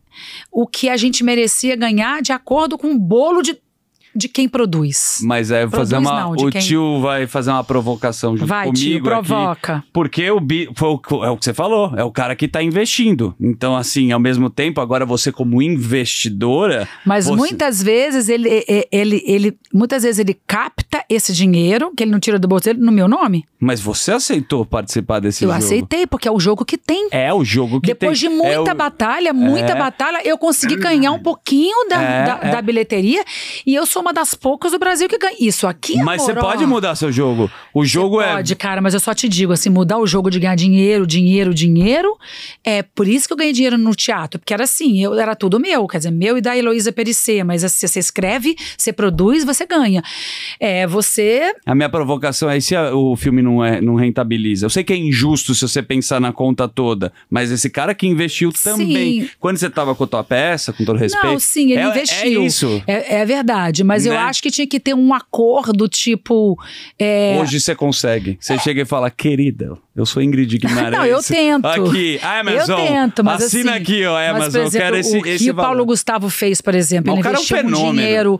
o 0.51 0.67
que 0.67 0.89
a 0.89 0.97
gente 0.97 1.23
merecia 1.23 1.75
ganhar 1.75 2.21
de 2.21 2.31
acordo 2.31 2.77
com 2.77 2.91
o 2.91 2.99
bolo 2.99 3.41
de, 3.41 3.59
de 4.15 4.27
quem 4.27 4.47
produz. 4.47 5.19
Mas 5.23 5.51
é 5.51 5.67
fazer 5.67 5.95
Produz 5.95 6.09
uma. 6.11 6.19
não, 6.21 6.31
o 6.33 6.51
quem? 6.51 6.61
tio 6.61 7.01
vai 7.01 7.25
fazer 7.27 7.51
uma 7.51 7.63
provocação 7.63 8.35
junto 8.37 8.47
Vai, 8.47 8.67
comigo. 8.67 8.79
tio, 8.83 8.97
aqui. 8.97 9.03
provoca. 9.03 9.83
Porque 9.93 10.29
o 10.29 10.39
bi, 10.39 10.69
foi 10.75 10.89
o, 10.89 11.23
é 11.23 11.29
o 11.29 11.37
que 11.37 11.45
você 11.45 11.53
falou, 11.53 11.93
é 11.95 12.03
o 12.03 12.11
cara 12.11 12.35
que 12.35 12.47
tá 12.47 12.61
investindo. 12.61 13.35
Então, 13.39 13.75
assim, 13.75 14.11
ao 14.11 14.19
mesmo 14.19 14.49
tempo, 14.49 14.79
agora 14.81 15.05
você, 15.05 15.31
como 15.31 15.61
investidora. 15.61 16.87
Mas 17.05 17.25
você- 17.25 17.35
muitas 17.35 17.81
vezes 17.81 18.29
ele, 18.29 18.49
ele, 18.67 18.87
ele, 18.91 19.23
ele- 19.25 19.57
muitas 19.73 20.03
vezes 20.03 20.19
ele 20.19 20.37
capta 20.47 21.03
esse 21.09 21.33
dinheiro 21.33 21.91
que 21.95 22.03
ele 22.03 22.11
não 22.11 22.19
tira 22.19 22.37
do 22.37 22.47
bolso 22.47 22.65
dele 22.65 22.79
no 22.79 22.91
meu 22.91 23.07
nome. 23.07 23.45
Mas 23.59 23.79
você 23.79 24.11
aceitou 24.11 24.65
participar 24.65 25.19
desse 25.19 25.43
eu 25.43 25.49
jogo. 25.49 25.57
aceitei, 25.63 26.05
porque 26.05 26.27
é 26.27 26.31
o 26.31 26.39
jogo 26.39 26.65
que 26.65 26.77
tem. 26.77 27.07
É 27.11 27.33
o 27.33 27.43
jogo 27.45 27.79
que 27.81 27.87
Depois 27.87 28.19
tem. 28.19 28.29
de 28.29 28.35
muita 28.35 28.71
é 28.71 28.73
o- 28.73 28.75
batalha, 28.75 29.33
muita 29.33 29.71
É. 29.71 29.75
batalha, 29.75 30.21
eu 30.25 30.37
consegui 30.37 30.75
ganhar 30.75 31.11
um 31.11 31.19
pouquinho 31.19 31.87
da, 31.89 32.01
É, 32.01 32.25
da, 32.25 32.39
é. 32.43 32.51
da 32.51 32.61
bilheteria. 32.61 33.23
E 33.65 33.73
eu 33.73 33.85
sou 33.85 34.02
uma 34.03 34.13
das 34.13 34.35
poucas 34.35 34.71
do 34.71 34.79
Brasil 34.79 35.07
que 35.09 35.17
ganha. 35.17 35.35
Isso 35.39 35.65
aqui, 35.65 35.95
Mas 35.97 36.21
você 36.21 36.33
ó, 36.33 36.35
pode 36.35 36.65
mudar 36.65 36.95
seu 36.95 37.11
jogo. 37.11 37.49
O 37.73 37.83
jogo 37.83 38.21
é. 38.21 38.33
Pode, 38.33 38.55
cara, 38.55 38.81
mas 38.81 38.93
eu 38.93 38.99
só 38.99 39.13
te 39.13 39.27
digo, 39.27 39.51
assim, 39.53 39.69
mudar 39.69 39.97
o 39.97 40.05
jogo 40.05 40.29
de 40.29 40.39
ganhar 40.39 40.55
dinheiro, 40.55 41.07
dinheiro, 41.07 41.53
dinheiro, 41.53 42.17
é 42.63 42.83
por 42.83 43.07
isso 43.07 43.27
que 43.27 43.33
eu 43.33 43.37
ganhei 43.37 43.53
dinheiro 43.53 43.77
no 43.77 43.95
teatro, 43.95 44.39
porque 44.39 44.53
era 44.53 44.63
assim, 44.63 45.01
eu 45.03 45.13
era 45.15 45.35
tudo 45.35 45.59
meu, 45.59 45.87
quer 45.87 45.97
dizer, 45.97 46.11
meu 46.11 46.37
e 46.37 46.41
da 46.41 46.55
Heloísa 46.55 46.91
Perissé, 46.91 47.43
mas 47.43 47.63
assim, 47.63 47.87
você 47.87 47.99
escreve, 47.99 48.55
você 48.77 48.91
produz, 48.91 49.43
você 49.43 49.65
ganha. 49.65 50.03
É, 50.59 50.85
você 50.85 51.53
A 51.65 51.73
minha 51.73 51.89
provocação 51.89 52.49
é: 52.49 52.59
se 52.59 52.75
o 52.75 53.15
filme 53.15 53.41
não, 53.41 53.63
é, 53.63 53.81
não 53.81 53.95
rentabiliza? 53.95 54.65
Eu 54.65 54.69
sei 54.69 54.83
que 54.83 54.93
é 54.93 54.97
injusto 54.97 55.55
se 55.55 55.61
você 55.61 55.81
pensar 55.81 56.19
na 56.19 56.31
conta 56.33 56.67
toda, 56.67 57.11
mas 57.29 57.51
esse 57.51 57.69
cara 57.69 57.95
que 57.95 58.07
investiu 58.07 58.51
também. 58.51 59.21
Sim. 59.21 59.29
Quando 59.39 59.57
você 59.57 59.69
tava 59.69 59.95
com 59.95 60.03
a 60.03 60.07
tua 60.07 60.23
peça, 60.23 60.73
com 60.73 60.83
todo 60.83 60.97
respeito. 60.97 61.25
Não, 61.25 61.39
sim, 61.39 61.71
ele 61.71 61.81
é, 61.81 61.87
investiu. 61.87 62.41
É 62.41 62.45
isso. 62.45 62.83
É, 62.87 63.21
é 63.21 63.25
verdade, 63.25 63.83
mas 63.83 63.92
eu 64.05 64.13
Né? 64.13 64.19
acho 64.19 64.41
que 64.41 64.51
tinha 64.51 64.67
que 64.67 64.79
ter 64.79 64.93
um 64.93 65.13
acordo, 65.13 65.87
tipo. 65.87 66.57
é, 66.99 67.39
Hoje 67.41 67.59
você 67.59 67.75
consegue. 67.75 68.37
Você 68.39 68.57
chega 68.59 68.81
e 68.81 68.85
fala, 68.85 69.09
querida, 69.09 69.77
eu 69.95 70.05
sou 70.05 70.21
Ingrid 70.21 70.57
Guimarães. 70.57 70.91
Não, 70.91 71.05
eu 71.05 71.21
tento. 71.21 71.65
Aqui, 71.65 72.19
Amazon. 72.21 72.79
eu 72.79 72.85
tento, 72.87 73.23
mas 73.23 73.43
Assina 73.43 73.71
assim, 73.71 73.81
aqui, 73.81 74.05
ó, 74.05 74.13
mas, 74.13 74.29
Amazon. 74.29 74.51
por 74.51 74.67
exemplo, 74.67 74.77
eu 74.77 74.81
quero 74.81 74.97
esse, 74.97 75.17
o 75.17 75.21
que 75.21 75.29
esse 75.29 75.51
o 75.51 75.55
Paulo 75.55 75.71
valor. 75.71 75.85
Gustavo 75.85 76.29
fez, 76.29 76.61
por 76.61 76.73
exemplo, 76.73 77.11
Mas 77.11 77.15
ele 77.15 77.23
cara 77.23 77.35
é 77.35 77.39
um 77.39 77.41
investiu 77.41 77.57
fenômeno. 77.57 77.93
dinheiro. 77.93 78.39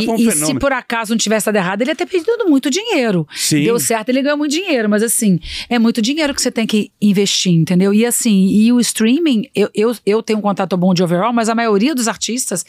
E, 0.00 0.08
um 0.10 0.16
e 0.16 0.30
se 0.32 0.54
por 0.54 0.72
acaso 0.72 1.12
não 1.12 1.18
tivesse 1.18 1.46
dado 1.46 1.56
errado, 1.56 1.82
ele 1.82 1.90
ia 1.90 1.96
ter 1.96 2.06
perdido 2.06 2.46
muito 2.46 2.70
dinheiro. 2.70 3.26
Sim. 3.34 3.64
Deu 3.64 3.78
certo, 3.80 4.08
ele 4.10 4.22
ganhou 4.22 4.38
muito 4.38 4.52
dinheiro, 4.52 4.88
mas 4.88 5.02
assim, 5.02 5.40
é 5.68 5.78
muito 5.78 6.00
dinheiro 6.00 6.34
que 6.34 6.40
você 6.40 6.50
tem 6.50 6.66
que 6.66 6.92
investir, 7.00 7.52
entendeu? 7.52 7.92
E 7.92 8.06
assim, 8.06 8.46
e 8.48 8.72
o 8.72 8.80
streaming, 8.80 9.48
eu, 9.54 9.68
eu, 9.74 9.96
eu 10.06 10.22
tenho 10.22 10.38
um 10.38 10.42
contato 10.42 10.76
bom 10.76 10.94
de 10.94 11.02
overall, 11.02 11.32
mas 11.32 11.48
a 11.48 11.54
maioria 11.54 11.94
dos 11.94 12.08
artistas, 12.08 12.64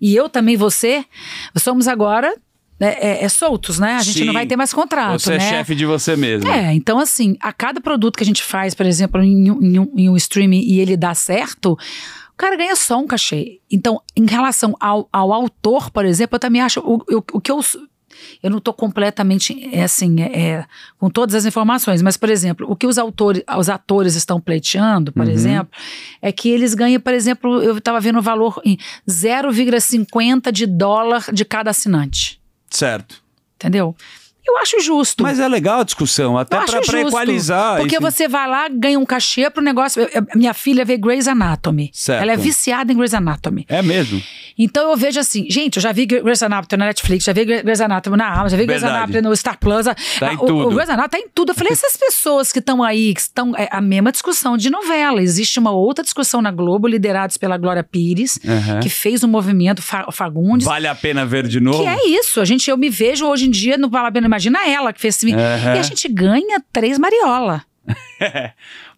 e 0.00 0.14
eu 0.14 0.28
também, 0.28 0.56
você, 0.56 1.04
somos 1.56 1.88
agora 1.88 2.34
né, 2.78 2.94
é, 3.00 3.24
é 3.24 3.28
soltos, 3.28 3.78
né? 3.78 3.94
A 3.96 4.02
gente 4.02 4.18
Sim. 4.18 4.24
não 4.24 4.32
vai 4.32 4.46
ter 4.46 4.56
mais 4.56 4.72
contrato, 4.72 5.18
Você 5.20 5.30
né? 5.30 5.36
é 5.36 5.40
chefe 5.40 5.74
de 5.74 5.84
você 5.86 6.16
mesmo. 6.16 6.48
É, 6.50 6.72
então 6.74 6.98
assim, 6.98 7.36
a 7.40 7.52
cada 7.52 7.80
produto 7.80 8.16
que 8.16 8.22
a 8.22 8.26
gente 8.26 8.42
faz, 8.42 8.74
por 8.74 8.86
exemplo, 8.86 9.22
em, 9.22 9.50
um- 9.50 9.62
em 9.62 10.02
em 10.04 10.08
um 10.08 10.16
streaming 10.16 10.60
e 10.60 10.80
ele 10.80 10.96
dá 10.96 11.14
certo, 11.14 11.72
o 11.72 12.36
cara 12.36 12.56
ganha 12.56 12.76
só 12.76 12.98
um 13.00 13.06
cachê. 13.06 13.58
Então, 13.70 14.00
em 14.16 14.26
relação 14.26 14.74
ao, 14.78 15.08
ao 15.12 15.32
autor, 15.32 15.90
por 15.90 16.04
exemplo, 16.04 16.36
eu 16.36 16.40
também 16.40 16.60
acho 16.62 16.78
o, 16.80 16.96
o, 16.96 17.24
o 17.34 17.40
que 17.40 17.50
eu. 17.50 17.60
Eu 18.42 18.50
não 18.50 18.58
estou 18.58 18.74
completamente 18.74 19.68
é 19.72 19.84
assim, 19.84 20.20
é, 20.20 20.40
é, 20.40 20.64
com 20.98 21.08
todas 21.08 21.36
as 21.36 21.44
informações, 21.44 22.02
mas, 22.02 22.16
por 22.16 22.28
exemplo, 22.28 22.66
o 22.68 22.74
que 22.74 22.84
os 22.86 22.98
autores, 22.98 23.44
os 23.56 23.68
atores 23.68 24.16
estão 24.16 24.40
pleiteando, 24.40 25.12
por 25.12 25.24
Uhum. 25.26 25.30
exemplo, 25.32 25.72
é 26.20 26.32
que 26.32 26.48
eles 26.48 26.74
ganham, 26.74 27.00
por 27.00 27.14
exemplo, 27.14 27.62
eu 27.62 27.78
estava 27.78 28.00
vendo 28.00 28.18
o 28.18 28.22
valor 28.22 28.60
em 28.64 28.76
0,50 29.52 30.50
de 30.52 30.66
dólar 30.66 31.26
de 31.32 31.44
cada 31.44 31.70
assinante. 31.70 32.37
Certo. 32.70 33.22
Entendeu? 33.56 33.96
Eu 34.48 34.56
acho 34.58 34.80
justo. 34.80 35.22
Mas 35.22 35.38
é 35.38 35.46
legal 35.46 35.80
a 35.80 35.84
discussão, 35.84 36.36
até 36.38 36.58
justo, 36.66 36.96
equalizar. 36.96 37.76
Porque 37.76 37.96
esse- 37.96 38.02
você 38.04 38.26
vai 38.28 38.48
lá, 38.48 38.68
ganha 38.68 38.98
um 38.98 39.04
cachê 39.04 39.50
pro 39.50 39.62
negócio. 39.62 40.00
eu- 40.02 40.08
eu- 40.14 40.26
minha 40.34 40.54
filha 40.54 40.84
vê 40.84 40.96
Grey's 40.96 41.28
Anatomy. 41.28 41.90
Certo. 41.92 42.22
Ela 42.22 42.32
é 42.32 42.36
viciada 42.36 42.92
em 42.92 42.96
Grey's 42.96 43.14
Anatomy. 43.14 43.64
É 43.68 43.82
mesmo. 43.82 44.20
Então 44.58 44.90
eu 44.90 44.96
vejo 44.96 45.20
assim, 45.20 45.46
gente, 45.48 45.76
eu 45.76 45.82
já 45.82 45.92
vi 45.92 46.06
Grey's 46.06 46.42
Anatomy 46.42 46.78
na 46.80 46.86
Netflix, 46.86 47.24
já 47.24 47.32
vi 47.32 47.44
Grey's 47.44 47.80
Anatomy 47.80 48.16
na 48.16 48.26
Amazon, 48.28 48.48
já 48.50 48.56
vi 48.56 48.66
Grey's 48.66 48.82
Verdade. 48.82 49.04
Anatomy 49.04 49.20
no 49.28 49.36
Star 49.36 49.58
Plus. 49.58 49.86
Tá 50.18 50.32
em 50.32 50.36
o, 50.36 50.38
tudo. 50.40 50.66
O 50.68 50.70
Grey's 50.74 50.88
Anatomy 50.90 51.08
tá 51.08 51.18
em 51.18 51.28
tudo. 51.32 51.50
Eu 51.52 51.54
falei, 51.54 51.72
essas 51.72 51.96
pessoas 51.96 52.50
que 52.50 52.58
estão 52.58 52.82
aí, 52.82 53.14
que 53.14 53.20
estão. 53.20 53.54
É 53.56 53.68
a 53.70 53.80
mesma 53.80 54.10
discussão 54.10 54.56
de 54.56 54.70
novela. 54.70 55.22
Existe 55.22 55.58
uma 55.58 55.70
outra 55.70 56.02
discussão 56.02 56.40
na 56.42 56.50
Globo, 56.50 56.88
liderados 56.88 57.36
pela 57.36 57.56
Glória 57.56 57.82
Pires, 57.84 58.38
que 58.82 58.88
fez 58.88 59.22
um 59.22 59.28
movimento 59.28 59.82
Fa- 59.82 60.10
Fagundes. 60.10 60.66
Vale 60.66 60.86
a 60.88 60.94
pena 60.94 61.24
ver 61.24 61.46
de 61.46 61.60
novo? 61.60 61.82
Que 61.82 61.88
é 61.88 62.08
isso, 62.08 62.40
a 62.40 62.44
gente, 62.44 62.68
eu 62.70 62.76
me 62.76 62.88
vejo 62.90 63.26
hoje 63.26 63.46
em 63.46 63.50
dia, 63.50 63.76
não 63.78 63.88
vale 63.88 64.08
a 64.08 64.12
pena, 64.12 64.28
imagina 64.46 64.68
ela 64.68 64.92
que 64.92 65.00
fez 65.00 65.16
esse 65.16 65.32
Aham. 65.32 65.74
E 65.76 65.78
a 65.78 65.82
gente 65.82 66.08
ganha 66.08 66.62
três 66.72 66.98
mariola. 66.98 67.64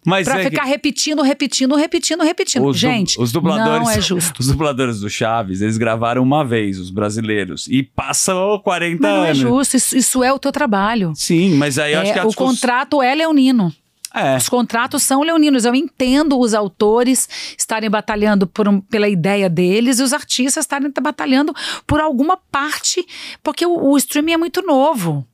Mas 0.05 0.27
Pra 0.27 0.39
é 0.39 0.43
que- 0.43 0.49
ficar 0.49 0.63
repetindo, 0.63 1.21
repetindo, 1.21 1.75
repetindo, 1.75 2.23
repetindo. 2.23 2.65
Os, 2.65 2.75
du- 2.75 2.79
gente, 2.79 3.21
os 3.21 3.31
dubladores, 3.31 3.83
não 3.87 3.91
é 3.91 4.01
justo. 4.01 4.39
Os 4.39 4.47
dubladores 4.47 4.99
do 4.99 5.09
Chaves, 5.09 5.61
eles 5.61 5.77
gravaram 5.77 6.23
uma 6.23 6.43
vez, 6.43 6.79
os 6.79 6.89
brasileiros, 6.89 7.67
e 7.67 7.83
passam 7.83 8.59
40 8.63 8.99
Mas 9.01 9.11
não 9.11 9.23
é 9.23 9.27
anos. 9.27 9.37
justo, 9.37 9.77
isso, 9.77 9.95
isso 9.97 10.23
é 10.23 10.33
o 10.33 10.39
teu 10.39 10.51
trabalho. 10.51 11.13
Sim, 11.15 11.53
mas 11.55 11.77
aí 11.77 11.93
eu 11.93 12.01
acho 12.01 12.09
É, 12.09 12.13
que 12.13 12.19
a 12.19 12.23
o 12.23 12.27
discuss- 12.29 12.49
contrato 12.59 13.01
é 13.01 13.13
leonino. 13.13 13.71
É. 14.13 14.35
Os 14.35 14.49
contratos 14.49 15.03
são 15.03 15.21
leoninos. 15.21 15.63
Eu 15.63 15.73
entendo 15.73 16.37
os 16.37 16.53
autores 16.53 17.29
estarem 17.57 17.89
batalhando 17.89 18.45
por 18.45 18.67
um- 18.67 18.81
pela 18.81 19.07
ideia 19.07 19.47
deles 19.49 19.99
e 19.99 20.03
os 20.03 20.11
artistas 20.11 20.65
estarem 20.65 20.91
batalhando 21.01 21.53
por 21.87 22.01
alguma 22.01 22.35
parte, 22.51 23.05
porque 23.41 23.65
o, 23.65 23.71
o 23.91 23.97
streaming 23.97 24.33
é 24.33 24.37
muito 24.37 24.61
novo. 24.63 25.25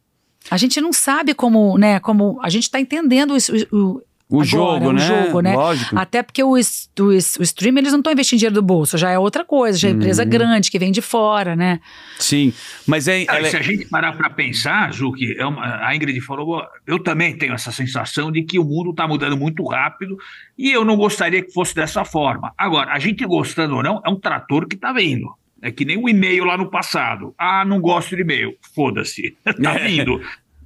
A 0.50 0.58
gente 0.58 0.80
não 0.82 0.94
sabe 0.94 1.34
como, 1.34 1.78
né, 1.78 2.00
como 2.00 2.40
a 2.42 2.50
gente 2.50 2.64
está 2.64 2.80
entendendo 2.80 3.36
isso, 3.36 3.54
o, 3.72 4.02
O 4.30 4.42
agora, 4.42 4.46
jogo, 4.46 4.88
o 4.90 4.94
né? 4.94 5.00
jogo, 5.26 5.40
né? 5.42 5.56
Lógico. 5.56 5.98
Até 5.98 6.22
porque 6.22 6.44
o, 6.44 6.50
o, 6.52 6.54
o 6.56 7.14
streaming 7.14 7.80
eles 7.80 7.92
não 7.94 8.00
estão 8.00 8.12
investindo 8.12 8.40
dinheiro 8.40 8.56
do 8.56 8.62
bolso, 8.62 8.98
já 8.98 9.10
é 9.10 9.18
outra 9.18 9.46
coisa, 9.46 9.78
já 9.78 9.88
é 9.88 9.92
empresa 9.92 10.24
Uhum. 10.24 10.30
grande 10.30 10.70
que 10.70 10.78
vem 10.78 10.92
de 10.92 11.02
fora, 11.02 11.56
né? 11.56 11.80
Sim, 12.20 12.54
mas 12.86 13.08
é, 13.08 13.24
Cara, 13.26 13.40
ela 13.40 13.48
é- 13.48 13.52
se 13.52 13.58
a 13.58 13.62
gente 13.62 13.86
parar 13.86 14.14
para 14.18 14.30
pensar, 14.30 14.92
Ju, 14.94 15.12
que 15.14 15.36
é 15.40 15.46
uma- 15.46 15.86
a 15.86 15.96
Ingrid 15.96 16.20
falou, 16.22 16.62
eu 16.86 17.00
também 17.02 17.38
tenho 17.38 17.54
essa 17.54 17.72
sensação 17.72 18.32
de 18.32 18.44
que 18.44 18.60
o 18.60 18.64
mundo 18.66 18.90
está 18.92 19.08
mudando 19.08 19.38
muito 19.38 19.66
rápido 19.66 20.18
e 20.58 20.72
eu 20.72 20.84
não 20.84 20.98
gostaria 20.98 21.42
que 21.42 21.52
fosse 21.54 21.74
dessa 21.74 22.04
forma. 22.04 22.54
Agora, 22.58 22.92
a 22.94 23.00
gente 23.00 23.26
gostando 23.26 23.76
ou 23.78 23.84
não, 23.84 24.02
é 24.06 24.10
um 24.10 24.20
trator 24.20 24.68
que 24.68 24.76
está 24.76 24.92
vindo. 24.92 25.28
É 25.62 25.72
que 25.72 25.84
nem 25.86 25.98
o 25.98 26.08
e-mail 26.08 26.44
lá 26.46 26.58
no 26.58 26.70
passado. 26.70 27.34
Ah, 27.38 27.66
não 27.66 27.80
gosto 27.82 28.16
de 28.16 28.22
e-mail. 28.22 28.56
Foda-se. 28.76 29.36
Tá 29.64 29.74
É. 29.76 29.88
vindo. 29.88 30.22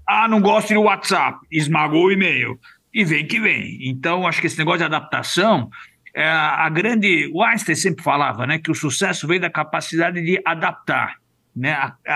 Ah, 0.08 0.28
não 0.28 0.42
gosto 0.42 0.74
do 0.74 0.82
WhatsApp. 0.82 1.40
Esmagou 1.52 2.06
o 2.06 2.12
e-mail. 2.12 2.60
E 2.94 3.06
vem 3.06 3.26
que 3.26 3.40
vem. 3.40 3.78
Então, 3.88 4.28
acho 4.28 4.42
que 4.42 4.48
esse 4.48 4.58
negócio 4.58 4.80
de 4.80 4.84
adaptação 4.86 5.70
é 6.14 6.28
a 6.30 6.68
grande. 6.70 7.30
O 7.34 7.42
Einstein 7.42 7.76
sempre 7.76 8.04
falava 8.04 8.46
né, 8.46 8.60
que 8.60 8.70
o 8.70 8.76
sucesso 8.76 9.26
vem 9.28 9.40
da 9.40 9.50
capacidade 9.50 10.22
de 10.22 10.42
adaptar. 10.46 11.16
Né? 11.56 11.72
A, 11.72 11.96
a- 12.06 12.14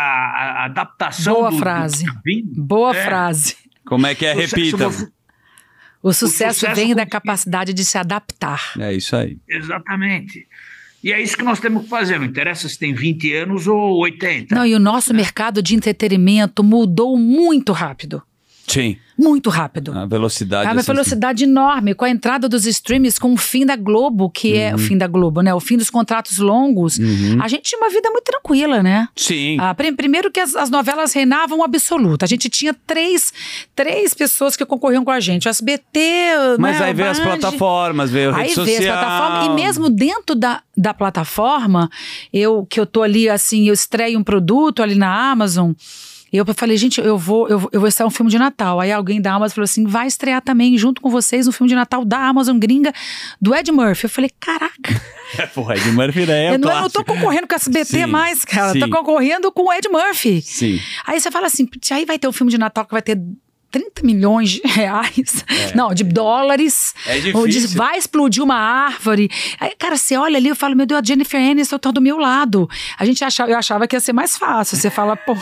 a 0.61 0.65
adaptação. 0.65 1.33
Boa 1.35 1.49
do- 1.49 1.55
do 1.55 1.61
frase. 1.61 2.05
tá 2.05 2.21
vindo. 2.25 2.61
Boa 2.61 2.95
É. 2.95 3.05
frase. 3.05 3.55
como 3.85 4.05
é 4.07 4.15
que 4.15 4.25
é? 4.25 4.33
Sucesso 4.33 4.55
Repita. 4.55 4.89
você- 4.89 5.11
O 6.03 6.13
sucesso, 6.13 6.59
sucesso 6.59 6.75
vem 6.75 6.93
da 6.93 7.05
capacidade 7.05 7.73
de 7.73 7.85
se 7.85 7.97
adaptar. 7.97 8.73
É 8.79 8.91
isso 8.93 9.15
aí. 9.15 9.37
Exatamente. 9.47 10.45
E 11.05 11.13
é 11.13 11.21
isso 11.21 11.37
que 11.37 11.43
nós 11.43 11.59
temos 11.59 11.83
que 11.83 11.89
fazer. 11.89 12.17
Não 12.17 12.25
interessa 12.25 12.67
se 12.67 12.79
tem 12.79 12.91
20 12.91 13.31
anos 13.35 13.67
ou 13.67 13.99
80. 13.99 14.55
Não, 14.55 14.65
e 14.65 14.73
o 14.73 14.79
nosso 14.79 15.13
mercado 15.13 15.61
de 15.61 15.75
entretenimento 15.75 16.63
mudou 16.63 17.15
muito 17.15 17.71
rápido. 17.73 18.23
Sim. 18.67 18.97
Muito 19.17 19.49
rápido. 19.49 19.97
A 19.97 20.05
velocidade. 20.05 20.67
É 20.67 20.71
uma 20.71 20.81
assim, 20.81 20.91
velocidade 20.91 21.43
enorme, 21.45 21.93
com 21.93 22.03
a 22.05 22.09
entrada 22.09 22.49
dos 22.49 22.65
streams, 22.65 23.17
com 23.19 23.33
o 23.33 23.37
fim 23.37 23.65
da 23.65 23.75
Globo, 23.75 24.29
que 24.29 24.55
é 24.57 24.75
o 24.75 24.77
fim 24.77 24.97
da 24.97 25.07
Globo, 25.07 25.41
né? 25.41 25.53
O 25.53 25.59
fim 25.59 25.77
dos 25.77 25.89
contratos 25.89 26.37
longos. 26.37 26.97
Uhum. 26.99 27.37
A 27.41 27.47
gente 27.47 27.63
tinha 27.63 27.79
uma 27.79 27.89
vida 27.89 28.09
muito 28.09 28.25
tranquila, 28.25 28.83
né? 28.83 29.07
Sim. 29.15 29.57
Ah, 29.59 29.73
prim- 29.73 29.95
primeiro 29.95 30.29
que 30.29 30.39
as, 30.39 30.55
as 30.55 30.69
novelas 30.69 31.13
reinavam 31.13 31.63
absoluta. 31.63 32.25
A 32.25 32.27
gente 32.27 32.49
tinha 32.49 32.73
três, 32.85 33.31
três 33.75 34.13
pessoas 34.13 34.55
que 34.55 34.65
concorriam 34.65 35.05
com 35.05 35.11
a 35.11 35.19
gente. 35.19 35.47
O 35.47 35.49
SBT, 35.49 35.99
Mas 36.59 36.79
né, 36.79 36.85
aí 36.87 36.93
veio 36.93 37.09
as 37.09 37.19
plataformas, 37.19 38.09
veio 38.11 38.31
a 38.31 38.37
Aí 38.37 38.49
rede 38.49 38.61
vê 38.63 38.75
social. 38.75 38.95
as 38.97 38.99
plataformas. 39.05 39.45
E 39.47 39.49
mesmo 39.63 39.89
dentro 39.89 40.35
da, 40.35 40.61
da 40.75 40.93
plataforma, 40.93 41.89
eu 42.33 42.65
que 42.69 42.79
eu 42.79 42.85
tô 42.85 43.01
ali 43.01 43.29
assim, 43.29 43.67
eu 43.67 43.73
estreio 43.73 44.19
um 44.19 44.23
produto 44.23 44.83
ali 44.83 44.95
na 44.95 45.31
Amazon. 45.31 45.71
Eu 46.37 46.45
falei, 46.55 46.77
gente, 46.77 46.99
eu 46.99 47.17
vou, 47.17 47.47
eu, 47.47 47.59
vou- 47.59 47.69
eu 47.71 47.79
vou 47.79 47.87
estrear 47.87 48.07
um 48.07 48.11
filme 48.11 48.29
de 48.31 48.37
Natal. 48.37 48.79
Aí 48.79 48.91
alguém 48.91 49.21
da 49.21 49.33
Amazon 49.33 49.55
falou 49.55 49.65
assim: 49.65 49.85
vai 49.85 50.07
estrear 50.07 50.41
também, 50.41 50.77
junto 50.77 51.01
com 51.01 51.09
vocês, 51.09 51.47
um 51.47 51.51
filme 51.51 51.69
de 51.69 51.75
Natal 51.75 52.03
da 52.05 52.17
Amazon 52.27 52.57
gringa, 52.57 52.91
do 53.41 53.53
Ed 53.55 53.71
Murphy. 53.71 54.05
Eu 54.05 54.09
falei, 54.09 54.31
caraca, 54.39 55.01
Porra, 55.53 55.75
Ed 55.75 55.91
Murphy 55.91 56.25
daí 56.25 56.45
é 56.45 56.53
eu 56.55 56.59
não, 56.59 56.71
eu 56.71 56.81
não 56.81 56.89
tô 56.89 57.03
concorrendo 57.03 57.47
com 57.47 57.53
a 57.55 57.57
SBT 57.57 57.85
Sim, 57.85 58.05
mais, 58.05 58.43
cara. 58.45 58.69
Eu 58.69 58.73
sim. 58.73 58.79
tô 58.79 58.89
concorrendo 58.89 59.51
com 59.51 59.63
o 59.69 59.73
Ed 59.73 59.87
Murphy. 59.89 60.41
Sim. 60.41 60.79
Aí 61.05 61.19
você 61.19 61.29
fala 61.31 61.47
assim, 61.47 61.65
"Putz, 61.65 61.91
aí 61.91 62.05
vai 62.05 62.17
ter 62.19 62.27
um 62.27 62.31
filme 62.31 62.51
de 62.51 62.57
Natal 62.57 62.85
que 62.85 62.91
vai 62.91 63.01
ter 63.01 63.19
30 63.71 64.03
milhões 64.05 64.51
de 64.51 64.61
reais. 64.63 65.43
Não, 65.75 65.93
de 65.93 66.05
dólares. 66.05 66.93
É 67.05 67.15
Ou 67.35 67.45
diz, 67.45 67.55
difícil. 67.55 67.77
vai 67.77 67.97
explodir 67.97 68.41
uma 68.41 68.55
árvore. 68.55 69.29
Aí, 69.59 69.73
cara, 69.77 69.97
você 69.97 70.15
olha 70.15 70.37
ali, 70.37 70.47
eu 70.47 70.55
falo, 70.55 70.77
meu 70.77 70.85
Deus, 70.85 71.01
a 71.01 71.03
Jennifer 71.05 71.41
Aniston 71.41 71.77
tá 71.77 71.91
do 71.91 71.99
meu 71.99 72.17
lado. 72.17 72.69
A 72.97 73.03
gente 73.03 73.21
achava, 73.21 73.51
eu 73.51 73.57
achava 73.57 73.85
que 73.85 73.93
ia 73.93 73.99
ser 73.99 74.13
mais 74.13 74.37
fácil. 74.37 74.77
Você 74.77 74.89
fala, 74.89 75.17
pô, 75.17 75.35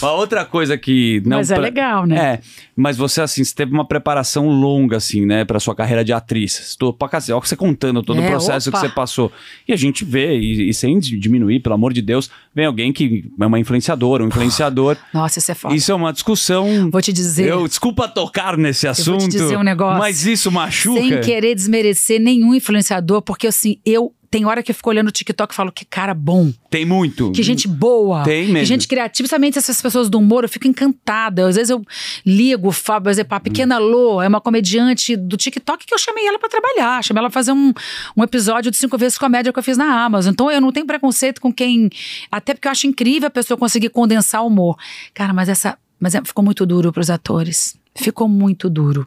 Uma 0.00 0.12
outra 0.12 0.44
coisa 0.44 0.76
que 0.76 1.22
não 1.24 1.38
Mas 1.38 1.50
é 1.50 1.54
pra- 1.54 1.62
legal, 1.62 2.06
né? 2.06 2.16
É, 2.16 2.40
mas 2.76 2.96
você 2.96 3.20
assim, 3.20 3.44
você 3.44 3.54
teve 3.54 3.72
uma 3.72 3.86
preparação 3.86 4.48
longa 4.48 4.96
assim, 4.96 5.24
né, 5.26 5.44
para 5.44 5.60
sua 5.60 5.74
carreira 5.74 6.04
de 6.04 6.12
atriz. 6.12 6.58
Estou 6.58 6.92
pra 6.92 7.08
olha 7.12 7.40
você 7.40 7.56
contando 7.56 8.02
todo 8.02 8.18
o 8.18 8.22
É, 8.22 8.28
processo 8.30 8.68
opa. 8.68 8.80
que 8.80 8.86
você 8.88 8.92
passou. 8.94 9.30
E 9.66 9.72
a 9.72 9.76
gente 9.76 10.04
vê 10.04 10.38
e, 10.38 10.68
e 10.68 10.74
sem 10.74 10.98
diminuir, 10.98 11.60
pelo 11.60 11.74
amor 11.74 11.92
de 11.92 12.02
Deus, 12.02 12.30
vem 12.54 12.66
alguém 12.66 12.92
que 12.92 13.30
é 13.40 13.46
uma 13.46 13.58
influenciadora, 13.58 14.22
um 14.24 14.28
influenciador. 14.28 14.96
nossa, 15.12 15.38
isso 15.38 15.50
é 15.50 15.54
foda. 15.54 15.74
Isso 15.74 15.92
é 15.92 15.94
uma 15.94 16.12
discussão. 16.12 16.90
Vou 16.90 17.00
te 17.02 17.12
dizer, 17.12 17.48
Eu, 17.48 17.66
desculpa 17.68 18.08
tocar 18.08 18.56
nesse 18.56 18.86
vou 18.86 18.94
te 18.94 19.00
assunto. 19.00 19.28
dizer 19.28 19.56
um 19.56 19.62
negócio. 19.62 19.98
Mas 19.98 20.24
isso 20.26 20.50
machuca. 20.50 21.00
sem 21.00 21.20
querer 21.20 21.54
desmerecer 21.54 22.20
nenhum 22.20 22.54
influenciador, 22.54 23.22
porque 23.22 23.46
assim, 23.46 23.76
eu 23.84 24.12
tem 24.32 24.46
hora 24.46 24.62
que 24.62 24.70
eu 24.70 24.74
fico 24.74 24.88
olhando 24.88 25.08
o 25.08 25.12
TikTok 25.12 25.52
e 25.52 25.54
falo 25.56 25.70
que 25.70 25.84
cara 25.84 26.14
bom. 26.14 26.50
Tem 26.70 26.86
muito. 26.86 27.30
Que 27.32 27.42
gente 27.42 27.68
boa. 27.68 28.22
Tem 28.24 28.46
Que 28.46 28.52
mesmo. 28.52 28.64
gente 28.66 28.88
criativa. 28.88 29.22
Principalmente 29.24 29.58
essas 29.58 29.78
pessoas 29.82 30.08
do 30.08 30.18
humor, 30.18 30.42
eu 30.42 30.48
fico 30.48 30.66
encantada. 30.66 31.46
Às 31.46 31.56
vezes 31.56 31.68
eu 31.68 31.84
ligo, 32.24 32.72
falo, 32.72 33.02
por 33.02 33.10
exemplo, 33.10 33.36
a 33.36 33.40
Pequena 33.40 33.76
Lô 33.76 34.22
é 34.22 34.26
uma 34.28 34.40
comediante 34.40 35.16
do 35.16 35.36
TikTok 35.36 35.84
que 35.84 35.92
eu 35.92 35.98
chamei 35.98 36.26
ela 36.26 36.38
pra 36.38 36.48
trabalhar. 36.48 37.04
Chamei 37.04 37.20
ela 37.20 37.28
pra 37.28 37.34
fazer 37.34 37.52
um, 37.52 37.74
um 38.16 38.22
episódio 38.24 38.70
de 38.70 38.76
cinco 38.78 38.96
vezes 38.96 39.18
comédia 39.18 39.52
que 39.52 39.58
eu 39.58 39.62
fiz 39.62 39.76
na 39.76 40.02
Amazon. 40.02 40.32
Então 40.32 40.50
eu 40.50 40.62
não 40.62 40.72
tenho 40.72 40.86
preconceito 40.86 41.38
com 41.38 41.52
quem. 41.52 41.90
Até 42.30 42.54
porque 42.54 42.66
eu 42.68 42.72
acho 42.72 42.86
incrível 42.86 43.26
a 43.26 43.30
pessoa 43.30 43.58
conseguir 43.58 43.90
condensar 43.90 44.42
o 44.42 44.46
humor. 44.46 44.78
Cara, 45.12 45.34
mas 45.34 45.50
essa. 45.50 45.76
Mas 46.00 46.14
é- 46.14 46.22
ficou 46.24 46.42
muito 46.42 46.64
duro 46.64 46.90
pros 46.90 47.10
atores. 47.10 47.76
Ficou 47.94 48.26
muito 48.26 48.70
duro. 48.70 49.06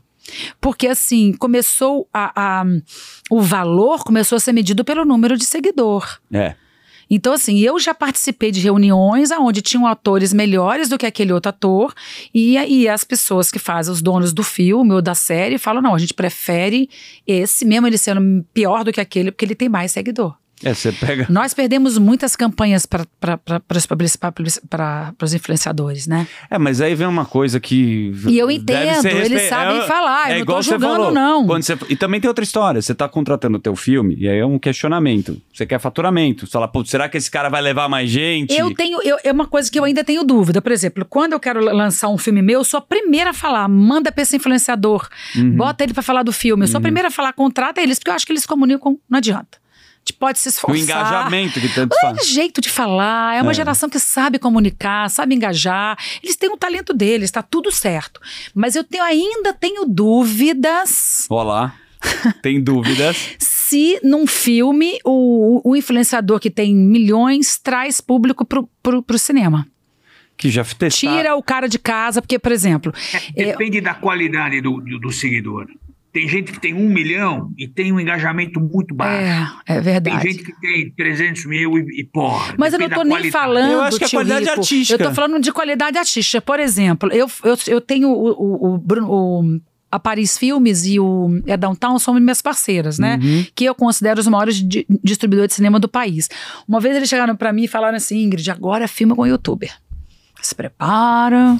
Porque 0.59 0.87
assim, 0.87 1.33
começou 1.33 2.07
a, 2.13 2.61
a- 2.61 2.65
o 3.29 3.41
valor 3.41 4.03
começou 4.03 4.35
a 4.35 4.39
ser 4.39 4.53
medido 4.53 4.83
pelo 4.83 5.05
número 5.05 5.37
de 5.37 5.45
seguidor. 5.45 6.19
É. 6.33 6.55
Então, 7.07 7.33
assim, 7.33 7.59
eu 7.59 7.79
já 7.79 7.93
participei 7.93 8.49
de 8.49 8.59
reuniões 8.59 9.29
onde 9.29 9.61
tinham 9.61 9.85
atores 9.85 10.33
melhores 10.33 10.89
do 10.89 10.97
que 10.97 11.05
aquele 11.05 11.31
outro 11.31 11.49
ator, 11.49 11.93
e 12.33 12.57
aí 12.57 12.87
as 12.87 13.03
pessoas 13.03 13.51
que 13.51 13.59
fazem, 13.59 13.93
os 13.93 14.01
donos 14.01 14.33
do 14.33 14.41
filme 14.43 14.91
ou 14.91 15.01
da 15.03 15.13
série, 15.13 15.59
falam: 15.59 15.83
não, 15.83 15.93
a 15.93 15.99
gente 15.99 16.15
prefere 16.15 16.89
esse, 17.27 17.63
mesmo 17.63 17.85
ele 17.85 17.97
sendo 17.99 18.43
pior 18.53 18.83
do 18.83 18.91
que 18.91 18.99
aquele, 18.99 19.31
porque 19.31 19.45
ele 19.45 19.53
tem 19.53 19.69
mais 19.69 19.91
seguidor. 19.91 20.35
É, 20.63 20.73
você 20.73 20.91
pega. 20.91 21.27
Nós 21.29 21.53
perdemos 21.53 21.97
muitas 21.97 22.35
campanhas 22.35 22.85
para 22.85 23.05
os 25.21 25.33
influenciadores, 25.33 26.07
né? 26.07 26.27
É, 26.49 26.57
mas 26.57 26.79
aí 26.81 26.95
vem 26.95 27.07
uma 27.07 27.25
coisa 27.25 27.59
que. 27.59 28.11
E 28.27 28.37
eu 28.37 28.49
entendo, 28.49 29.05
eles 29.07 29.43
sabem 29.49 29.79
é- 29.79 29.87
falar, 29.87 30.27
eu 30.27 30.31
é 30.31 30.35
não 30.35 30.41
igual 30.41 30.57
tô 30.59 30.63
você 30.63 30.69
julgando, 30.71 30.93
falou. 30.95 31.11
não. 31.11 31.45
Quando 31.45 31.63
você- 31.63 31.77
E 31.89 31.95
também 31.95 32.21
tem 32.21 32.27
outra 32.27 32.43
história. 32.43 32.81
Você 32.81 32.95
tá 32.95 33.07
contratando 33.07 33.57
o 33.57 33.59
teu 33.59 33.75
filme, 33.75 34.15
e 34.17 34.27
aí 34.29 34.37
é 34.39 34.45
um 34.45 34.57
questionamento. 34.57 35.41
Você 35.53 35.65
quer 35.65 35.79
faturamento. 35.79 36.45
Você 36.45 36.51
fala, 36.53 36.67
putz, 36.67 36.89
será 36.89 37.09
que 37.09 37.17
esse 37.17 37.29
cara 37.29 37.49
vai 37.49 37.61
levar 37.61 37.89
mais 37.89 38.09
gente? 38.09 38.55
Eu 38.57 38.73
tenho, 38.73 38.99
eu- 39.03 39.17
é 39.23 39.31
uma 39.31 39.47
coisa 39.47 39.69
que 39.69 39.77
eu 39.77 39.83
ainda 39.83 40.03
tenho 40.03 40.23
dúvida. 40.23 40.61
Por 40.61 40.71
exemplo, 40.71 41.05
quando 41.05 41.33
eu 41.33 41.39
quero 41.39 41.59
lançar 41.63 42.07
um 42.09 42.17
filme 42.17 42.41
meu, 42.41 42.59
eu 42.61 42.63
sou 42.63 42.77
a 42.77 42.81
primeira 42.81 43.31
a 43.31 43.33
falar, 43.33 43.67
manda 43.67 44.11
pra 44.11 44.21
esse 44.23 44.35
influenciador, 44.37 45.07
Uhum. 45.35 45.57
bota 45.57 45.83
ele 45.83 45.93
pra 45.93 46.01
falar 46.03 46.23
do 46.23 46.31
filme. 46.31 46.63
Eu 46.63 46.67
sou 46.67 46.77
a 46.77 46.81
primeira 46.81 47.09
a 47.09 47.11
falar, 47.11 47.33
contrata 47.33 47.81
eles, 47.81 47.99
porque 47.99 48.09
eu 48.09 48.15
acho 48.15 48.25
que 48.25 48.31
eles 48.31 48.45
comunicam, 48.45 48.97
não 49.09 49.17
adianta. 49.17 49.64
Pode 50.13 50.39
se 50.39 50.47
O 50.47 50.49
esforçar. 50.49 50.81
engajamento 50.83 51.59
que 51.59 51.67
tanto 51.69 51.93
É 51.93 52.01
faz. 52.01 52.27
jeito 52.27 52.61
de 52.61 52.69
falar, 52.69 53.35
é 53.35 53.41
uma 53.41 53.51
É. 53.51 53.53
geração 53.55 53.89
que 53.89 53.99
sabe 53.99 54.39
comunicar, 54.39 55.09
sabe 55.09 55.35
engajar. 55.35 55.97
Eles 56.23 56.35
têm 56.35 56.49
o 56.51 56.57
talento 56.57 56.93
deles, 56.93 57.29
tá 57.31 57.41
tudo 57.41 57.71
certo. 57.71 58.19
Mas 58.53 58.75
eu 58.75 58.83
tenho, 58.83 59.03
ainda 59.03 59.53
tenho 59.53 59.85
dúvidas 59.85 61.25
Olá. 61.29 61.75
Tem 62.41 62.61
dúvidas? 62.61 63.17
se 63.39 63.99
num 64.03 64.27
filme 64.27 64.99
o, 65.03 65.61
o 65.71 65.75
influenciador 65.75 66.39
que 66.39 66.51
tem 66.51 66.73
milhões 66.75 67.57
traz 67.57 67.99
público 67.99 68.45
pro, 68.45 68.69
pro, 68.83 69.01
pro 69.01 69.17
cinema. 69.19 69.67
Que 70.37 70.49
já 70.51 70.63
testaram. 70.63 71.17
Tira 71.17 71.35
o 71.35 71.41
cara 71.41 71.67
de 71.67 71.79
casa, 71.79 72.21
porque, 72.21 72.37
por 72.37 72.51
exemplo, 72.51 72.93
é, 73.35 73.45
Depende 73.45 73.79
da 73.81 73.93
qualidade 73.95 74.61
do, 74.61 74.81
do, 74.81 74.99
do 74.99 75.11
seguidor. 75.11 75.67
Tem 76.15 76.29
gente 76.29 76.53
que 76.53 76.61
tem 76.61 76.73
um 76.73 76.87
milhão 76.87 77.51
e 77.57 77.67
tem 77.67 77.91
um 77.91 77.99
engajamento 77.99 78.57
muito 78.61 78.95
baixo. 78.95 79.53
é, 79.67 79.73
é 79.73 79.73
Tem 79.75 79.81
verdade. 79.83 80.31
gente 80.31 80.45
que 80.45 80.61
tem 80.61 80.89
300 80.95 81.45
mil 81.45 81.77
e, 81.77 81.99
e 81.99 82.03
porra. 82.05 82.55
Mas 82.57 82.71
eu 82.71 82.79
não 82.79 82.87
tô 82.89 83.01
nem 83.03 83.09
qualidade. 83.09 83.31
falando. 83.31 83.71
Eu 83.73 83.81
acho 83.81 83.97
que 83.97 84.05
é 84.05 84.09
qualidade 84.09 84.45
Rico. 84.45 84.59
artística. 84.61 85.03
Eu 85.03 85.09
tô 85.09 85.13
falando 85.13 85.41
de 85.41 85.51
qualidade 85.51 85.97
artística. 85.97 86.39
Por 86.39 86.57
exemplo, 86.57 87.11
eu, 87.11 87.29
eu, 87.43 87.57
eu 87.67 87.81
tenho 87.81 88.07
o, 88.07 88.29
o, 88.31 88.73
o 88.75 88.77
Bruno. 88.77 89.11
O, 89.11 89.59
a 89.91 89.99
Paris 89.99 90.37
Filmes 90.37 90.85
e 90.85 90.99
o 90.99 91.41
é 91.47 91.55
Downtown 91.55 91.97
são 91.99 92.13
minhas 92.15 92.41
parceiras, 92.41 92.99
né? 92.99 93.17
Uhum. 93.21 93.45
Que 93.55 93.63
eu 93.65 93.73
considero 93.75 94.19
os 94.19 94.27
maiores 94.27 94.55
di- 94.57 94.85
distribuidores 95.03 95.49
de 95.49 95.55
cinema 95.55 95.79
do 95.79 95.87
país. 95.87 96.29
Uma 96.67 96.81
vez 96.81 96.97
eles 96.97 97.07
chegaram 97.07 97.33
pra 97.35 97.53
mim 97.53 97.63
e 97.63 97.67
falaram 97.67 97.95
assim: 97.95 98.23
Ingrid, 98.23 98.49
agora 98.51 98.87
filma 98.89 99.15
com 99.15 99.25
youtuber. 99.25 99.71
Se 100.41 100.53
prepara. 100.53 101.57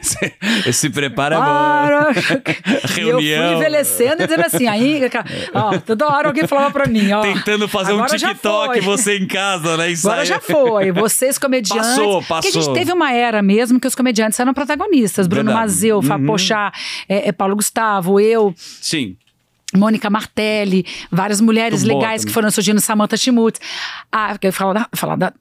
Se 0.72 0.88
prepara 0.90 1.36
bom. 1.36 1.44
Para. 1.44 2.10
E 2.70 2.72
eu 2.72 2.88
fui 2.88 3.02
Reunião. 3.04 3.54
envelhecendo 3.56 4.22
e 4.22 4.26
dizendo 4.26 4.44
assim, 4.46 4.66
aí, 4.66 5.00
ó, 5.54 5.78
toda 5.78 6.06
hora 6.06 6.28
alguém 6.28 6.46
falava 6.46 6.70
pra 6.70 6.86
mim, 6.86 7.10
ó. 7.12 7.20
Tentando 7.22 7.68
fazer 7.68 7.92
um 7.92 7.96
agora 8.02 8.18
TikTok, 8.18 8.80
você 8.80 9.18
em 9.18 9.26
casa, 9.26 9.76
né? 9.76 9.90
Isso 9.90 10.06
Agora 10.08 10.22
aí- 10.22 10.26
já 10.26 10.40
foi. 10.40 10.92
Vocês 10.92 11.36
comediantes. 11.38 11.86
Passou, 11.88 12.22
Porque 12.22 12.34
a 12.34 12.40
gente 12.50 12.54
passou. 12.56 12.74
teve 12.74 12.92
uma 12.92 13.12
era 13.12 13.42
mesmo 13.42 13.78
que 13.80 13.86
os 13.86 13.94
comediantes 13.94 14.38
eram 14.40 14.52
protagonistas. 14.54 15.26
Bruno 15.26 15.44
Verdade. 15.46 15.66
Mazeu, 15.66 15.98
Uhum. 15.98 16.26
Pochá, 16.26 16.72
é, 17.08 17.28
é 17.28 17.32
Paulo 17.32 17.56
Gustavo, 17.56 18.18
eu, 18.20 18.54
Sim. 18.56 19.16
Mônica 19.74 20.10
Martelli, 20.10 20.84
várias 21.12 21.40
mulheres 21.40 21.80
Muito 21.82 21.92
boa 21.92 22.02
legais 22.02 22.24
que 22.24 22.32
foram 22.32 22.50
surgindo, 22.50 22.80
Samantha 22.80 23.16
Schmutz. 23.16 23.60
Ah, 24.10 24.32
eu 24.32 24.48
ia 24.48 24.52
falar, 24.52 24.72
da- 24.72 24.88
falar 24.94 25.16
da- 25.16 25.32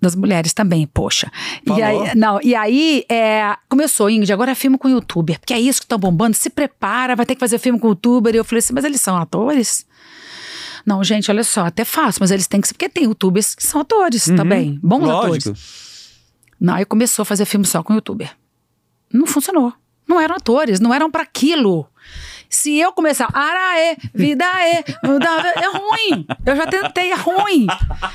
das 0.00 0.14
mulheres 0.14 0.52
também, 0.54 0.86
poxa. 0.86 1.30
E 1.62 1.68
Falou. 1.68 1.84
aí, 2.04 2.14
não, 2.14 2.40
e 2.42 2.54
aí 2.54 3.04
é, 3.10 3.54
começou, 3.68 4.08
Ingrid, 4.08 4.32
agora 4.32 4.52
é 4.52 4.54
filme 4.54 4.78
com 4.78 4.88
youtuber, 4.88 5.38
porque 5.38 5.52
é 5.52 5.60
isso 5.60 5.80
que 5.80 5.84
estão 5.84 5.98
bombando, 5.98 6.34
se 6.36 6.48
prepara, 6.48 7.14
vai 7.14 7.26
ter 7.26 7.34
que 7.34 7.40
fazer 7.40 7.58
filme 7.58 7.78
com 7.78 7.88
youtuber. 7.88 8.34
E 8.34 8.38
eu 8.38 8.44
falei 8.44 8.60
assim, 8.60 8.72
mas 8.72 8.84
eles 8.84 9.00
são 9.00 9.16
atores? 9.16 9.86
Não, 10.86 11.02
gente, 11.04 11.30
olha 11.30 11.44
só, 11.44 11.66
até 11.66 11.84
fácil, 11.84 12.20
mas 12.20 12.30
eles 12.30 12.46
têm 12.46 12.60
que 12.60 12.68
ser, 12.68 12.74
porque 12.74 12.88
tem 12.88 13.04
youtubers 13.04 13.54
que 13.54 13.62
são 13.62 13.80
atores 13.80 14.24
também, 14.36 14.78
bons 14.82 15.00
Uhum. 15.00 15.06
Lógico. 15.06 15.50
atores. 15.50 16.14
Não, 16.60 16.74
aí 16.74 16.84
começou 16.84 17.22
a 17.22 17.26
fazer 17.26 17.44
filme 17.44 17.66
só 17.66 17.82
com 17.82 17.92
youtuber. 17.94 18.30
Não 19.12 19.26
funcionou. 19.26 19.72
Não 20.06 20.20
eram 20.20 20.34
atores, 20.36 20.80
não 20.80 20.92
eram 20.92 21.10
para 21.10 21.22
aquilo. 21.22 21.86
Se 22.54 22.78
eu 22.78 22.92
começar, 22.92 23.28
araê, 23.32 23.96
vida 24.14 24.44
é, 24.44 24.78
é 24.78 25.66
ruim. 25.68 26.24
Eu 26.46 26.54
já 26.56 26.66
tentei, 26.66 27.10
é 27.10 27.14
ruim. 27.16 27.66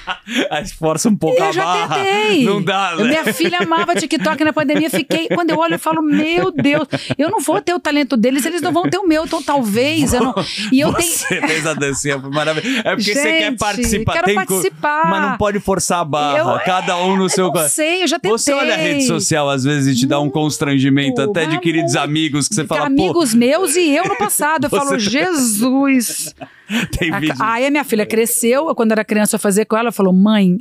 Esforça 0.63 1.09
um 1.09 1.15
pouco 1.15 1.37
Eu 1.37 1.45
a 1.47 1.51
já 1.51 1.63
barra. 1.65 1.95
tentei. 1.95 2.45
Não 2.45 2.61
dá, 2.61 2.95
né? 2.95 3.03
Minha 3.03 3.33
filha 3.33 3.59
amava 3.61 3.95
TikTok 3.95 4.43
na 4.43 4.53
pandemia. 4.53 4.89
Fiquei. 4.89 5.27
Quando 5.27 5.49
eu 5.49 5.57
olho, 5.57 5.75
eu 5.75 5.79
falo, 5.79 6.01
meu 6.01 6.51
Deus, 6.51 6.87
eu 7.17 7.29
não 7.29 7.39
vou 7.41 7.61
ter 7.61 7.73
o 7.73 7.79
talento 7.79 8.15
deles, 8.15 8.45
eles 8.45 8.61
não 8.61 8.71
vão 8.71 8.89
ter 8.89 8.97
o 8.97 9.07
meu. 9.07 9.25
Então, 9.25 9.41
talvez. 9.43 10.13
Eu 10.13 10.23
não... 10.23 10.35
E 10.71 10.79
eu 10.79 10.93
tenho. 10.93 11.11
Você 11.11 11.41
fez 11.45 11.67
a 11.67 11.73
dancinha, 11.73 12.19
foi 12.19 12.29
maravilhoso. 12.29 12.79
É 12.85 12.95
porque 12.95 13.13
você 13.13 13.23
quer 13.23 13.49
Gente, 13.49 13.59
participar. 13.59 14.13
quero 14.13 14.25
tem 14.25 14.35
participar. 14.35 15.09
Mas 15.09 15.21
não 15.21 15.37
pode 15.37 15.59
forçar 15.59 15.99
a 15.99 16.05
barra. 16.05 16.37
Eu- 16.37 16.59
Cada 16.65 16.97
um 16.97 17.15
no 17.17 17.29
seu... 17.29 17.51
Eu 17.53 17.67
sei, 17.69 18.03
eu 18.03 18.07
já 18.07 18.17
tentei. 18.19 18.37
Você 18.37 18.53
olha 18.53 18.73
a 18.73 18.77
rede 18.77 19.03
social, 19.05 19.49
às 19.49 19.63
vezes, 19.63 19.95
e 19.95 19.99
te 19.99 20.05
dá 20.05 20.19
um 20.19 20.29
constrangimento, 20.29 21.21
até 21.21 21.45
de 21.45 21.59
queridos 21.59 21.95
amigos, 21.95 22.47
que 22.47 22.55
você 22.55 22.65
fala, 22.65 22.81
pô... 22.81 22.85
Amigos 22.87 23.33
meus 23.33 23.75
e 23.75 23.89
eu 23.95 24.05
não 24.05 24.15
passado. 24.29 24.65
Eu 24.65 24.69
falo, 24.69 24.97
Jesus. 24.99 26.33
Tem 26.97 27.11
vídeo. 27.19 27.35
Aí 27.39 27.65
a 27.65 27.71
minha 27.71 27.83
filha 27.83 28.05
cresceu, 28.05 28.73
quando 28.75 28.91
era 28.91 29.03
criança 29.03 29.35
eu 29.35 29.39
fazia 29.39 29.65
com 29.65 29.75
ela, 29.75 29.91
falou, 29.91 30.13
mãe, 30.13 30.57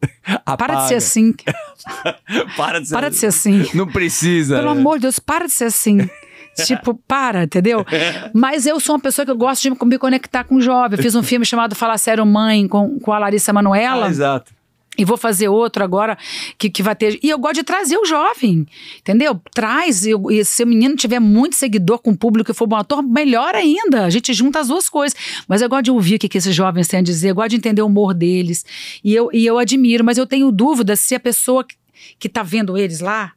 para 0.44 0.74
de 0.74 0.88
ser 0.88 0.94
Apaga. 0.94 0.96
assim. 0.96 1.34
Para 2.56 2.80
de 2.80 2.88
ser, 2.88 2.94
Para 2.94 3.08
de 3.10 3.16
ser 3.16 3.26
assim. 3.26 3.66
Não 3.74 3.86
precisa. 3.86 4.56
Pelo 4.56 4.74
né? 4.74 4.80
amor 4.80 4.96
de 4.96 5.02
Deus, 5.02 5.18
para 5.18 5.46
de 5.46 5.52
ser 5.52 5.64
assim. 5.66 6.08
Tipo, 6.64 6.94
para, 6.94 7.44
entendeu? 7.44 7.84
Mas 8.34 8.66
eu 8.66 8.80
sou 8.80 8.94
uma 8.94 9.00
pessoa 9.00 9.24
que 9.24 9.30
eu 9.30 9.36
gosto 9.36 9.62
de 9.62 9.70
me 9.84 9.98
conectar 9.98 10.42
com 10.44 10.56
o 10.56 10.60
jovem. 10.60 10.98
Eu 10.98 11.02
fiz 11.02 11.14
um 11.14 11.22
filme 11.22 11.44
chamado 11.44 11.74
Fala 11.74 11.98
Sério 11.98 12.24
Mãe 12.24 12.66
com, 12.66 12.98
com 12.98 13.12
a 13.12 13.18
Larissa 13.18 13.52
Manoela. 13.52 14.06
Ah, 14.06 14.10
exato. 14.10 14.52
E 14.98 15.04
vou 15.04 15.16
fazer 15.16 15.48
outro 15.48 15.84
agora 15.84 16.16
que, 16.58 16.70
que 16.70 16.82
vai 16.82 16.96
ter. 16.96 17.18
E 17.22 17.28
eu 17.28 17.38
gosto 17.38 17.56
de 17.56 17.62
trazer 17.62 17.96
o 17.96 18.04
jovem, 18.04 18.66
entendeu? 18.98 19.40
Traz. 19.52 20.06
E, 20.06 20.12
e 20.30 20.44
se 20.44 20.62
o 20.62 20.66
menino 20.66 20.96
tiver 20.96 21.20
muito 21.20 21.56
seguidor 21.56 21.98
com 21.98 22.10
o 22.10 22.16
público 22.16 22.50
e 22.50 22.54
for 22.54 22.66
bom 22.66 22.76
ator, 22.76 23.02
melhor 23.02 23.54
ainda. 23.54 24.04
A 24.04 24.10
gente 24.10 24.32
junta 24.32 24.60
as 24.60 24.68
duas 24.68 24.88
coisas. 24.88 25.16
Mas 25.46 25.62
eu 25.62 25.68
gosto 25.68 25.84
de 25.84 25.90
ouvir 25.90 26.16
o 26.16 26.18
que, 26.18 26.28
que 26.28 26.38
esses 26.38 26.54
jovens 26.54 26.88
têm 26.88 27.00
a 27.00 27.02
dizer, 27.02 27.30
eu 27.30 27.34
gosto 27.34 27.50
de 27.50 27.56
entender 27.56 27.82
o 27.82 27.86
humor 27.86 28.14
deles. 28.14 28.64
E 29.02 29.14
eu, 29.14 29.30
e 29.32 29.44
eu 29.44 29.58
admiro, 29.58 30.04
mas 30.04 30.18
eu 30.18 30.26
tenho 30.26 30.50
dúvida 30.50 30.96
se 30.96 31.14
a 31.14 31.20
pessoa 31.20 31.64
que, 31.64 31.74
que 32.18 32.28
tá 32.28 32.42
vendo 32.42 32.76
eles 32.76 33.00
lá, 33.00 33.32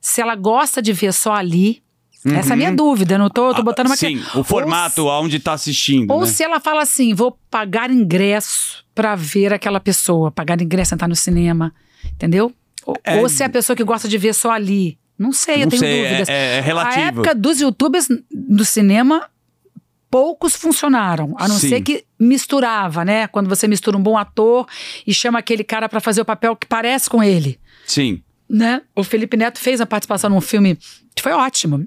se 0.00 0.20
ela 0.20 0.34
gosta 0.34 0.80
de 0.82 0.92
ver 0.92 1.12
só 1.12 1.34
ali. 1.34 1.82
Essa 2.24 2.50
é 2.50 2.52
a 2.52 2.56
minha 2.56 2.72
dúvida, 2.72 3.14
eu 3.14 3.18
não 3.18 3.28
tô, 3.28 3.48
eu 3.50 3.54
tô 3.54 3.62
botando 3.62 3.86
uma 3.86 3.92
Uhum. 3.94 3.96
Sim, 3.96 4.18
que- 4.18 4.38
o 4.38 4.44
formato 4.44 5.08
aonde 5.08 5.38
tá 5.40 5.54
assistindo. 5.54 6.10
ou 6.12 6.20
né? 6.20 6.26
se 6.26 6.42
ela 6.44 6.60
fala 6.60 6.82
assim, 6.82 7.12
vou 7.14 7.36
pagar 7.50 7.90
ingresso 7.90 8.84
pra 8.94 9.14
ver 9.16 9.52
aquela 9.52 9.80
pessoa, 9.80 10.30
pagar 10.30 10.60
ingresso 10.62 10.94
entrar 10.94 11.08
no 11.08 11.16
cinema, 11.16 11.74
entendeu? 12.14 12.52
Ou, 12.86 12.96
É- 13.04 13.16
ou 13.20 13.28
se 13.28 13.42
é 13.42 13.46
a 13.46 13.50
pessoa 13.50 13.76
que 13.76 13.82
gosta 13.84 14.06
de 14.08 14.18
ver 14.18 14.34
só 14.34 14.50
ali. 14.52 14.98
Não 15.18 15.32
sei, 15.32 15.56
eu 15.56 15.60
Não 15.60 15.68
tenho 15.68 15.80
sei, 15.80 15.98
é- 16.00 16.04
dúvidas. 16.08 16.28
é- 16.28 16.56
é 16.58 16.60
relativo. 16.60 17.00
A 17.00 17.06
época 17.08 17.34
dos 17.34 17.60
youtubers 17.60 18.08
do 18.30 18.64
cinema, 18.64 19.28
poucos 20.10 20.54
funcionaram, 20.54 21.34
a 21.38 21.48
não 21.48 21.58
Sim. 21.58 21.68
ser 21.70 21.80
que 21.80 22.04
misturava, 22.18 23.04
né? 23.04 23.26
Quando 23.28 23.48
você 23.48 23.66
mistura 23.66 23.96
um 23.96 24.02
bom 24.02 24.16
ator 24.18 24.66
e 25.06 25.12
chama 25.14 25.38
aquele 25.38 25.64
cara 25.64 25.88
pra 25.88 26.00
fazer 26.00 26.20
o 26.20 26.24
papel 26.24 26.54
que 26.54 26.66
parece 26.66 27.08
com 27.08 27.22
ele 27.22 27.58
Sim. 27.86 28.22
né? 28.48 28.82
O 28.94 29.02
Felipe 29.02 29.36
Neto 29.36 29.58
fez 29.58 29.80
a 29.80 29.86
participação 29.86 30.28
num 30.30 30.40
filme 30.40 30.76
que 31.14 31.22
foi 31.22 31.32
ótimo. 31.32 31.86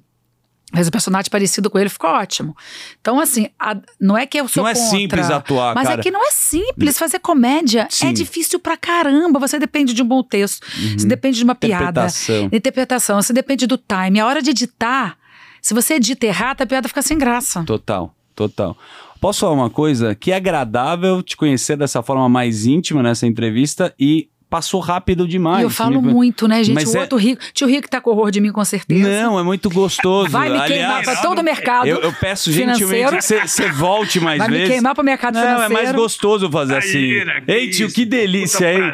Fez 0.74 0.88
um 0.88 0.91
personagem 0.91 1.30
parecido 1.30 1.70
com 1.70 1.78
ele, 1.78 1.89
ficou 1.89 2.09
ótimo. 2.09 2.55
Então, 2.99 3.20
assim, 3.20 3.47
a- 3.59 3.78
não 4.01 4.18
é 4.18 4.26
que 4.26 4.38
eu 4.38 4.47
sou 4.47 4.63
Não 4.63 4.70
é 4.70 4.74
contra, 4.74 4.89
simples 4.89 5.30
atuar, 5.30 5.76
Mas 5.76 5.88
cara. 5.88 5.99
é 5.99 6.03
que 6.03 6.09
não 6.11 6.26
é 6.28 6.32
simples. 6.32 6.97
Fazer 6.97 7.20
comédia 7.20 7.88
Sim. 7.89 8.07
é 8.07 8.11
difícil 8.13 8.59
pra 8.59 8.76
caramba. 8.76 9.39
Você 9.39 9.59
depende 9.59 9.93
de 9.93 10.01
um 10.01 10.05
bom 10.07 10.24
texto, 10.24 10.66
você 10.97 11.05
depende 11.07 11.38
de 11.38 11.43
uma 11.43 11.55
piada, 11.55 12.01
Uhum. 12.01 12.07
Interpretação. 12.07 12.49
interpretação, 12.51 13.22
você 13.22 13.32
depende 13.34 13.68
do 13.68 13.78
time. 13.78 14.20
A 14.20 14.26
hora 14.26 14.41
de 14.41 14.49
editar, 14.49 15.18
se 15.61 15.74
você 15.74 15.93
edita 15.95 16.26
errado, 16.26 16.61
a 16.61 16.66
piada 16.66 16.88
fica 16.88 17.01
sem 17.01 17.18
graça. 17.18 17.63
Total, 17.63 18.13
total. 18.36 18.76
Posso 19.22 19.39
falar 19.41 19.53
uma 19.53 19.70
coisa? 19.70 20.13
Que 20.13 20.32
é 20.32 20.36
agradável 20.36 21.24
te 21.24 21.38
conhecer 21.38 21.78
dessa 21.78 22.03
forma 22.03 22.28
mais 22.28 22.66
íntima 22.66 23.01
nessa 23.01 23.26
entrevista 23.26 23.93
e 23.99 24.30
passou 24.49 24.79
rápido 24.79 25.27
demais. 25.27 25.61
e 25.61 25.63
eu 25.63 25.69
falo 25.69 26.01
Me- 26.01 26.11
muito, 26.13 26.47
né, 26.47 26.63
gente? 26.63 26.75
Mas 26.75 26.93
o 26.93 26.97
é- 26.97 27.01
outro 27.01 27.17
rico. 27.17 27.41
Tio 27.53 27.67
Rico 27.67 27.89
tá 27.89 27.99
com 27.99 28.09
horror 28.11 28.31
de 28.31 28.39
mim, 28.39 28.51
com 28.51 28.63
certeza. 28.63 29.07
Não, 29.23 29.39
é 29.39 29.43
muito 29.43 29.69
gostoso. 29.69 30.29
Vai 30.29 30.49
me 30.49 30.61
queimar 30.65 30.97
Aliás, 30.97 31.05
pra 31.05 31.15
todo 31.21 31.39
o 31.39 31.43
mercado. 31.43 31.87
eu, 31.87 31.99
eu 32.01 32.13
peço 32.13 32.51
gentilmente 32.51 33.05
financeiro. 33.07 33.41
que 33.43 33.47
você- 33.49 33.71
volte 33.71 34.19
mais 34.19 34.37
Vai 34.39 34.47
me 34.47 34.57
vezes. 34.57 34.73
queimar 34.73 34.93
pro 34.95 35.03
mercado 35.03 35.35
Não, 35.35 35.41
financeiro. 35.41 35.71
é 35.73 35.83
mais 35.83 35.91
gostoso 35.91 36.49
fazer 36.51 36.77
assim. 36.77 36.91
Que 37.45 37.51
Ei, 37.51 37.69
tio, 37.69 37.87
isso. 37.87 37.95
que 37.95 38.05
delícia, 38.05 38.73
hein? 38.73 38.93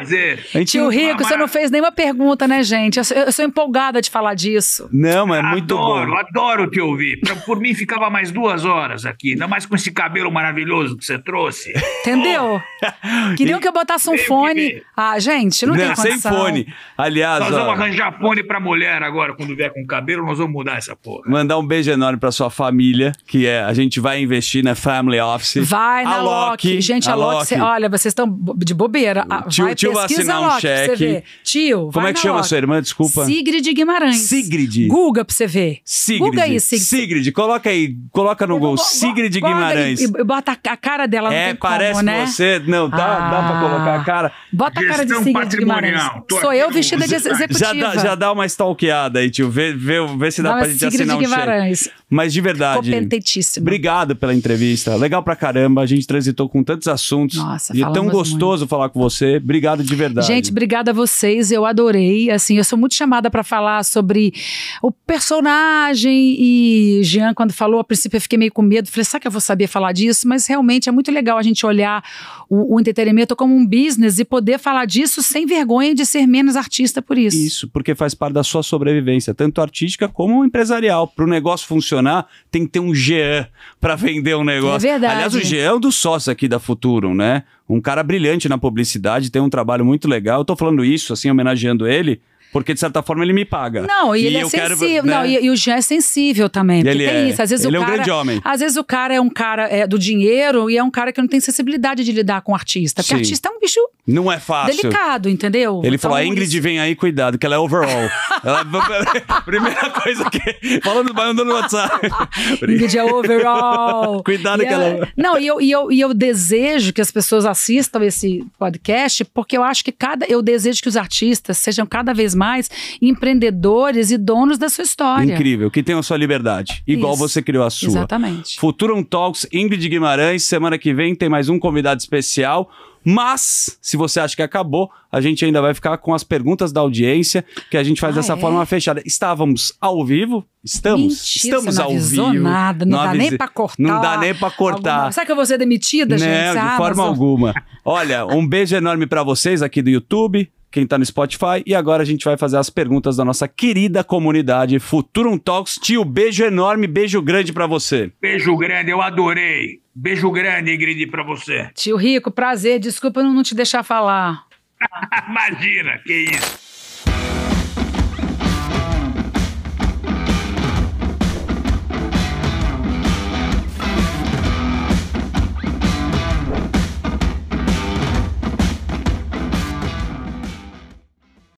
gente 0.52 0.70
Tio 0.72 0.84
não- 0.84 0.90
Rico, 0.90 1.22
você 1.24 1.36
não 1.36 1.46
fez 1.48 1.70
nenhuma 1.70 1.92
pergunta, 1.92 2.48
né, 2.48 2.62
gente? 2.62 2.98
Eu 2.98 3.04
sou, 3.04 3.16
eu 3.16 3.32
sou 3.32 3.44
empolgada 3.44 4.00
de 4.00 4.10
falar 4.10 4.34
disso. 4.34 4.88
Não, 4.92 5.26
mas 5.26 5.38
é 5.44 5.48
muito 5.48 5.74
adoro, 5.76 6.10
bom. 6.10 6.16
adoro 6.18 6.70
te 6.70 6.80
ouvir. 6.80 7.20
Por 7.46 7.60
mim, 7.60 7.74
ficava 7.74 8.08
mais 8.10 8.30
duas 8.30 8.64
horas 8.64 9.04
aqui, 9.06 9.32
ainda 9.32 9.46
mais 9.46 9.66
com 9.66 9.74
esse 9.76 9.90
cabelo 9.92 10.30
maravilhoso 10.32 10.96
que 10.96 11.04
você 11.04 11.18
trouxe. 11.18 11.72
Entendeu? 12.00 12.60
Queriam 13.36 13.60
que 13.60 13.68
eu 13.68 13.72
botasse 13.72 14.08
um 14.10 14.18
fone. 14.18 14.82
Ah, 14.96 15.18
gente, 15.18 15.51
não, 15.66 15.74
tem 15.76 15.88
Não, 15.88 15.96
sem 15.96 16.10
condição. 16.12 16.32
fone. 16.36 16.66
Aliás, 16.96 17.40
Nós 17.40 17.54
ó, 17.54 17.64
vamos 17.64 17.80
arranjar 17.80 18.18
fone 18.18 18.42
pra 18.42 18.60
mulher 18.60 19.02
agora, 19.02 19.34
quando 19.34 19.54
vier 19.56 19.72
com 19.72 19.84
cabelo, 19.86 20.24
nós 20.24 20.38
vamos 20.38 20.52
mudar 20.52 20.76
essa 20.78 20.94
porra. 20.96 21.22
mandar 21.26 21.58
um 21.58 21.66
beijo 21.66 21.90
enorme 21.90 22.18
pra 22.18 22.30
sua 22.32 22.50
família, 22.50 23.12
que 23.26 23.46
é 23.46 23.62
a 23.62 23.72
gente 23.72 24.00
vai 24.00 24.20
investir 24.22 24.62
na 24.64 24.74
Family 24.74 25.20
Office. 25.20 25.56
Vai 25.68 26.04
na 26.04 26.22
Loki. 26.22 26.80
Gente, 26.80 27.08
a, 27.10 27.14
Loki, 27.14 27.46
cê- 27.46 27.60
olha, 27.60 27.88
vocês 27.88 28.10
estão 28.12 28.28
de 28.56 28.74
bobeira. 28.74 29.26
Ah, 29.28 29.42
Tio- 29.42 29.64
vai, 29.66 29.74
tio 29.74 29.92
vai 29.92 30.04
assinar 30.04 30.40
um 30.40 30.46
Loki 30.46 30.60
cheque. 30.62 31.24
Tio, 31.44 31.78
Como 31.78 31.92
vai 31.92 32.10
é 32.10 32.14
que 32.14 32.20
chama 32.20 32.36
Loki. 32.36 32.48
sua 32.48 32.58
irmã? 32.58 32.80
Desculpa. 32.82 33.24
Sigrid 33.24 33.66
Guimarães. 33.74 34.16
Sigrid. 34.16 34.88
Guga 34.88 35.24
pra 35.24 35.34
você 35.34 35.46
ver. 35.46 35.78
Sigrid. 35.84 36.30
Guga 36.30 36.42
aí, 36.44 36.60
Sigrid. 36.60 36.86
Sigrid, 36.86 37.32
coloca 37.32 37.70
aí, 37.70 37.96
coloca 38.10 38.46
no 38.46 38.54
Eu 38.56 38.60
gol. 38.60 38.76
vou- 38.76 38.84
Sigrid 38.84 39.32
Guimarães. 39.34 40.00
E, 40.00 40.04
e 40.04 40.24
bota 40.24 40.52
a 40.52 40.76
cara 40.76 41.06
dela, 41.06 41.30
não 41.30 41.36
é, 41.36 41.46
tem 41.48 41.56
como, 41.56 41.72
parece 41.72 42.02
né? 42.04 42.26
você. 42.26 42.62
Não, 42.66 42.88
dá, 42.88 42.96
dá 42.96 43.28
pra 43.28 43.58
Ah. 43.58 43.60
colocar 43.60 43.94
a 44.00 44.04
cara. 44.04 44.32
Bota 44.52 44.80
a 44.80 44.86
cara 44.86 45.04
de 45.04 45.08
Gestão 45.14 45.31
Sigrid 45.32 45.58
Guimarães. 45.58 46.10
Tô 46.28 46.40
Sou 46.40 46.52
eu 46.52 46.70
vestida 46.70 47.06
de 47.06 47.14
executiva. 47.14 47.58
Já 47.58 47.72
dá, 47.72 47.96
já 47.96 48.14
dá 48.14 48.32
uma 48.32 48.46
stalkeada 48.46 49.18
aí, 49.20 49.30
tio. 49.30 49.50
Vê, 49.50 49.72
vê, 49.72 49.96
vê 50.18 50.30
se 50.30 50.42
dá 50.42 50.50
Dá 50.52 50.58
pra 50.58 50.68
gente 50.68 50.78
Sigrid 50.78 51.10
assinar 51.10 51.16
um 51.18 51.74
cheque. 51.74 51.92
Mas 52.12 52.30
de 52.30 52.42
verdade. 52.42 52.90
Competentíssima. 52.90 53.64
Obrigado 53.64 54.14
pela 54.14 54.34
entrevista. 54.34 54.94
Legal 54.96 55.22
pra 55.22 55.34
caramba. 55.34 55.80
A 55.80 55.86
gente 55.86 56.06
transitou 56.06 56.46
com 56.46 56.62
tantos 56.62 56.86
assuntos. 56.86 57.38
Nossa, 57.38 57.74
e 57.74 57.82
é 57.82 57.90
tão 57.90 58.06
gostoso 58.06 58.68
falar 58.68 58.90
com 58.90 59.00
você. 59.00 59.36
Obrigado 59.36 59.82
de 59.82 59.94
verdade. 59.94 60.26
Gente, 60.26 60.50
obrigada 60.50 60.90
a 60.90 60.94
vocês, 60.94 61.50
eu 61.50 61.64
adorei. 61.64 62.30
Assim, 62.30 62.58
eu 62.58 62.64
sou 62.64 62.78
muito 62.78 62.94
chamada 62.94 63.30
para 63.30 63.42
falar 63.42 63.82
sobre 63.82 64.34
o 64.82 64.92
personagem 64.92 66.36
e 66.38 67.00
Jean 67.02 67.32
quando 67.32 67.52
falou, 67.54 67.80
a 67.80 67.84
princípio 67.84 68.18
eu 68.18 68.20
fiquei 68.20 68.38
meio 68.38 68.52
com 68.52 68.60
medo, 68.60 68.88
falei, 68.88 69.04
será 69.06 69.18
que 69.18 69.26
eu 69.26 69.32
vou 69.32 69.40
saber 69.40 69.66
falar 69.66 69.92
disso? 69.92 70.28
Mas 70.28 70.46
realmente 70.46 70.90
é 70.90 70.92
muito 70.92 71.10
legal 71.10 71.38
a 71.38 71.42
gente 71.42 71.64
olhar 71.64 72.04
o, 72.46 72.74
o 72.74 72.80
entretenimento 72.80 73.34
como 73.34 73.56
um 73.56 73.66
business 73.66 74.18
e 74.18 74.24
poder 74.26 74.58
falar 74.58 74.84
disso 74.84 75.22
sem 75.22 75.46
vergonha 75.46 75.94
de 75.94 76.04
ser 76.04 76.26
menos 76.26 76.56
artista 76.56 77.00
por 77.00 77.16
isso. 77.16 77.38
Isso, 77.38 77.68
porque 77.68 77.94
faz 77.94 78.14
parte 78.14 78.34
da 78.34 78.44
sua 78.44 78.62
sobrevivência, 78.62 79.32
tanto 79.32 79.62
artística 79.62 80.08
como 80.08 80.44
empresarial. 80.44 81.08
Para 81.08 81.24
o 81.24 81.28
negócio 81.28 81.66
funcionar, 81.66 82.01
tem 82.50 82.64
que 82.64 82.72
ter 82.72 82.80
um 82.80 82.94
Jean 82.94 83.46
para 83.80 83.94
vender 83.94 84.36
um 84.36 84.44
negócio. 84.44 84.86
É 84.86 84.92
verdade. 84.92 85.14
Aliás, 85.14 85.34
o 85.34 85.40
Jean 85.40 85.62
é 85.62 85.74
um 85.74 85.80
dos 85.80 85.94
sócios 85.94 86.28
aqui 86.28 86.48
da 86.48 86.58
Futurum, 86.58 87.14
né? 87.14 87.44
Um 87.68 87.80
cara 87.80 88.02
brilhante 88.02 88.48
na 88.48 88.58
publicidade, 88.58 89.30
tem 89.30 89.40
um 89.40 89.50
trabalho 89.50 89.84
muito 89.84 90.08
legal. 90.08 90.40
Eu 90.40 90.44
tô 90.44 90.56
falando 90.56 90.84
isso, 90.84 91.12
assim, 91.12 91.30
homenageando 91.30 91.86
ele, 91.86 92.20
porque 92.52 92.74
de 92.74 92.80
certa 92.80 93.02
forma 93.02 93.24
ele 93.24 93.32
me 93.32 93.46
paga. 93.46 93.82
Não, 93.86 94.14
e, 94.14 94.26
ele 94.26 94.36
é 94.36 94.42
eu 94.42 94.50
quero, 94.50 94.76
sensível. 94.76 95.04
né? 95.04 95.14
Não, 95.14 95.24
e, 95.24 95.44
e 95.46 95.50
o 95.50 95.56
Jean 95.56 95.76
é 95.76 95.80
sensível 95.80 96.50
também. 96.50 96.82
Porque 96.82 96.90
ele 96.90 97.06
tem 97.06 97.16
é. 97.16 97.28
isso. 97.30 97.40
Às 97.40 97.48
vezes 97.48 97.64
Ele 97.64 97.76
o 97.76 97.78
é 97.78 97.80
um 97.80 97.84
cara, 97.84 97.94
grande 97.96 98.10
homem. 98.10 98.40
Às 98.44 98.60
vezes 98.60 98.76
o 98.76 98.84
cara 98.84 99.14
é 99.14 99.20
um 99.20 99.30
cara 99.30 99.68
é, 99.68 99.86
do 99.86 99.98
dinheiro 99.98 100.68
e 100.68 100.76
é 100.76 100.84
um 100.84 100.90
cara 100.90 101.12
que 101.12 101.20
não 101.20 101.28
tem 101.28 101.40
sensibilidade 101.40 102.04
de 102.04 102.12
lidar 102.12 102.42
com 102.42 102.52
o 102.52 102.54
artista. 102.54 103.02
Porque 103.02 103.14
Sim. 103.14 103.20
artista 103.20 103.48
é 103.48 103.52
um 103.52 103.58
bicho 103.58 103.80
Não 104.06 104.30
é 104.32 104.40
fácil. 104.40 104.82
delicado, 104.82 105.28
entendeu? 105.28 105.80
Ele 105.84 105.94
Então, 105.96 106.10
falou, 106.10 106.16
a 106.16 106.24
Ingrid 106.24 106.48
isso- 106.54 106.60
vem 106.62 106.80
aí, 106.80 106.96
cuidado, 106.96 107.38
que 107.38 107.46
ela 107.46 107.54
é 107.54 107.58
overall. 107.58 107.88
ela, 108.42 108.64
primeira 109.44 109.90
coisa 109.90 110.28
que... 110.28 110.80
Falando, 110.80 111.14
mandando 111.14 111.44
no 111.44 111.54
WhatsApp. 111.54 112.08
Ingrid 112.62 112.98
é 112.98 113.04
overall. 113.04 114.22
Cuidado 114.24 114.62
E 114.62 114.66
que 114.66 114.72
ela- 114.72 114.84
ela- 114.84 115.08
Não, 115.16 115.38
e 115.38 115.46
eu, 115.46 115.60
e, 115.60 115.70
eu, 115.70 115.92
e 115.92 116.00
eu 116.00 116.12
desejo 116.12 116.92
que 116.92 117.00
as 117.00 117.12
pessoas 117.12 117.44
assistam 117.46 118.02
esse 118.04 118.44
podcast, 118.58 119.24
porque 119.26 119.56
eu 119.56 119.62
acho 119.62 119.84
que 119.84 119.92
cada. 119.92 120.26
Eu 120.26 120.42
desejo 120.42 120.82
que 120.82 120.88
os 120.88 120.96
artistas 120.96 121.58
sejam 121.58 121.86
cada 121.86 122.12
vez 122.12 122.34
mais 122.34 122.68
empreendedores 123.00 124.10
e 124.10 124.18
donos 124.18 124.58
da 124.58 124.68
sua 124.68 124.82
história. 124.82 125.32
Incrível, 125.34 125.70
que 125.70 125.82
tenham 125.82 126.00
a 126.00 126.02
sua 126.02 126.16
liberdade, 126.16 126.82
igual 126.86 127.12
Isso. 127.14 127.20
você 127.28 127.40
criou 127.42 127.64
a 127.64 127.70
sua. 127.70 127.88
Exatamente. 127.88 128.58
Futurum 128.58 129.02
Talks, 129.04 129.46
Ingrid 129.52 129.88
Guimarães. 129.88 130.42
Semana 130.42 130.76
que 130.76 130.92
vem 130.92 131.14
tem 131.14 131.28
mais 131.28 131.48
um 131.48 131.58
convidado 131.58 132.00
especial. 132.00 132.70
Mas, 133.04 133.78
se 133.80 133.96
você 133.96 134.20
acha 134.20 134.36
que 134.36 134.42
acabou, 134.42 134.90
a 135.10 135.20
gente 135.20 135.44
ainda 135.44 135.60
vai 135.60 135.74
ficar 135.74 135.96
com 135.98 136.14
as 136.14 136.22
perguntas 136.22 136.72
da 136.72 136.80
audiência, 136.80 137.44
que 137.70 137.76
a 137.76 137.82
gente 137.82 138.00
faz 138.00 138.14
Ah, 138.16 138.20
dessa 138.20 138.32
é? 138.34 138.36
forma 138.36 138.64
fechada. 138.66 139.02
Estávamos 139.04 139.72
ao 139.80 140.04
vivo? 140.04 140.44
Estamos. 140.64 141.00
Mentira, 141.20 141.56
Estamos 141.58 141.76
não 141.76 141.84
ao 141.84 141.98
vivo. 141.98 142.32
nada, 142.40 142.84
não, 142.84 142.98
dá 142.98 143.10
avisei- 143.10 143.28
nem 143.30 143.36
pra 143.38 143.48
cortar. 143.48 143.82
Não 143.82 144.00
dá 144.00 144.18
nem 144.18 144.34
pra 144.34 144.50
cortar. 144.50 144.92
alguma- 144.94 145.12
Será 145.12 145.26
que 145.26 145.32
eu 145.32 145.36
vou 145.36 145.46
ser 145.46 145.58
demitida, 145.58 146.16
gente? 146.16 146.28
Não, 146.46 146.52
de 146.52 146.58
Ah, 146.58 146.76
forma 146.76 146.96
mas 147.02 147.06
alguma. 147.06 147.54
Olha, 147.84 148.24
um 148.26 148.46
beijo 148.46 148.76
enorme 148.76 149.06
pra 149.06 149.22
vocês 149.24 149.62
aqui 149.62 149.82
do 149.82 149.90
YouTube, 149.90 150.48
quem 150.72 150.86
tá 150.86 150.98
no 150.98 151.04
Spotify. 151.04 151.62
E 151.64 151.74
agora 151.74 152.02
a 152.02 152.06
gente 152.06 152.24
vai 152.24 152.36
fazer 152.36 152.56
as 152.56 152.70
perguntas 152.70 153.16
da 153.16 153.24
nossa 153.24 153.46
querida 153.46 154.02
comunidade 154.02 154.78
Futurum 154.80 155.38
Talks. 155.38 155.78
Tio, 155.80 156.04
beijo 156.04 156.42
enorme, 156.44 156.86
beijo 156.86 157.20
grande 157.22 157.52
pra 157.52 157.66
você. 157.66 158.10
Beijo 158.20 158.56
grande, 158.56 158.90
eu 158.90 159.00
adorei. 159.00 159.80
Beijo 159.94 160.30
grande, 160.30 160.74
Ingrid, 160.74 161.06
pra 161.08 161.22
você. 161.22 161.68
Tio 161.74 161.96
Rico, 161.96 162.30
prazer. 162.30 162.80
Desculpa 162.80 163.20
eu 163.20 163.24
não 163.24 163.42
te 163.42 163.54
deixar 163.54 163.82
falar. 163.82 164.46
Imagina, 165.28 165.98
que 165.98 166.30
isso. 166.30 166.71